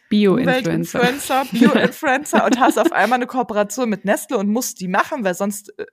Bio-Influencer. 0.08 1.44
Bio-Influencer 1.52 2.44
und 2.44 2.58
hast 2.58 2.78
auf 2.78 2.90
einmal 2.92 3.18
eine 3.18 3.26
Kooperation 3.28 3.88
mit 3.88 4.04
Nestle 4.04 4.38
und 4.38 4.48
musst 4.48 4.80
die 4.80 4.88
machen, 4.88 5.22
weil 5.24 5.34
sonst 5.34 5.72
äh, 5.78 5.86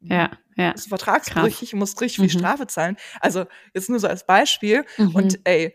Ja, 0.00 0.30
ja. 0.56 0.72
bist 0.72 0.86
du 0.86 0.88
vertragsbrüchig 0.90 1.72
und 1.72 1.78
musst 1.78 2.00
richtig 2.00 2.16
viel 2.16 2.24
Mhm. 2.36 2.44
Strafe 2.44 2.66
zahlen. 2.66 2.96
Also 3.20 3.44
jetzt 3.74 3.88
nur 3.88 3.98
so 4.00 4.08
als 4.08 4.26
Beispiel. 4.26 4.84
Mhm. 4.98 5.14
Und 5.14 5.38
ey, 5.44 5.74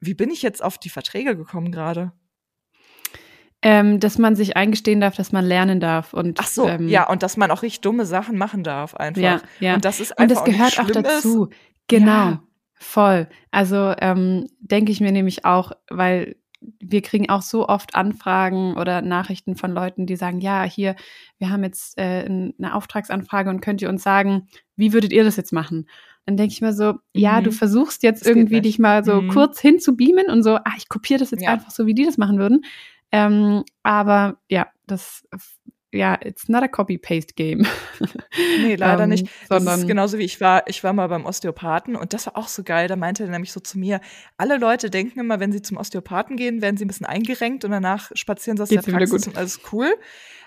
wie 0.00 0.14
bin 0.14 0.30
ich 0.30 0.42
jetzt 0.42 0.62
auf 0.62 0.78
die 0.78 0.88
Verträge 0.90 1.36
gekommen 1.36 1.72
gerade? 1.72 2.12
Ähm, 3.66 3.98
dass 3.98 4.18
man 4.18 4.36
sich 4.36 4.56
eingestehen 4.58 5.00
darf, 5.00 5.16
dass 5.16 5.32
man 5.32 5.44
lernen 5.44 5.80
darf. 5.80 6.12
Und, 6.12 6.38
Ach 6.38 6.46
so, 6.46 6.68
ähm, 6.68 6.86
ja, 6.88 7.08
und 7.08 7.22
dass 7.22 7.38
man 7.38 7.50
auch 7.50 7.62
richtig 7.62 7.80
dumme 7.80 8.04
Sachen 8.04 8.36
machen 8.36 8.62
darf 8.62 8.94
einfach. 8.94 9.22
Ja, 9.22 9.40
ja. 9.58 9.74
Und 9.74 9.84
das 9.86 10.00
ist 10.00 10.10
Und 10.12 10.18
einfach 10.18 10.34
das 10.34 10.42
auch 10.42 10.46
nicht 10.46 10.56
gehört 10.58 10.78
auch 10.80 10.84
schlimm 10.90 11.02
dazu. 11.02 11.44
Ist. 11.46 11.58
Genau. 11.88 12.06
Ja. 12.06 12.42
Voll. 12.74 13.26
Also 13.50 13.94
ähm, 13.98 14.46
denke 14.60 14.92
ich 14.92 15.00
mir 15.00 15.12
nämlich 15.12 15.46
auch, 15.46 15.72
weil 15.88 16.36
wir 16.80 17.00
kriegen 17.02 17.28
auch 17.30 17.42
so 17.42 17.66
oft 17.68 17.94
Anfragen 17.94 18.76
oder 18.76 19.00
Nachrichten 19.02 19.56
von 19.56 19.72
Leuten, 19.72 20.04
die 20.06 20.16
sagen, 20.16 20.40
ja, 20.40 20.62
hier, 20.64 20.94
wir 21.38 21.48
haben 21.50 21.62
jetzt 21.64 21.96
äh, 21.98 22.24
eine 22.26 22.74
Auftragsanfrage 22.74 23.48
und 23.50 23.60
könnt 23.60 23.80
ihr 23.82 23.88
uns 23.88 24.02
sagen, 24.02 24.48
wie 24.76 24.92
würdet 24.92 25.12
ihr 25.12 25.24
das 25.24 25.36
jetzt 25.36 25.52
machen? 25.52 25.88
Dann 26.26 26.36
denke 26.38 26.52
ich 26.52 26.60
mir 26.62 26.72
so, 26.72 26.94
ja, 27.14 27.40
Mhm. 27.40 27.44
du 27.44 27.52
versuchst 27.52 28.02
jetzt 28.02 28.22
Das 28.22 28.28
irgendwie 28.28 28.60
dich 28.62 28.78
mal 28.78 29.04
so 29.04 29.20
Mhm. 29.22 29.28
kurz 29.28 29.60
hinzubeamen 29.60 30.26
und 30.30 30.42
so, 30.42 30.56
ah, 30.56 30.72
ich 30.76 30.88
kopiere 30.88 31.20
das 31.20 31.30
jetzt 31.30 31.42
Ja. 31.44 31.50
einfach 31.52 31.70
so, 31.70 31.86
wie 31.86 31.94
die 31.94 32.04
das 32.04 32.16
machen 32.18 32.38
würden. 32.38 32.62
Ähm, 33.14 33.64
aber 33.82 34.38
ja, 34.48 34.66
das, 34.86 35.24
ja, 35.92 36.18
it's 36.24 36.48
not 36.48 36.62
a 36.64 36.68
copy-paste-game. 36.68 37.64
Nee, 38.60 38.74
leider 38.74 39.04
Ähm, 39.04 39.10
nicht. 39.10 39.26
Das 39.48 39.58
Sondern 39.62 39.80
ist 39.80 39.86
genauso 39.86 40.18
wie 40.18 40.24
ich 40.24 40.40
war, 40.40 40.66
ich 40.68 40.82
war 40.82 40.92
mal 40.92 41.06
beim 41.08 41.24
Osteopathen 41.24 41.94
und 41.94 42.12
das 42.12 42.26
war 42.26 42.36
auch 42.36 42.48
so 42.48 42.64
geil. 42.64 42.88
Da 42.88 42.96
meinte 42.96 43.22
er 43.24 43.30
nämlich 43.30 43.52
so 43.52 43.60
zu 43.60 43.78
mir, 43.78 44.00
alle 44.36 44.58
Leute 44.58 44.90
denken 44.90 45.20
immer, 45.20 45.38
wenn 45.38 45.52
sie 45.52 45.62
zum 45.62 45.76
Osteopathen 45.76 46.36
gehen, 46.36 46.60
werden 46.62 46.76
sie 46.76 46.84
ein 46.84 46.88
bisschen 46.88 47.06
eingerenkt 47.06 47.64
und 47.64 47.70
danach 47.70 48.10
spazieren 48.14 48.56
sie 48.56 48.62
aus 48.64 48.68
der 48.70 48.78
Geht's 48.78 48.88
wieder 48.88 48.98
Praxis 48.98 49.22
gut. 49.26 49.28
und 49.34 49.38
alles 49.38 49.60
cool. 49.72 49.94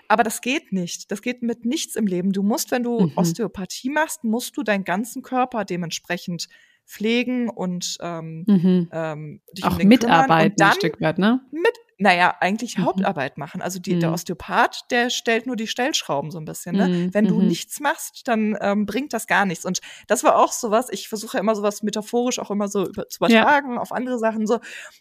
Aber 0.08 0.22
das 0.22 0.40
geht 0.42 0.72
nicht. 0.72 1.10
Das 1.10 1.22
geht 1.22 1.42
mit 1.42 1.64
nichts 1.64 1.96
im 1.96 2.06
Leben. 2.06 2.32
Du 2.32 2.42
musst, 2.42 2.70
wenn 2.70 2.82
du 2.82 3.06
Mhm. 3.06 3.12
Osteopathie 3.16 3.90
machst, 3.90 4.24
musst 4.24 4.56
du 4.56 4.62
deinen 4.62 4.84
ganzen 4.84 5.22
Körper 5.22 5.64
dementsprechend 5.64 6.48
pflegen 6.86 7.48
und 7.48 7.96
ähm, 8.00 8.44
Mhm. 8.46 8.88
ähm, 8.92 9.40
dich 9.52 9.64
Auch 9.64 9.72
um 9.72 9.78
den 9.78 9.88
kümmern 9.90 10.10
Mitarbeit 10.20 10.52
und 10.52 10.60
dann 10.60 10.68
ein 10.70 10.74
Stück 10.74 11.00
weit, 11.00 11.18
ne? 11.18 11.40
mit, 11.52 11.72
naja, 11.98 12.36
eigentlich 12.40 12.78
Mhm. 12.78 12.84
Hauptarbeit 12.84 13.38
machen. 13.38 13.60
Also 13.60 13.80
die, 13.80 13.98
der 13.98 14.08
Mhm. 14.10 14.14
Osteopath, 14.14 14.84
der 14.90 15.10
stellt 15.10 15.46
nur 15.46 15.56
die 15.56 15.66
Stellschrauben 15.66 16.30
so 16.30 16.38
ein 16.38 16.44
bisschen. 16.44 16.76
Ne? 16.76 16.88
Mhm, 16.88 17.14
Wenn 17.14 17.26
du 17.26 17.40
mhm. 17.40 17.48
nichts 17.48 17.80
machst, 17.80 18.26
dann 18.28 18.56
ähm, 18.60 18.86
bringt 18.86 19.12
das 19.12 19.26
gar 19.26 19.44
nichts. 19.46 19.64
Und 19.64 19.80
das 20.06 20.22
war 20.24 20.36
auch 20.36 20.52
sowas, 20.52 20.88
ich 20.90 21.08
versuche 21.08 21.36
ja 21.36 21.40
immer 21.40 21.56
sowas 21.56 21.82
metaphorisch 21.82 22.38
auch 22.38 22.50
immer 22.52 22.68
so 22.68 22.86
über, 22.86 23.08
zu 23.08 23.18
Ja. 23.24 23.26
übertragen 23.42 23.78
auf 23.78 23.90
andere 23.92 24.18
Sachen 24.18 24.46
so. 24.46 24.60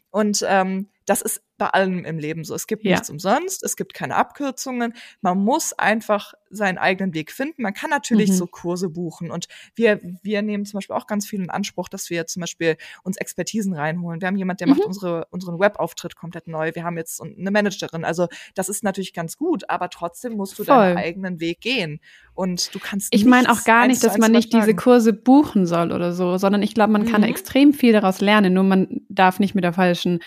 Und 0.09 0.43
ähm, 0.47 0.89
das 1.07 1.23
ist 1.23 1.41
bei 1.57 1.65
allem 1.67 2.05
im 2.05 2.19
Leben 2.19 2.43
so. 2.43 2.53
Es 2.53 2.67
gibt 2.67 2.83
Ja. 2.83 2.91
nichts 2.91 3.09
umsonst, 3.09 3.63
es 3.63 3.75
gibt 3.75 3.95
keine 3.95 4.15
Abkürzungen. 4.15 4.93
Man 5.21 5.39
muss 5.39 5.73
einfach 5.73 6.35
seinen 6.51 6.77
eigenen 6.77 7.15
Weg 7.15 7.31
finden. 7.31 7.63
Man 7.63 7.73
kann 7.73 7.89
natürlich 7.89 8.29
Mhm. 8.29 8.33
so 8.35 8.45
Kurse 8.45 8.89
buchen. 8.89 9.31
Und 9.31 9.47
wir, 9.73 9.99
wir 10.21 10.43
nehmen 10.43 10.65
zum 10.65 10.77
Beispiel 10.77 10.95
auch 10.95 11.07
ganz 11.07 11.25
viel 11.25 11.41
in 11.41 11.49
Anspruch, 11.49 11.89
dass 11.89 12.11
wir 12.11 12.27
zum 12.27 12.41
Beispiel 12.41 12.77
uns 13.03 13.17
Expertisen 13.17 13.73
reinholen. 13.73 14.21
Wir 14.21 14.27
haben 14.27 14.35
jemand, 14.37 14.59
der 14.59 14.67
Mhm. 14.67 14.73
macht 14.75 14.85
unsere, 14.85 15.25
unseren 15.31 15.59
Webauftritt 15.59 16.15
komplett 16.15 16.47
neu. 16.47 16.71
Wir 16.75 16.83
haben 16.83 16.95
jetzt 16.97 17.19
eine 17.21 17.49
Managerin. 17.49 18.05
Also 18.05 18.27
das 18.53 18.69
ist 18.69 18.83
natürlich 18.83 19.13
ganz 19.13 19.35
gut, 19.37 19.67
aber 19.69 19.89
trotzdem 19.89 20.33
musst 20.33 20.59
du 20.59 20.63
Voll. 20.65 20.75
deinen 20.75 20.97
eigenen 20.97 21.39
Weg 21.39 21.61
gehen. 21.61 21.99
Und 22.35 22.75
du 22.75 22.79
kannst 22.79 23.15
Ich 23.15 23.25
meine 23.25 23.51
auch 23.51 23.63
gar 23.63 23.87
nicht, 23.87 24.03
dass 24.03 24.17
man 24.19 24.31
nicht 24.31 24.53
diese. 24.53 24.75
Kurse 24.75 25.11
buchen 25.13 25.65
soll 25.65 25.91
oder 25.91 26.13
so, 26.13 26.37
sondern 26.37 26.61
ich 26.61 26.75
glaube, 26.75 26.91
man 26.93 27.05
kann 27.05 27.21
Mhm. 27.21 27.27
extrem 27.29 27.73
viel 27.73 27.93
daraus 27.93 28.21
lernen, 28.21 28.53
nur 28.53 28.63
man 28.63 29.01
darf 29.09 29.39
nicht 29.39 29.55
mit 29.55 29.63
der 29.63 29.73
falschen 29.73 30.19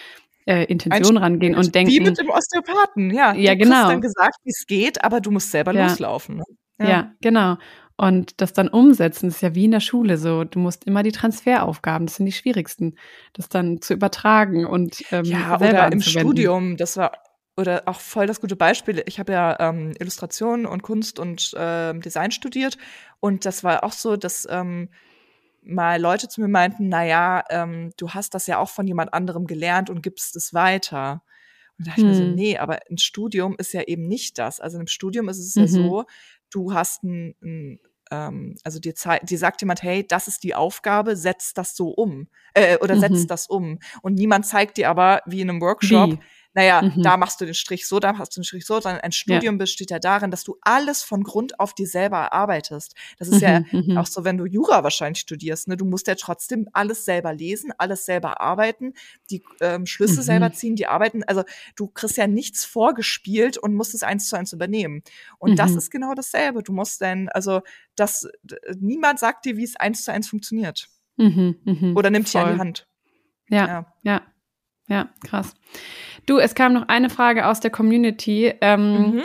äh, 0.46 0.64
Intention 0.64 1.16
rangehen 1.16 1.54
und 1.54 1.74
denken, 1.74 1.92
Wie 1.92 2.00
mit 2.00 2.18
dem 2.18 2.30
Osteopathen, 2.30 3.10
ja. 3.10 3.34
Ja, 3.34 3.52
du 3.54 3.58
genau. 3.58 3.74
kriegst 3.76 3.90
dann 3.90 4.00
gesagt, 4.00 4.36
wie 4.44 4.50
es 4.50 4.66
geht, 4.66 5.04
aber 5.04 5.20
du 5.20 5.30
musst 5.30 5.50
selber 5.50 5.72
Ja. 5.72 5.86
loslaufen. 5.88 6.36
Ne? 6.78 6.88
ja. 6.88 7.12
genau. 7.20 7.56
Und 7.96 8.40
das 8.40 8.54
dann 8.54 8.68
umsetzen, 8.68 9.28
ist 9.28 9.42
ja 9.42 9.54
wie 9.54 9.66
in 9.66 9.72
der 9.72 9.80
Schule 9.80 10.16
so. 10.16 10.44
Du 10.44 10.58
musst 10.58 10.86
immer 10.86 11.02
die 11.02 11.12
Transferaufgaben, 11.12 12.06
das 12.06 12.16
sind 12.16 12.24
die 12.24 12.32
schwierigsten, 12.32 12.96
das 13.34 13.50
dann 13.50 13.82
zu 13.82 13.92
übertragen 13.92 14.64
und 14.64 15.04
ähm, 15.12 15.26
Ja, 15.26 15.58
selber 15.58 15.86
oder 15.86 15.92
im. 15.92 16.00
Studium, 16.00 16.76
das 16.78 16.96
war 16.96 17.12
oder 17.58 17.82
auch 17.84 18.00
voll 18.00 18.26
das 18.26 18.40
gute 18.40 18.56
Beispiel. 18.56 19.02
Ich 19.04 19.18
habe 19.18 19.32
ja 19.32 19.54
ähm, 19.60 19.92
Illustration 20.00 20.64
und 20.64 20.82
Kunst 20.82 21.18
und 21.18 21.52
ähm, 21.58 22.00
Design 22.00 22.30
studiert 22.30 22.78
und 23.20 23.44
das 23.44 23.64
war 23.64 23.84
auch 23.84 23.92
so, 23.92 24.16
dass 24.16 24.48
ähm, 24.50 24.88
mal 25.62 26.00
Leute 26.00 26.28
zu 26.28 26.40
mir 26.40 26.48
meinten, 26.48 26.88
na 26.88 27.04
ja, 27.04 27.44
ähm, 27.50 27.92
du 27.96 28.10
hast 28.10 28.34
das 28.34 28.46
ja 28.46 28.58
auch 28.58 28.70
von 28.70 28.86
jemand 28.86 29.12
anderem 29.14 29.46
gelernt 29.46 29.90
und 29.90 30.02
gibst 30.02 30.36
es 30.36 30.54
weiter. 30.54 31.22
Und 31.78 31.86
da 31.86 31.90
dachte 31.92 32.00
ich 32.00 32.06
mir 32.06 32.14
so, 32.14 32.24
Hm. 32.24 32.34
nee, 32.34 32.58
aber 32.58 32.80
ein 32.90 32.98
Studium 32.98 33.56
ist 33.58 33.72
ja 33.72 33.82
eben 33.82 34.06
nicht 34.08 34.38
das. 34.38 34.60
Also 34.60 34.78
im 34.78 34.86
Studium 34.86 35.28
ist 35.28 35.38
es 35.38 35.56
Mhm. 35.56 35.56
ja 35.56 35.66
so, 35.66 36.04
du 36.50 36.74
hast 36.74 37.02
ein, 37.04 37.34
ein 37.42 37.80
ähm, 38.10 38.56
also 38.64 38.80
dir, 38.80 38.94
dir 39.22 39.38
sagt 39.38 39.60
jemand, 39.62 39.82
hey, 39.82 40.06
das 40.06 40.28
ist 40.28 40.42
die 40.42 40.54
Aufgabe, 40.54 41.16
setz 41.16 41.54
das 41.54 41.76
so 41.76 41.88
um. 41.90 42.28
Äh, 42.54 42.78
oder 42.78 42.96
Mhm. 42.96 42.98
setz 42.98 43.26
das 43.26 43.46
um. 43.46 43.78
Und 44.02 44.14
niemand 44.14 44.46
zeigt 44.46 44.76
dir 44.78 44.90
aber, 44.90 45.22
wie 45.26 45.40
in 45.40 45.50
einem 45.50 45.60
Workshop, 45.60 46.18
Wie? 46.18 46.24
Naja, 46.52 46.82
Mhm. 46.82 47.02
da 47.02 47.16
machst 47.16 47.40
du 47.40 47.44
den 47.44 47.54
Strich 47.54 47.86
so, 47.86 48.00
da 48.00 48.12
machst 48.12 48.36
du 48.36 48.40
den 48.40 48.44
Strich 48.44 48.66
so, 48.66 48.80
sondern 48.80 49.00
ein 49.02 49.12
Studium 49.12 49.56
besteht 49.58 49.90
ja 49.90 49.98
darin, 49.98 50.30
dass 50.30 50.42
du 50.44 50.56
alles 50.62 51.02
von 51.02 51.22
Grund 51.22 51.60
auf 51.60 51.74
dir 51.74 51.86
selber 51.86 52.18
erarbeitest. 52.18 52.94
Das 53.18 53.28
ist 53.28 53.40
ja 53.40 53.60
Mhm, 53.72 53.84
mhm. 53.88 53.96
auch 53.98 54.06
so, 54.06 54.24
wenn 54.24 54.36
du 54.38 54.46
Jura 54.46 54.82
wahrscheinlich 54.82 55.20
studierst, 55.20 55.68
ne? 55.68 55.76
Du 55.76 55.84
musst 55.84 56.06
ja 56.08 56.14
trotzdem 56.16 56.68
alles 56.72 57.04
selber 57.04 57.32
lesen, 57.32 57.72
alles 57.78 58.04
selber 58.04 58.40
arbeiten, 58.40 58.94
die 59.30 59.42
ähm, 59.60 59.86
Schlüsse 59.86 60.20
Mhm. 60.20 60.24
selber 60.24 60.52
ziehen, 60.52 60.76
die 60.76 60.86
arbeiten. 60.86 61.22
Also 61.24 61.44
du 61.76 61.86
kriegst 61.88 62.16
ja 62.16 62.26
nichts 62.26 62.64
vorgespielt 62.64 63.56
und 63.58 63.74
musst 63.74 63.94
es 63.94 64.02
eins 64.02 64.28
zu 64.28 64.36
eins 64.36 64.52
übernehmen. 64.52 65.02
Und 65.38 65.58
das 65.58 65.72
Mhm. 65.72 65.78
ist 65.78 65.90
genau 65.90 66.14
dasselbe. 66.14 66.62
Du 66.62 66.72
musst 66.72 67.00
denn, 67.00 67.28
also 67.28 67.60
das, 67.96 68.26
niemand 68.78 69.18
sagt 69.20 69.44
dir, 69.44 69.56
wie 69.56 69.64
es 69.64 69.76
eins 69.76 70.04
zu 70.04 70.12
eins 70.12 70.28
funktioniert. 70.28 70.88
Mhm, 71.16 71.56
mhm. 71.64 71.96
Oder 71.96 72.10
nimmt 72.10 72.26
dich 72.26 72.36
an 72.36 72.42
Voll. 72.46 72.54
die 72.54 72.58
Hand. 72.60 72.86
Ja, 73.50 73.66
Ja. 73.66 73.94
ja, 74.02 74.22
ja, 74.90 75.08
krass. 75.26 75.54
Du, 76.26 76.38
es 76.38 76.54
kam 76.54 76.74
noch 76.74 76.88
eine 76.88 77.08
Frage 77.08 77.46
aus 77.46 77.60
der 77.60 77.70
Community. 77.70 78.52
Ähm, 78.60 79.12
Mhm. 79.12 79.22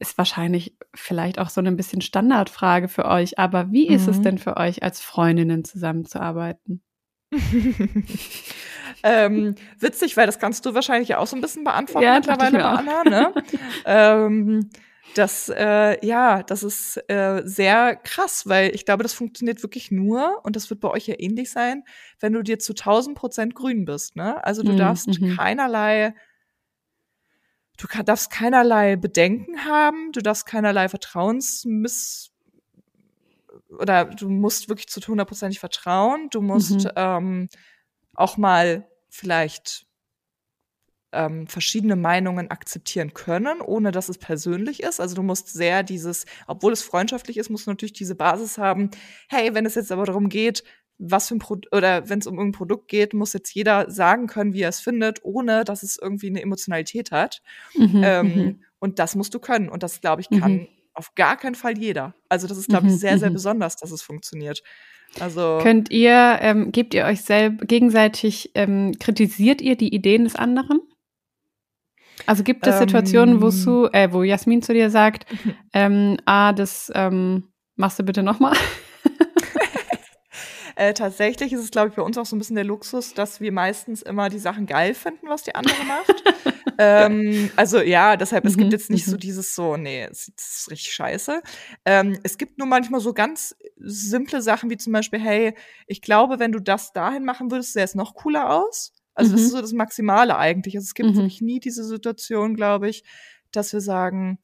Ist 0.00 0.18
wahrscheinlich 0.18 0.76
vielleicht 0.92 1.38
auch 1.38 1.48
so 1.50 1.60
eine 1.60 1.70
bisschen 1.72 2.00
Standardfrage 2.00 2.88
für 2.88 3.04
euch, 3.04 3.38
aber 3.38 3.70
wie 3.70 3.86
ist 3.88 4.08
es 4.08 4.18
Mhm. 4.18 4.22
denn 4.22 4.38
für 4.38 4.56
euch, 4.56 4.82
als 4.82 5.00
Freundinnen 5.00 5.64
zusammenzuarbeiten? 5.64 6.82
ähm, 9.02 9.54
witzig, 9.78 10.16
weil 10.16 10.26
das 10.26 10.38
kannst 10.38 10.66
du 10.66 10.74
wahrscheinlich 10.74 11.08
ja 11.10 11.18
auch 11.18 11.26
so 11.26 11.36
ein 11.36 11.40
bisschen 11.40 11.64
beantworten 11.64 12.04
Ja, 12.04 12.14
mittlerweile 12.16 12.58
bei. 12.58 12.64
Anna, 12.64 13.04
ne? 13.04 13.34
ähm, 13.86 14.70
das, 15.12 15.48
äh, 15.48 16.04
ja, 16.04 16.42
das 16.42 16.62
ist 16.64 16.96
äh, 17.08 17.42
sehr 17.44 17.94
krass, 17.96 18.48
weil 18.48 18.74
ich 18.74 18.84
glaube, 18.84 19.02
das 19.04 19.14
funktioniert 19.14 19.62
wirklich 19.62 19.90
nur, 19.92 20.40
und 20.44 20.56
das 20.56 20.70
wird 20.70 20.80
bei 20.80 20.90
euch 20.90 21.06
ja 21.06 21.14
ähnlich 21.18 21.50
sein, 21.52 21.84
wenn 22.20 22.32
du 22.32 22.42
dir 22.42 22.58
zu 22.58 22.74
1000 22.74 23.16
Prozent 23.16 23.54
grün 23.54 23.84
bist, 23.84 24.16
ne? 24.16 24.42
Also 24.44 24.62
du 24.64 24.72
Mhm, 24.72 24.74
darfst 24.74 25.20
mhm. 25.20 25.36
keinerlei, 25.36 26.14
du 27.76 27.86
kann, 27.86 28.04
darfst 28.04 28.30
keinerlei 28.30 28.96
Bedenken 28.96 29.64
haben, 29.64 30.12
du 30.12 30.20
darfst 30.20 30.46
keinerlei 30.46 30.88
Vertrauensmiss, 30.88 32.30
oder 33.78 34.04
du 34.06 34.28
musst 34.28 34.68
wirklich 34.68 34.88
zu 34.88 35.00
hundertprozentig 35.00 35.60
vertrauen, 35.60 36.28
du 36.30 36.40
musst 36.40 36.86
Mhm. 36.86 36.92
ähm, 36.96 37.48
auch 38.14 38.36
mal 38.36 38.88
vielleicht 39.10 39.83
ähm, 41.14 41.46
verschiedene 41.46 41.96
Meinungen 41.96 42.50
akzeptieren 42.50 43.14
können, 43.14 43.60
ohne 43.60 43.92
dass 43.92 44.08
es 44.08 44.18
persönlich 44.18 44.82
ist. 44.82 45.00
Also 45.00 45.14
du 45.14 45.22
musst 45.22 45.52
sehr 45.52 45.82
dieses, 45.82 46.26
obwohl 46.46 46.72
es 46.72 46.82
freundschaftlich 46.82 47.36
ist, 47.38 47.50
musst 47.50 47.66
du 47.66 47.70
natürlich 47.70 47.92
diese 47.92 48.14
Basis 48.14 48.58
haben. 48.58 48.90
Hey, 49.28 49.54
wenn 49.54 49.66
es 49.66 49.74
jetzt 49.76 49.92
aber 49.92 50.04
darum 50.04 50.28
geht, 50.28 50.64
was 50.98 51.28
für 51.28 51.34
ein 51.34 51.40
Produkt 51.40 51.74
oder 51.74 52.08
wenn 52.08 52.20
es 52.20 52.26
um 52.26 52.34
irgendein 52.38 52.56
Produkt 52.58 52.88
geht, 52.88 53.14
muss 53.14 53.32
jetzt 53.32 53.52
jeder 53.54 53.90
sagen 53.90 54.26
können, 54.28 54.52
wie 54.52 54.62
er 54.62 54.68
es 54.68 54.80
findet, 54.80 55.24
ohne 55.24 55.64
dass 55.64 55.82
es 55.82 55.98
irgendwie 56.00 56.28
eine 56.28 56.40
Emotionalität 56.42 57.10
hat. 57.10 57.42
Mhm, 57.74 58.00
Ähm, 58.04 58.26
mhm. 58.34 58.60
Und 58.78 58.98
das 58.98 59.16
musst 59.16 59.34
du 59.34 59.38
können. 59.40 59.68
Und 59.68 59.82
das, 59.82 60.00
glaube 60.00 60.20
ich, 60.20 60.28
kann 60.30 60.52
Mhm. 60.52 60.68
auf 60.92 61.14
gar 61.16 61.36
keinen 61.36 61.54
Fall 61.56 61.76
jeder. 61.78 62.14
Also 62.28 62.46
das 62.46 62.58
ist, 62.58 62.68
glaube 62.68 62.86
ich, 62.86 62.92
Mhm, 62.92 62.98
sehr, 62.98 63.18
sehr 63.18 63.30
mhm. 63.30 63.34
besonders, 63.34 63.76
dass 63.76 63.90
es 63.90 64.02
funktioniert. 64.02 64.62
Also 65.20 65.58
Könnt 65.62 65.90
ihr, 65.90 66.38
ähm, 66.40 66.70
gebt 66.72 66.92
ihr 66.94 67.04
euch 67.04 67.22
selbst 67.22 67.66
gegenseitig, 67.68 68.50
ähm, 68.54 68.92
kritisiert 68.98 69.60
ihr 69.62 69.76
die 69.76 69.94
Ideen 69.94 70.24
des 70.24 70.36
anderen? 70.36 70.80
Also 72.26 72.42
gibt 72.42 72.66
es 72.66 72.78
Situationen, 72.78 73.40
wo 73.40 73.46
Ähm. 73.46 73.50
Su, 73.52 73.86
äh, 73.92 74.12
wo 74.12 74.22
Jasmin 74.22 74.62
zu 74.62 74.72
dir 74.72 74.90
sagt, 74.90 75.26
ähm, 75.72 76.16
ah, 76.24 76.52
das 76.52 76.90
ähm, 76.94 77.48
machst 77.76 77.98
du 77.98 78.02
bitte 78.02 78.22
nochmal? 78.22 78.54
Äh, 80.76 80.92
tatsächlich 80.92 81.52
ist 81.52 81.60
es, 81.60 81.70
glaube 81.70 81.90
ich, 81.90 81.94
bei 81.94 82.02
uns 82.02 82.18
auch 82.18 82.26
so 82.26 82.34
ein 82.34 82.38
bisschen 82.40 82.56
der 82.56 82.64
Luxus, 82.64 83.14
dass 83.14 83.40
wir 83.40 83.52
meistens 83.52 84.02
immer 84.02 84.28
die 84.28 84.40
Sachen 84.40 84.66
geil 84.66 84.94
finden, 84.94 85.28
was 85.28 85.44
die 85.44 85.54
andere 85.54 85.84
macht. 85.84 86.24
ähm, 86.78 87.50
also 87.54 87.80
ja, 87.80 88.16
deshalb, 88.16 88.44
es 88.44 88.56
Mhm, 88.56 88.58
gibt 88.58 88.72
jetzt 88.72 88.90
nicht 88.90 89.04
so 89.06 89.14
mhm. 89.14 89.20
dieses 89.20 89.54
so, 89.54 89.76
nee, 89.76 90.06
das 90.08 90.28
ist 90.36 90.68
richtig 90.70 90.92
scheiße. 90.94 91.42
Ähm, 91.84 92.18
es 92.24 92.38
gibt 92.38 92.58
nur 92.58 92.66
manchmal 92.66 93.00
so 93.00 93.12
ganz 93.12 93.54
simple 93.76 94.42
Sachen 94.42 94.68
wie 94.70 94.76
zum 94.76 94.92
Beispiel, 94.92 95.20
hey, 95.20 95.54
ich 95.86 96.02
glaube, 96.02 96.40
wenn 96.40 96.50
du 96.50 96.58
das 96.58 96.92
dahin 96.92 97.24
machen 97.24 97.52
würdest, 97.52 97.74
sähe 97.74 97.84
es 97.84 97.94
noch 97.94 98.14
cooler 98.14 98.50
aus. 98.52 98.92
Also 99.14 99.32
das 99.32 99.40
Mhm. 99.42 99.46
ist 99.46 99.52
so 99.52 99.60
das 99.60 99.72
Maximale 99.72 100.36
eigentlich. 100.38 100.76
Also 100.76 100.84
es 100.86 100.94
gibt 100.94 101.10
Mhm. 101.10 101.16
wirklich 101.16 101.40
nie 101.40 101.60
diese 101.60 101.84
Situation, 101.84 102.54
glaube 102.54 102.88
ich, 102.88 103.04
dass 103.52 103.72
wir 103.72 103.80
sagen, 103.80 104.38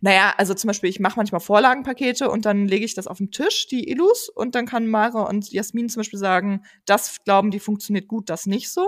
naja, 0.00 0.32
also 0.38 0.54
zum 0.54 0.68
Beispiel, 0.68 0.88
ich 0.90 0.98
mache 1.00 1.16
manchmal 1.18 1.40
Vorlagenpakete 1.42 2.30
und 2.30 2.46
dann 2.46 2.66
lege 2.68 2.84
ich 2.86 2.94
das 2.94 3.06
auf 3.06 3.18
den 3.18 3.30
Tisch, 3.30 3.66
die 3.66 3.88
Illus, 3.90 4.30
und 4.30 4.54
dann 4.54 4.64
kann 4.66 4.86
Mara 4.86 5.22
und 5.24 5.52
Jasmin 5.52 5.90
zum 5.90 6.00
Beispiel 6.00 6.18
sagen, 6.18 6.62
das 6.86 7.22
glauben 7.24 7.50
die 7.50 7.60
funktioniert 7.60 8.08
gut, 8.08 8.30
das 8.30 8.46
nicht 8.46 8.70
so. 8.70 8.86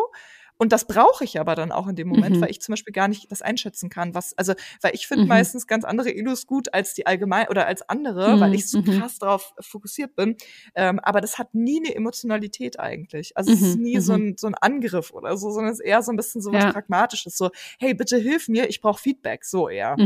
Und 0.59 0.73
das 0.73 0.87
brauche 0.87 1.23
ich 1.25 1.39
aber 1.39 1.55
dann 1.55 1.71
auch 1.73 1.87
in 1.87 1.97
dem 1.97 2.09
Moment, 2.09 2.37
Mhm. 2.37 2.41
weil 2.41 2.51
ich 2.51 2.61
zum 2.61 2.73
Beispiel 2.73 2.93
gar 2.93 3.09
nicht 3.09 3.31
das 3.31 3.43
einschätzen 3.43 3.91
kann, 3.91 4.15
was, 4.15 4.37
also, 4.39 4.55
weil 4.81 4.95
ich 4.95 5.07
finde 5.07 5.25
Mhm. 5.25 5.29
meistens 5.29 5.67
ganz 5.67 5.85
andere 5.85 6.11
Illus 6.11 6.47
gut 6.47 6.73
als 6.73 6.95
die 6.95 7.07
allgemein 7.07 7.49
oder 7.49 7.67
als 7.67 7.89
andere, 7.89 8.37
Mhm, 8.37 8.41
weil 8.41 8.55
ich 8.55 8.69
so 8.69 8.79
mhm. 8.79 8.85
krass 8.85 9.19
darauf 9.19 9.53
fokussiert 9.61 10.17
bin. 10.17 10.37
Ähm, 10.75 10.99
aber 11.01 11.21
das 11.21 11.39
hat 11.39 11.55
nie 11.55 11.81
eine 11.85 11.95
Emotionalität 11.95 12.81
eigentlich. 12.81 13.37
Also 13.37 13.53
es 13.53 13.61
ist 13.61 13.77
Mhm, 13.77 13.83
nie 13.83 14.01
so, 14.01 14.13
mhm. 14.15 14.29
ein, 14.31 14.37
so 14.39 14.47
ein 14.47 14.55
Angriff 14.55 15.13
oder 15.13 15.37
so, 15.37 15.51
sondern 15.51 15.73
es 15.73 15.81
ist 15.81 15.87
eher 15.87 16.03
so 16.03 16.13
ein 16.13 16.17
bisschen 16.17 16.41
so 16.41 16.53
was 16.53 16.65
Ja. 16.65 16.73
Pragmatisches. 16.73 17.37
So, 17.37 17.51
hey, 17.79 17.95
bitte 17.95 18.17
hilf 18.17 18.49
mir, 18.49 18.69
ich 18.69 18.81
brauche 18.81 19.01
Feedback, 19.01 19.45
so 19.45 19.69
eher. 19.69 19.97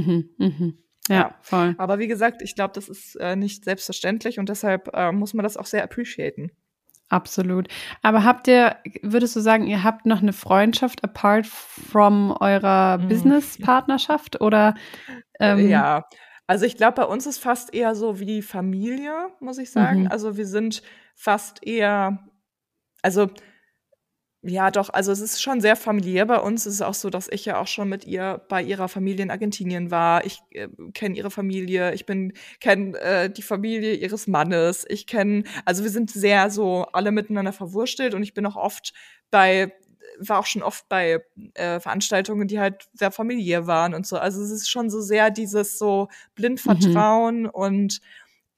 Ja, 1.09 1.17
Ja. 1.17 1.35
voll. 1.43 1.75
Aber 1.79 1.99
wie 1.99 2.07
gesagt, 2.09 2.43
ich 2.43 2.55
glaube, 2.55 2.73
das 2.75 2.89
ist 2.89 3.17
äh, 3.17 3.37
nicht 3.37 3.65
selbstverständlich 3.65 4.39
und 4.39 4.49
deshalb 4.49 4.91
äh, 4.95 5.13
muss 5.13 5.35
man 5.35 5.43
das 5.45 5.57
auch 5.57 5.67
sehr 5.67 5.83
appreciaten. 5.83 6.51
Absolut. 7.11 7.69
Aber 8.03 8.25
habt 8.25 8.49
ihr, 8.49 8.77
würdest 9.03 9.37
du 9.37 9.41
sagen, 9.41 9.67
ihr 9.67 9.83
habt 9.83 10.07
noch 10.07 10.23
eine 10.23 10.33
Freundschaft 10.33 11.05
apart 11.05 11.47
from 11.47 12.31
eurer 12.41 12.99
Mm. 12.99 13.09
Business-Partnerschaft 13.09 14.41
oder? 14.41 14.75
Ähm, 15.41 15.69
ja, 15.69 16.05
also 16.47 16.65
ich 16.65 16.77
glaube, 16.77 16.95
bei 16.95 17.05
uns 17.05 17.27
ist 17.27 17.39
fast 17.39 17.75
eher 17.75 17.95
so 17.95 18.19
wie 18.21 18.27
die 18.27 18.43
Familie, 18.43 19.13
muss 19.41 19.59
ich 19.59 19.71
sagen. 19.71 20.03
Mhm. 20.03 20.09
Also 20.09 20.37
wir 20.37 20.47
sind 20.47 20.83
fast 21.15 21.67
eher, 21.67 22.19
also 23.03 23.29
Ja, 24.43 24.71
doch, 24.71 24.89
also 24.89 25.13
es 25.13 25.21
ist 25.21 25.43
schon 25.43 25.61
sehr 25.61 25.77
familiär 25.77 26.25
bei 26.25 26.39
uns. 26.39 26.65
Es 26.65 26.75
ist 26.75 26.83
auch 26.83 26.95
so, 26.95 27.11
dass 27.11 27.29
ich 27.31 27.45
ja 27.45 27.61
auch 27.61 27.67
schon 27.67 27.91
mit 27.91 28.07
ihr 28.07 28.41
bei 28.49 28.63
ihrer 28.63 28.89
Familie 28.89 29.23
in 29.23 29.31
Argentinien 29.31 29.91
war. 29.91 30.25
Ich 30.25 30.41
äh, 30.53 30.69
kenne 30.95 31.15
ihre 31.15 31.31
Familie, 31.31 31.93
ich 31.93 32.07
bin 32.07 32.33
kenne 32.59 32.99
äh, 33.01 33.31
die 33.31 33.43
Familie 33.43 33.95
ihres 33.95 34.27
Mannes. 34.27 34.87
Ich 34.89 35.07
kenne, 35.07 35.45
also 35.67 35.83
wir 35.83 35.91
sind 35.91 36.11
sehr 36.11 36.51
so 36.51 36.87
alle 36.93 37.13
miteinander 37.13 37.53
verwurstelt 37.53 38.15
und 38.15 38.23
ich 38.23 38.33
bin 38.33 38.47
auch 38.47 38.57
oft 38.57 38.95
bei 39.31 39.75
war 40.19 40.39
auch 40.39 40.47
schon 40.47 40.63
oft 40.63 40.89
bei 40.89 41.25
äh, 41.55 41.81
Veranstaltungen, 41.81 42.49
die 42.49 42.61
halt 42.61 42.89
sehr 42.95 43.11
familiär 43.11 43.67
waren 43.67 43.95
und 43.95 44.07
so. 44.07 44.17
Also 44.19 44.43
es 44.43 44.51
ist 44.51 44.71
schon 44.71 44.91
so 44.91 45.01
sehr 45.01 45.31
dieses 45.31 45.79
so 45.79 46.09
Blindvertrauen 46.35 47.43
mhm. 47.43 47.51
und 47.51 48.01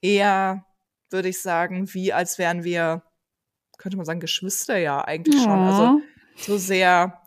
eher, 0.01 0.65
würde 1.11 1.29
ich 1.29 1.41
sagen, 1.41 1.93
wie 1.93 2.13
als 2.13 2.39
wären 2.39 2.65
wir 2.65 3.03
könnte 3.83 3.97
man 3.97 4.07
sagen, 4.07 4.21
Geschwister 4.21 4.79
ja 4.79 5.05
eigentlich 5.05 5.35
ja. 5.35 5.43
schon. 5.43 5.59
Also 5.59 6.01
so 6.37 6.57
sehr 6.57 7.21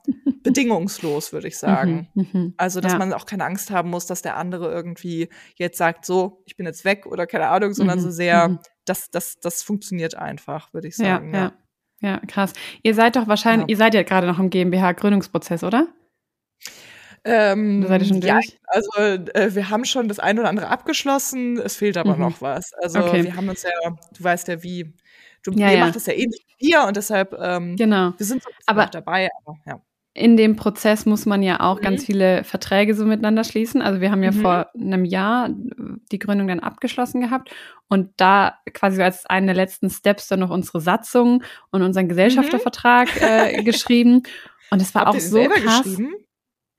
bedingungslos, 0.43 1.34
würde 1.34 1.47
ich 1.47 1.58
sagen. 1.60 2.08
Mhm, 2.14 2.28
mhm, 2.32 2.53
also, 2.58 2.80
dass 2.82 2.93
ja. 2.93 2.97
man 2.97 3.14
auch 3.14 3.26
keine 3.26 3.45
Angst 3.45 3.72
haben 3.72 3.89
muss, 3.89 4.06
dass 4.06 4.22
der 4.22 4.38
andere 4.38 4.72
irgendwie 4.72 5.30
jetzt 5.56 5.78
sagt, 5.78 6.06
so, 6.06 6.43
ich 6.45 6.56
bin 6.56 6.66
jetzt 6.66 6.86
weg 6.86 7.06
oder 7.06 7.28
keine 7.28 7.47
Ahnung, 7.49 7.74
sondern 7.74 7.99
mhm, 7.99 8.03
so 8.03 8.12
sehr, 8.12 8.49
mhm. 8.49 8.60
das, 8.86 9.12
das, 9.12 9.39
das 9.39 9.64
funktioniert 9.64 10.16
einfach, 10.16 10.74
würde 10.74 10.88
ich 10.88 10.95
sagen. 10.95 11.34
Ja, 11.34 11.53
ja. 12.01 12.10
ja, 12.10 12.22
krass. 12.28 12.53
Ihr 12.84 12.95
seid 12.95 13.16
doch 13.16 13.28
wahrscheinlich, 13.28 13.70
ihr 13.70 13.78
seid 13.78 13.93
ja 13.93 14.03
gerade 14.03 14.28
noch 14.28 14.39
im 14.39 14.49
GmbH-Gründungsprozess, 14.49 15.64
oder? 15.64 15.88
Ähm, 17.28 17.84
seid 17.88 18.01
ihr 18.03 18.08
schon 18.08 18.22
durch? 18.22 18.30
Ja, 18.30 18.39
also 18.68 18.91
äh, 18.99 19.56
wir 19.56 19.70
haben 19.72 19.84
schon 19.84 20.08
das 20.08 20.20
eine 20.20 20.41
oder 20.41 20.49
andere 20.49 20.68
abgeschlossen, 20.68 21.58
es 21.58 21.76
fehlt 21.76 21.97
aber 21.97 22.16
mhm. 22.16 22.22
noch 22.22 22.41
was. 22.41 22.72
Also 22.74 22.99
okay. 22.99 23.24
wir 23.24 23.36
haben 23.36 23.49
uns 23.49 23.64
ja, 23.64 23.72
du 24.16 24.24
weißt 24.24 24.47
ja, 24.47 24.62
wie 24.62 24.93
Du, 25.45 25.51
ja, 25.51 25.69
ihr 25.69 25.77
ja. 25.77 25.85
macht 25.85 25.95
das 25.95 26.07
ja 26.07 26.13
ähnlich 26.13 26.43
wie 26.57 26.67
wir 26.67 26.85
und 26.85 26.97
deshalb, 26.97 27.35
ähm, 27.39 27.75
genau. 27.75 28.13
wir 28.17 28.25
sind 28.25 28.41
so 28.41 28.49
aber 28.65 28.87
dabei, 28.87 29.29
aber 29.43 29.57
ja. 29.65 29.81
In 30.17 30.37
dem 30.37 30.55
Prozess 30.55 31.05
muss 31.05 31.25
man 31.25 31.43
ja 31.43 31.59
auch 31.59 31.79
mhm. 31.79 31.83
ganz 31.83 32.05
viele 32.05 32.45
Verträge 32.45 32.95
so 32.95 33.05
miteinander 33.05 33.43
schließen. 33.43 33.81
Also 33.81 33.99
wir 33.99 34.11
haben 34.11 34.23
ja 34.23 34.31
mhm. 34.31 34.41
vor 34.41 34.67
einem 34.73 35.03
Jahr 35.03 35.49
die 36.09 36.19
Gründung 36.19 36.47
dann 36.47 36.61
abgeschlossen 36.61 37.19
gehabt 37.19 37.53
und 37.89 38.11
da 38.15 38.55
quasi 38.73 39.01
als 39.03 39.25
einen 39.25 39.47
der 39.47 39.57
letzten 39.57 39.89
Steps 39.89 40.29
dann 40.29 40.39
noch 40.39 40.51
unsere 40.51 40.79
Satzung 40.79 41.43
und 41.69 41.81
unseren 41.81 42.07
Gesellschaftervertrag 42.07 43.09
mhm. 43.13 43.21
äh, 43.21 43.63
geschrieben. 43.65 44.23
Und 44.71 44.81
es 44.81 44.95
war 44.95 45.05
habt 45.05 45.17
auch 45.17 45.19
so 45.19 45.43
krass. 45.49 45.97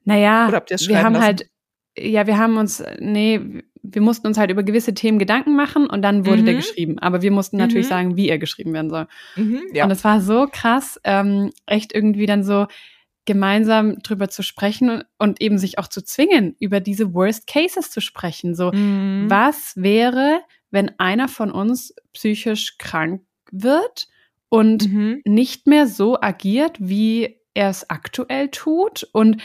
Naja, 0.04 0.50
wir 0.50 1.02
haben 1.02 1.12
lassen? 1.12 1.24
halt, 1.24 1.50
ja, 1.98 2.26
wir 2.26 2.38
haben 2.38 2.56
uns, 2.56 2.82
nee, 3.00 3.62
wir 3.92 4.02
mussten 4.02 4.26
uns 4.26 4.38
halt 4.38 4.50
über 4.50 4.62
gewisse 4.62 4.94
Themen 4.94 5.18
Gedanken 5.18 5.56
machen 5.56 5.86
und 5.86 6.02
dann 6.02 6.26
wurde 6.26 6.42
mhm. 6.42 6.46
der 6.46 6.54
geschrieben. 6.54 6.98
Aber 6.98 7.22
wir 7.22 7.30
mussten 7.30 7.56
natürlich 7.56 7.86
mhm. 7.86 7.90
sagen, 7.90 8.16
wie 8.16 8.28
er 8.28 8.38
geschrieben 8.38 8.72
werden 8.72 8.90
soll. 8.90 9.06
Mhm, 9.36 9.62
ja. 9.72 9.84
Und 9.84 9.90
es 9.90 10.04
war 10.04 10.20
so 10.20 10.48
krass, 10.50 11.00
ähm, 11.04 11.50
echt 11.66 11.94
irgendwie 11.94 12.26
dann 12.26 12.44
so 12.44 12.66
gemeinsam 13.26 13.98
drüber 14.02 14.28
zu 14.28 14.42
sprechen 14.42 15.02
und 15.18 15.40
eben 15.42 15.58
sich 15.58 15.78
auch 15.78 15.88
zu 15.88 16.02
zwingen, 16.02 16.54
über 16.60 16.80
diese 16.80 17.12
Worst 17.12 17.46
Cases 17.46 17.90
zu 17.90 18.00
sprechen. 18.00 18.54
So, 18.54 18.72
mhm. 18.72 19.26
was 19.28 19.72
wäre, 19.76 20.40
wenn 20.70 20.92
einer 20.98 21.28
von 21.28 21.50
uns 21.50 21.94
psychisch 22.12 22.78
krank 22.78 23.22
wird 23.50 24.08
und 24.48 24.90
mhm. 24.90 25.22
nicht 25.24 25.66
mehr 25.66 25.86
so 25.86 26.20
agiert, 26.20 26.76
wie 26.78 27.40
er 27.54 27.70
es 27.70 27.90
aktuell 27.90 28.48
tut 28.48 29.08
und 29.12 29.42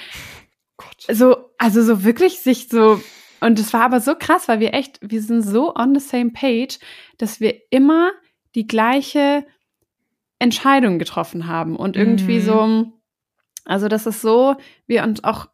Gott. 0.78 1.06
so, 1.12 1.52
also 1.58 1.82
so 1.82 2.04
wirklich 2.04 2.40
sich 2.40 2.68
so 2.70 3.02
und 3.42 3.60
es 3.60 3.74
war 3.74 3.82
aber 3.82 4.00
so 4.00 4.16
krass, 4.16 4.48
weil 4.48 4.60
wir 4.60 4.74
echt, 4.74 5.00
wir 5.02 5.22
sind 5.22 5.42
so 5.42 5.76
on 5.76 5.94
the 5.94 6.06
same 6.06 6.30
page, 6.32 6.80
dass 7.18 7.40
wir 7.40 7.56
immer 7.72 8.12
die 8.56 8.68
gleiche 8.68 9.46
Entscheidung 10.40 11.00
getroffen 11.00 11.48
haben 11.48 11.76
und 11.76 11.96
irgendwie 11.96 12.38
mhm. 12.38 12.42
so, 12.42 12.86
also 13.66 13.88
das 13.88 14.06
ist 14.06 14.22
so, 14.22 14.56
wir 14.88 15.04
uns 15.04 15.24
auch, 15.24 15.48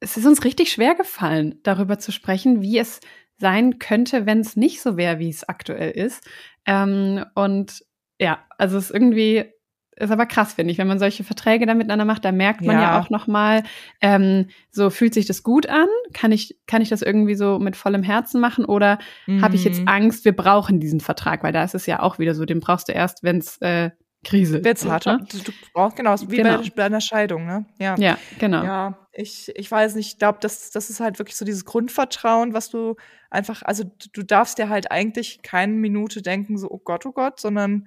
es 0.00 0.16
ist 0.16 0.26
uns 0.26 0.44
richtig 0.44 0.72
schwer 0.72 0.94
gefallen, 0.94 1.60
darüber 1.62 1.98
zu 1.98 2.12
sprechen, 2.12 2.62
wie 2.62 2.78
es 2.78 3.00
sein 3.36 3.78
könnte, 3.78 4.26
wenn 4.26 4.40
es 4.40 4.56
nicht 4.56 4.80
so 4.80 4.96
wäre, 4.96 5.18
wie 5.18 5.30
es 5.30 5.48
aktuell 5.48 5.90
ist. 5.90 6.26
Ähm, 6.66 7.24
und 7.34 7.84
ja, 8.18 8.44
also 8.56 8.78
es 8.78 8.86
ist 8.86 8.90
irgendwie 8.90 9.52
ist 10.00 10.10
aber 10.10 10.26
krass, 10.26 10.54
finde 10.54 10.72
ich, 10.72 10.78
wenn 10.78 10.86
man 10.86 10.98
solche 10.98 11.24
Verträge 11.24 11.66
da 11.66 11.74
miteinander 11.74 12.04
macht, 12.04 12.24
da 12.24 12.32
merkt 12.32 12.62
man 12.62 12.76
ja, 12.76 12.82
ja 12.82 13.00
auch 13.00 13.10
noch 13.10 13.26
mal, 13.26 13.62
ähm, 14.00 14.46
so 14.70 14.90
fühlt 14.90 15.14
sich 15.14 15.26
das 15.26 15.42
gut 15.42 15.68
an? 15.68 15.88
Kann 16.12 16.32
ich, 16.32 16.56
kann 16.66 16.82
ich 16.82 16.88
das 16.88 17.02
irgendwie 17.02 17.34
so 17.34 17.58
mit 17.58 17.76
vollem 17.76 18.02
Herzen 18.02 18.40
machen 18.40 18.64
oder 18.64 18.98
mhm. 19.26 19.42
habe 19.42 19.56
ich 19.56 19.64
jetzt 19.64 19.80
mhm. 19.80 19.88
Angst, 19.88 20.24
wir 20.24 20.34
brauchen 20.34 20.80
diesen 20.80 21.00
Vertrag? 21.00 21.42
Weil 21.42 21.52
da 21.52 21.64
ist 21.64 21.74
es 21.74 21.86
ja 21.86 22.00
auch 22.00 22.18
wieder 22.18 22.34
so, 22.34 22.44
den 22.44 22.60
brauchst 22.60 22.88
du 22.88 22.92
erst, 22.92 23.22
wenn 23.22 23.38
es 23.38 23.58
äh, 23.58 23.90
Krise 24.24 24.64
Wird's 24.64 24.84
hart. 24.84 25.06
Ne? 25.06 25.24
Du, 25.30 25.38
du 25.38 25.52
brauchst 25.72 25.96
genau, 25.96 26.14
wie 26.26 26.36
genau. 26.36 26.58
Bei, 26.58 26.70
bei 26.74 26.84
einer 26.84 27.00
Scheidung, 27.00 27.46
ne? 27.46 27.66
Ja, 27.78 27.94
ja 27.98 28.18
genau. 28.38 28.64
Ja, 28.64 28.98
ich, 29.12 29.52
ich 29.54 29.70
weiß 29.70 29.94
nicht, 29.94 30.12
ich 30.12 30.18
glaube, 30.18 30.38
das, 30.40 30.70
das 30.70 30.90
ist 30.90 31.00
halt 31.00 31.18
wirklich 31.18 31.36
so 31.36 31.44
dieses 31.44 31.64
Grundvertrauen, 31.64 32.52
was 32.52 32.68
du 32.68 32.96
einfach, 33.30 33.62
also 33.62 33.84
du 34.12 34.22
darfst 34.22 34.58
dir 34.58 34.68
halt 34.68 34.90
eigentlich 34.90 35.42
keine 35.42 35.72
Minute 35.72 36.20
denken, 36.20 36.58
so, 36.58 36.68
oh 36.68 36.78
Gott, 36.78 37.06
oh 37.06 37.12
Gott, 37.12 37.38
sondern 37.38 37.86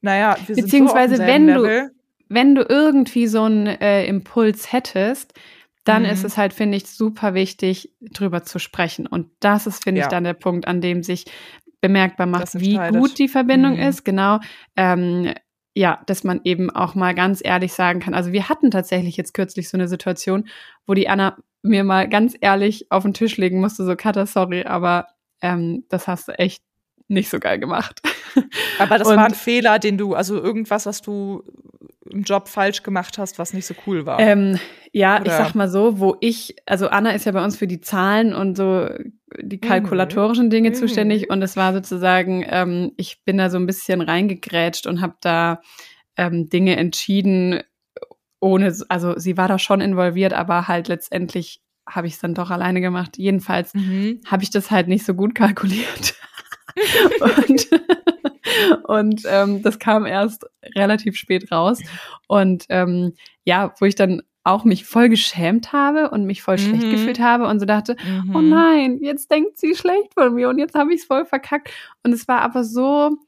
naja, 0.00 0.36
wir 0.46 0.56
Beziehungsweise, 0.56 1.16
sind 1.16 1.26
so 1.26 1.32
wenn 1.32 1.46
du, 1.46 1.92
wenn 2.28 2.54
du 2.54 2.66
irgendwie 2.68 3.26
so 3.26 3.42
einen 3.42 3.66
äh, 3.66 4.06
Impuls 4.06 4.72
hättest, 4.72 5.34
dann 5.84 6.02
mhm. 6.02 6.10
ist 6.10 6.24
es 6.24 6.36
halt, 6.36 6.52
finde 6.52 6.76
ich, 6.76 6.86
super 6.86 7.34
wichtig, 7.34 7.90
drüber 8.00 8.42
zu 8.42 8.58
sprechen. 8.58 9.06
Und 9.06 9.30
das 9.40 9.66
ist, 9.66 9.84
finde 9.84 10.00
ja. 10.00 10.06
ich, 10.06 10.10
dann 10.10 10.24
der 10.24 10.34
Punkt, 10.34 10.68
an 10.68 10.80
dem 10.80 11.02
sich 11.02 11.24
bemerkbar 11.80 12.26
macht, 12.26 12.60
wie 12.60 12.76
gut 12.90 13.18
die 13.18 13.28
Verbindung 13.28 13.74
mhm. 13.74 13.82
ist. 13.82 14.04
Genau. 14.04 14.40
Ähm, 14.76 15.32
ja, 15.74 16.02
dass 16.06 16.24
man 16.24 16.40
eben 16.44 16.70
auch 16.70 16.94
mal 16.94 17.14
ganz 17.14 17.40
ehrlich 17.42 17.72
sagen 17.72 18.00
kann. 18.00 18.12
Also 18.12 18.32
wir 18.32 18.48
hatten 18.48 18.70
tatsächlich 18.70 19.16
jetzt 19.16 19.32
kürzlich 19.32 19.68
so 19.68 19.76
eine 19.76 19.88
Situation, 19.88 20.48
wo 20.86 20.94
die 20.94 21.08
Anna 21.08 21.38
mir 21.62 21.84
mal 21.84 22.08
ganz 22.08 22.36
ehrlich 22.40 22.90
auf 22.90 23.04
den 23.04 23.14
Tisch 23.14 23.36
legen 23.36 23.60
musste, 23.60 23.84
so 23.84 23.94
Katha, 23.96 24.26
sorry, 24.26 24.64
aber 24.64 25.06
ähm, 25.40 25.84
das 25.88 26.08
hast 26.08 26.28
du 26.28 26.32
echt 26.32 26.62
nicht 27.06 27.30
so 27.30 27.38
geil 27.38 27.58
gemacht. 27.58 28.02
Aber 28.78 28.98
das 28.98 29.08
und, 29.08 29.16
war 29.16 29.26
ein 29.26 29.34
Fehler, 29.34 29.78
den 29.78 29.98
du, 29.98 30.14
also 30.14 30.40
irgendwas, 30.40 30.86
was 30.86 31.02
du 31.02 31.42
im 32.10 32.22
Job 32.22 32.48
falsch 32.48 32.82
gemacht 32.82 33.18
hast, 33.18 33.38
was 33.38 33.52
nicht 33.52 33.66
so 33.66 33.74
cool 33.86 34.06
war. 34.06 34.18
Ähm, 34.18 34.58
ja, 34.92 35.20
Oder? 35.20 35.26
ich 35.26 35.32
sag 35.32 35.54
mal 35.54 35.68
so, 35.68 36.00
wo 36.00 36.16
ich, 36.20 36.56
also 36.66 36.88
Anna 36.88 37.10
ist 37.10 37.26
ja 37.26 37.32
bei 37.32 37.44
uns 37.44 37.56
für 37.56 37.66
die 37.66 37.80
Zahlen 37.80 38.32
und 38.32 38.56
so 38.56 38.88
die 39.40 39.56
mhm. 39.56 39.60
kalkulatorischen 39.60 40.50
Dinge 40.50 40.70
mhm. 40.70 40.74
zuständig 40.74 41.30
und 41.30 41.42
es 41.42 41.56
war 41.56 41.72
sozusagen, 41.74 42.44
ähm, 42.48 42.92
ich 42.96 43.22
bin 43.24 43.36
da 43.38 43.50
so 43.50 43.58
ein 43.58 43.66
bisschen 43.66 44.00
reingegrätscht 44.00 44.86
und 44.86 45.00
habe 45.00 45.16
da 45.20 45.60
ähm, 46.16 46.48
Dinge 46.48 46.76
entschieden, 46.76 47.60
ohne, 48.40 48.74
also 48.88 49.18
sie 49.18 49.36
war 49.36 49.48
da 49.48 49.58
schon 49.58 49.80
involviert, 49.80 50.32
aber 50.32 50.68
halt 50.68 50.88
letztendlich 50.88 51.60
habe 51.86 52.06
ich 52.06 52.14
es 52.14 52.20
dann 52.20 52.34
doch 52.34 52.50
alleine 52.50 52.80
gemacht. 52.80 53.16
Jedenfalls 53.18 53.74
mhm. 53.74 54.20
habe 54.26 54.42
ich 54.42 54.50
das 54.50 54.70
halt 54.70 54.88
nicht 54.88 55.04
so 55.04 55.14
gut 55.14 55.34
kalkuliert. 55.34 56.14
und 57.48 57.68
und 58.84 59.22
ähm, 59.26 59.62
das 59.62 59.78
kam 59.78 60.06
erst 60.06 60.46
relativ 60.74 61.16
spät 61.16 61.50
raus. 61.50 61.80
Und 62.26 62.66
ähm, 62.68 63.14
ja, 63.44 63.74
wo 63.78 63.84
ich 63.84 63.94
dann 63.94 64.22
auch 64.44 64.64
mich 64.64 64.84
voll 64.84 65.08
geschämt 65.08 65.72
habe 65.72 66.10
und 66.10 66.24
mich 66.24 66.42
voll 66.42 66.56
mhm. 66.56 66.60
schlecht 66.60 66.90
gefühlt 66.90 67.20
habe 67.20 67.46
und 67.46 67.60
so 67.60 67.66
dachte, 67.66 67.96
mhm. 68.04 68.34
oh 68.34 68.40
nein, 68.40 68.98
jetzt 69.02 69.30
denkt 69.30 69.58
sie 69.58 69.74
schlecht 69.74 70.14
von 70.14 70.34
mir 70.34 70.48
und 70.48 70.58
jetzt 70.58 70.74
habe 70.74 70.92
ich 70.92 71.00
es 71.00 71.06
voll 71.06 71.26
verkackt. 71.26 71.70
Und 72.02 72.12
es 72.12 72.28
war 72.28 72.40
aber 72.40 72.64
so, 72.64 73.18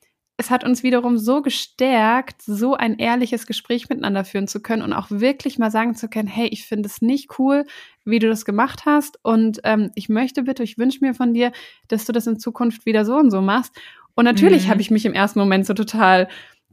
es 0.41 0.49
hat 0.49 0.65
uns 0.65 0.83
wiederum 0.83 1.19
so 1.19 1.43
gestärkt, 1.43 2.41
so 2.41 2.75
ein 2.75 2.99
ehrliches 2.99 3.47
Gespräch 3.47 3.91
miteinander 3.91 4.25
führen 4.25 4.49
zu 4.49 4.61
können 4.61 4.83
und 4.83 4.95
auch 4.95 5.11
wirklich 5.11 5.59
mal 5.59 5.71
sagen 5.71 5.95
zu 5.95 6.09
können, 6.09 6.29
hey, 6.29 6.49
ich 6.49 6.65
finde 6.65 6.89
es 6.89 7.03
nicht 7.03 7.39
cool, 7.39 7.67
wie 8.07 8.19
du 8.19 8.29
das 8.29 8.47
gemacht 8.47 8.87
hast 8.87 9.23
und 9.23 9.61
ähm, 9.65 9.91
ich 9.95 10.09
möchte 10.09 10.45
bitte, 10.45 10.63
ich 10.63 10.79
wünsche 10.79 11.05
mir 11.05 11.13
von 11.13 11.35
dir, 11.35 11.53
dass 11.89 12.07
du 12.07 12.13
das 12.13 12.27
in 12.27 12.39
Zukunft 12.39 12.87
wieder 12.87 13.05
so 13.05 13.17
und 13.17 13.31
so 13.31 13.43
machst. 13.43 13.77
Und 14.21 14.27
natürlich 14.27 14.67
mhm. 14.67 14.71
habe 14.73 14.83
ich 14.83 14.91
mich 14.91 15.07
im 15.07 15.15
ersten 15.15 15.39
Moment 15.39 15.65
so 15.65 15.73
total 15.73 16.29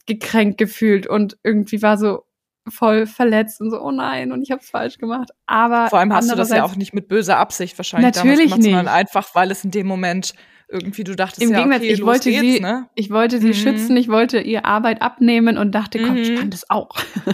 gekränkt 0.06 0.58
gefühlt 0.58 1.08
und 1.08 1.38
irgendwie 1.44 1.82
war 1.82 1.98
so 1.98 2.26
voll 2.68 3.06
verletzt 3.06 3.62
und 3.62 3.72
so, 3.72 3.80
oh 3.82 3.92
nein, 3.92 4.34
und 4.34 4.42
ich 4.42 4.52
habe 4.52 4.60
es 4.60 4.70
falsch 4.70 4.98
gemacht. 4.98 5.30
Aber 5.46 5.88
vor 5.88 6.00
allem 6.00 6.12
hast 6.12 6.30
du 6.30 6.36
das 6.36 6.50
ja 6.50 6.66
auch 6.66 6.76
nicht 6.76 6.94
mit 6.94 7.08
böser 7.08 7.38
Absicht 7.38 7.80
wahrscheinlich 7.80 8.14
natürlich 8.14 8.52
gemacht, 8.52 8.64
sondern 8.64 8.90
einfach, 8.90 9.34
weil 9.34 9.50
es 9.50 9.64
in 9.64 9.72
dem 9.72 9.88
Moment 9.88 10.34
irgendwie 10.70 11.04
du 11.06 11.16
dachtest 11.16 11.42
Im 11.42 11.52
ja, 11.52 11.58
Gegenteil, 11.58 11.80
okay, 11.80 11.94
ich 11.94 12.04
wollte 12.04 12.30
geht's, 12.30 12.42
sie, 12.42 12.60
ne? 12.60 12.90
ich 12.94 13.10
wollte 13.10 13.40
sie 13.40 13.48
mhm. 13.48 13.54
schützen, 13.54 13.96
ich 13.96 14.10
wollte 14.10 14.40
ihr 14.40 14.66
Arbeit 14.66 15.02
abnehmen 15.02 15.58
und 15.58 15.74
dachte, 15.74 16.02
komm, 16.02 16.18
ich 16.18 16.32
mhm. 16.32 16.36
kann 16.36 16.50
das 16.50 16.70
auch. 16.70 16.90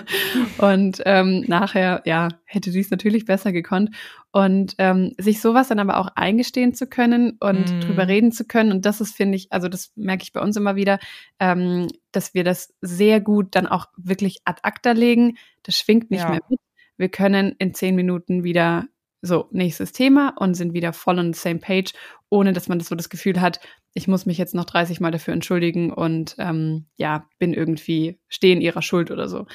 und 0.59 1.01
ähm, 1.05 1.43
nachher, 1.47 2.03
ja, 2.05 2.29
hätte 2.45 2.71
sie 2.71 2.79
es 2.79 2.91
natürlich 2.91 3.25
besser 3.25 3.51
gekonnt. 3.51 3.89
Und 4.31 4.75
ähm, 4.77 5.13
sich 5.17 5.41
sowas 5.41 5.67
dann 5.67 5.79
aber 5.79 5.97
auch 5.97 6.09
eingestehen 6.15 6.73
zu 6.73 6.87
können 6.87 7.37
und 7.39 7.71
mhm. 7.71 7.81
drüber 7.81 8.07
reden 8.07 8.31
zu 8.31 8.45
können. 8.45 8.71
Und 8.71 8.85
das 8.85 9.01
ist, 9.01 9.15
finde 9.15 9.35
ich, 9.35 9.51
also 9.51 9.67
das 9.67 9.91
merke 9.95 10.23
ich 10.23 10.33
bei 10.33 10.41
uns 10.41 10.55
immer 10.55 10.75
wieder, 10.75 10.99
ähm, 11.39 11.87
dass 12.11 12.33
wir 12.33 12.43
das 12.43 12.73
sehr 12.81 13.19
gut 13.19 13.55
dann 13.55 13.67
auch 13.67 13.87
wirklich 13.97 14.41
ad 14.45 14.59
acta 14.63 14.91
legen. 14.91 15.37
Das 15.63 15.75
schwingt 15.77 16.11
nicht 16.11 16.21
ja. 16.21 16.29
mehr 16.29 16.41
mit. 16.49 16.59
Wir 16.97 17.09
können 17.09 17.55
in 17.57 17.73
zehn 17.73 17.95
Minuten 17.95 18.43
wieder 18.43 18.85
so, 19.25 19.47
nächstes 19.51 19.93
Thema 19.93 20.35
und 20.37 20.53
sind 20.55 20.73
wieder 20.73 20.91
voll 20.93 21.17
on 21.17 21.33
the 21.33 21.39
same 21.39 21.59
page, 21.59 21.93
ohne 22.29 22.51
dass 22.53 22.67
man 22.67 22.77
das 22.77 22.89
so 22.89 22.95
das 22.95 23.09
Gefühl 23.09 23.39
hat, 23.39 23.59
ich 23.93 24.07
muss 24.07 24.25
mich 24.25 24.37
jetzt 24.37 24.53
noch 24.53 24.65
30 24.65 24.99
Mal 24.99 25.11
dafür 25.11 25.33
entschuldigen 25.33 25.93
und 25.93 26.35
ähm, 26.39 26.87
ja, 26.97 27.27
bin 27.39 27.53
irgendwie, 27.53 28.19
stehe 28.27 28.53
in 28.53 28.61
ihrer 28.61 28.81
Schuld 28.81 29.11
oder 29.11 29.29
so. 29.29 29.45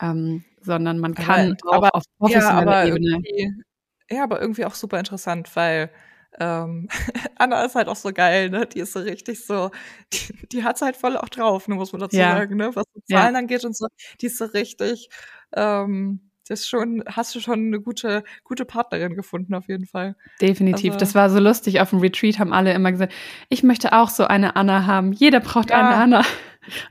Ähm, 0.00 0.44
sondern 0.60 0.98
man 0.98 1.14
kann 1.14 1.56
aber, 1.68 1.88
auch 1.88 1.94
auf 1.98 2.04
professioneller 2.18 2.84
ja, 2.86 2.94
Ebene. 2.94 3.22
Ja, 4.10 4.22
aber 4.24 4.40
irgendwie 4.40 4.64
auch 4.64 4.74
super 4.74 4.98
interessant, 4.98 5.54
weil 5.56 5.90
ähm, 6.40 6.88
Anna 7.36 7.64
ist 7.64 7.74
halt 7.74 7.88
auch 7.88 7.96
so 7.96 8.12
geil, 8.12 8.50
ne? 8.50 8.66
Die 8.66 8.80
ist 8.80 8.92
so 8.92 9.00
richtig 9.00 9.44
so, 9.44 9.70
die, 10.12 10.46
die 10.48 10.64
hat's 10.64 10.80
halt 10.82 10.96
voll 10.96 11.16
auch 11.16 11.28
drauf, 11.28 11.68
ne, 11.68 11.74
muss 11.74 11.92
man 11.92 12.00
dazu 12.00 12.16
Ja. 12.16 12.30
sagen, 12.36 12.56
ne? 12.56 12.70
Was 12.74 12.84
so 12.94 13.00
Ja. 13.08 13.20
Zahlen 13.20 13.36
angeht 13.36 13.64
und 13.64 13.76
so. 13.76 13.88
Die 14.20 14.26
ist 14.26 14.38
so 14.38 14.46
richtig, 14.46 15.08
ähm, 15.54 16.27
das 16.50 16.66
schon, 16.66 17.04
hast 17.06 17.34
du 17.34 17.40
schon 17.40 17.58
eine 17.68 17.80
gute, 17.80 18.24
gute 18.44 18.64
Partnerin 18.64 19.14
gefunden, 19.14 19.54
auf 19.54 19.68
jeden 19.68 19.86
Fall. 19.86 20.16
Definitiv. 20.40 20.92
Also- 20.94 20.98
das 21.00 21.14
war 21.14 21.30
so 21.30 21.38
lustig. 21.38 21.80
Auf 21.80 21.90
dem 21.90 22.00
Retreat 22.00 22.38
haben 22.38 22.52
alle 22.52 22.72
immer 22.72 22.90
gesagt, 22.92 23.12
ich 23.48 23.62
möchte 23.62 23.92
auch 23.92 24.08
so 24.10 24.24
eine 24.24 24.56
Anna 24.56 24.86
haben. 24.86 25.12
Jeder 25.12 25.40
braucht 25.40 25.70
Ja. 25.70 25.78
eine 25.78 25.96
Anna. 25.96 26.24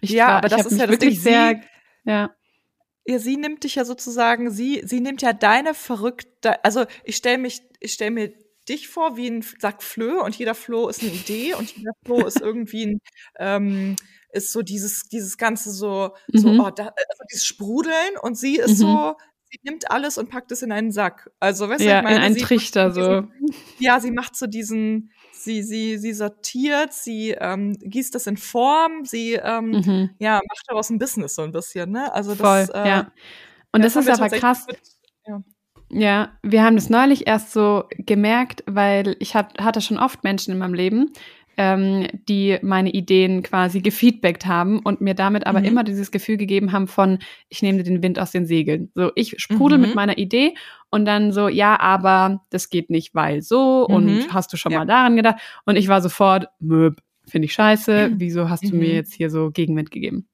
Ich 0.02 0.12
Ja, 0.12 0.28
war, 0.28 0.36
aber 0.38 0.48
ich 0.48 0.54
das 0.56 0.66
ist 0.68 0.80
ja 0.80 0.90
wirklich 0.90 1.22
sehr, 1.22 1.60
sie- 2.04 2.10
ja, 2.12 2.32
Ja, 3.10 3.20
sie 3.20 3.38
nimmt 3.38 3.64
dich 3.64 3.76
ja 3.76 3.86
sozusagen, 3.86 4.52
sie, 4.52 4.82
sie 4.86 5.00
nimmt 5.00 5.22
ja 5.22 5.32
deine 5.34 5.74
verrückte, 5.74 6.64
also 6.66 6.86
ich 7.06 7.16
stelle 7.16 7.38
mich, 7.38 7.62
ich 7.80 7.94
stelle 7.94 8.12
mir 8.12 8.34
dich 8.68 8.90
vor 8.90 9.16
wie 9.16 9.28
ein 9.30 9.42
Sack 9.60 9.82
Flöhe 9.82 10.22
und 10.24 10.36
jeder 10.36 10.54
Floh 10.56 10.90
ist 10.90 11.02
eine 11.02 11.12
Idee 11.12 11.54
und 11.54 11.72
jeder 11.78 11.92
Floh 12.04 12.26
ist 12.28 12.42
irgendwie 12.42 12.86
ein, 12.86 13.00
ähm, 13.40 13.96
ist 14.34 14.52
so 14.52 14.62
dieses, 14.62 15.04
dieses 15.04 15.38
ganze 15.38 15.72
so, 15.72 16.12
so, 16.34 16.50
Mhm. 16.52 16.60
oh, 16.60 16.70
da, 16.70 16.88
also 16.88 17.24
dieses 17.32 17.46
Sprudeln 17.46 18.18
und 18.22 18.38
sie 18.38 18.58
ist 18.58 18.72
Mhm. 18.72 18.76
so, 18.76 19.16
sie 19.50 19.60
nimmt 19.64 19.90
alles 19.92 20.18
und 20.18 20.30
packt 20.30 20.52
es 20.52 20.62
in 20.62 20.72
einen 20.72 20.92
Sack. 20.92 21.30
Also, 21.40 21.70
weißt 21.70 21.82
du, 21.82 21.86
ja 21.86 21.98
ich 22.00 22.04
meine, 22.04 22.18
in 22.18 22.22
einen 22.24 22.38
Trichter 22.38 22.92
so 22.92 23.22
diesen, 23.22 23.32
ja, 23.80 24.00
sie 24.00 24.12
macht 24.12 24.36
so 24.36 24.48
diesen, 24.48 25.12
sie, 25.32 25.64
sie, 25.64 25.98
sie 25.98 26.14
sortiert, 26.14 26.94
sie 26.94 27.32
ähm, 27.32 27.78
gießt 27.80 28.14
das 28.16 28.28
in 28.28 28.38
Form, 28.38 29.06
sie, 29.06 29.34
ähm, 29.34 29.72
Mhm. 29.72 30.10
ja, 30.20 30.36
macht 30.36 30.64
daraus 30.68 30.90
ein 30.90 31.00
Business 31.00 31.36
so 31.36 31.44
ein 31.44 31.52
bisschen, 31.52 31.92
ne? 31.92 32.14
Also 32.14 32.36
Voll, 32.36 32.68
das, 32.68 32.70
äh, 32.70 32.88
ja. 32.88 33.12
Und 33.72 33.84
das, 33.84 33.96
haben 33.96 34.08
ist 34.08 34.20
aber 34.20 34.30
krass. 34.30 34.66
mit- 34.68 34.80
ja. 35.28 35.44
Ja, 35.90 36.38
wir 36.44 36.64
haben 36.64 36.76
das 36.76 36.90
neulich 36.90 37.28
erst 37.28 37.54
so 37.54 37.86
gemerkt, 37.92 38.62
weil 38.68 39.16
ich 39.20 39.36
hat, 39.36 39.58
hatte 39.58 39.80
schon 39.80 39.98
oft 39.98 40.22
Menschen 40.24 40.52
in 40.52 40.58
meinem 40.58 40.74
Leben, 40.74 41.14
ähm, 41.58 42.08
die 42.30 42.58
meine 42.62 42.92
Ideen 42.92 43.44
quasi 43.44 43.82
gefeedbackt 43.82 44.46
haben 44.46 44.80
und 44.80 45.02
mir 45.02 45.16
damit 45.16 45.48
aber 45.48 45.60
Mhm. 45.60 45.66
immer 45.66 45.84
dieses 45.84 46.12
Gefühl 46.12 46.38
gegeben 46.38 46.72
haben 46.72 46.88
von, 46.88 47.20
ich 47.50 47.62
nehme 47.62 47.80
dir 47.80 47.84
den 47.84 48.04
Wind 48.04 48.20
aus 48.20 48.32
den 48.32 48.46
Segeln. 48.46 48.92
So, 48.96 49.12
ich 49.16 49.36
sprudel 49.38 49.78
Mhm. 49.78 49.82
mit 49.82 49.96
meiner 49.96 50.18
Idee 50.18 50.54
und 50.92 51.06
dann 51.06 51.32
so, 51.32 51.48
ja, 51.48 51.80
aber 51.80 52.46
das 52.52 52.70
geht 52.70 52.90
nicht, 52.90 53.16
weil 53.16 53.42
so 53.42 53.86
und 53.88 54.06
Mhm. 54.06 54.34
hast 54.34 54.54
du 54.54 54.58
schon 54.58 54.72
Ja. 54.72 54.80
mal 54.80 54.86
daran 54.86 55.16
gedacht? 55.16 55.38
Und 55.66 55.76
ich 55.76 55.88
war 55.88 56.02
sofort, 56.02 56.48
möb, 56.60 57.02
finde 57.28 57.46
ich 57.48 57.54
scheiße, 57.54 58.12
wieso 58.16 58.50
hast 58.50 58.72
du 58.72 58.76
mir 58.76 58.90
Mhm. 58.90 58.96
jetzt 58.96 59.14
hier 59.14 59.30
so 59.30 59.50
Gegenwind 59.52 59.92
gegeben? 59.92 60.28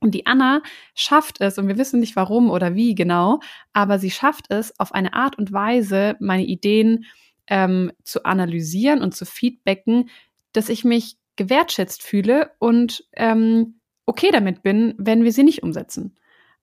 Und 0.00 0.14
die 0.14 0.26
Anna 0.26 0.62
schafft 0.94 1.40
es, 1.40 1.58
und 1.58 1.68
wir 1.68 1.78
wissen 1.78 2.00
nicht 2.00 2.16
warum 2.16 2.50
oder 2.50 2.74
wie 2.74 2.94
genau, 2.94 3.40
aber 3.72 3.98
sie 3.98 4.10
schafft 4.10 4.46
es 4.50 4.78
auf 4.78 4.92
eine 4.94 5.14
Art 5.14 5.38
und 5.38 5.52
Weise, 5.52 6.16
meine 6.20 6.44
Ideen 6.44 7.06
ähm, 7.48 7.92
zu 8.04 8.24
analysieren 8.24 9.00
und 9.02 9.14
zu 9.14 9.24
feedbacken, 9.24 10.10
dass 10.56 10.68
ich 10.68 10.84
mich 10.84 11.16
gewertschätzt 11.36 12.02
fühle 12.02 12.52
und 12.58 13.04
ähm, 13.14 13.80
okay 14.06 14.30
damit 14.32 14.62
bin, 14.62 14.94
wenn 14.98 15.24
wir 15.24 15.32
sie 15.32 15.42
nicht 15.42 15.62
umsetzen. 15.62 16.16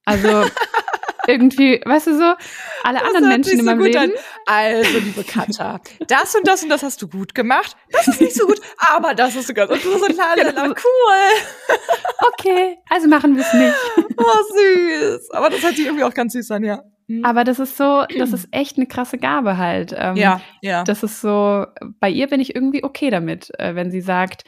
Also 0.05 0.45
irgendwie, 1.27 1.81
weißt 1.85 2.07
du 2.07 2.17
so, 2.17 2.33
alle 2.83 2.99
Das 2.99 3.07
anderen 3.07 3.29
Menschen 3.29 3.53
in 3.53 3.59
so 3.59 3.65
meinem 3.65 3.77
gut 3.77 3.87
Leben. 3.87 3.99
an. 3.99 4.11
Also, 4.45 4.97
liebe 4.99 5.23
Katja, 5.23 5.79
das 6.07 6.35
und 6.35 6.47
das 6.47 6.63
und 6.63 6.69
das 6.69 6.83
hast 6.83 7.01
du 7.01 7.07
gut 7.07 7.33
gemacht. 7.33 7.77
Das 7.91 8.07
ist 8.07 8.19
nicht 8.19 8.35
so 8.35 8.45
gut, 8.45 8.59
aber 8.77 9.13
das 9.15 9.35
ist 9.35 9.47
so 9.47 9.53
ganz. 9.53 9.71
Und 9.71 9.83
du 9.83 9.97
so, 9.97 10.07
lalala, 10.07 10.67
cool. 10.67 11.77
Okay, 12.33 12.77
also 12.89 13.07
machen 13.07 13.35
wir 13.35 13.43
es 13.43 13.53
nicht. 13.53 13.75
Oh, 14.17 15.17
süß. 15.17 15.31
Aber 15.31 15.49
das 15.49 15.61
hört 15.61 15.75
sich 15.75 15.85
irgendwie 15.85 16.03
auch 16.03 16.13
ganz 16.13 16.33
süß 16.33 16.51
an, 16.51 16.63
ja. 16.63 16.83
Mhm. 17.07 17.25
Aber 17.25 17.43
das 17.43 17.59
ist 17.59 17.77
so, 17.77 18.03
das 18.17 18.33
ist 18.33 18.47
echt 18.51 18.77
eine 18.77 18.85
krasse 18.87 19.17
Gabe 19.17 19.57
halt. 19.57 19.93
Ähm, 19.97 20.15
ja, 20.15 20.41
ja. 20.61 20.83
Das 20.83 21.03
ist 21.03 21.21
so, 21.21 21.65
bei 21.99 22.09
ihr 22.09 22.27
bin 22.27 22.39
ich 22.39 22.55
irgendwie 22.55 22.83
okay 22.83 23.09
damit, 23.09 23.51
äh, 23.59 23.75
wenn 23.75 23.91
sie 23.91 24.01
sagt, 24.01 24.43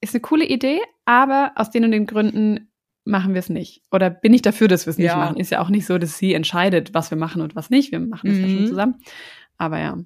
ist 0.00 0.14
eine 0.14 0.20
coole 0.20 0.44
Idee, 0.46 0.80
aber 1.04 1.52
aus 1.56 1.70
den 1.70 1.84
und 1.84 1.90
den 1.90 2.06
Gründen 2.06 2.70
machen 3.04 3.32
wir 3.34 3.38
es 3.40 3.48
nicht. 3.48 3.82
Oder 3.90 4.10
bin 4.10 4.34
ich 4.34 4.42
dafür, 4.42 4.68
dass 4.68 4.86
wir 4.86 4.90
es 4.90 4.98
nicht 4.98 5.06
Ja. 5.06 5.16
machen. 5.16 5.36
Ist 5.38 5.50
ja 5.50 5.60
auch 5.60 5.70
nicht 5.70 5.86
so, 5.86 5.96
dass 5.98 6.18
sie 6.18 6.34
entscheidet, 6.34 6.92
was 6.94 7.10
wir 7.10 7.18
machen 7.18 7.40
und 7.42 7.56
was 7.56 7.70
nicht. 7.70 7.90
Wir 7.90 8.00
machen 8.00 8.28
das 8.28 8.38
ja 8.38 8.48
schon 8.48 8.62
Mhm. 8.62 8.66
zusammen. 8.66 8.94
Aber 9.56 9.78
ja. 9.78 9.96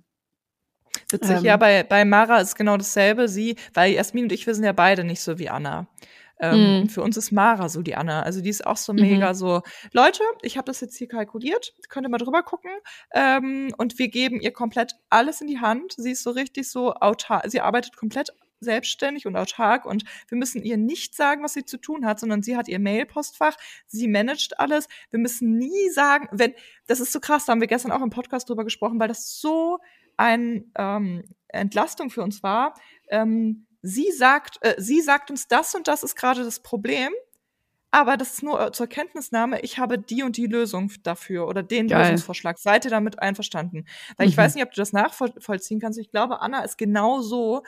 Witzig, 1.11 1.39
Ähm, 1.39 1.45
ja, 1.45 1.57
bei, 1.57 1.83
bei 1.83 2.05
Mara 2.05 2.39
ist 2.39 2.55
genau 2.55 2.77
dasselbe. 2.77 3.29
Sie, 3.29 3.57
weil 3.75 3.93
Jasmin 3.93 4.25
und 4.25 4.33
ich, 4.33 4.47
wir 4.47 4.55
sind 4.55 4.65
ja 4.65 4.73
beide 4.73 5.05
nicht 5.05 5.21
so 5.21 5.39
wie 5.39 5.49
Anna. 5.51 5.87
Ähm, 6.43 6.81
Mhm. 6.83 6.89
Für 6.91 7.03
uns 7.03 7.17
ist 7.17 7.31
Mara 7.33 7.69
so 7.71 7.81
die 7.83 7.95
Anna. 7.95 8.23
Also 8.23 8.43
die 8.43 8.51
ist 8.51 8.67
auch 8.67 8.77
so 8.77 8.93
Mhm. 8.93 9.01
mega 9.01 9.33
so, 9.33 9.63
Leute, 9.93 10.23
ich 10.43 10.59
habe 10.59 10.67
das 10.67 10.81
jetzt 10.81 10.97
hier 10.97 11.09
kalkuliert, 11.09 11.73
könnt 11.89 12.07
ihr 12.07 12.11
mal 12.11 12.19
drüber 12.19 12.43
gucken. 12.43 12.71
Ähm, 13.15 13.73
und 13.79 13.99
wir 13.99 14.09
geben 14.09 14.41
ihr 14.41 14.53
komplett 14.53 14.97
alles 15.09 15.41
in 15.41 15.47
die 15.47 15.61
Hand. 15.61 15.95
Sie 15.97 16.11
ist 16.11 16.23
so 16.25 16.31
richtig 16.33 16.69
so 16.69 16.93
autark, 16.95 17.45
sie 17.51 17.61
arbeitet 17.61 17.97
komplett 17.97 18.31
selbstständig 18.61 19.27
und 19.27 19.35
autark 19.37 19.87
und 19.87 20.05
wir 20.29 20.39
müssen 20.39 20.63
ihr 20.63 20.77
nicht 20.77 21.17
sagen, 21.17 21.43
was 21.43 21.53
sie 21.53 21.65
zu 21.65 21.79
tun 21.79 22.07
hat, 22.07 22.21
sondern 22.21 22.43
sie 22.43 22.57
hat 22.57 22.69
ihr 22.69 22.79
Mailpostfach, 22.79 23.57
sie 23.89 24.07
managt 24.07 24.61
alles. 24.61 24.87
Wir 25.11 25.19
müssen 25.19 25.59
nie 25.59 25.91
sagen, 25.91 26.29
wenn, 26.31 26.55
das 26.87 27.01
ist 27.01 27.11
so 27.13 27.19
krass, 27.19 27.45
da 27.45 27.53
haben 27.53 27.61
wir 27.61 27.67
gestern 27.67 27.91
auch 27.91 28.03
im 28.03 28.11
Podcast 28.11 28.49
drüber 28.49 28.63
gesprochen, 28.63 29.01
weil 29.01 29.09
das 29.09 29.41
so 29.41 29.79
ein 30.17 30.71
ähm, 30.77 31.25
Entlastung 31.49 32.11
für 32.11 32.23
uns 32.23 32.45
war. 32.45 32.75
Ähm, 33.11 33.67
sie 33.83 34.11
sagt, 34.13 34.59
äh, 34.63 34.75
sie 34.79 35.01
sagt 35.01 35.31
uns, 35.31 35.49
das 35.49 35.75
und 35.75 35.89
das 35.89 36.03
ist 36.03 36.17
gerade 36.17 36.45
das 36.45 36.61
Problem, 36.61 37.13
aber 37.91 38.17
das 38.17 38.35
ist 38.35 38.43
nur 38.43 38.61
äh, 38.69 38.73
zur 38.73 38.87
Kenntnisnahme, 38.87 39.61
ich 39.61 39.79
habe 39.79 39.99
die 39.99 40.23
und 40.23 40.37
die 40.39 40.47
Lösung 40.47 40.91
dafür 41.03 41.47
oder 41.47 41.63
den 41.63 41.89
Geil. 41.89 42.01
Lösungsvorschlag. 42.05 42.59
Seid 42.59 42.85
ihr 42.87 42.91
damit 42.91 43.19
einverstanden? 43.21 43.85
Weil 44.17 44.29
ich 44.29 44.37
Mhm. 44.37 44.41
weiß 44.41 44.55
nicht, 44.55 44.65
ob 44.65 44.71
du 44.73 44.81
das 44.81 44.93
nachvollziehen 44.95 45.81
kannst. 45.81 45.99
Ich 45.99 46.11
glaube, 46.11 46.41
Anna 46.41 46.65
ist 46.65 46.79
genau 46.79 47.21
so. 47.21 47.63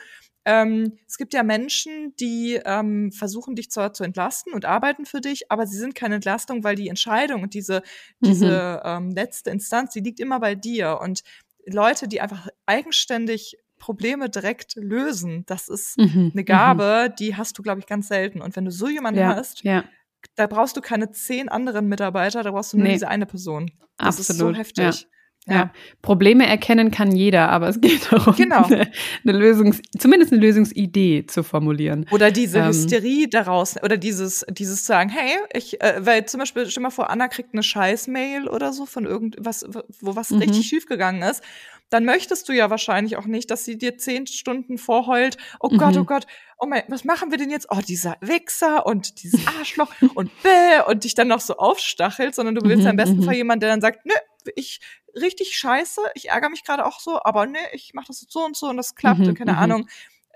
Ähm, 0.47 0.97
es 1.07 1.17
gibt 1.17 1.33
ja 1.33 1.43
Menschen, 1.43 2.15
die 2.17 2.59
ähm, 2.65 3.11
versuchen, 3.11 3.55
dich 3.55 3.69
zwar 3.71 3.93
zu 3.93 4.03
entlasten 4.03 4.53
und 4.53 4.65
arbeiten 4.65 5.05
für 5.05 5.21
dich, 5.21 5.51
aber 5.51 5.67
sie 5.67 5.77
sind 5.77 5.95
keine 5.95 6.15
Entlastung, 6.15 6.63
weil 6.63 6.75
die 6.75 6.87
Entscheidung 6.89 7.43
und 7.43 7.53
diese, 7.53 7.81
Mhm. 8.19 8.27
diese 8.29 8.81
ähm, 8.83 9.11
letzte 9.11 9.49
Instanz, 9.51 9.93
die 9.93 10.01
liegt 10.01 10.19
immer 10.19 10.39
bei 10.39 10.55
dir. 10.55 10.99
Und 11.01 11.21
Leute, 11.65 12.07
die 12.07 12.21
einfach 12.21 12.47
eigenständig 12.67 13.57
Probleme 13.77 14.29
direkt 14.29 14.75
lösen, 14.75 15.43
das 15.47 15.67
ist 15.67 15.97
Mhm. 15.97 16.31
eine 16.33 16.43
Gabe, 16.43 17.13
die 17.19 17.35
hast 17.35 17.57
du, 17.57 17.61
glaube 17.61 17.79
ich, 17.79 17.85
ganz 17.87 18.07
selten. 18.07 18.41
Und 18.41 18.55
wenn 18.55 18.65
du 18.65 18.71
so 18.71 18.87
jemanden 18.87 19.19
Ja, 19.19 19.35
hast, 19.35 19.63
ja, 19.63 19.83
da 20.35 20.47
brauchst 20.47 20.75
du 20.77 20.81
keine 20.81 21.11
zehn 21.11 21.49
anderen 21.49 21.87
Mitarbeiter, 21.87 22.41
da 22.43 22.51
brauchst 22.51 22.73
du 22.73 22.77
nur 22.77 22.87
Nee. 22.87 22.93
diese 22.93 23.07
eine 23.07 23.25
Person. 23.25 23.71
Das 23.97 24.19
ist 24.19 24.27
so 24.27 24.33
absolut. 24.33 24.57
heftig. 24.57 25.07
Ja. 25.47 25.71
Probleme 26.01 26.47
erkennen 26.47 26.89
kann 26.89 27.11
jeder, 27.11 27.49
aber 27.49 27.69
es 27.69 27.79
geht 27.81 28.11
darum, 28.11 28.35
Genau. 28.35 28.63
eine, 28.65 28.89
eine 29.23 29.37
Lösungs-, 29.37 29.81
zumindest 29.97 30.31
eine 30.33 30.41
Lösungsidee 30.41 31.25
zu 31.27 31.43
formulieren. 31.43 32.07
Oder 32.11 32.31
diese 32.31 32.59
Ähm. 32.59 32.67
Hysterie 32.67 33.27
daraus, 33.27 33.75
oder 33.83 33.97
dieses, 33.97 34.43
dieses 34.49 34.85
sagen, 34.85 35.09
hey, 35.09 35.37
ich, 35.53 35.79
äh, 35.81 36.03
weil 36.05 36.25
zum 36.25 36.39
Beispiel, 36.39 36.65
stell 36.69 36.81
mal 36.81 36.89
vor, 36.89 37.09
Anna 37.11 37.27
kriegt 37.27 37.53
eine 37.53 37.61
Scheiß-Mail 37.61 38.47
oder 38.47 38.73
so 38.73 38.85
von 38.87 39.05
irgendwas, 39.05 39.65
wo 40.01 40.15
was 40.15 40.31
Mhm. 40.31 40.39
richtig 40.39 40.65
schief 40.67 40.87
gegangen 40.87 41.21
ist. 41.21 41.43
Dann 41.91 42.03
möchtest 42.05 42.49
du 42.49 42.53
ja 42.53 42.71
wahrscheinlich 42.71 43.15
auch 43.15 43.27
nicht, 43.27 43.51
dass 43.51 43.63
sie 43.63 43.77
dir 43.77 43.99
zehn 43.99 44.25
Stunden 44.25 44.79
vorheult, 44.79 45.37
oh 45.59 45.69
Gott, 45.69 45.93
Mhm. 45.93 46.01
oh 46.01 46.05
Gott, 46.05 46.25
oh 46.57 46.65
mein, 46.65 46.81
was 46.87 47.03
machen 47.03 47.29
wir 47.29 47.37
denn 47.37 47.51
jetzt? 47.51 47.67
Oh, 47.69 47.79
dieser 47.87 48.17
Wichser 48.21 48.87
und 48.87 49.21
dieses 49.21 49.45
Arschloch 49.59 49.91
und 50.15 50.31
bäh, 50.41 50.81
und 50.89 51.03
dich 51.03 51.13
dann 51.13 51.27
noch 51.27 51.41
so 51.41 51.57
aufstachelt, 51.57 52.33
sondern 52.33 52.55
du 52.55 52.61
willst 52.63 52.79
Mhm, 52.79 52.83
ja 52.85 52.89
im 52.89 52.97
besten 52.97 53.17
mhm. 53.17 53.23
Fall 53.23 53.35
jemanden, 53.35 53.59
der 53.59 53.69
dann 53.69 53.81
sagt, 53.81 54.03
nö, 54.07 54.13
ich 54.55 54.79
richtig 55.19 55.55
scheiße, 55.57 56.01
ich 56.15 56.29
ärgere 56.29 56.49
mich 56.49 56.63
gerade 56.63 56.85
auch 56.85 56.99
so, 56.99 57.19
aber 57.23 57.45
nö, 57.45 57.57
ich 57.73 57.93
mache 57.93 58.07
das 58.07 58.21
jetzt 58.21 58.33
so 58.33 58.43
und 58.45 58.55
so 58.55 58.67
und 58.67 58.77
das 58.77 58.95
klappt 58.95 59.19
Mhm, 59.21 59.27
und 59.29 59.37
keine 59.37 59.53
mhm. 59.53 59.57
Ahnung. 59.59 59.87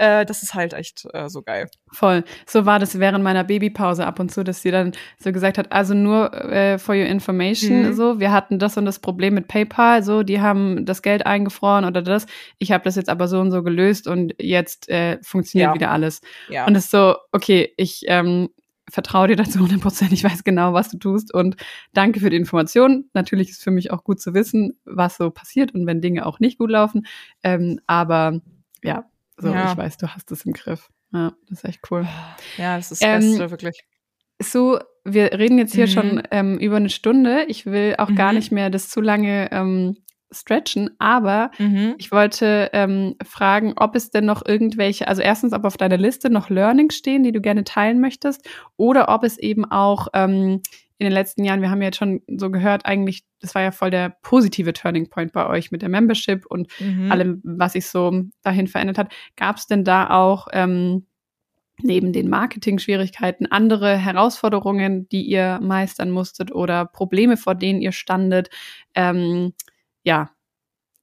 Äh, 0.02 0.26
das 0.26 0.44
ist 0.44 0.54
halt 0.54 0.72
echt 0.72 1.06
äh, 1.12 1.28
so 1.28 1.42
geil. 1.42 1.70
Voll. 1.92 2.24
So 2.48 2.66
war 2.66 2.80
das 2.80 3.00
während 3.00 3.22
meiner 3.22 3.44
Babypause 3.44 4.06
ab 4.08 4.22
und 4.22 4.32
zu, 4.32 4.46
dass 4.46 4.62
sie 4.62 4.72
dann 4.72 4.94
so 5.22 5.34
gesagt 5.34 5.58
hat, 5.58 5.74
also 5.74 5.94
nur 5.94 6.34
äh, 6.34 6.80
for 6.80 6.96
your 6.96 7.04
information, 7.06 7.82
Mhm. 7.90 7.94
so, 7.94 8.18
wir 8.22 8.32
hatten 8.32 8.60
das 8.60 8.78
und 8.78 8.86
das 8.86 9.00
Problem 9.00 9.34
mit 9.34 9.50
PayPal, 9.50 10.02
so, 10.02 10.24
die 10.24 10.40
haben 10.40 10.86
das 10.86 11.02
Geld 11.02 11.26
eingefroren 11.26 11.84
oder 11.84 12.02
das. 12.02 12.28
Ich 12.60 12.72
habe 12.72 12.86
das 12.86 12.96
jetzt 12.96 13.10
aber 13.10 13.28
so 13.28 13.42
und 13.42 13.52
so 13.52 13.62
gelöst 13.62 14.08
und 14.08 14.34
jetzt 14.40 14.88
äh, 14.88 15.18
funktioniert 15.22 15.72
Ja. 15.72 15.74
wieder 15.74 15.92
alles. 15.92 16.22
Ja. 16.48 16.66
Und 16.66 16.76
es 16.78 16.86
ist 16.86 16.92
so, 16.92 17.18
okay, 17.34 17.74
ich 17.76 18.04
ähm, 18.08 18.50
vertraue 18.90 19.28
dir 19.28 19.36
dazu 19.36 19.60
100 19.60 19.80
Prozent, 19.82 20.12
ich 20.14 20.24
weiß 20.24 20.44
genau, 20.44 20.74
was 20.74 20.90
du 20.90 20.98
tust 20.98 21.34
und 21.34 21.56
danke 21.94 22.20
für 22.20 22.30
die 22.30 22.38
Information. 22.38 23.10
Natürlich 23.14 23.50
ist 23.50 23.64
für 23.64 23.72
mich 23.72 23.92
auch 23.92 24.04
gut 24.04 24.20
zu 24.22 24.34
wissen, 24.34 24.80
was 24.86 25.18
so 25.18 25.30
passiert 25.32 25.74
und 25.74 25.86
wenn 25.86 26.02
Dinge 26.02 26.26
auch 26.26 26.40
nicht 26.40 26.58
gut 26.58 26.70
laufen. 26.72 27.06
Ähm, 27.44 27.80
aber 27.88 28.42
ja, 28.84 29.06
so, 29.38 29.54
Ja. 29.54 29.72
ich 29.72 29.78
weiß, 29.78 29.98
du 29.98 30.08
hast 30.08 30.32
es 30.32 30.46
im 30.46 30.54
Griff. 30.54 30.90
Ja, 31.12 31.34
das 31.50 31.60
ist 31.60 31.66
echt 31.66 31.82
cool. 31.92 32.08
Ja, 32.58 32.76
das 32.78 32.92
ist 32.92 33.02
das 33.02 33.08
Ähm, 33.10 33.20
Beste, 33.32 33.52
wirklich. 33.52 33.84
So, 34.42 34.80
wir 35.04 35.34
reden 35.34 35.58
jetzt 35.58 35.74
hier 35.76 35.88
Mhm. 35.88 35.92
schon 35.92 36.24
ähm, 36.32 36.58
über 36.60 36.78
eine 36.78 36.90
Stunde. 36.90 37.46
Ich 37.48 37.66
will 37.66 37.96
auch 37.98 38.14
gar 38.16 38.32
Mhm. 38.32 38.38
nicht 38.38 38.52
mehr 38.52 38.70
das 38.70 38.90
zu 38.90 39.02
lange 39.02 39.52
ähm, 39.52 39.98
stretchen, 40.32 40.92
aber 41.00 41.52
mhm. 41.58 41.96
ich 41.98 42.12
wollte 42.12 42.70
ähm, 42.74 43.16
fragen, 43.24 43.74
ob 43.78 43.96
es 43.96 44.12
denn 44.12 44.26
noch 44.26 44.46
irgendwelche, 44.46 45.08
also 45.08 45.22
erstens, 45.22 45.54
ob 45.54 45.66
auf 45.66 45.78
deiner 45.78 45.98
Liste 45.98 46.30
noch 46.30 46.50
Learnings 46.50 46.96
stehen, 46.96 47.24
die 47.24 47.32
du 47.32 47.42
gerne 47.42 47.64
teilen 47.64 48.00
möchtest, 48.00 48.48
oder 48.78 49.10
ob 49.10 49.24
es 49.24 49.38
eben 49.38 49.66
auch 49.66 50.08
ähm, 50.14 50.62
in 51.00 51.06
den 51.06 51.14
letzten 51.14 51.46
Jahren, 51.46 51.62
wir 51.62 51.72
haben 51.72 51.82
ja 51.82 51.88
jetzt 51.88 51.98
schon 51.98 52.22
so 52.28 52.52
gehört, 52.52 52.86
eigentlich, 52.86 53.24
das 53.40 53.56
war 53.56 53.62
ja 53.62 53.72
voll 53.72 53.90
der 53.90 54.10
positive 54.22 54.74
Turning 54.74 55.10
Point 55.10 55.32
bei 55.32 55.48
euch 55.48 55.72
mit 55.72 55.82
der 55.82 55.88
Membership 55.90 56.46
und 56.46 56.68
mhm. 56.80 57.10
allem, 57.10 57.42
was 57.44 57.74
sich 57.74 57.88
so 57.88 58.24
dahin 58.44 58.68
verändert 58.68 58.98
hat. 58.98 59.14
Gab 59.38 59.56
es 59.56 59.66
denn 59.66 59.86
da 59.86 60.10
auch 60.10 60.50
ähm, 60.52 61.06
neben 61.82 62.12
den 62.12 62.30
Marketing-Schwierigkeiten 62.30 63.48
andere 63.48 63.96
Herausforderungen, 63.96 65.08
die 65.08 65.24
ihr 65.24 65.60
meistern 65.62 66.12
musstet 66.12 66.52
oder 66.52 66.86
Probleme, 66.86 67.38
vor 67.38 67.56
denen 67.56 67.82
ihr 67.82 67.94
standet? 67.94 68.50
Ähm, 68.94 69.54
ja, 70.04 70.32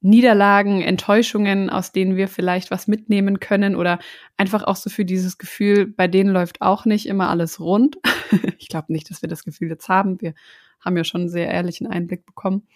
Niederlagen, 0.01 0.81
Enttäuschungen, 0.81 1.69
aus 1.69 1.91
denen 1.91 2.15
wir 2.17 2.27
vielleicht 2.27 2.69
was 2.69 2.87
mitnehmen 2.87 3.39
können 3.39 3.75
oder 3.75 3.99
einfach 4.37 4.63
auch 4.63 4.75
so 4.75 4.89
für 4.89 5.05
dieses 5.05 5.37
Gefühl, 5.37 5.87
bei 5.87 6.07
denen 6.07 6.29
läuft 6.29 6.61
auch 6.61 6.85
nicht 6.85 7.07
immer 7.07 7.29
alles 7.29 7.59
rund. 7.59 7.97
ich 8.59 8.69
glaube 8.69 8.93
nicht, 8.93 9.09
dass 9.09 9.21
wir 9.21 9.29
das 9.29 9.43
Gefühl 9.43 9.69
jetzt 9.69 9.89
haben. 9.89 10.21
Wir 10.21 10.35
haben 10.79 10.95
ja 10.97 11.03
schon 11.03 11.21
einen 11.21 11.29
sehr 11.29 11.49
ehrlichen 11.49 11.87
Einblick 11.87 12.25
bekommen. 12.25 12.67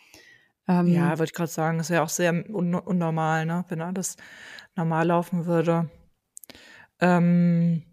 Ähm, 0.68 0.88
ja, 0.88 1.12
würde 1.12 1.26
ich 1.26 1.34
gerade 1.34 1.52
sagen, 1.52 1.80
ist 1.80 1.90
ja 1.90 2.04
auch 2.04 2.10
sehr 2.10 2.32
un 2.32 2.74
unnormal, 2.74 3.46
ne? 3.46 3.66
wenn 3.70 3.82
alles 3.82 4.18
normal 4.76 5.08
laufen 5.08 5.46
würde. 5.46 5.90
Ähm, 7.00 7.84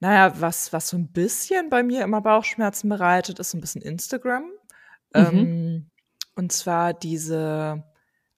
naja, 0.00 0.40
was, 0.40 0.72
was 0.72 0.88
so 0.88 0.96
ein 0.96 1.10
bisschen 1.10 1.70
bei 1.70 1.82
mir 1.82 2.04
immer 2.04 2.20
Bauchschmerzen 2.20 2.88
bereitet, 2.88 3.38
ist 3.38 3.50
so 3.50 3.58
ein 3.58 3.60
bisschen 3.60 3.82
Instagram. 3.82 4.42
Mhm. 4.42 4.50
Ähm, 5.14 5.90
und 6.38 6.52
zwar 6.52 6.94
diese 6.94 7.82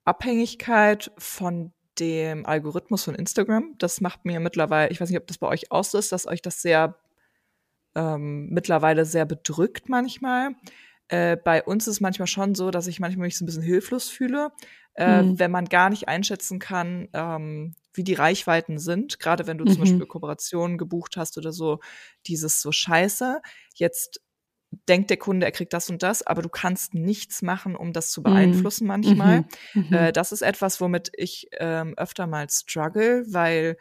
Abhängigkeit 0.07 1.13
von 1.19 1.75
dem 1.99 2.47
Algorithmus 2.47 3.05
von 3.05 3.15
Instagram. 3.15 3.75
Das 3.77 4.01
macht 4.01 4.25
mir 4.25 4.41
mittlerweile, 4.41 4.91
ich 4.91 5.03
weiß 5.03 5.11
nicht, 5.11 5.19
ob 5.19 5.27
das 5.27 5.37
bei 5.37 5.47
euch 5.47 5.71
auch 5.71 5.85
so 5.85 5.99
ist, 5.99 6.11
dass 6.11 6.27
euch 6.27 6.41
das 6.41 6.63
sehr 6.63 6.97
ähm, 7.95 8.49
mittlerweile 8.49 9.05
sehr 9.05 9.27
bedrückt 9.27 9.91
manchmal. 9.91 10.53
Äh, 11.09 11.37
bei 11.37 11.63
uns 11.63 11.87
ist 11.89 11.97
es 11.97 12.01
manchmal 12.01 12.27
schon 12.27 12.55
so, 12.55 12.71
dass 12.71 12.87
ich 12.87 13.01
manchmal 13.01 13.27
mich 13.27 13.37
so 13.37 13.45
ein 13.45 13.47
bisschen 13.47 13.63
hilflos 13.63 14.09
fühle, 14.09 14.51
äh, 14.95 15.21
mhm. 15.21 15.39
wenn 15.39 15.51
man 15.51 15.67
gar 15.67 15.91
nicht 15.91 16.09
einschätzen 16.09 16.59
kann, 16.59 17.09
ähm, 17.13 17.75
wie 17.93 18.05
die 18.05 18.15
Reichweiten 18.15 18.79
sind. 18.79 19.19
Gerade 19.19 19.47
wenn 19.47 19.59
du 19.59 19.67
mhm. 19.67 19.73
zum 19.73 19.81
Beispiel 19.81 20.07
Kooperationen 20.07 20.79
gebucht 20.79 21.19
hast 21.19 21.37
oder 21.37 21.53
so, 21.53 21.81
dieses 22.27 22.63
so 22.63 22.73
Scheiße. 22.73 23.43
Jetzt 23.75 24.23
denkt 24.89 25.11
der 25.11 25.17
Kunde, 25.17 25.47
er 25.47 25.53
kriegt 25.53 25.73
das 25.73 25.91
und 25.91 26.03
das, 26.03 26.27
aber 26.27 26.43
du 26.43 26.49
kannst 26.49 26.95
nichts 26.95 27.43
machen, 27.43 27.75
um 27.77 27.93
das 27.93 28.11
zu 28.11 28.21
mhm. 28.21 28.25
beeinflussen 28.25 28.85
mhm. 28.85 28.89
manchmal. 28.89 29.45
Mhm. 29.75 29.93
Äh, 29.93 30.13
das 30.13 30.33
ist 30.33 30.43
etwas, 30.43 30.81
womit 30.81 31.11
ich 31.17 31.49
ähm, 31.59 31.95
öfter 31.97 32.27
mal 32.27 32.49
struggle, 32.49 33.25
weil 33.29 33.77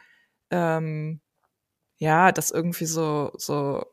ähm, 0.50 1.20
ja, 1.98 2.32
das 2.32 2.50
irgendwie 2.50 2.86
so, 2.86 3.30
so 3.36 3.84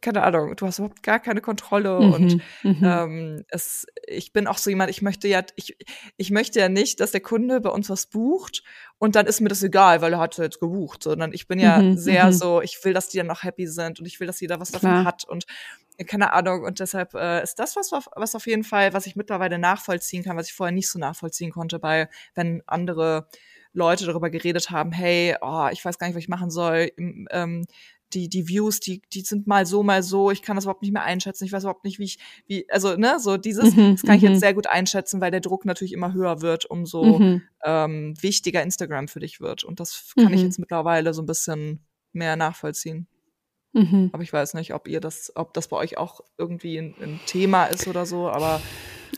keine 0.00 0.22
Ahnung, 0.22 0.56
du 0.56 0.66
hast 0.66 0.78
überhaupt 0.78 1.02
gar 1.02 1.20
keine 1.20 1.40
Kontrolle 1.40 2.00
mhm, 2.00 2.12
und 2.12 2.42
mhm. 2.62 2.80
ähm, 2.82 3.44
es, 3.48 3.86
ich 4.06 4.32
bin 4.32 4.46
auch 4.46 4.58
so 4.58 4.70
jemand, 4.70 4.90
ich 4.90 5.02
möchte 5.02 5.28
ja, 5.28 5.42
ich, 5.56 5.76
ich 6.16 6.30
möchte 6.30 6.60
ja 6.60 6.68
nicht, 6.68 7.00
dass 7.00 7.12
der 7.12 7.20
Kunde 7.20 7.60
bei 7.60 7.70
uns 7.70 7.90
was 7.90 8.06
bucht 8.06 8.62
und 8.98 9.16
dann 9.16 9.26
ist 9.26 9.40
mir 9.40 9.48
das 9.48 9.62
egal, 9.62 10.00
weil 10.00 10.12
er 10.12 10.18
hat 10.18 10.38
jetzt 10.38 10.60
gebucht, 10.60 11.02
sondern 11.02 11.32
ich 11.32 11.46
bin 11.46 11.58
ja 11.58 11.78
mhm, 11.78 11.98
sehr 11.98 12.26
mhm. 12.26 12.32
so, 12.32 12.62
ich 12.62 12.78
will, 12.84 12.94
dass 12.94 13.08
die 13.08 13.18
dann 13.18 13.26
noch 13.26 13.42
happy 13.42 13.66
sind 13.66 14.00
und 14.00 14.06
ich 14.06 14.20
will, 14.20 14.26
dass 14.26 14.40
jeder 14.40 14.60
was 14.60 14.70
davon 14.70 14.90
Klar. 14.90 15.04
hat 15.04 15.24
und 15.24 15.46
äh, 15.98 16.04
keine 16.04 16.32
Ahnung 16.32 16.64
und 16.64 16.80
deshalb 16.80 17.14
äh, 17.14 17.42
ist 17.42 17.58
das 17.58 17.76
was, 17.76 17.92
was 17.92 18.34
auf 18.34 18.46
jeden 18.46 18.64
Fall, 18.64 18.92
was 18.92 19.06
ich 19.06 19.16
mittlerweile 19.16 19.58
nachvollziehen 19.58 20.24
kann, 20.24 20.36
was 20.36 20.48
ich 20.48 20.54
vorher 20.54 20.74
nicht 20.74 20.88
so 20.88 20.98
nachvollziehen 20.98 21.52
konnte, 21.52 21.78
bei 21.78 22.08
wenn 22.34 22.62
andere 22.66 23.28
Leute 23.76 24.06
darüber 24.06 24.30
geredet 24.30 24.70
haben, 24.70 24.90
hey, 24.90 25.36
oh, 25.42 25.68
ich 25.70 25.84
weiß 25.84 25.98
gar 25.98 26.06
nicht, 26.06 26.16
was 26.16 26.22
ich 26.22 26.30
machen 26.30 26.50
soll. 26.50 26.90
Ähm, 26.96 27.66
die, 28.12 28.28
die 28.28 28.48
Views, 28.48 28.80
die, 28.80 29.02
die 29.12 29.22
sind 29.22 29.46
mal 29.46 29.66
so, 29.66 29.82
mal 29.82 30.02
so, 30.02 30.30
ich 30.30 30.42
kann 30.42 30.56
das 30.56 30.64
überhaupt 30.64 30.82
nicht 30.82 30.92
mehr 30.92 31.02
einschätzen, 31.02 31.44
ich 31.44 31.52
weiß 31.52 31.64
überhaupt 31.64 31.84
nicht, 31.84 31.98
wie 31.98 32.04
ich, 32.04 32.18
wie, 32.46 32.70
also, 32.70 32.96
ne, 32.96 33.18
so 33.18 33.36
dieses, 33.36 33.74
mhm, 33.74 33.92
das 33.92 34.02
kann 34.02 34.16
ich 34.16 34.22
jetzt 34.22 34.36
mhm. 34.36 34.40
sehr 34.40 34.54
gut 34.54 34.68
einschätzen, 34.68 35.20
weil 35.20 35.30
der 35.30 35.40
Druck 35.40 35.64
natürlich 35.64 35.92
immer 35.92 36.12
höher 36.12 36.40
wird, 36.40 36.66
umso 36.66 37.18
mhm. 37.18 37.42
ähm, 37.64 38.14
wichtiger 38.20 38.62
Instagram 38.62 39.08
für 39.08 39.20
dich 39.20 39.40
wird. 39.40 39.64
Und 39.64 39.80
das 39.80 40.12
kann 40.14 40.32
ich 40.32 40.40
mhm. 40.40 40.46
jetzt 40.46 40.58
mittlerweile 40.58 41.14
so 41.14 41.22
ein 41.22 41.26
bisschen 41.26 41.84
mehr 42.12 42.36
nachvollziehen. 42.36 43.08
Aber 44.12 44.22
ich 44.22 44.32
weiß 44.32 44.54
nicht, 44.54 44.72
ob 44.72 44.88
ihr 44.88 45.00
das, 45.00 45.32
ob 45.34 45.52
das 45.52 45.68
bei 45.68 45.76
euch 45.76 45.98
auch 45.98 46.20
irgendwie 46.38 46.78
ein, 46.78 46.94
ein 47.00 47.20
Thema 47.26 47.66
ist 47.66 47.86
oder 47.86 48.06
so, 48.06 48.28
aber 48.30 48.62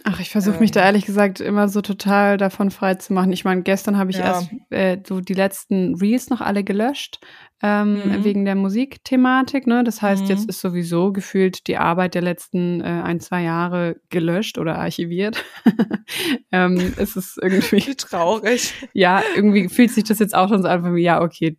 Ach, 0.04 0.20
ich 0.20 0.30
versuche 0.30 0.60
mich 0.60 0.70
da 0.70 0.80
ähm. 0.80 0.86
ehrlich 0.86 1.06
gesagt 1.06 1.40
immer 1.40 1.68
so 1.68 1.80
total 1.80 2.36
davon 2.36 2.70
frei 2.70 2.94
zu 2.94 3.12
machen. 3.12 3.32
Ich 3.32 3.44
meine, 3.44 3.62
gestern 3.62 3.98
habe 3.98 4.10
ich 4.10 4.18
ja. 4.18 4.24
erst 4.24 4.50
äh, 4.70 4.98
so 5.06 5.20
die 5.20 5.34
letzten 5.34 5.94
Reels 5.96 6.30
noch 6.30 6.40
alle 6.40 6.64
gelöscht, 6.64 7.20
ähm, 7.62 7.94
mhm. 7.94 8.24
wegen 8.24 8.44
der 8.44 8.54
Musikthematik. 8.54 9.66
Ne? 9.66 9.84
Das 9.84 10.02
heißt, 10.02 10.22
mhm. 10.22 10.28
jetzt 10.28 10.48
ist 10.48 10.60
sowieso 10.60 11.12
gefühlt 11.12 11.66
die 11.66 11.76
Arbeit 11.76 12.14
der 12.14 12.22
letzten 12.22 12.80
äh, 12.80 12.84
ein, 12.84 13.20
zwei 13.20 13.42
Jahre 13.42 13.96
gelöscht 14.10 14.58
oder 14.58 14.76
archiviert. 14.78 15.44
ähm, 16.52 16.94
es 16.96 17.16
ist 17.16 17.38
irgendwie. 17.42 17.86
Wie 17.86 17.94
traurig. 17.94 18.74
Ja, 18.92 19.22
irgendwie 19.36 19.68
fühlt 19.68 19.90
sich 19.90 20.04
das 20.04 20.18
jetzt 20.18 20.34
auch 20.34 20.48
schon 20.48 20.62
so 20.62 20.68
an, 20.68 20.94
wie, 20.94 21.02
ja, 21.02 21.20
okay, 21.20 21.56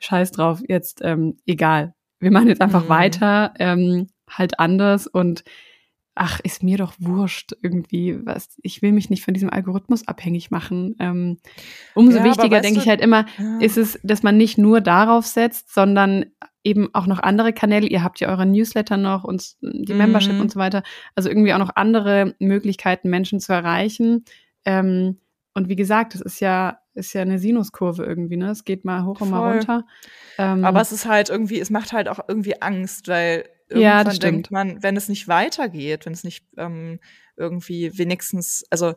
scheiß 0.00 0.32
drauf, 0.32 0.60
jetzt 0.68 1.00
ähm, 1.02 1.38
egal. 1.46 1.94
Wir 2.20 2.30
machen 2.30 2.48
jetzt 2.48 2.60
einfach 2.60 2.84
mhm. 2.84 2.88
weiter, 2.88 3.54
ähm, 3.58 4.08
halt 4.28 4.58
anders 4.58 5.06
und 5.06 5.44
ach, 6.14 6.40
ist 6.40 6.62
mir 6.62 6.78
doch 6.78 6.94
wurscht 6.98 7.56
irgendwie, 7.62 8.18
was, 8.24 8.56
ich 8.62 8.82
will 8.82 8.92
mich 8.92 9.10
nicht 9.10 9.24
von 9.24 9.34
diesem 9.34 9.50
Algorithmus 9.50 10.06
abhängig 10.06 10.50
machen. 10.50 10.94
Ähm, 11.00 11.38
umso 11.94 12.18
ja, 12.18 12.24
wichtiger, 12.24 12.60
denke 12.60 12.80
ich 12.80 12.88
halt 12.88 13.00
immer, 13.00 13.26
ja. 13.38 13.58
ist 13.58 13.76
es, 13.76 13.98
dass 14.02 14.22
man 14.22 14.36
nicht 14.36 14.56
nur 14.56 14.80
darauf 14.80 15.26
setzt, 15.26 15.74
sondern 15.74 16.26
eben 16.62 16.88
auch 16.94 17.06
noch 17.06 17.18
andere 17.20 17.52
Kanäle. 17.52 17.86
Ihr 17.86 18.02
habt 18.02 18.20
ja 18.20 18.28
eure 18.28 18.46
Newsletter 18.46 18.96
noch 18.96 19.24
und 19.24 19.56
die 19.60 19.92
mhm. 19.92 19.98
Membership 19.98 20.40
und 20.40 20.50
so 20.50 20.58
weiter. 20.58 20.82
Also 21.14 21.28
irgendwie 21.28 21.52
auch 21.52 21.58
noch 21.58 21.74
andere 21.74 22.34
Möglichkeiten, 22.38 23.10
Menschen 23.10 23.40
zu 23.40 23.52
erreichen. 23.52 24.24
Ähm, 24.64 25.18
und 25.52 25.68
wie 25.68 25.76
gesagt, 25.76 26.14
es 26.14 26.20
ist 26.20 26.40
ja, 26.40 26.78
ist 26.94 27.12
ja 27.12 27.22
eine 27.22 27.38
Sinuskurve 27.38 28.04
irgendwie, 28.04 28.36
ne? 28.36 28.50
Es 28.50 28.64
geht 28.64 28.84
mal 28.84 29.04
hoch 29.04 29.20
und 29.20 29.28
Voll. 29.28 29.38
mal 29.38 29.52
runter. 29.52 29.84
Ähm, 30.38 30.64
Aber 30.64 30.80
es 30.80 30.90
ist 30.90 31.06
halt 31.06 31.28
irgendwie, 31.28 31.60
es 31.60 31.70
macht 31.70 31.92
halt 31.92 32.08
auch 32.08 32.20
irgendwie 32.28 32.60
Angst, 32.60 33.08
weil 33.08 33.44
Irgendwann 33.68 34.06
ja, 34.06 34.18
denkt 34.18 34.50
man, 34.50 34.82
wenn 34.82 34.96
es 34.96 35.08
nicht 35.08 35.26
weitergeht, 35.26 36.06
wenn 36.06 36.12
es 36.12 36.24
nicht 36.24 36.44
ähm, 36.56 37.00
irgendwie 37.36 37.96
wenigstens, 37.96 38.64
also 38.70 38.94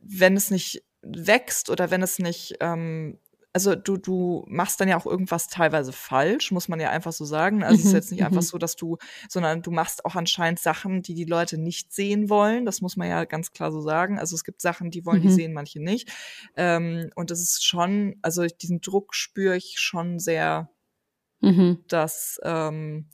wenn 0.00 0.36
es 0.36 0.50
nicht 0.50 0.84
wächst 1.02 1.70
oder 1.70 1.90
wenn 1.90 2.02
es 2.02 2.18
nicht, 2.18 2.56
ähm, 2.60 3.18
also 3.52 3.74
du, 3.74 3.96
du 3.96 4.44
machst 4.46 4.80
dann 4.80 4.88
ja 4.88 4.96
auch 4.96 5.06
irgendwas 5.06 5.48
teilweise 5.48 5.92
falsch, 5.92 6.52
muss 6.52 6.68
man 6.68 6.80
ja 6.80 6.90
einfach 6.90 7.12
so 7.12 7.24
sagen. 7.24 7.64
Also 7.64 7.74
mhm, 7.74 7.80
es 7.80 7.84
ist 7.86 7.90
mhm, 7.90 7.96
jetzt 7.96 8.12
nicht 8.12 8.24
einfach 8.24 8.42
mhm. 8.42 8.46
so, 8.46 8.58
dass 8.58 8.76
du, 8.76 8.98
sondern 9.28 9.62
du 9.62 9.70
machst 9.70 10.04
auch 10.04 10.14
anscheinend 10.14 10.60
Sachen, 10.60 11.02
die 11.02 11.14
die 11.14 11.24
Leute 11.24 11.58
nicht 11.58 11.92
sehen 11.92 12.28
wollen. 12.28 12.66
Das 12.66 12.82
muss 12.82 12.96
man 12.96 13.08
ja 13.08 13.24
ganz 13.24 13.50
klar 13.50 13.72
so 13.72 13.80
sagen. 13.80 14.18
Also 14.18 14.36
es 14.36 14.44
gibt 14.44 14.62
Sachen, 14.62 14.90
die 14.90 15.04
wollen 15.04 15.18
mhm. 15.18 15.28
die 15.28 15.32
sehen, 15.32 15.52
manche 15.52 15.82
nicht. 15.82 16.10
Ähm, 16.56 17.10
und 17.16 17.30
das 17.30 17.40
ist 17.40 17.66
schon, 17.66 18.16
also 18.22 18.46
diesen 18.46 18.80
Druck 18.80 19.14
spüre 19.14 19.56
ich 19.56 19.74
schon 19.78 20.18
sehr 20.18 20.70
Mhm. 21.40 21.84
Dass, 21.88 22.40
ähm, 22.42 23.06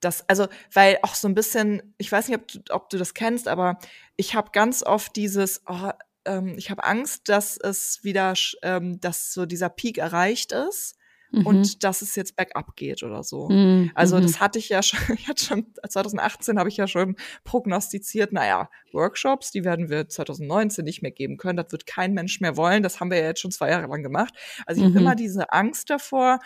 das, 0.00 0.28
also, 0.28 0.48
weil 0.72 0.98
auch 1.02 1.14
so 1.14 1.28
ein 1.28 1.34
bisschen, 1.34 1.94
ich 1.98 2.10
weiß 2.10 2.28
nicht, 2.28 2.38
ob 2.38 2.48
du, 2.48 2.60
ob 2.70 2.90
du 2.90 2.98
das 2.98 3.14
kennst, 3.14 3.48
aber 3.48 3.78
ich 4.16 4.34
habe 4.34 4.50
ganz 4.52 4.82
oft 4.82 5.16
dieses, 5.16 5.62
oh, 5.66 5.90
ähm, 6.24 6.54
ich 6.56 6.70
habe 6.70 6.84
Angst, 6.84 7.28
dass 7.28 7.56
es 7.56 8.04
wieder, 8.04 8.34
ähm, 8.62 9.00
dass 9.00 9.32
so 9.32 9.46
dieser 9.46 9.68
Peak 9.68 9.98
erreicht 9.98 10.52
ist 10.52 10.96
mhm. 11.34 11.46
und 11.46 11.84
dass 11.84 12.02
es 12.02 12.14
jetzt 12.16 12.36
bergab 12.36 12.76
geht 12.76 13.02
oder 13.02 13.22
so. 13.22 13.48
Mhm. 13.48 13.90
Also 13.94 14.20
das 14.20 14.36
mhm. 14.36 14.40
hatte 14.40 14.58
ich 14.58 14.68
ja 14.68 14.82
schon, 14.82 14.98
ich 15.16 15.28
hatte 15.28 15.44
schon 15.44 15.66
2018 15.88 16.58
habe 16.58 16.68
ich 16.68 16.76
ja 16.76 16.86
schon 16.86 17.16
prognostiziert, 17.44 18.32
naja, 18.32 18.70
Workshops, 18.92 19.50
die 19.50 19.64
werden 19.64 19.88
wir 19.88 20.08
2019 20.08 20.84
nicht 20.84 21.02
mehr 21.02 21.10
geben 21.10 21.36
können, 21.36 21.56
das 21.56 21.72
wird 21.72 21.86
kein 21.86 22.14
Mensch 22.14 22.40
mehr 22.40 22.56
wollen, 22.56 22.82
das 22.82 23.00
haben 23.00 23.10
wir 23.10 23.18
ja 23.18 23.26
jetzt 23.26 23.40
schon 23.40 23.50
zwei 23.50 23.70
Jahre 23.70 23.88
lang 23.88 24.02
gemacht. 24.02 24.34
Also 24.66 24.80
ich 24.80 24.88
mhm. 24.88 24.92
habe 24.92 25.00
immer 25.00 25.14
diese 25.14 25.52
Angst 25.52 25.90
davor, 25.90 26.38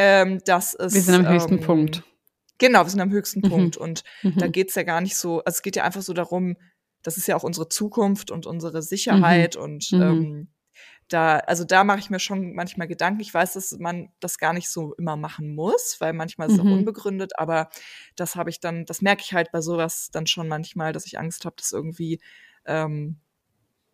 ähm, 0.00 0.40
dass 0.46 0.72
es. 0.72 0.94
Wir 0.94 1.02
sind 1.02 1.26
am 1.26 1.32
höchsten 1.32 1.58
ähm, 1.58 1.60
Punkt. 1.60 2.02
Genau, 2.56 2.84
wir 2.84 2.90
sind 2.90 3.00
am 3.00 3.10
höchsten 3.10 3.40
mhm. 3.40 3.50
Punkt. 3.50 3.76
Und 3.76 4.02
mhm. 4.22 4.38
da 4.38 4.48
geht's 4.48 4.74
ja 4.74 4.82
gar 4.82 5.02
nicht 5.02 5.16
so, 5.16 5.44
also 5.44 5.56
es 5.56 5.62
geht 5.62 5.76
ja 5.76 5.84
einfach 5.84 6.00
so 6.00 6.14
darum, 6.14 6.56
das 7.02 7.18
ist 7.18 7.28
ja 7.28 7.36
auch 7.36 7.42
unsere 7.42 7.68
Zukunft 7.68 8.30
und 8.30 8.46
unsere 8.46 8.82
Sicherheit 8.82 9.56
mhm. 9.56 9.62
und 9.62 9.92
mhm. 9.92 10.02
ähm, 10.02 10.48
da, 11.08 11.38
also 11.38 11.64
da 11.64 11.84
mache 11.84 11.98
ich 11.98 12.08
mir 12.08 12.20
schon 12.20 12.54
manchmal 12.54 12.86
Gedanken. 12.86 13.20
Ich 13.20 13.34
weiß, 13.34 13.54
dass 13.54 13.76
man 13.78 14.10
das 14.20 14.38
gar 14.38 14.52
nicht 14.52 14.70
so 14.70 14.94
immer 14.94 15.16
machen 15.16 15.54
muss, 15.54 15.96
weil 15.98 16.12
manchmal 16.12 16.48
ist 16.48 16.54
es 16.54 16.60
auch 16.60 16.64
mhm. 16.64 16.78
unbegründet, 16.78 17.32
aber 17.36 17.68
das 18.16 18.36
habe 18.36 18.48
ich 18.48 18.60
dann, 18.60 18.84
das 18.86 19.02
merke 19.02 19.22
ich 19.24 19.34
halt 19.34 19.50
bei 19.52 19.60
sowas 19.60 20.10
dann 20.12 20.26
schon 20.26 20.46
manchmal, 20.46 20.92
dass 20.92 21.06
ich 21.06 21.18
Angst 21.18 21.44
habe, 21.44 21.56
dass 21.58 21.72
irgendwie 21.72 22.20
ähm, 22.64 23.18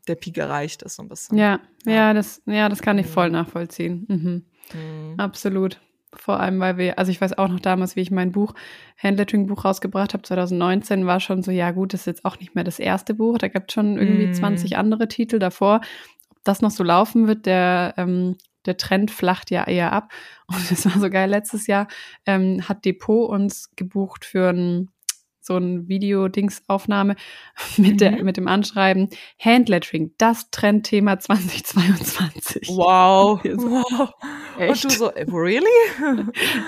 der 0.07 0.17
Peak 0.17 0.39
erreicht 0.39 0.83
ist 0.83 0.97
so 0.97 1.03
ein 1.03 1.09
bisschen. 1.09 1.39
Ja, 1.39 1.61
ja, 1.85 1.93
ja, 1.93 2.15
das, 2.15 2.43
ja, 2.47 2.69
das 2.69 2.83
kann 2.83 2.99
ich 2.99 3.07
voll 3.07 3.29
mhm. 3.29 3.33
nachvollziehen. 3.33 4.05
Mhm. 4.09 4.47
Mhm. 4.75 5.15
Absolut. 5.19 5.81
Vor 6.15 6.41
allem, 6.41 6.61
weil 6.61 6.79
wir, 6.79 6.99
also 6.99 7.11
ich 7.11 7.21
weiß 7.21 7.37
auch 7.37 7.49
noch 7.49 7.61
damals, 7.61 7.97
wie 7.97 8.01
ich 8.01 8.11
mein 8.11 8.33
Buch, 8.33 8.55
Handlettering-Buch 9.03 9.65
rausgebracht 9.65 10.15
habe, 10.15 10.23
2019, 10.23 11.07
war 11.07 11.21
schon 11.21 11.43
so, 11.43 11.51
ja 11.51 11.73
gut, 11.73 11.93
das 11.93 12.01
ist 12.01 12.07
jetzt 12.07 12.25
auch 12.25 12.39
nicht 12.39 12.55
mehr 12.55 12.65
das 12.65 12.79
erste 12.79 13.15
Buch. 13.15 13.39
Da 13.39 13.49
gibt 13.49 13.71
es 13.71 13.75
schon 13.75 13.99
irgendwie 13.99 14.29
mm. 14.29 14.35
20 14.35 14.77
andere 14.79 15.09
Titel 15.09 15.39
davor. 15.39 15.81
Ob 16.31 16.45
das 16.45 16.63
noch 16.63 16.71
so 16.71 16.85
laufen 16.85 17.27
wird, 17.27 17.47
der, 17.47 17.95
ähm, 17.97 18.37
der 18.67 18.77
Trend 18.77 19.11
flacht 19.11 19.51
ja 19.51 19.65
eher 19.67 19.93
ab. 19.93 20.13
Und 20.47 20.71
das 20.71 20.85
war 20.87 21.01
so 21.01 21.11
geil. 21.11 21.29
Letztes 21.29 21.67
Jahr 21.67 21.89
ähm, 22.25 22.63
hat 22.69 22.85
Depot 22.85 23.29
uns 23.29 23.75
gebucht 23.75 24.25
für 24.25 24.51
ein 24.51 24.91
so 25.47 25.57
ein 25.57 25.89
Video-Dingsaufnahme 25.89 27.17
mit, 27.77 28.01
mhm. 28.01 28.25
mit 28.25 28.37
dem 28.37 28.49
Anschreiben 28.49 29.09
Handlettering, 29.39 30.13
das 30.19 30.51
Trendthema 30.51 31.19
2022. 31.21 32.69
Wow. 32.69 33.41
wow. 33.45 34.13
Und 34.59 34.85
du 34.85 34.91
so, 34.91 35.07
really? 35.07 35.67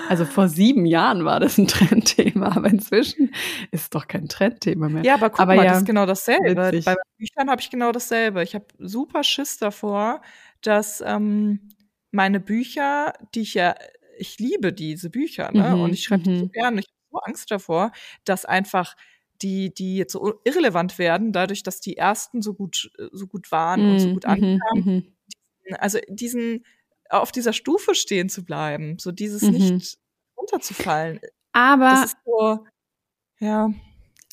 Also 0.07 0.25
vor 0.25 0.47
sieben 0.47 0.85
Jahren 0.85 1.25
war 1.25 1.39
das 1.39 1.57
ein 1.57 1.67
Trendthema, 1.67 2.55
aber 2.55 2.69
inzwischen 2.69 3.33
ist 3.71 3.81
es 3.83 3.89
doch 3.89 4.07
kein 4.07 4.27
Trendthema 4.27 4.89
mehr. 4.89 5.03
Ja, 5.03 5.15
aber 5.15 5.29
guck 5.29 5.41
aber 5.41 5.55
mal, 5.55 5.65
ja, 5.65 5.71
das 5.71 5.79
ist 5.79 5.87
genau 5.87 6.05
dasselbe. 6.05 6.67
Witzig. 6.67 6.85
Bei 6.85 6.95
Büchern 7.17 7.49
habe 7.49 7.61
ich 7.61 7.69
genau 7.69 7.91
dasselbe. 7.91 8.43
Ich 8.43 8.55
habe 8.55 8.65
super 8.77 9.23
Schiss 9.23 9.57
davor, 9.57 10.21
dass 10.61 11.03
ähm, 11.05 11.69
meine 12.11 12.39
Bücher, 12.39 13.13
die 13.35 13.41
ich 13.41 13.53
ja, 13.53 13.75
ich 14.17 14.39
liebe 14.39 14.73
diese 14.73 15.09
Bücher, 15.09 15.51
ne? 15.51 15.75
Mhm. 15.75 15.81
Und 15.81 15.93
ich 15.93 16.03
schreibe 16.03 16.23
die 16.23 16.37
so 16.37 16.45
mhm. 16.45 16.51
gerne. 16.51 16.79
Ich 16.81 16.87
so 17.11 17.19
Angst 17.19 17.51
davor, 17.51 17.91
dass 18.25 18.45
einfach 18.45 18.95
die, 19.41 19.73
die 19.73 19.97
jetzt 19.97 20.13
so 20.13 20.39
irrelevant 20.43 20.97
werden, 20.97 21.31
dadurch, 21.31 21.63
dass 21.63 21.79
die 21.79 21.97
ersten 21.97 22.41
so 22.41 22.53
gut, 22.53 22.91
so 23.11 23.27
gut 23.27 23.51
waren 23.51 23.85
mm, 23.85 23.91
und 23.91 23.99
so 23.99 24.07
mhm, 24.07 24.13
gut 24.13 24.25
mhm, 24.25 24.31
ankamen. 24.31 25.17
Mm, 25.67 25.73
also 25.79 25.99
diesen, 26.09 26.65
auf 27.09 27.31
dieser 27.31 27.53
Stufe 27.53 27.95
stehen 27.95 28.29
zu 28.29 28.43
bleiben, 28.43 28.97
so 28.99 29.11
dieses 29.11 29.41
mm 29.43 29.51
nicht 29.51 29.97
runterzufallen. 30.37 31.19
Aber, 31.51 32.05
so, 32.25 32.65
ja. 33.39 33.71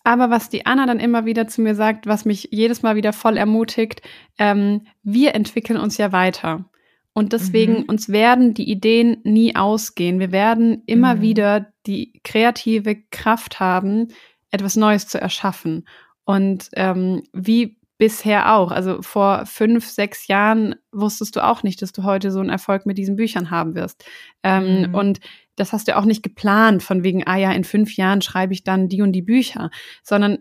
Aber 0.05 0.31
was 0.31 0.49
die 0.49 0.67
Anna 0.67 0.87
dann 0.87 1.01
immer 1.01 1.25
wieder 1.25 1.49
zu 1.49 1.61
mir 1.61 1.75
sagt, 1.75 2.07
was 2.07 2.25
mich 2.25 2.49
jedes 2.53 2.83
Mal 2.83 2.95
wieder 2.95 3.13
voll 3.13 3.37
ermutigt, 3.37 4.03
ähm, 4.39 4.87
wir 5.03 5.35
entwickeln 5.35 5.81
uns 5.81 5.97
ja 5.97 6.13
weiter. 6.13 6.69
Und 7.17 7.33
deswegen, 7.33 7.79
mhm. 7.79 7.85
uns 7.85 8.11
werden 8.11 8.53
die 8.53 8.71
Ideen 8.71 9.23
nie 9.25 9.57
ausgehen. 9.57 10.21
Wir 10.21 10.33
werden 10.33 10.83
immer 10.85 11.15
mhm. 11.15 11.21
wieder 11.23 11.73
die 11.87 12.21
kreative 12.23 12.95
Kraft 13.11 13.59
haben, 13.59 14.09
etwas 14.51 14.77
Neues 14.77 15.09
zu 15.09 15.19
erschaffen. 15.19 15.89
Und 16.27 16.69
ähm, 16.75 17.23
wie 17.33 17.79
bisher 17.97 18.55
auch. 18.55 18.71
Also 18.71 19.01
vor 19.01 19.47
fünf, 19.47 19.89
sechs 19.89 20.27
Jahren 20.27 20.75
wusstest 20.93 21.37
du 21.37 21.41
auch 21.43 21.63
nicht, 21.63 21.81
dass 21.81 21.93
du 21.93 22.03
heute 22.03 22.31
so 22.31 22.41
einen 22.41 22.51
Erfolg 22.51 22.85
mit 22.85 22.99
diesen 22.99 23.17
Büchern 23.17 23.51
haben 23.51 23.75
wirst. 23.75 24.05
Ähm, 24.43 24.83
mhm. 24.83 24.95
Und 24.95 25.21
das 25.55 25.73
hast 25.73 25.89
du 25.89 25.97
auch 25.97 26.05
nicht 26.05 26.23
geplant, 26.23 26.83
von 26.83 27.03
wegen, 27.03 27.27
ah 27.27 27.39
ja, 27.39 27.51
in 27.51 27.65
fünf 27.65 27.97
Jahren 27.97 28.21
schreibe 28.21 28.53
ich 28.53 28.63
dann 28.63 28.91
die 28.91 29.01
und 29.01 29.13
die 29.13 29.23
Bücher, 29.23 29.71
sondern 30.03 30.41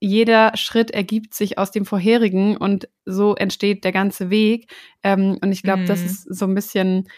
jeder 0.00 0.56
Schritt 0.56 0.90
ergibt 0.90 1.34
sich 1.34 1.58
aus 1.58 1.70
dem 1.70 1.84
vorherigen 1.84 2.56
und 2.56 2.88
so 3.04 3.34
entsteht 3.34 3.84
der 3.84 3.92
ganze 3.92 4.30
Weg. 4.30 4.70
Ähm, 5.02 5.38
und 5.42 5.52
ich 5.52 5.62
glaube, 5.62 5.82
mhm. 5.82 5.86
das 5.86 6.02
ist 6.02 6.34
so 6.34 6.46
ein 6.46 6.54
bisschen, 6.54 7.08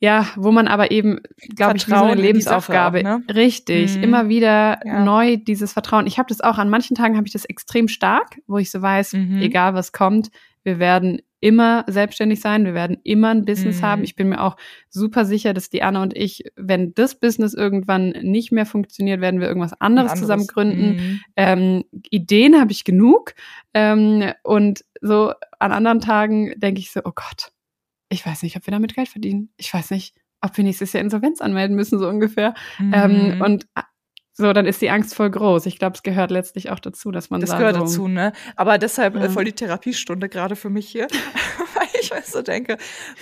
ja, 0.00 0.26
wo 0.36 0.52
man 0.52 0.68
aber 0.68 0.90
eben, 0.90 1.20
glaube 1.54 1.76
ich, 1.76 1.86
wie 1.86 1.92
so 1.92 2.04
eine 2.04 2.20
Lebensaufgabe, 2.20 2.98
auch, 3.00 3.02
ne? 3.02 3.22
richtig, 3.34 3.96
mhm. 3.96 4.02
immer 4.02 4.28
wieder 4.28 4.80
ja. 4.84 5.04
neu 5.04 5.36
dieses 5.36 5.72
Vertrauen. 5.72 6.06
Ich 6.06 6.18
habe 6.18 6.28
das 6.28 6.40
auch, 6.40 6.58
an 6.58 6.68
manchen 6.68 6.96
Tagen 6.96 7.16
habe 7.16 7.26
ich 7.26 7.32
das 7.32 7.44
extrem 7.44 7.88
stark, 7.88 8.38
wo 8.46 8.58
ich 8.58 8.70
so 8.70 8.82
weiß, 8.82 9.14
mhm. 9.14 9.40
egal 9.40 9.74
was 9.74 9.92
kommt, 9.92 10.30
wir 10.62 10.78
werden 10.78 11.20
immer 11.44 11.84
selbstständig 11.86 12.40
sein, 12.40 12.64
wir 12.64 12.72
werden 12.72 12.96
immer 13.04 13.28
ein 13.28 13.44
Business 13.44 13.82
mhm. 13.82 13.84
haben. 13.84 14.02
Ich 14.02 14.16
bin 14.16 14.30
mir 14.30 14.40
auch 14.40 14.56
super 14.88 15.26
sicher, 15.26 15.52
dass 15.52 15.68
die 15.68 15.82
Anna 15.82 16.02
und 16.02 16.16
ich, 16.16 16.42
wenn 16.56 16.94
das 16.94 17.20
Business 17.20 17.52
irgendwann 17.52 18.14
nicht 18.22 18.50
mehr 18.50 18.64
funktioniert, 18.64 19.20
werden 19.20 19.40
wir 19.40 19.48
irgendwas 19.48 19.78
anderes, 19.78 20.12
anderes. 20.12 20.20
zusammen 20.20 20.46
gründen. 20.46 20.96
Mhm. 20.96 21.20
Ähm, 21.36 21.84
Ideen 22.08 22.58
habe 22.58 22.72
ich 22.72 22.84
genug. 22.84 23.34
Ähm, 23.74 24.32
und 24.42 24.86
so 25.02 25.34
an 25.58 25.72
anderen 25.72 26.00
Tagen 26.00 26.58
denke 26.58 26.80
ich 26.80 26.90
so, 26.90 27.00
oh 27.04 27.12
Gott, 27.14 27.52
ich 28.08 28.24
weiß 28.24 28.42
nicht, 28.42 28.56
ob 28.56 28.66
wir 28.66 28.72
damit 28.72 28.94
Geld 28.94 29.08
verdienen. 29.08 29.50
Ich 29.58 29.74
weiß 29.74 29.90
nicht, 29.90 30.16
ob 30.40 30.56
wir 30.56 30.64
nächstes 30.64 30.94
Jahr 30.94 31.02
Insolvenz 31.02 31.42
anmelden 31.42 31.76
müssen, 31.76 31.98
so 31.98 32.08
ungefähr. 32.08 32.54
Ähm, 32.78 32.88
mhm. 32.88 32.94
Ähm, 32.94 33.40
und 33.42 33.66
so, 34.36 34.52
dann 34.52 34.66
ist 34.66 34.82
die 34.82 34.90
Angst 34.90 35.14
voll 35.14 35.30
groß. 35.30 35.64
Ich 35.66 35.78
glaube, 35.78 35.94
es 35.94 36.02
gehört 36.02 36.32
letztlich 36.32 36.70
auch 36.70 36.80
dazu, 36.80 37.12
dass 37.12 37.30
man 37.30 37.40
das 37.40 37.50
da 37.50 37.58
gehört 37.58 37.76
so 37.76 37.82
dazu, 37.82 38.08
ne? 38.08 38.32
Aber 38.56 38.78
deshalb 38.78 39.14
äh, 39.14 39.22
ja. 39.22 39.28
voll 39.30 39.44
die 39.44 39.52
Therapiestunde 39.52 40.28
gerade 40.28 40.56
für 40.56 40.70
mich 40.70 40.88
hier, 40.88 41.06
weil 41.74 41.88
ich 42.00 42.10
so 42.24 42.42
denke, 42.42 42.76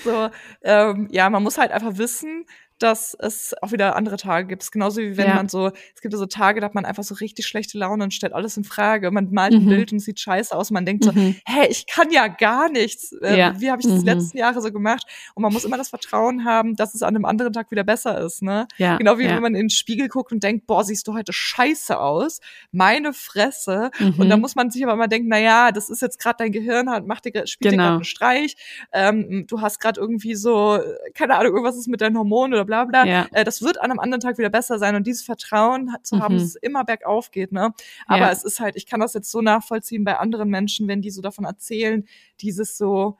so 0.04 0.30
ähm, 0.62 1.08
ja, 1.10 1.28
man 1.28 1.42
muss 1.42 1.58
halt 1.58 1.70
einfach 1.70 1.98
wissen, 1.98 2.46
dass 2.82 3.16
es 3.18 3.54
auch 3.62 3.72
wieder 3.72 3.96
andere 3.96 4.16
Tage 4.16 4.48
gibt. 4.48 4.70
Genauso 4.72 5.00
wie 5.00 5.16
wenn 5.16 5.28
ja. 5.28 5.34
man 5.34 5.48
so, 5.48 5.70
es 5.94 6.00
gibt 6.00 6.14
so 6.14 6.26
Tage, 6.26 6.60
da 6.60 6.66
hat 6.66 6.74
man 6.74 6.84
einfach 6.84 7.04
so 7.04 7.14
richtig 7.14 7.46
schlechte 7.46 7.78
Laune 7.78 8.04
und 8.04 8.14
stellt 8.14 8.32
alles 8.32 8.56
in 8.56 8.64
Frage. 8.64 9.10
Man 9.10 9.32
malt 9.32 9.54
ein 9.54 9.64
mhm. 9.64 9.68
Bild 9.68 9.92
und 9.92 10.00
sieht 10.00 10.20
scheiße 10.20 10.54
aus. 10.54 10.70
Man 10.70 10.84
denkt 10.84 11.04
so, 11.04 11.12
mhm. 11.12 11.36
hä, 11.46 11.66
ich 11.68 11.86
kann 11.86 12.10
ja 12.10 12.28
gar 12.28 12.70
nichts. 12.70 13.12
Äh, 13.22 13.38
ja. 13.38 13.60
Wie 13.60 13.70
habe 13.70 13.80
ich 13.80 13.86
das 13.86 14.00
mhm. 14.00 14.06
letzten 14.06 14.38
Jahre 14.38 14.60
so 14.60 14.72
gemacht? 14.72 15.04
Und 15.34 15.42
man 15.42 15.52
muss 15.52 15.64
immer 15.64 15.76
das 15.76 15.90
Vertrauen 15.90 16.44
haben, 16.44 16.76
dass 16.76 16.94
es 16.94 17.02
an 17.02 17.14
einem 17.14 17.24
anderen 17.24 17.52
Tag 17.52 17.70
wieder 17.70 17.84
besser 17.84 18.20
ist. 18.20 18.42
Ne? 18.42 18.66
Ja. 18.76 18.96
Genau 18.96 19.18
wie 19.18 19.28
wenn 19.28 19.42
man 19.42 19.54
in 19.54 19.64
den 19.64 19.70
Spiegel 19.70 20.08
guckt 20.08 20.32
und 20.32 20.42
denkt, 20.42 20.66
boah, 20.66 20.84
siehst 20.84 21.06
du 21.06 21.14
heute 21.14 21.32
scheiße 21.32 21.98
aus. 21.98 22.40
Meine 22.70 23.12
Fresse. 23.12 23.90
Und 24.00 24.28
da 24.28 24.36
mhm. 24.36 24.42
muss 24.42 24.54
man 24.54 24.70
sich 24.70 24.82
aber 24.82 24.94
immer 24.94 25.08
denken, 25.08 25.28
na 25.28 25.38
ja, 25.38 25.72
das 25.72 25.88
ist 25.88 26.02
jetzt 26.02 26.18
gerade 26.18 26.36
dein 26.38 26.52
Gehirn, 26.52 26.90
hat, 26.90 27.06
macht 27.06 27.24
dir, 27.24 27.46
spielt 27.46 27.72
genau. 27.72 27.82
dir 27.82 27.86
gerade 27.86 27.94
einen 27.94 28.04
Streich. 28.04 28.56
Ähm, 28.92 29.46
du 29.46 29.60
hast 29.60 29.80
gerade 29.80 30.00
irgendwie 30.00 30.34
so, 30.34 30.80
keine 31.14 31.36
Ahnung, 31.36 31.52
irgendwas 31.52 31.76
ist 31.76 31.88
mit 31.88 32.00
deinen 32.00 32.18
Hormonen 32.18 32.54
oder 32.54 32.64
bla 32.72 33.04
bla. 33.04 33.04
Ja. 33.04 33.26
Äh, 33.32 33.44
das 33.44 33.62
wird 33.62 33.80
an 33.80 33.90
einem 33.90 34.00
anderen 34.00 34.20
Tag 34.20 34.38
wieder 34.38 34.50
besser 34.50 34.78
sein 34.78 34.94
und 34.94 35.06
dieses 35.06 35.22
Vertrauen 35.22 35.94
zu 36.02 36.20
haben, 36.20 36.34
mhm. 36.34 36.38
dass 36.38 36.48
es 36.48 36.54
immer 36.56 36.84
bergauf 36.84 37.30
geht. 37.30 37.52
Ne? 37.52 37.72
Aber 38.06 38.22
ja. 38.22 38.30
es 38.30 38.44
ist 38.44 38.60
halt, 38.60 38.76
ich 38.76 38.86
kann 38.86 39.00
das 39.00 39.14
jetzt 39.14 39.30
so 39.30 39.40
nachvollziehen 39.40 40.04
bei 40.04 40.18
anderen 40.18 40.48
Menschen, 40.48 40.88
wenn 40.88 41.02
die 41.02 41.10
so 41.10 41.22
davon 41.22 41.44
erzählen, 41.44 42.04
dieses 42.40 42.76
so, 42.76 43.18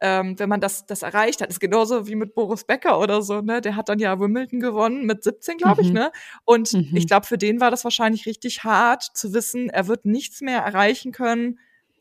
ähm, 0.00 0.38
wenn 0.38 0.48
man 0.48 0.60
das, 0.60 0.86
das 0.86 1.02
erreicht 1.02 1.40
hat. 1.40 1.48
ist 1.48 1.60
genauso 1.60 2.06
wie 2.06 2.14
mit 2.14 2.34
Boris 2.34 2.64
Becker 2.64 2.98
oder 3.00 3.22
so, 3.22 3.40
ne? 3.40 3.60
Der 3.60 3.76
hat 3.76 3.88
dann 3.88 3.98
ja 3.98 4.18
Wimbledon 4.18 4.60
gewonnen 4.60 5.06
mit 5.06 5.24
17, 5.24 5.56
glaube 5.56 5.82
mhm. 5.82 5.88
ich, 5.88 5.94
ne? 5.94 6.12
Und 6.44 6.72
mhm. 6.72 6.90
ich 6.94 7.06
glaube, 7.06 7.26
für 7.26 7.38
den 7.38 7.60
war 7.60 7.70
das 7.70 7.84
wahrscheinlich 7.84 8.26
richtig 8.26 8.64
hart 8.64 9.02
zu 9.02 9.32
wissen, 9.32 9.70
er 9.70 9.86
wird 9.86 10.04
nichts 10.04 10.40
mehr 10.40 10.60
erreichen 10.60 11.12
können, 11.12 11.58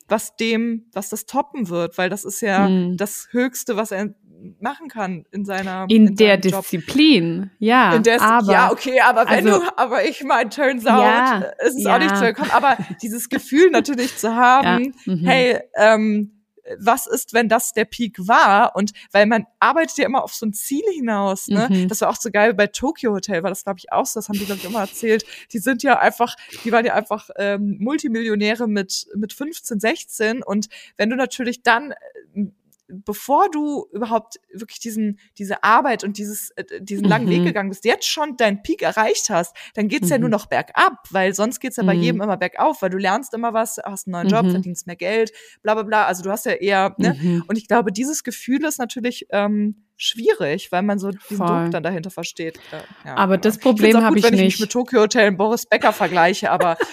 was 0.07 0.35
dem, 0.35 0.85
was 0.91 1.09
das 1.09 1.25
toppen 1.25 1.69
wird, 1.69 1.97
weil 1.97 2.09
das 2.09 2.25
ist 2.25 2.41
ja 2.41 2.67
mhm. 2.67 2.97
das 2.97 3.29
Höchste, 3.31 3.77
was 3.77 3.91
er 3.91 4.13
machen 4.59 4.87
kann 4.87 5.25
in 5.31 5.45
seiner 5.45 5.85
in, 5.89 6.07
in 6.07 6.15
der 6.15 6.37
Disziplin, 6.37 7.51
ja. 7.59 7.95
In 7.95 8.03
der, 8.03 8.21
aber, 8.21 8.51
ja, 8.51 8.71
okay, 8.71 8.99
aber 8.99 9.25
wenn 9.29 9.47
also, 9.47 9.59
du, 9.59 9.77
aber 9.77 10.05
ich 10.05 10.23
meine, 10.23 10.49
turns 10.49 10.85
out, 10.85 11.01
ja, 11.01 11.37
ist 11.65 11.77
es 11.77 11.83
ja. 11.83 11.95
auch 11.95 11.99
nicht 11.99 12.15
zu 12.17 12.33
kommen. 12.33 12.51
Aber 12.51 12.77
dieses 13.01 13.29
Gefühl 13.29 13.69
natürlich 13.71 14.17
zu 14.17 14.35
haben, 14.35 14.93
ja, 15.05 15.13
mhm. 15.13 15.25
hey, 15.25 15.59
ähm, 15.75 16.31
was 16.79 17.07
ist, 17.07 17.33
wenn 17.33 17.49
das 17.49 17.73
der 17.73 17.85
Peak 17.85 18.17
war? 18.19 18.75
Und 18.75 18.93
weil 19.11 19.25
man 19.25 19.45
arbeitet 19.59 19.97
ja 19.97 20.05
immer 20.05 20.23
auf 20.23 20.33
so 20.33 20.45
ein 20.45 20.53
Ziel 20.53 20.83
hinaus, 20.93 21.47
ne? 21.47 21.67
Mhm. 21.69 21.87
Das 21.89 22.01
war 22.01 22.09
auch 22.09 22.15
so 22.15 22.31
geil 22.31 22.53
bei 22.53 22.67
Tokyo 22.67 23.13
Hotel, 23.13 23.43
war 23.43 23.49
das, 23.49 23.63
glaube 23.63 23.79
ich, 23.79 23.91
auch 23.91 24.05
so, 24.05 24.19
das 24.19 24.29
haben 24.29 24.39
die, 24.39 24.45
glaube 24.45 24.59
ich, 24.59 24.65
immer 24.65 24.79
erzählt. 24.79 25.25
Die 25.51 25.59
sind 25.59 25.83
ja 25.83 25.99
einfach, 25.99 26.35
die 26.63 26.71
waren 26.71 26.85
ja 26.85 26.93
einfach 26.93 27.29
ähm, 27.37 27.77
Multimillionäre 27.79 28.67
mit, 28.67 29.07
mit 29.15 29.33
15, 29.33 29.79
16. 29.79 30.43
Und 30.43 30.69
wenn 30.97 31.09
du 31.09 31.15
natürlich 31.15 31.63
dann 31.63 31.91
äh, 31.91 32.45
bevor 32.93 33.49
du 33.49 33.87
überhaupt 33.91 34.39
wirklich 34.53 34.79
diesen, 34.79 35.19
diese 35.37 35.63
Arbeit 35.63 36.03
und 36.03 36.17
dieses, 36.17 36.51
äh, 36.51 36.63
diesen 36.81 37.05
langen 37.05 37.25
mhm. 37.25 37.31
Weg 37.31 37.43
gegangen 37.45 37.69
bist, 37.69 37.85
jetzt 37.85 38.07
schon 38.07 38.37
deinen 38.37 38.63
Peak 38.63 38.81
erreicht 38.81 39.29
hast, 39.29 39.55
dann 39.73 39.87
geht's 39.87 40.07
mhm. 40.07 40.11
ja 40.11 40.17
nur 40.19 40.29
mhm. 40.29 40.33
noch 40.33 40.45
bergab, 40.45 40.97
weil 41.09 41.33
sonst 41.33 41.59
geht's 41.59 41.77
ja 41.77 41.83
bei 41.83 41.93
jedem 41.93 42.17
mhm. 42.17 42.23
immer 42.23 42.37
bergauf, 42.37 42.81
weil 42.81 42.89
du 42.89 42.97
lernst 42.97 43.33
immer 43.33 43.53
was, 43.53 43.79
hast 43.83 44.07
einen 44.07 44.13
neuen 44.13 44.27
Job, 44.27 44.45
mhm. 44.45 44.51
verdienst 44.51 44.87
mehr 44.87 44.95
Geld, 44.95 45.31
bla 45.61 45.73
bla 45.73 45.83
bla. 45.83 46.05
Also 46.05 46.23
du 46.23 46.29
hast 46.29 46.45
ja 46.45 46.53
eher, 46.53 46.95
ne? 46.97 47.43
Und 47.47 47.57
ich 47.57 47.67
glaube, 47.67 47.91
dieses 47.91 48.23
Gefühl 48.23 48.63
ist 48.65 48.79
natürlich 48.79 49.27
ähm, 49.31 49.83
schwierig, 49.95 50.71
weil 50.71 50.81
man 50.81 50.99
so 50.99 51.11
diesen 51.11 51.37
Voll. 51.37 51.47
Druck 51.47 51.71
dann 51.71 51.83
dahinter 51.83 52.09
versteht. 52.09 52.57
Äh, 52.71 53.07
ja, 53.07 53.15
aber 53.15 53.37
genau. 53.37 53.41
das 53.43 53.57
Problem 53.57 54.01
habe 54.01 54.17
ich, 54.17 54.23
wenn 54.23 54.31
nicht. 54.31 54.39
Wenn 54.39 54.47
ich 54.47 54.53
mich 54.55 54.61
mit 54.61 54.71
Tokyo 54.71 55.01
Hotel 55.01 55.29
und 55.29 55.37
Boris 55.37 55.65
Becker 55.65 55.93
vergleiche, 55.93 56.51
aber 56.51 56.77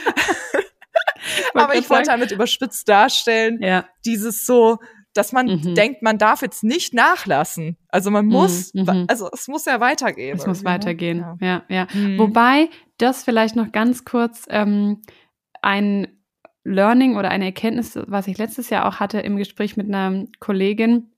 aber 1.55 1.75
ich 1.75 1.89
wollte 1.91 2.11
damit 2.11 2.31
überspitzt 2.31 2.89
darstellen, 2.89 3.63
ja. 3.63 3.87
dieses 4.05 4.47
so, 4.47 4.79
dass 5.13 5.33
man 5.33 5.47
mhm. 5.47 5.75
denkt, 5.75 6.03
man 6.03 6.19
darf 6.19 6.43
jetzt 6.43 6.63
nicht 6.63 6.95
nachlassen. 6.95 7.77
Also 7.89 8.11
man 8.11 8.27
mhm, 8.27 8.33
muss, 8.33 8.75
mhm. 8.75 9.07
also 9.09 9.29
es 9.33 9.49
muss 9.49 9.65
ja 9.65 9.81
weitergehen. 9.81 10.37
Es 10.37 10.47
muss 10.47 10.63
ne? 10.63 10.69
weitergehen, 10.69 11.19
ja, 11.19 11.37
ja. 11.41 11.63
ja. 11.69 11.87
Mhm. 11.93 12.19
Wobei 12.19 12.69
das 12.99 13.25
vielleicht 13.25 13.57
noch 13.57 13.73
ganz 13.73 14.05
kurz 14.05 14.47
ähm, 14.49 15.03
ein 15.63 16.09
Learning 16.65 17.17
oder 17.17 17.31
eine 17.31 17.47
Erkenntnis, 17.47 17.99
was 18.07 18.29
ich 18.29 18.39
letztes 18.39 18.71
Jahr 18.71 18.87
auch 18.87 19.01
hatte 19.01 19.21
im 19.21 19.37
Gespräch 19.37 19.77
mit 19.77 19.89
einer 19.89 20.27
Kollegin, 20.39 21.11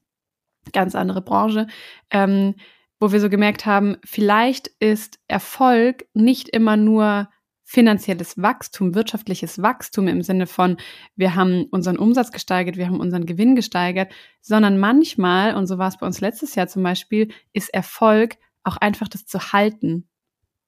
ganz 0.73 0.95
andere 0.95 1.21
Branche, 1.21 1.67
ähm, 2.11 2.55
wo 3.01 3.11
wir 3.11 3.21
so 3.21 3.29
gemerkt 3.29 3.67
haben, 3.67 3.97
vielleicht 4.05 4.69
ist 4.79 5.19
Erfolg 5.27 6.07
nicht 6.15 6.49
immer 6.49 6.77
nur 6.77 7.29
finanzielles 7.73 8.37
Wachstum, 8.37 8.95
wirtschaftliches 8.95 9.63
Wachstum 9.63 10.07
im 10.07 10.21
Sinne 10.21 10.47
von, 10.47 10.77
wir 11.17 11.35
haben 11.35 11.65
unseren 11.71 11.97
Umsatz 11.97 12.31
gesteigert, 12.31 12.77
wir 12.77 12.87
haben 12.87 13.01
unseren 13.01 13.25
Gewinn 13.25 13.57
gesteigert, 13.57 14.13
sondern 14.43 14.79
manchmal, 14.79 15.55
und 15.55 15.67
so 15.67 15.79
war 15.79 15.89
es 15.89 15.97
bei 15.97 16.07
uns 16.07 16.21
letztes 16.21 16.55
Jahr 16.55 16.69
zum 16.69 16.83
Beispiel, 16.83 17.33
ist 17.55 17.73
Erfolg 17.73 18.37
auch 18.63 18.77
einfach 18.77 19.09
das 19.09 19.25
zu 19.25 19.55
halten 19.55 20.07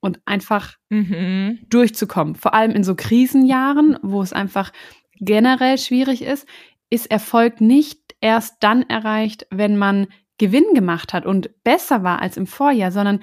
und 0.01 0.21
einfach 0.25 0.77
Mhm. 0.89 1.59
durchzukommen. 1.69 2.37
Vor 2.37 2.55
allem 2.55 2.71
in 2.71 2.85
so 2.85 2.95
Krisenjahren, 2.95 3.99
wo 4.03 4.23
es 4.23 4.33
einfach 4.33 4.73
generell 5.21 5.77
schwierig 5.77 6.23
ist, 6.23 6.49
ist 6.89 7.11
Erfolg 7.11 7.61
nicht 7.61 8.01
erst 8.23 8.57
dann 8.61 8.83
erreicht, 8.83 9.47
wenn 9.51 9.77
man 9.77 10.07
Gewinn 10.39 10.73
gemacht 10.73 11.13
hat 11.13 11.27
und 11.27 11.51
besser 11.65 12.03
war 12.03 12.23
als 12.23 12.39
im 12.39 12.47
Vorjahr, 12.47 12.91
sondern 12.93 13.21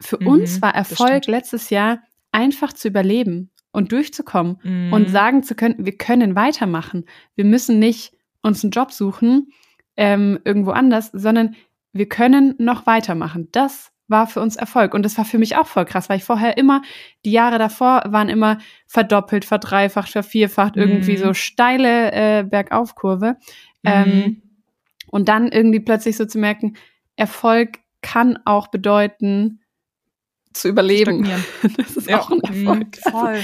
für 0.00 0.20
Mhm, 0.20 0.26
uns 0.28 0.62
war 0.62 0.72
Erfolg 0.76 1.26
letztes 1.26 1.70
Jahr 1.70 1.98
einfach 2.32 2.72
zu 2.72 2.88
überleben 2.88 3.50
und 3.72 3.92
durchzukommen 3.92 4.58
Mhm. 4.62 4.92
und 4.92 5.10
sagen 5.10 5.42
zu 5.42 5.54
können, 5.54 5.76
wir 5.78 5.96
können 5.96 6.34
weitermachen. 6.34 7.04
Wir 7.34 7.44
müssen 7.44 7.78
nicht 7.78 8.12
uns 8.42 8.62
einen 8.64 8.70
Job 8.70 8.92
suchen 8.92 9.48
ähm, 9.96 10.38
irgendwo 10.44 10.70
anders, 10.70 11.10
sondern 11.12 11.56
wir 11.92 12.08
können 12.08 12.54
noch 12.58 12.86
weitermachen. 12.86 13.48
Das 13.52 13.90
war 14.06 14.26
für 14.26 14.40
uns 14.40 14.56
Erfolg 14.56 14.94
und 14.94 15.02
das 15.04 15.18
war 15.18 15.24
für 15.26 15.38
mich 15.38 15.56
auch 15.56 15.66
voll 15.66 15.84
krass, 15.84 16.08
weil 16.08 16.16
ich 16.18 16.24
vorher 16.24 16.56
immer 16.56 16.80
die 17.26 17.32
Jahre 17.32 17.58
davor 17.58 18.04
waren 18.06 18.28
immer 18.30 18.58
verdoppelt, 18.86 19.44
verdreifacht, 19.44 20.10
vervierfacht, 20.10 20.76
irgendwie 20.76 21.12
Mhm. 21.12 21.16
so 21.18 21.34
steile 21.34 22.12
äh, 22.12 22.42
Bergaufkurve. 22.44 23.36
Ähm, 23.84 24.08
Mhm. 24.08 24.42
und 25.08 25.28
dann 25.28 25.48
irgendwie 25.48 25.80
plötzlich 25.80 26.16
so 26.16 26.24
zu 26.24 26.38
merken, 26.38 26.74
Erfolg 27.16 27.80
kann 28.00 28.38
auch 28.44 28.68
bedeuten, 28.68 29.60
zu 30.60 30.68
überleben. 30.68 31.26
Das 31.76 31.96
ist 31.96 32.08
Ja, 32.08 32.20
auch 32.20 32.30
ein 32.30 32.40
Erfolg. 32.40 32.86
mhm, 33.04 33.10
voll. 33.10 33.40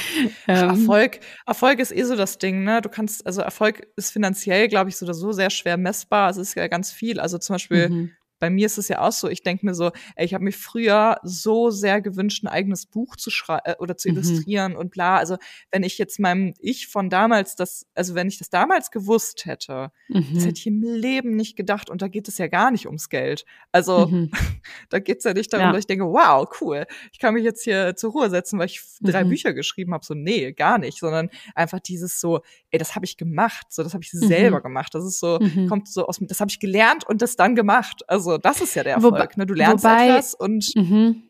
Ähm, 0.48 0.68
Erfolg, 0.70 1.20
Erfolg 1.46 1.78
ist 1.78 1.92
eh 1.92 2.02
so 2.04 2.16
das 2.16 2.38
Ding, 2.38 2.64
ne? 2.64 2.80
Du 2.82 2.88
kannst, 2.88 3.26
also 3.26 3.40
Erfolg 3.42 3.86
ist 3.96 4.10
finanziell, 4.12 4.68
glaube 4.68 4.90
ich, 4.90 4.96
so 4.96 5.04
oder 5.06 5.14
so 5.14 5.32
sehr 5.32 5.50
schwer 5.50 5.76
messbar. 5.76 6.30
Es 6.30 6.36
ist 6.36 6.54
ja 6.54 6.66
ganz 6.68 6.92
viel. 6.92 7.20
Also 7.20 7.38
zum 7.38 7.54
Beispiel, 7.54 7.88
mhm. 7.88 8.10
Bei 8.38 8.50
mir 8.50 8.66
ist 8.66 8.78
es 8.78 8.88
ja 8.88 9.00
auch 9.00 9.12
so, 9.12 9.28
ich 9.28 9.42
denke 9.42 9.64
mir 9.64 9.74
so, 9.74 9.90
ey, 10.16 10.24
ich 10.26 10.34
habe 10.34 10.44
mir 10.44 10.52
früher 10.52 11.18
so 11.22 11.70
sehr 11.70 12.00
gewünscht, 12.00 12.42
ein 12.44 12.48
eigenes 12.48 12.86
Buch 12.86 13.16
zu 13.16 13.30
schreiben 13.30 13.62
äh, 13.64 13.74
oder 13.78 13.96
zu 13.96 14.08
Mhm. 14.08 14.14
illustrieren 14.16 14.76
und 14.76 14.90
bla. 14.90 15.16
Also 15.16 15.36
wenn 15.70 15.82
ich 15.82 15.98
jetzt 15.98 16.18
meinem 16.20 16.54
Ich 16.58 16.88
von 16.88 17.10
damals 17.10 17.56
das, 17.56 17.86
also 17.94 18.14
wenn 18.14 18.28
ich 18.28 18.38
das 18.38 18.50
damals 18.50 18.90
gewusst 18.90 19.46
hätte, 19.46 19.90
das 20.08 20.24
Mhm. 20.24 20.38
hätte 20.40 20.58
ich 20.58 20.66
im 20.66 20.82
Leben 20.82 21.36
nicht 21.36 21.56
gedacht. 21.56 21.90
Und 21.90 22.02
da 22.02 22.08
geht 22.08 22.28
es 22.28 22.38
ja 22.38 22.46
gar 22.48 22.70
nicht 22.70 22.86
ums 22.86 23.08
Geld. 23.08 23.44
Also 23.72 24.08
Mhm. 24.08 24.30
da 24.90 24.98
geht's 24.98 25.24
ja 25.24 25.32
nicht 25.32 25.52
darum, 25.52 25.66
Ja. 25.66 25.72
dass 25.72 25.80
ich 25.80 25.86
denke, 25.86 26.04
wow, 26.04 26.48
cool, 26.60 26.86
ich 27.12 27.18
kann 27.18 27.34
mich 27.34 27.44
jetzt 27.44 27.62
hier 27.64 27.94
zur 27.96 28.12
Ruhe 28.12 28.30
setzen, 28.30 28.58
weil 28.58 28.66
ich 28.66 28.80
drei 29.00 29.24
Mhm. 29.24 29.28
Bücher 29.28 29.52
geschrieben 29.54 29.94
habe. 29.94 30.04
So, 30.04 30.14
nee, 30.14 30.52
gar 30.52 30.78
nicht, 30.78 30.98
sondern 30.98 31.30
einfach 31.54 31.80
dieses 31.80 32.20
so, 32.20 32.40
ey, 32.70 32.78
das 32.78 32.94
habe 32.94 33.04
ich 33.04 33.16
gemacht, 33.16 33.66
so, 33.70 33.82
das 33.82 33.94
habe 33.94 34.02
ich 34.04 34.12
Mhm. 34.12 34.18
selber 34.18 34.60
gemacht. 34.60 34.94
Das 34.94 35.04
ist 35.04 35.18
so, 35.20 35.38
Mhm. 35.40 35.68
kommt 35.68 35.88
so 35.88 36.06
aus, 36.06 36.18
das 36.20 36.40
habe 36.40 36.50
ich 36.50 36.58
gelernt 36.60 37.04
und 37.06 37.22
das 37.22 37.36
dann 37.36 37.54
gemacht. 37.54 38.02
Also 38.08 38.33
das 38.38 38.60
ist 38.60 38.74
ja 38.74 38.82
der 38.82 39.02
Wobei- 39.02 39.18
Erfolg. 39.18 39.36
ne? 39.36 39.46
Du 39.46 39.54
lernst 39.54 39.84
wobei- 39.84 40.08
etwas 40.08 40.34
und 40.34 40.66
Mhm. 40.76 41.22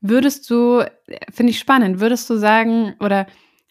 Würdest 0.00 0.48
du, 0.50 0.84
finde 1.32 1.50
ich 1.50 1.58
spannend, 1.58 2.00
würdest 2.00 2.28
du 2.30 2.36
sagen, 2.36 2.94
oder 3.00 3.26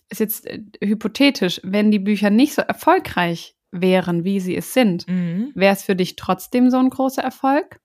ist 0.10 0.20
jetzt 0.20 0.46
äh, 0.46 0.62
hypothetisch, 0.84 1.62
wenn 1.64 1.92
die 1.92 2.00
Bücher 2.00 2.30
nicht 2.30 2.54
so 2.54 2.62
erfolgreich 2.62 3.56
wären, 3.72 4.24
wie 4.24 4.40
sie 4.40 4.56
es 4.56 4.74
sind, 4.74 5.08
Mhm. 5.08 5.52
wäre 5.56 5.74
es 5.74 5.84
für 5.84 5.96
dich 5.96 6.16
trotzdem 6.16 6.70
so 6.70 6.78
ein 6.78 6.90
großer 6.90 7.22
Erfolg? 7.24 7.80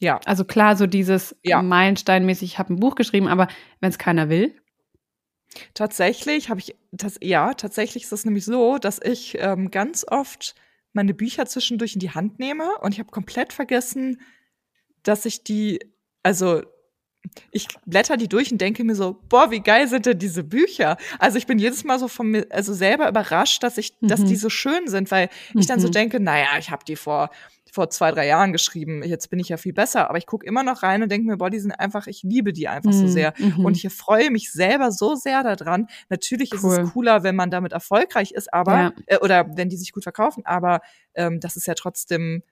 ja, 0.00 0.20
Also 0.24 0.44
klar, 0.44 0.76
so 0.76 0.86
dieses 0.86 1.36
Ja. 1.42 1.62
Meilensteinmäßig, 1.62 2.52
ich 2.54 2.58
habe 2.58 2.72
ein 2.74 2.80
Buch 2.80 2.94
geschrieben, 2.96 3.28
aber 3.28 3.48
wenn 3.80 3.90
es 3.90 3.98
keiner 3.98 4.28
will, 4.28 4.54
Tatsächlich 5.74 6.48
habe 6.48 6.60
ich, 6.60 6.74
das, 6.92 7.18
ja, 7.20 7.52
tatsächlich 7.52 8.04
ist 8.04 8.12
es 8.12 8.24
nämlich 8.24 8.46
so, 8.46 8.78
dass 8.78 8.98
ich 9.02 9.36
ähm, 9.38 9.70
ganz 9.70 10.02
oft 10.08 10.54
meine 10.92 11.14
Bücher 11.14 11.46
zwischendurch 11.46 11.94
in 11.94 12.00
die 12.00 12.10
Hand 12.10 12.38
nehme 12.38 12.78
und 12.80 12.92
ich 12.92 12.98
habe 12.98 13.10
komplett 13.10 13.52
vergessen, 13.52 14.20
dass 15.02 15.24
ich 15.24 15.42
die, 15.44 15.80
also 16.22 16.62
ich 17.52 17.68
blätter 17.86 18.16
die 18.16 18.28
durch 18.28 18.50
und 18.52 18.60
denke 18.60 18.82
mir 18.84 18.94
so, 18.96 19.16
boah, 19.28 19.50
wie 19.50 19.60
geil 19.60 19.86
sind 19.88 20.06
denn 20.06 20.18
diese 20.18 20.42
Bücher? 20.42 20.96
Also 21.18 21.38
ich 21.38 21.46
bin 21.46 21.58
jedes 21.58 21.84
Mal 21.84 21.98
so 21.98 22.08
von 22.08 22.28
mir, 22.28 22.46
also 22.50 22.74
selber 22.74 23.08
überrascht, 23.08 23.62
dass 23.62 23.78
ich, 23.78 23.92
dass 24.00 24.20
Mhm. 24.20 24.26
die 24.26 24.36
so 24.36 24.50
schön 24.50 24.88
sind, 24.88 25.10
weil 25.10 25.28
ich 25.54 25.66
dann 25.66 25.80
so 25.80 25.86
Mhm. 25.88 25.92
denke, 25.92 26.20
naja, 26.20 26.48
ich 26.58 26.70
habe 26.70 26.84
die 26.84 26.96
vor 26.96 27.30
vor 27.72 27.90
zwei, 27.90 28.12
drei 28.12 28.26
Jahren 28.28 28.52
geschrieben, 28.52 29.02
jetzt 29.02 29.30
bin 29.30 29.40
ich 29.40 29.48
ja 29.48 29.56
viel 29.56 29.72
besser, 29.72 30.08
aber 30.10 30.18
ich 30.18 30.26
gucke 30.26 30.46
immer 30.46 30.62
noch 30.62 30.82
rein 30.84 31.02
und 31.02 31.10
denke 31.10 31.26
mir, 31.26 31.38
boah, 31.38 31.50
die 31.50 31.58
sind 31.58 31.72
einfach, 31.72 32.06
ich 32.06 32.22
liebe 32.22 32.52
die 32.52 32.68
einfach 32.68 32.92
so 32.92 33.06
Mhm, 33.06 33.10
sehr. 33.10 33.34
mhm. 33.38 33.64
Und 33.64 33.76
ich 33.82 33.92
freue 33.92 34.30
mich 34.30 34.52
selber 34.52 34.92
so 34.92 35.14
sehr 35.16 35.42
daran. 35.42 35.88
Natürlich 36.10 36.52
ist 36.52 36.62
Cool. 36.64 36.76
es 36.84 36.92
cooler, 36.92 37.22
wenn 37.24 37.34
man 37.34 37.50
damit 37.50 37.72
erfolgreich 37.72 38.32
ist, 38.32 38.52
aber, 38.54 38.76
Ja. 38.78 38.92
äh, 39.06 39.18
oder 39.18 39.56
wenn 39.56 39.70
die 39.70 39.76
sich 39.78 39.92
gut 39.92 40.04
verkaufen, 40.04 40.44
aber 40.46 40.80
ähm, 41.14 41.40
das 41.40 41.56
ist 41.56 41.66
ja 41.66 41.74
trotzdem, 41.74 42.42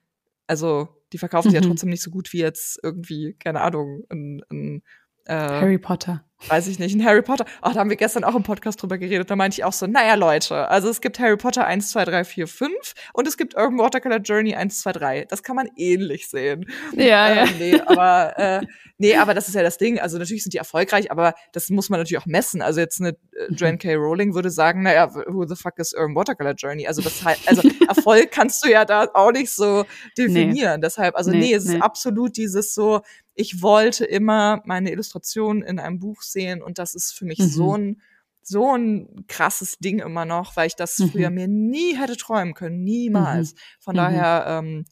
also 0.47 0.89
die 1.13 1.17
verkaufen 1.19 1.49
sich 1.51 1.55
ja 1.55 1.61
Mhm. 1.61 1.67
trotzdem 1.67 1.89
nicht 1.89 2.01
so 2.03 2.11
gut 2.11 2.33
wie 2.33 2.39
jetzt 2.39 2.79
irgendwie, 2.83 3.35
keine 3.35 3.61
Ahnung, 3.61 4.03
ein, 4.09 4.41
ein 4.51 4.83
äh, 5.25 5.33
Harry 5.33 5.77
Potter. 5.77 6.23
weiß 6.47 6.67
ich 6.67 6.79
nicht, 6.79 6.95
ein 6.95 7.05
Harry 7.05 7.21
Potter. 7.21 7.45
Ach, 7.61 7.73
da 7.73 7.79
haben 7.79 7.89
wir 7.91 7.97
gestern 7.97 8.23
auch 8.23 8.33
im 8.35 8.41
Podcast 8.43 8.81
drüber 8.81 8.97
geredet. 8.97 9.29
Da 9.29 9.35
meinte 9.35 9.55
ich 9.55 9.63
auch 9.63 9.73
so, 9.73 9.85
naja, 9.85 10.15
Leute, 10.15 10.67
also 10.69 10.89
es 10.89 10.99
gibt 11.01 11.19
Harry 11.19 11.37
Potter 11.37 11.65
1, 11.65 11.91
2, 11.91 12.05
3, 12.05 12.23
4, 12.23 12.47
5 12.47 12.73
und 13.13 13.27
es 13.27 13.37
gibt 13.37 13.55
Urban 13.55 13.77
Watercolor 13.77 14.17
Journey 14.19 14.55
1, 14.55 14.81
2, 14.81 14.91
3. 14.93 15.25
Das 15.25 15.43
kann 15.43 15.55
man 15.55 15.69
ähnlich 15.77 16.29
sehen. 16.29 16.65
Ja, 16.95 17.27
äh, 17.29 17.35
ja. 17.35 17.45
Nee, 17.59 17.79
aber, 17.85 18.33
äh, 18.39 18.61
nee, 18.97 19.15
aber 19.15 19.35
das 19.35 19.47
ist 19.49 19.53
ja 19.53 19.61
das 19.61 19.77
Ding. 19.77 19.99
Also 19.99 20.17
natürlich 20.17 20.41
sind 20.43 20.53
die 20.53 20.57
erfolgreich, 20.57 21.11
aber 21.11 21.35
das 21.53 21.69
muss 21.69 21.89
man 21.89 21.99
natürlich 21.99 22.21
auch 22.21 22.25
messen. 22.25 22.63
Also 22.63 22.79
jetzt 22.79 22.99
eine 22.99 23.09
äh, 23.09 23.53
Joanne 23.53 23.77
K. 23.77 23.93
Rowling 23.93 24.33
würde 24.33 24.49
sagen, 24.49 24.81
naja, 24.81 25.13
who 25.13 25.45
the 25.45 25.55
fuck 25.55 25.77
is 25.77 25.93
Urban 25.93 26.15
Watercolor 26.15 26.53
Journey? 26.55 26.87
Also 26.87 27.03
das 27.03 27.23
halt, 27.23 27.37
also 27.45 27.61
Erfolg 27.87 28.31
kannst 28.31 28.65
du 28.65 28.69
ja 28.71 28.83
da 28.83 29.07
auch 29.13 29.31
nicht 29.31 29.51
so 29.51 29.85
definieren. 30.17 30.81
Deshalb, 30.81 31.15
also 31.15 31.29
Nee, 31.29 31.37
nee, 31.37 31.53
es 31.53 31.65
nee. 31.65 31.75
ist 31.75 31.81
absolut 31.83 32.35
dieses 32.35 32.73
so, 32.73 33.01
ich 33.41 33.61
wollte 33.61 34.05
immer 34.05 34.61
meine 34.65 34.91
Illustration 34.91 35.61
in 35.63 35.79
einem 35.79 35.99
Buch 35.99 36.21
sehen 36.21 36.61
und 36.61 36.77
das 36.77 36.93
ist 36.95 37.11
für 37.13 37.25
mich 37.25 37.39
Mhm. 37.39 37.49
so 37.49 37.77
ein 37.77 38.01
so 38.43 38.75
ein 38.75 39.25
krasses 39.27 39.77
Ding 39.77 39.99
immer 39.99 40.25
noch, 40.25 40.55
weil 40.55 40.65
ich 40.67 40.75
das 40.75 40.97
Mhm. 40.97 41.09
früher 41.11 41.29
mir 41.29 41.47
nie 41.47 41.95
hätte 41.95 42.17
träumen 42.17 42.53
können, 42.55 42.83
niemals. 42.83 43.53
Von 43.79 43.93
Mhm. 43.93 43.97
daher, 43.97 44.45
ähm, 44.47 44.85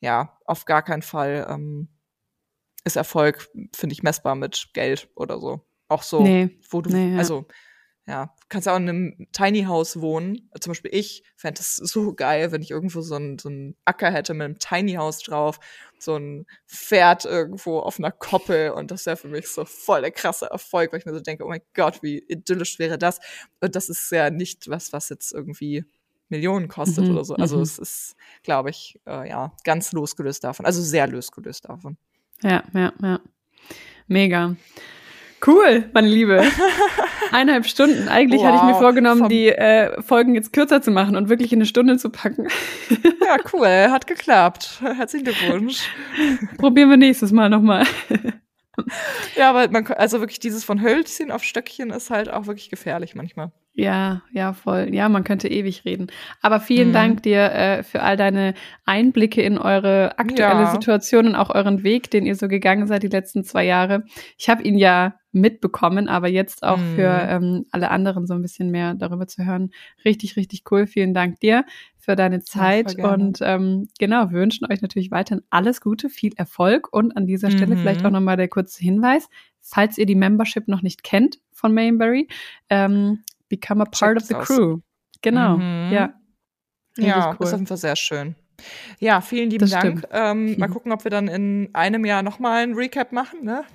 ja, 0.00 0.38
auf 0.46 0.64
gar 0.64 0.82
keinen 0.82 1.02
Fall 1.02 1.46
ähm, 1.50 1.88
ist 2.84 2.96
Erfolg, 2.96 3.48
finde 3.74 3.92
ich, 3.92 4.02
messbar 4.02 4.34
mit 4.34 4.70
Geld 4.72 5.08
oder 5.16 5.38
so. 5.38 5.60
Auch 5.88 6.02
so, 6.02 6.24
Nee, 6.24 6.58
wo 6.70 6.80
du, 6.80 6.90
nee, 6.90 7.12
ja. 7.12 7.18
also 7.18 7.46
ja, 8.06 8.26
du 8.26 8.46
kannst 8.50 8.66
ja 8.66 8.74
auch 8.74 8.76
in 8.76 8.88
einem 8.88 9.26
Tiny 9.32 9.64
House 9.64 10.00
wohnen. 10.00 10.50
Zum 10.60 10.72
Beispiel 10.72 10.94
ich 10.94 11.22
fände 11.36 11.60
es 11.60 11.76
so 11.76 12.12
geil, 12.12 12.52
wenn 12.52 12.60
ich 12.60 12.70
irgendwo 12.70 13.00
so 13.00 13.16
ein, 13.16 13.38
so 13.38 13.48
ein 13.48 13.76
Acker 13.86 14.10
hätte 14.10 14.34
mit 14.34 14.44
einem 14.44 14.58
Tiny 14.58 14.94
House 14.94 15.20
drauf, 15.20 15.58
so 15.98 16.16
ein 16.16 16.46
Pferd 16.68 17.24
irgendwo 17.24 17.78
auf 17.78 17.98
einer 17.98 18.12
Koppel 18.12 18.70
und 18.72 18.90
das 18.90 19.06
wäre 19.06 19.16
für 19.16 19.28
mich 19.28 19.48
so 19.48 19.64
voll 19.64 20.02
der 20.02 20.10
krasse 20.10 20.46
Erfolg, 20.46 20.92
weil 20.92 21.00
ich 21.00 21.06
mir 21.06 21.14
so 21.14 21.20
denke, 21.20 21.44
oh 21.44 21.48
mein 21.48 21.62
Gott, 21.72 22.02
wie 22.02 22.18
idyllisch 22.18 22.78
wäre 22.78 22.98
das. 22.98 23.20
Und 23.60 23.74
das 23.74 23.88
ist 23.88 24.10
ja 24.10 24.28
nicht 24.30 24.68
was, 24.68 24.92
was 24.92 25.08
jetzt 25.08 25.32
irgendwie 25.32 25.84
Millionen 26.28 26.68
kostet 26.68 27.04
Mhm, 27.04 27.12
oder 27.12 27.24
so. 27.24 27.34
Also 27.36 27.56
mhm. 27.56 27.62
es 27.62 27.78
ist, 27.78 28.16
glaube 28.42 28.70
ich, 28.70 29.00
äh, 29.06 29.28
ja, 29.28 29.52
ganz 29.64 29.92
losgelöst 29.92 30.44
davon. 30.44 30.66
Also 30.66 30.82
sehr 30.82 31.06
losgelöst 31.06 31.68
davon. 31.68 31.96
Ja, 32.42 32.64
ja, 32.74 32.92
ja. 33.00 33.20
Mega. 34.06 34.56
Cool, 35.46 35.84
meine 35.92 36.08
Liebe. 36.08 36.42
Eineinhalb 37.32 37.66
Stunden. 37.66 38.08
Eigentlich 38.08 38.44
hatte 38.44 38.56
ich 38.56 38.62
mir 38.62 38.72
Wow, 38.72 38.78
vorgenommen, 38.78 39.28
die 39.28 39.48
äh, 39.48 40.00
Folgen 40.02 40.34
jetzt 40.34 40.52
kürzer 40.52 40.80
zu 40.80 40.90
machen 40.90 41.16
und 41.16 41.28
wirklich 41.28 41.52
in 41.52 41.58
eine 41.58 41.66
Stunde 41.66 41.96
zu 41.98 42.10
packen. 42.10 42.48
Ja, 42.88 43.36
cool, 43.52 43.90
hat 43.90 44.06
geklappt. 44.06 44.80
Herzlichen 44.80 45.24
Glückwunsch. 45.24 45.82
Probieren 46.58 46.90
wir 46.90 46.96
nächstes 46.96 47.32
Mal 47.32 47.50
nochmal. 47.50 47.84
Ja, 49.36 49.50
aber 49.50 49.70
man, 49.70 49.86
also 49.86 50.20
wirklich 50.20 50.40
dieses 50.40 50.64
von 50.64 50.80
Hölzchen 50.82 51.30
auf 51.30 51.42
Stöckchen 51.44 51.90
ist 51.90 52.10
halt 52.10 52.30
auch 52.30 52.46
wirklich 52.46 52.70
gefährlich 52.70 53.14
manchmal. 53.14 53.52
Ja, 53.76 54.22
ja, 54.30 54.52
voll. 54.52 54.90
Ja, 54.92 55.08
man 55.08 55.24
könnte 55.24 55.48
ewig 55.48 55.84
reden. 55.84 56.06
Aber 56.40 56.60
vielen 56.60 56.88
Mhm. 56.90 56.92
Dank 56.92 57.22
dir 57.24 57.50
äh, 57.52 57.82
für 57.82 58.02
all 58.02 58.16
deine 58.16 58.54
Einblicke 58.84 59.42
in 59.42 59.58
eure 59.58 60.16
aktuelle 60.16 60.62
Ja. 60.62 60.70
Situation 60.70 61.26
und 61.26 61.34
auch 61.34 61.50
euren 61.50 61.82
Weg, 61.82 62.08
den 62.12 62.24
ihr 62.24 62.36
so 62.36 62.46
gegangen 62.46 62.86
seid 62.86 63.02
die 63.02 63.08
letzten 63.08 63.42
zwei 63.42 63.64
Jahre. 63.64 64.04
Ich 64.38 64.48
habe 64.48 64.62
ihn 64.62 64.78
ja 64.78 65.16
mitbekommen, 65.32 66.08
aber 66.08 66.28
jetzt 66.28 66.62
auch 66.62 66.78
Mhm. 66.78 66.94
für 66.94 67.26
ähm, 67.28 67.66
alle 67.72 67.90
anderen 67.90 68.28
so 68.28 68.34
ein 68.34 68.42
bisschen 68.42 68.70
mehr 68.70 68.94
darüber 68.94 69.26
zu 69.26 69.44
hören. 69.44 69.72
Richtig, 70.04 70.36
richtig 70.36 70.62
cool. 70.70 70.86
Vielen 70.86 71.12
Dank 71.12 71.40
dir 71.40 71.64
für 71.98 72.14
deine 72.14 72.42
Zeit 72.42 72.94
gerne. 72.96 73.12
und 73.24 73.38
ähm, 73.42 73.88
genau, 73.98 74.30
wir 74.30 74.38
wünschen 74.38 74.70
euch 74.70 74.82
natürlich 74.82 75.10
weiterhin 75.10 75.42
alles 75.50 75.80
Gute, 75.80 76.10
viel 76.10 76.32
Erfolg 76.36 76.92
und 76.92 77.16
an 77.16 77.26
dieser 77.26 77.50
Stelle 77.50 77.74
Mhm. 77.74 77.80
vielleicht 77.80 78.04
auch 78.06 78.10
nochmal 78.10 78.36
der 78.36 78.46
kurze 78.46 78.84
Hinweis, 78.84 79.28
falls 79.60 79.98
ihr 79.98 80.06
die 80.06 80.14
Membership 80.14 80.68
noch 80.68 80.82
nicht 80.82 81.02
kennt 81.02 81.38
von 81.50 81.74
Mayberry, 81.74 82.28
ähm, 82.70 83.24
become 83.48 83.82
a 83.82 83.84
part 83.86 84.18
Checkt 84.18 84.22
of 84.22 84.26
the 84.28 84.34
aus. 84.36 84.46
crew. 84.46 84.78
Genau, 85.22 85.56
Mhm. 85.58 85.92
ja. 85.92 86.14
Richtig 86.96 87.08
Ja, 87.08 87.30
cool. 87.30 87.46
ist 87.46 87.52
auf 87.52 87.58
jeden 87.58 87.66
Fall 87.66 87.76
sehr 87.76 87.96
schön. 87.96 88.34
Ja, 89.00 89.20
vielen 89.20 89.50
lieben 89.50 89.68
Das 89.68 89.70
Dank. 89.70 90.06
Ähm, 90.12 90.56
mal 90.58 90.68
gucken, 90.68 90.92
ob 90.92 91.02
wir 91.04 91.10
dann 91.10 91.26
in 91.28 91.70
einem 91.72 92.04
Jahr 92.04 92.22
nochmal 92.22 92.62
ein 92.62 92.74
Recap 92.74 93.12
machen. 93.12 93.44
Ne? 93.44 93.64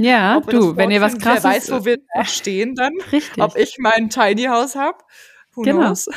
Ja, 0.00 0.38
du, 0.38 0.76
wenn 0.76 0.92
ihr 0.92 1.00
was 1.00 1.18
krasses, 1.18 1.42
Wer 1.42 1.50
weiß, 1.50 1.70
wo 1.72 1.84
wir 1.84 1.98
da 2.14 2.24
stehen 2.24 2.76
dann. 2.76 2.92
richtig. 3.10 3.42
Ob 3.42 3.56
ich 3.56 3.78
mein 3.80 4.08
Tiny 4.10 4.44
House 4.44 4.76
hab. 4.76 5.02
Who 5.54 5.62
Genau. 5.62 5.78
knows? 5.86 6.08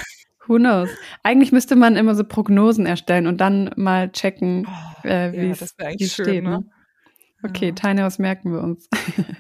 Who 0.48 0.57
knows? 0.57 0.90
Eigentlich 1.23 1.52
müsste 1.52 1.76
man 1.76 1.95
immer 1.95 2.14
so 2.14 2.23
Prognosen 2.23 2.86
erstellen 2.86 3.26
und 3.26 3.41
dann 3.41 3.72
mal 3.78 4.11
checken, 4.11 4.68
Oh, 4.69 5.07
äh, 5.07 5.32
wie 5.32 5.48
ja, 5.48 5.52
es 5.53 6.14
schön, 6.14 6.26
steht. 6.26 6.44
ne? 6.44 6.49
Ne? 6.60 6.65
Okay, 7.41 7.69
Ja. 7.69 7.73
Tiny 7.73 8.02
House 8.02 8.19
merken 8.19 8.53
wir 8.53 8.61
uns. 8.61 8.88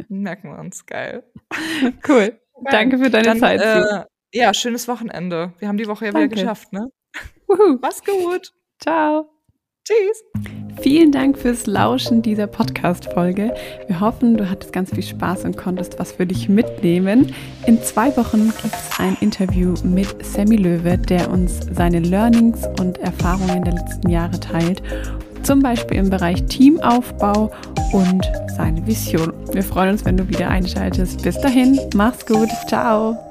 Merken 0.09 0.49
wir 0.49 0.57
uns, 0.59 0.87
geil. 0.87 1.23
cool. 2.09 2.39
Danke 2.69 2.97
für 2.97 3.09
deine 3.09 3.25
Dann, 3.25 3.39
Zeit. 3.39 3.61
Äh, 3.61 4.05
ja, 4.33 4.53
schönes 4.53 4.87
Wochenende. 4.87 5.53
Wir 5.59 5.67
haben 5.67 5.77
die 5.77 5.87
Woche 5.87 6.05
ja 6.05 6.11
Danke. 6.11 6.35
wieder 6.35 6.41
geschafft, 6.41 6.71
ne? 6.73 6.87
Mach's 7.81 8.03
gut. 8.03 8.53
Ciao. 8.79 9.29
Tschüss. 9.83 10.23
Vielen 10.81 11.11
Dank 11.11 11.37
fürs 11.37 11.65
Lauschen 11.67 12.21
dieser 12.21 12.47
Podcast-Folge. 12.47 13.53
Wir 13.87 13.99
hoffen, 13.99 14.37
du 14.37 14.49
hattest 14.49 14.71
ganz 14.71 14.91
viel 14.91 15.03
Spaß 15.03 15.43
und 15.45 15.57
konntest 15.57 15.99
was 15.99 16.13
für 16.13 16.25
dich 16.25 16.49
mitnehmen. 16.49 17.33
In 17.65 17.81
zwei 17.81 18.15
Wochen 18.15 18.53
gibt 18.61 18.73
es 18.73 18.99
ein 18.99 19.17
Interview 19.19 19.73
mit 19.83 20.23
Sammy 20.23 20.55
Löwe, 20.55 20.97
der 20.97 21.29
uns 21.29 21.59
seine 21.71 21.99
Learnings 21.99 22.67
und 22.79 22.99
Erfahrungen 22.99 23.63
der 23.63 23.73
letzten 23.73 24.09
Jahre 24.09 24.39
teilt. 24.39 24.81
Zum 25.43 25.61
Beispiel 25.61 25.97
im 25.97 26.09
Bereich 26.09 26.43
Teamaufbau 26.45 27.51
und 27.93 28.21
seine 28.55 28.85
Vision. 28.85 29.33
Wir 29.51 29.63
freuen 29.63 29.91
uns, 29.91 30.05
wenn 30.05 30.17
du 30.17 30.27
wieder 30.27 30.49
einschaltest. 30.49 31.23
Bis 31.23 31.39
dahin, 31.39 31.79
mach's 31.93 32.25
gut. 32.25 32.49
Ciao. 32.67 33.30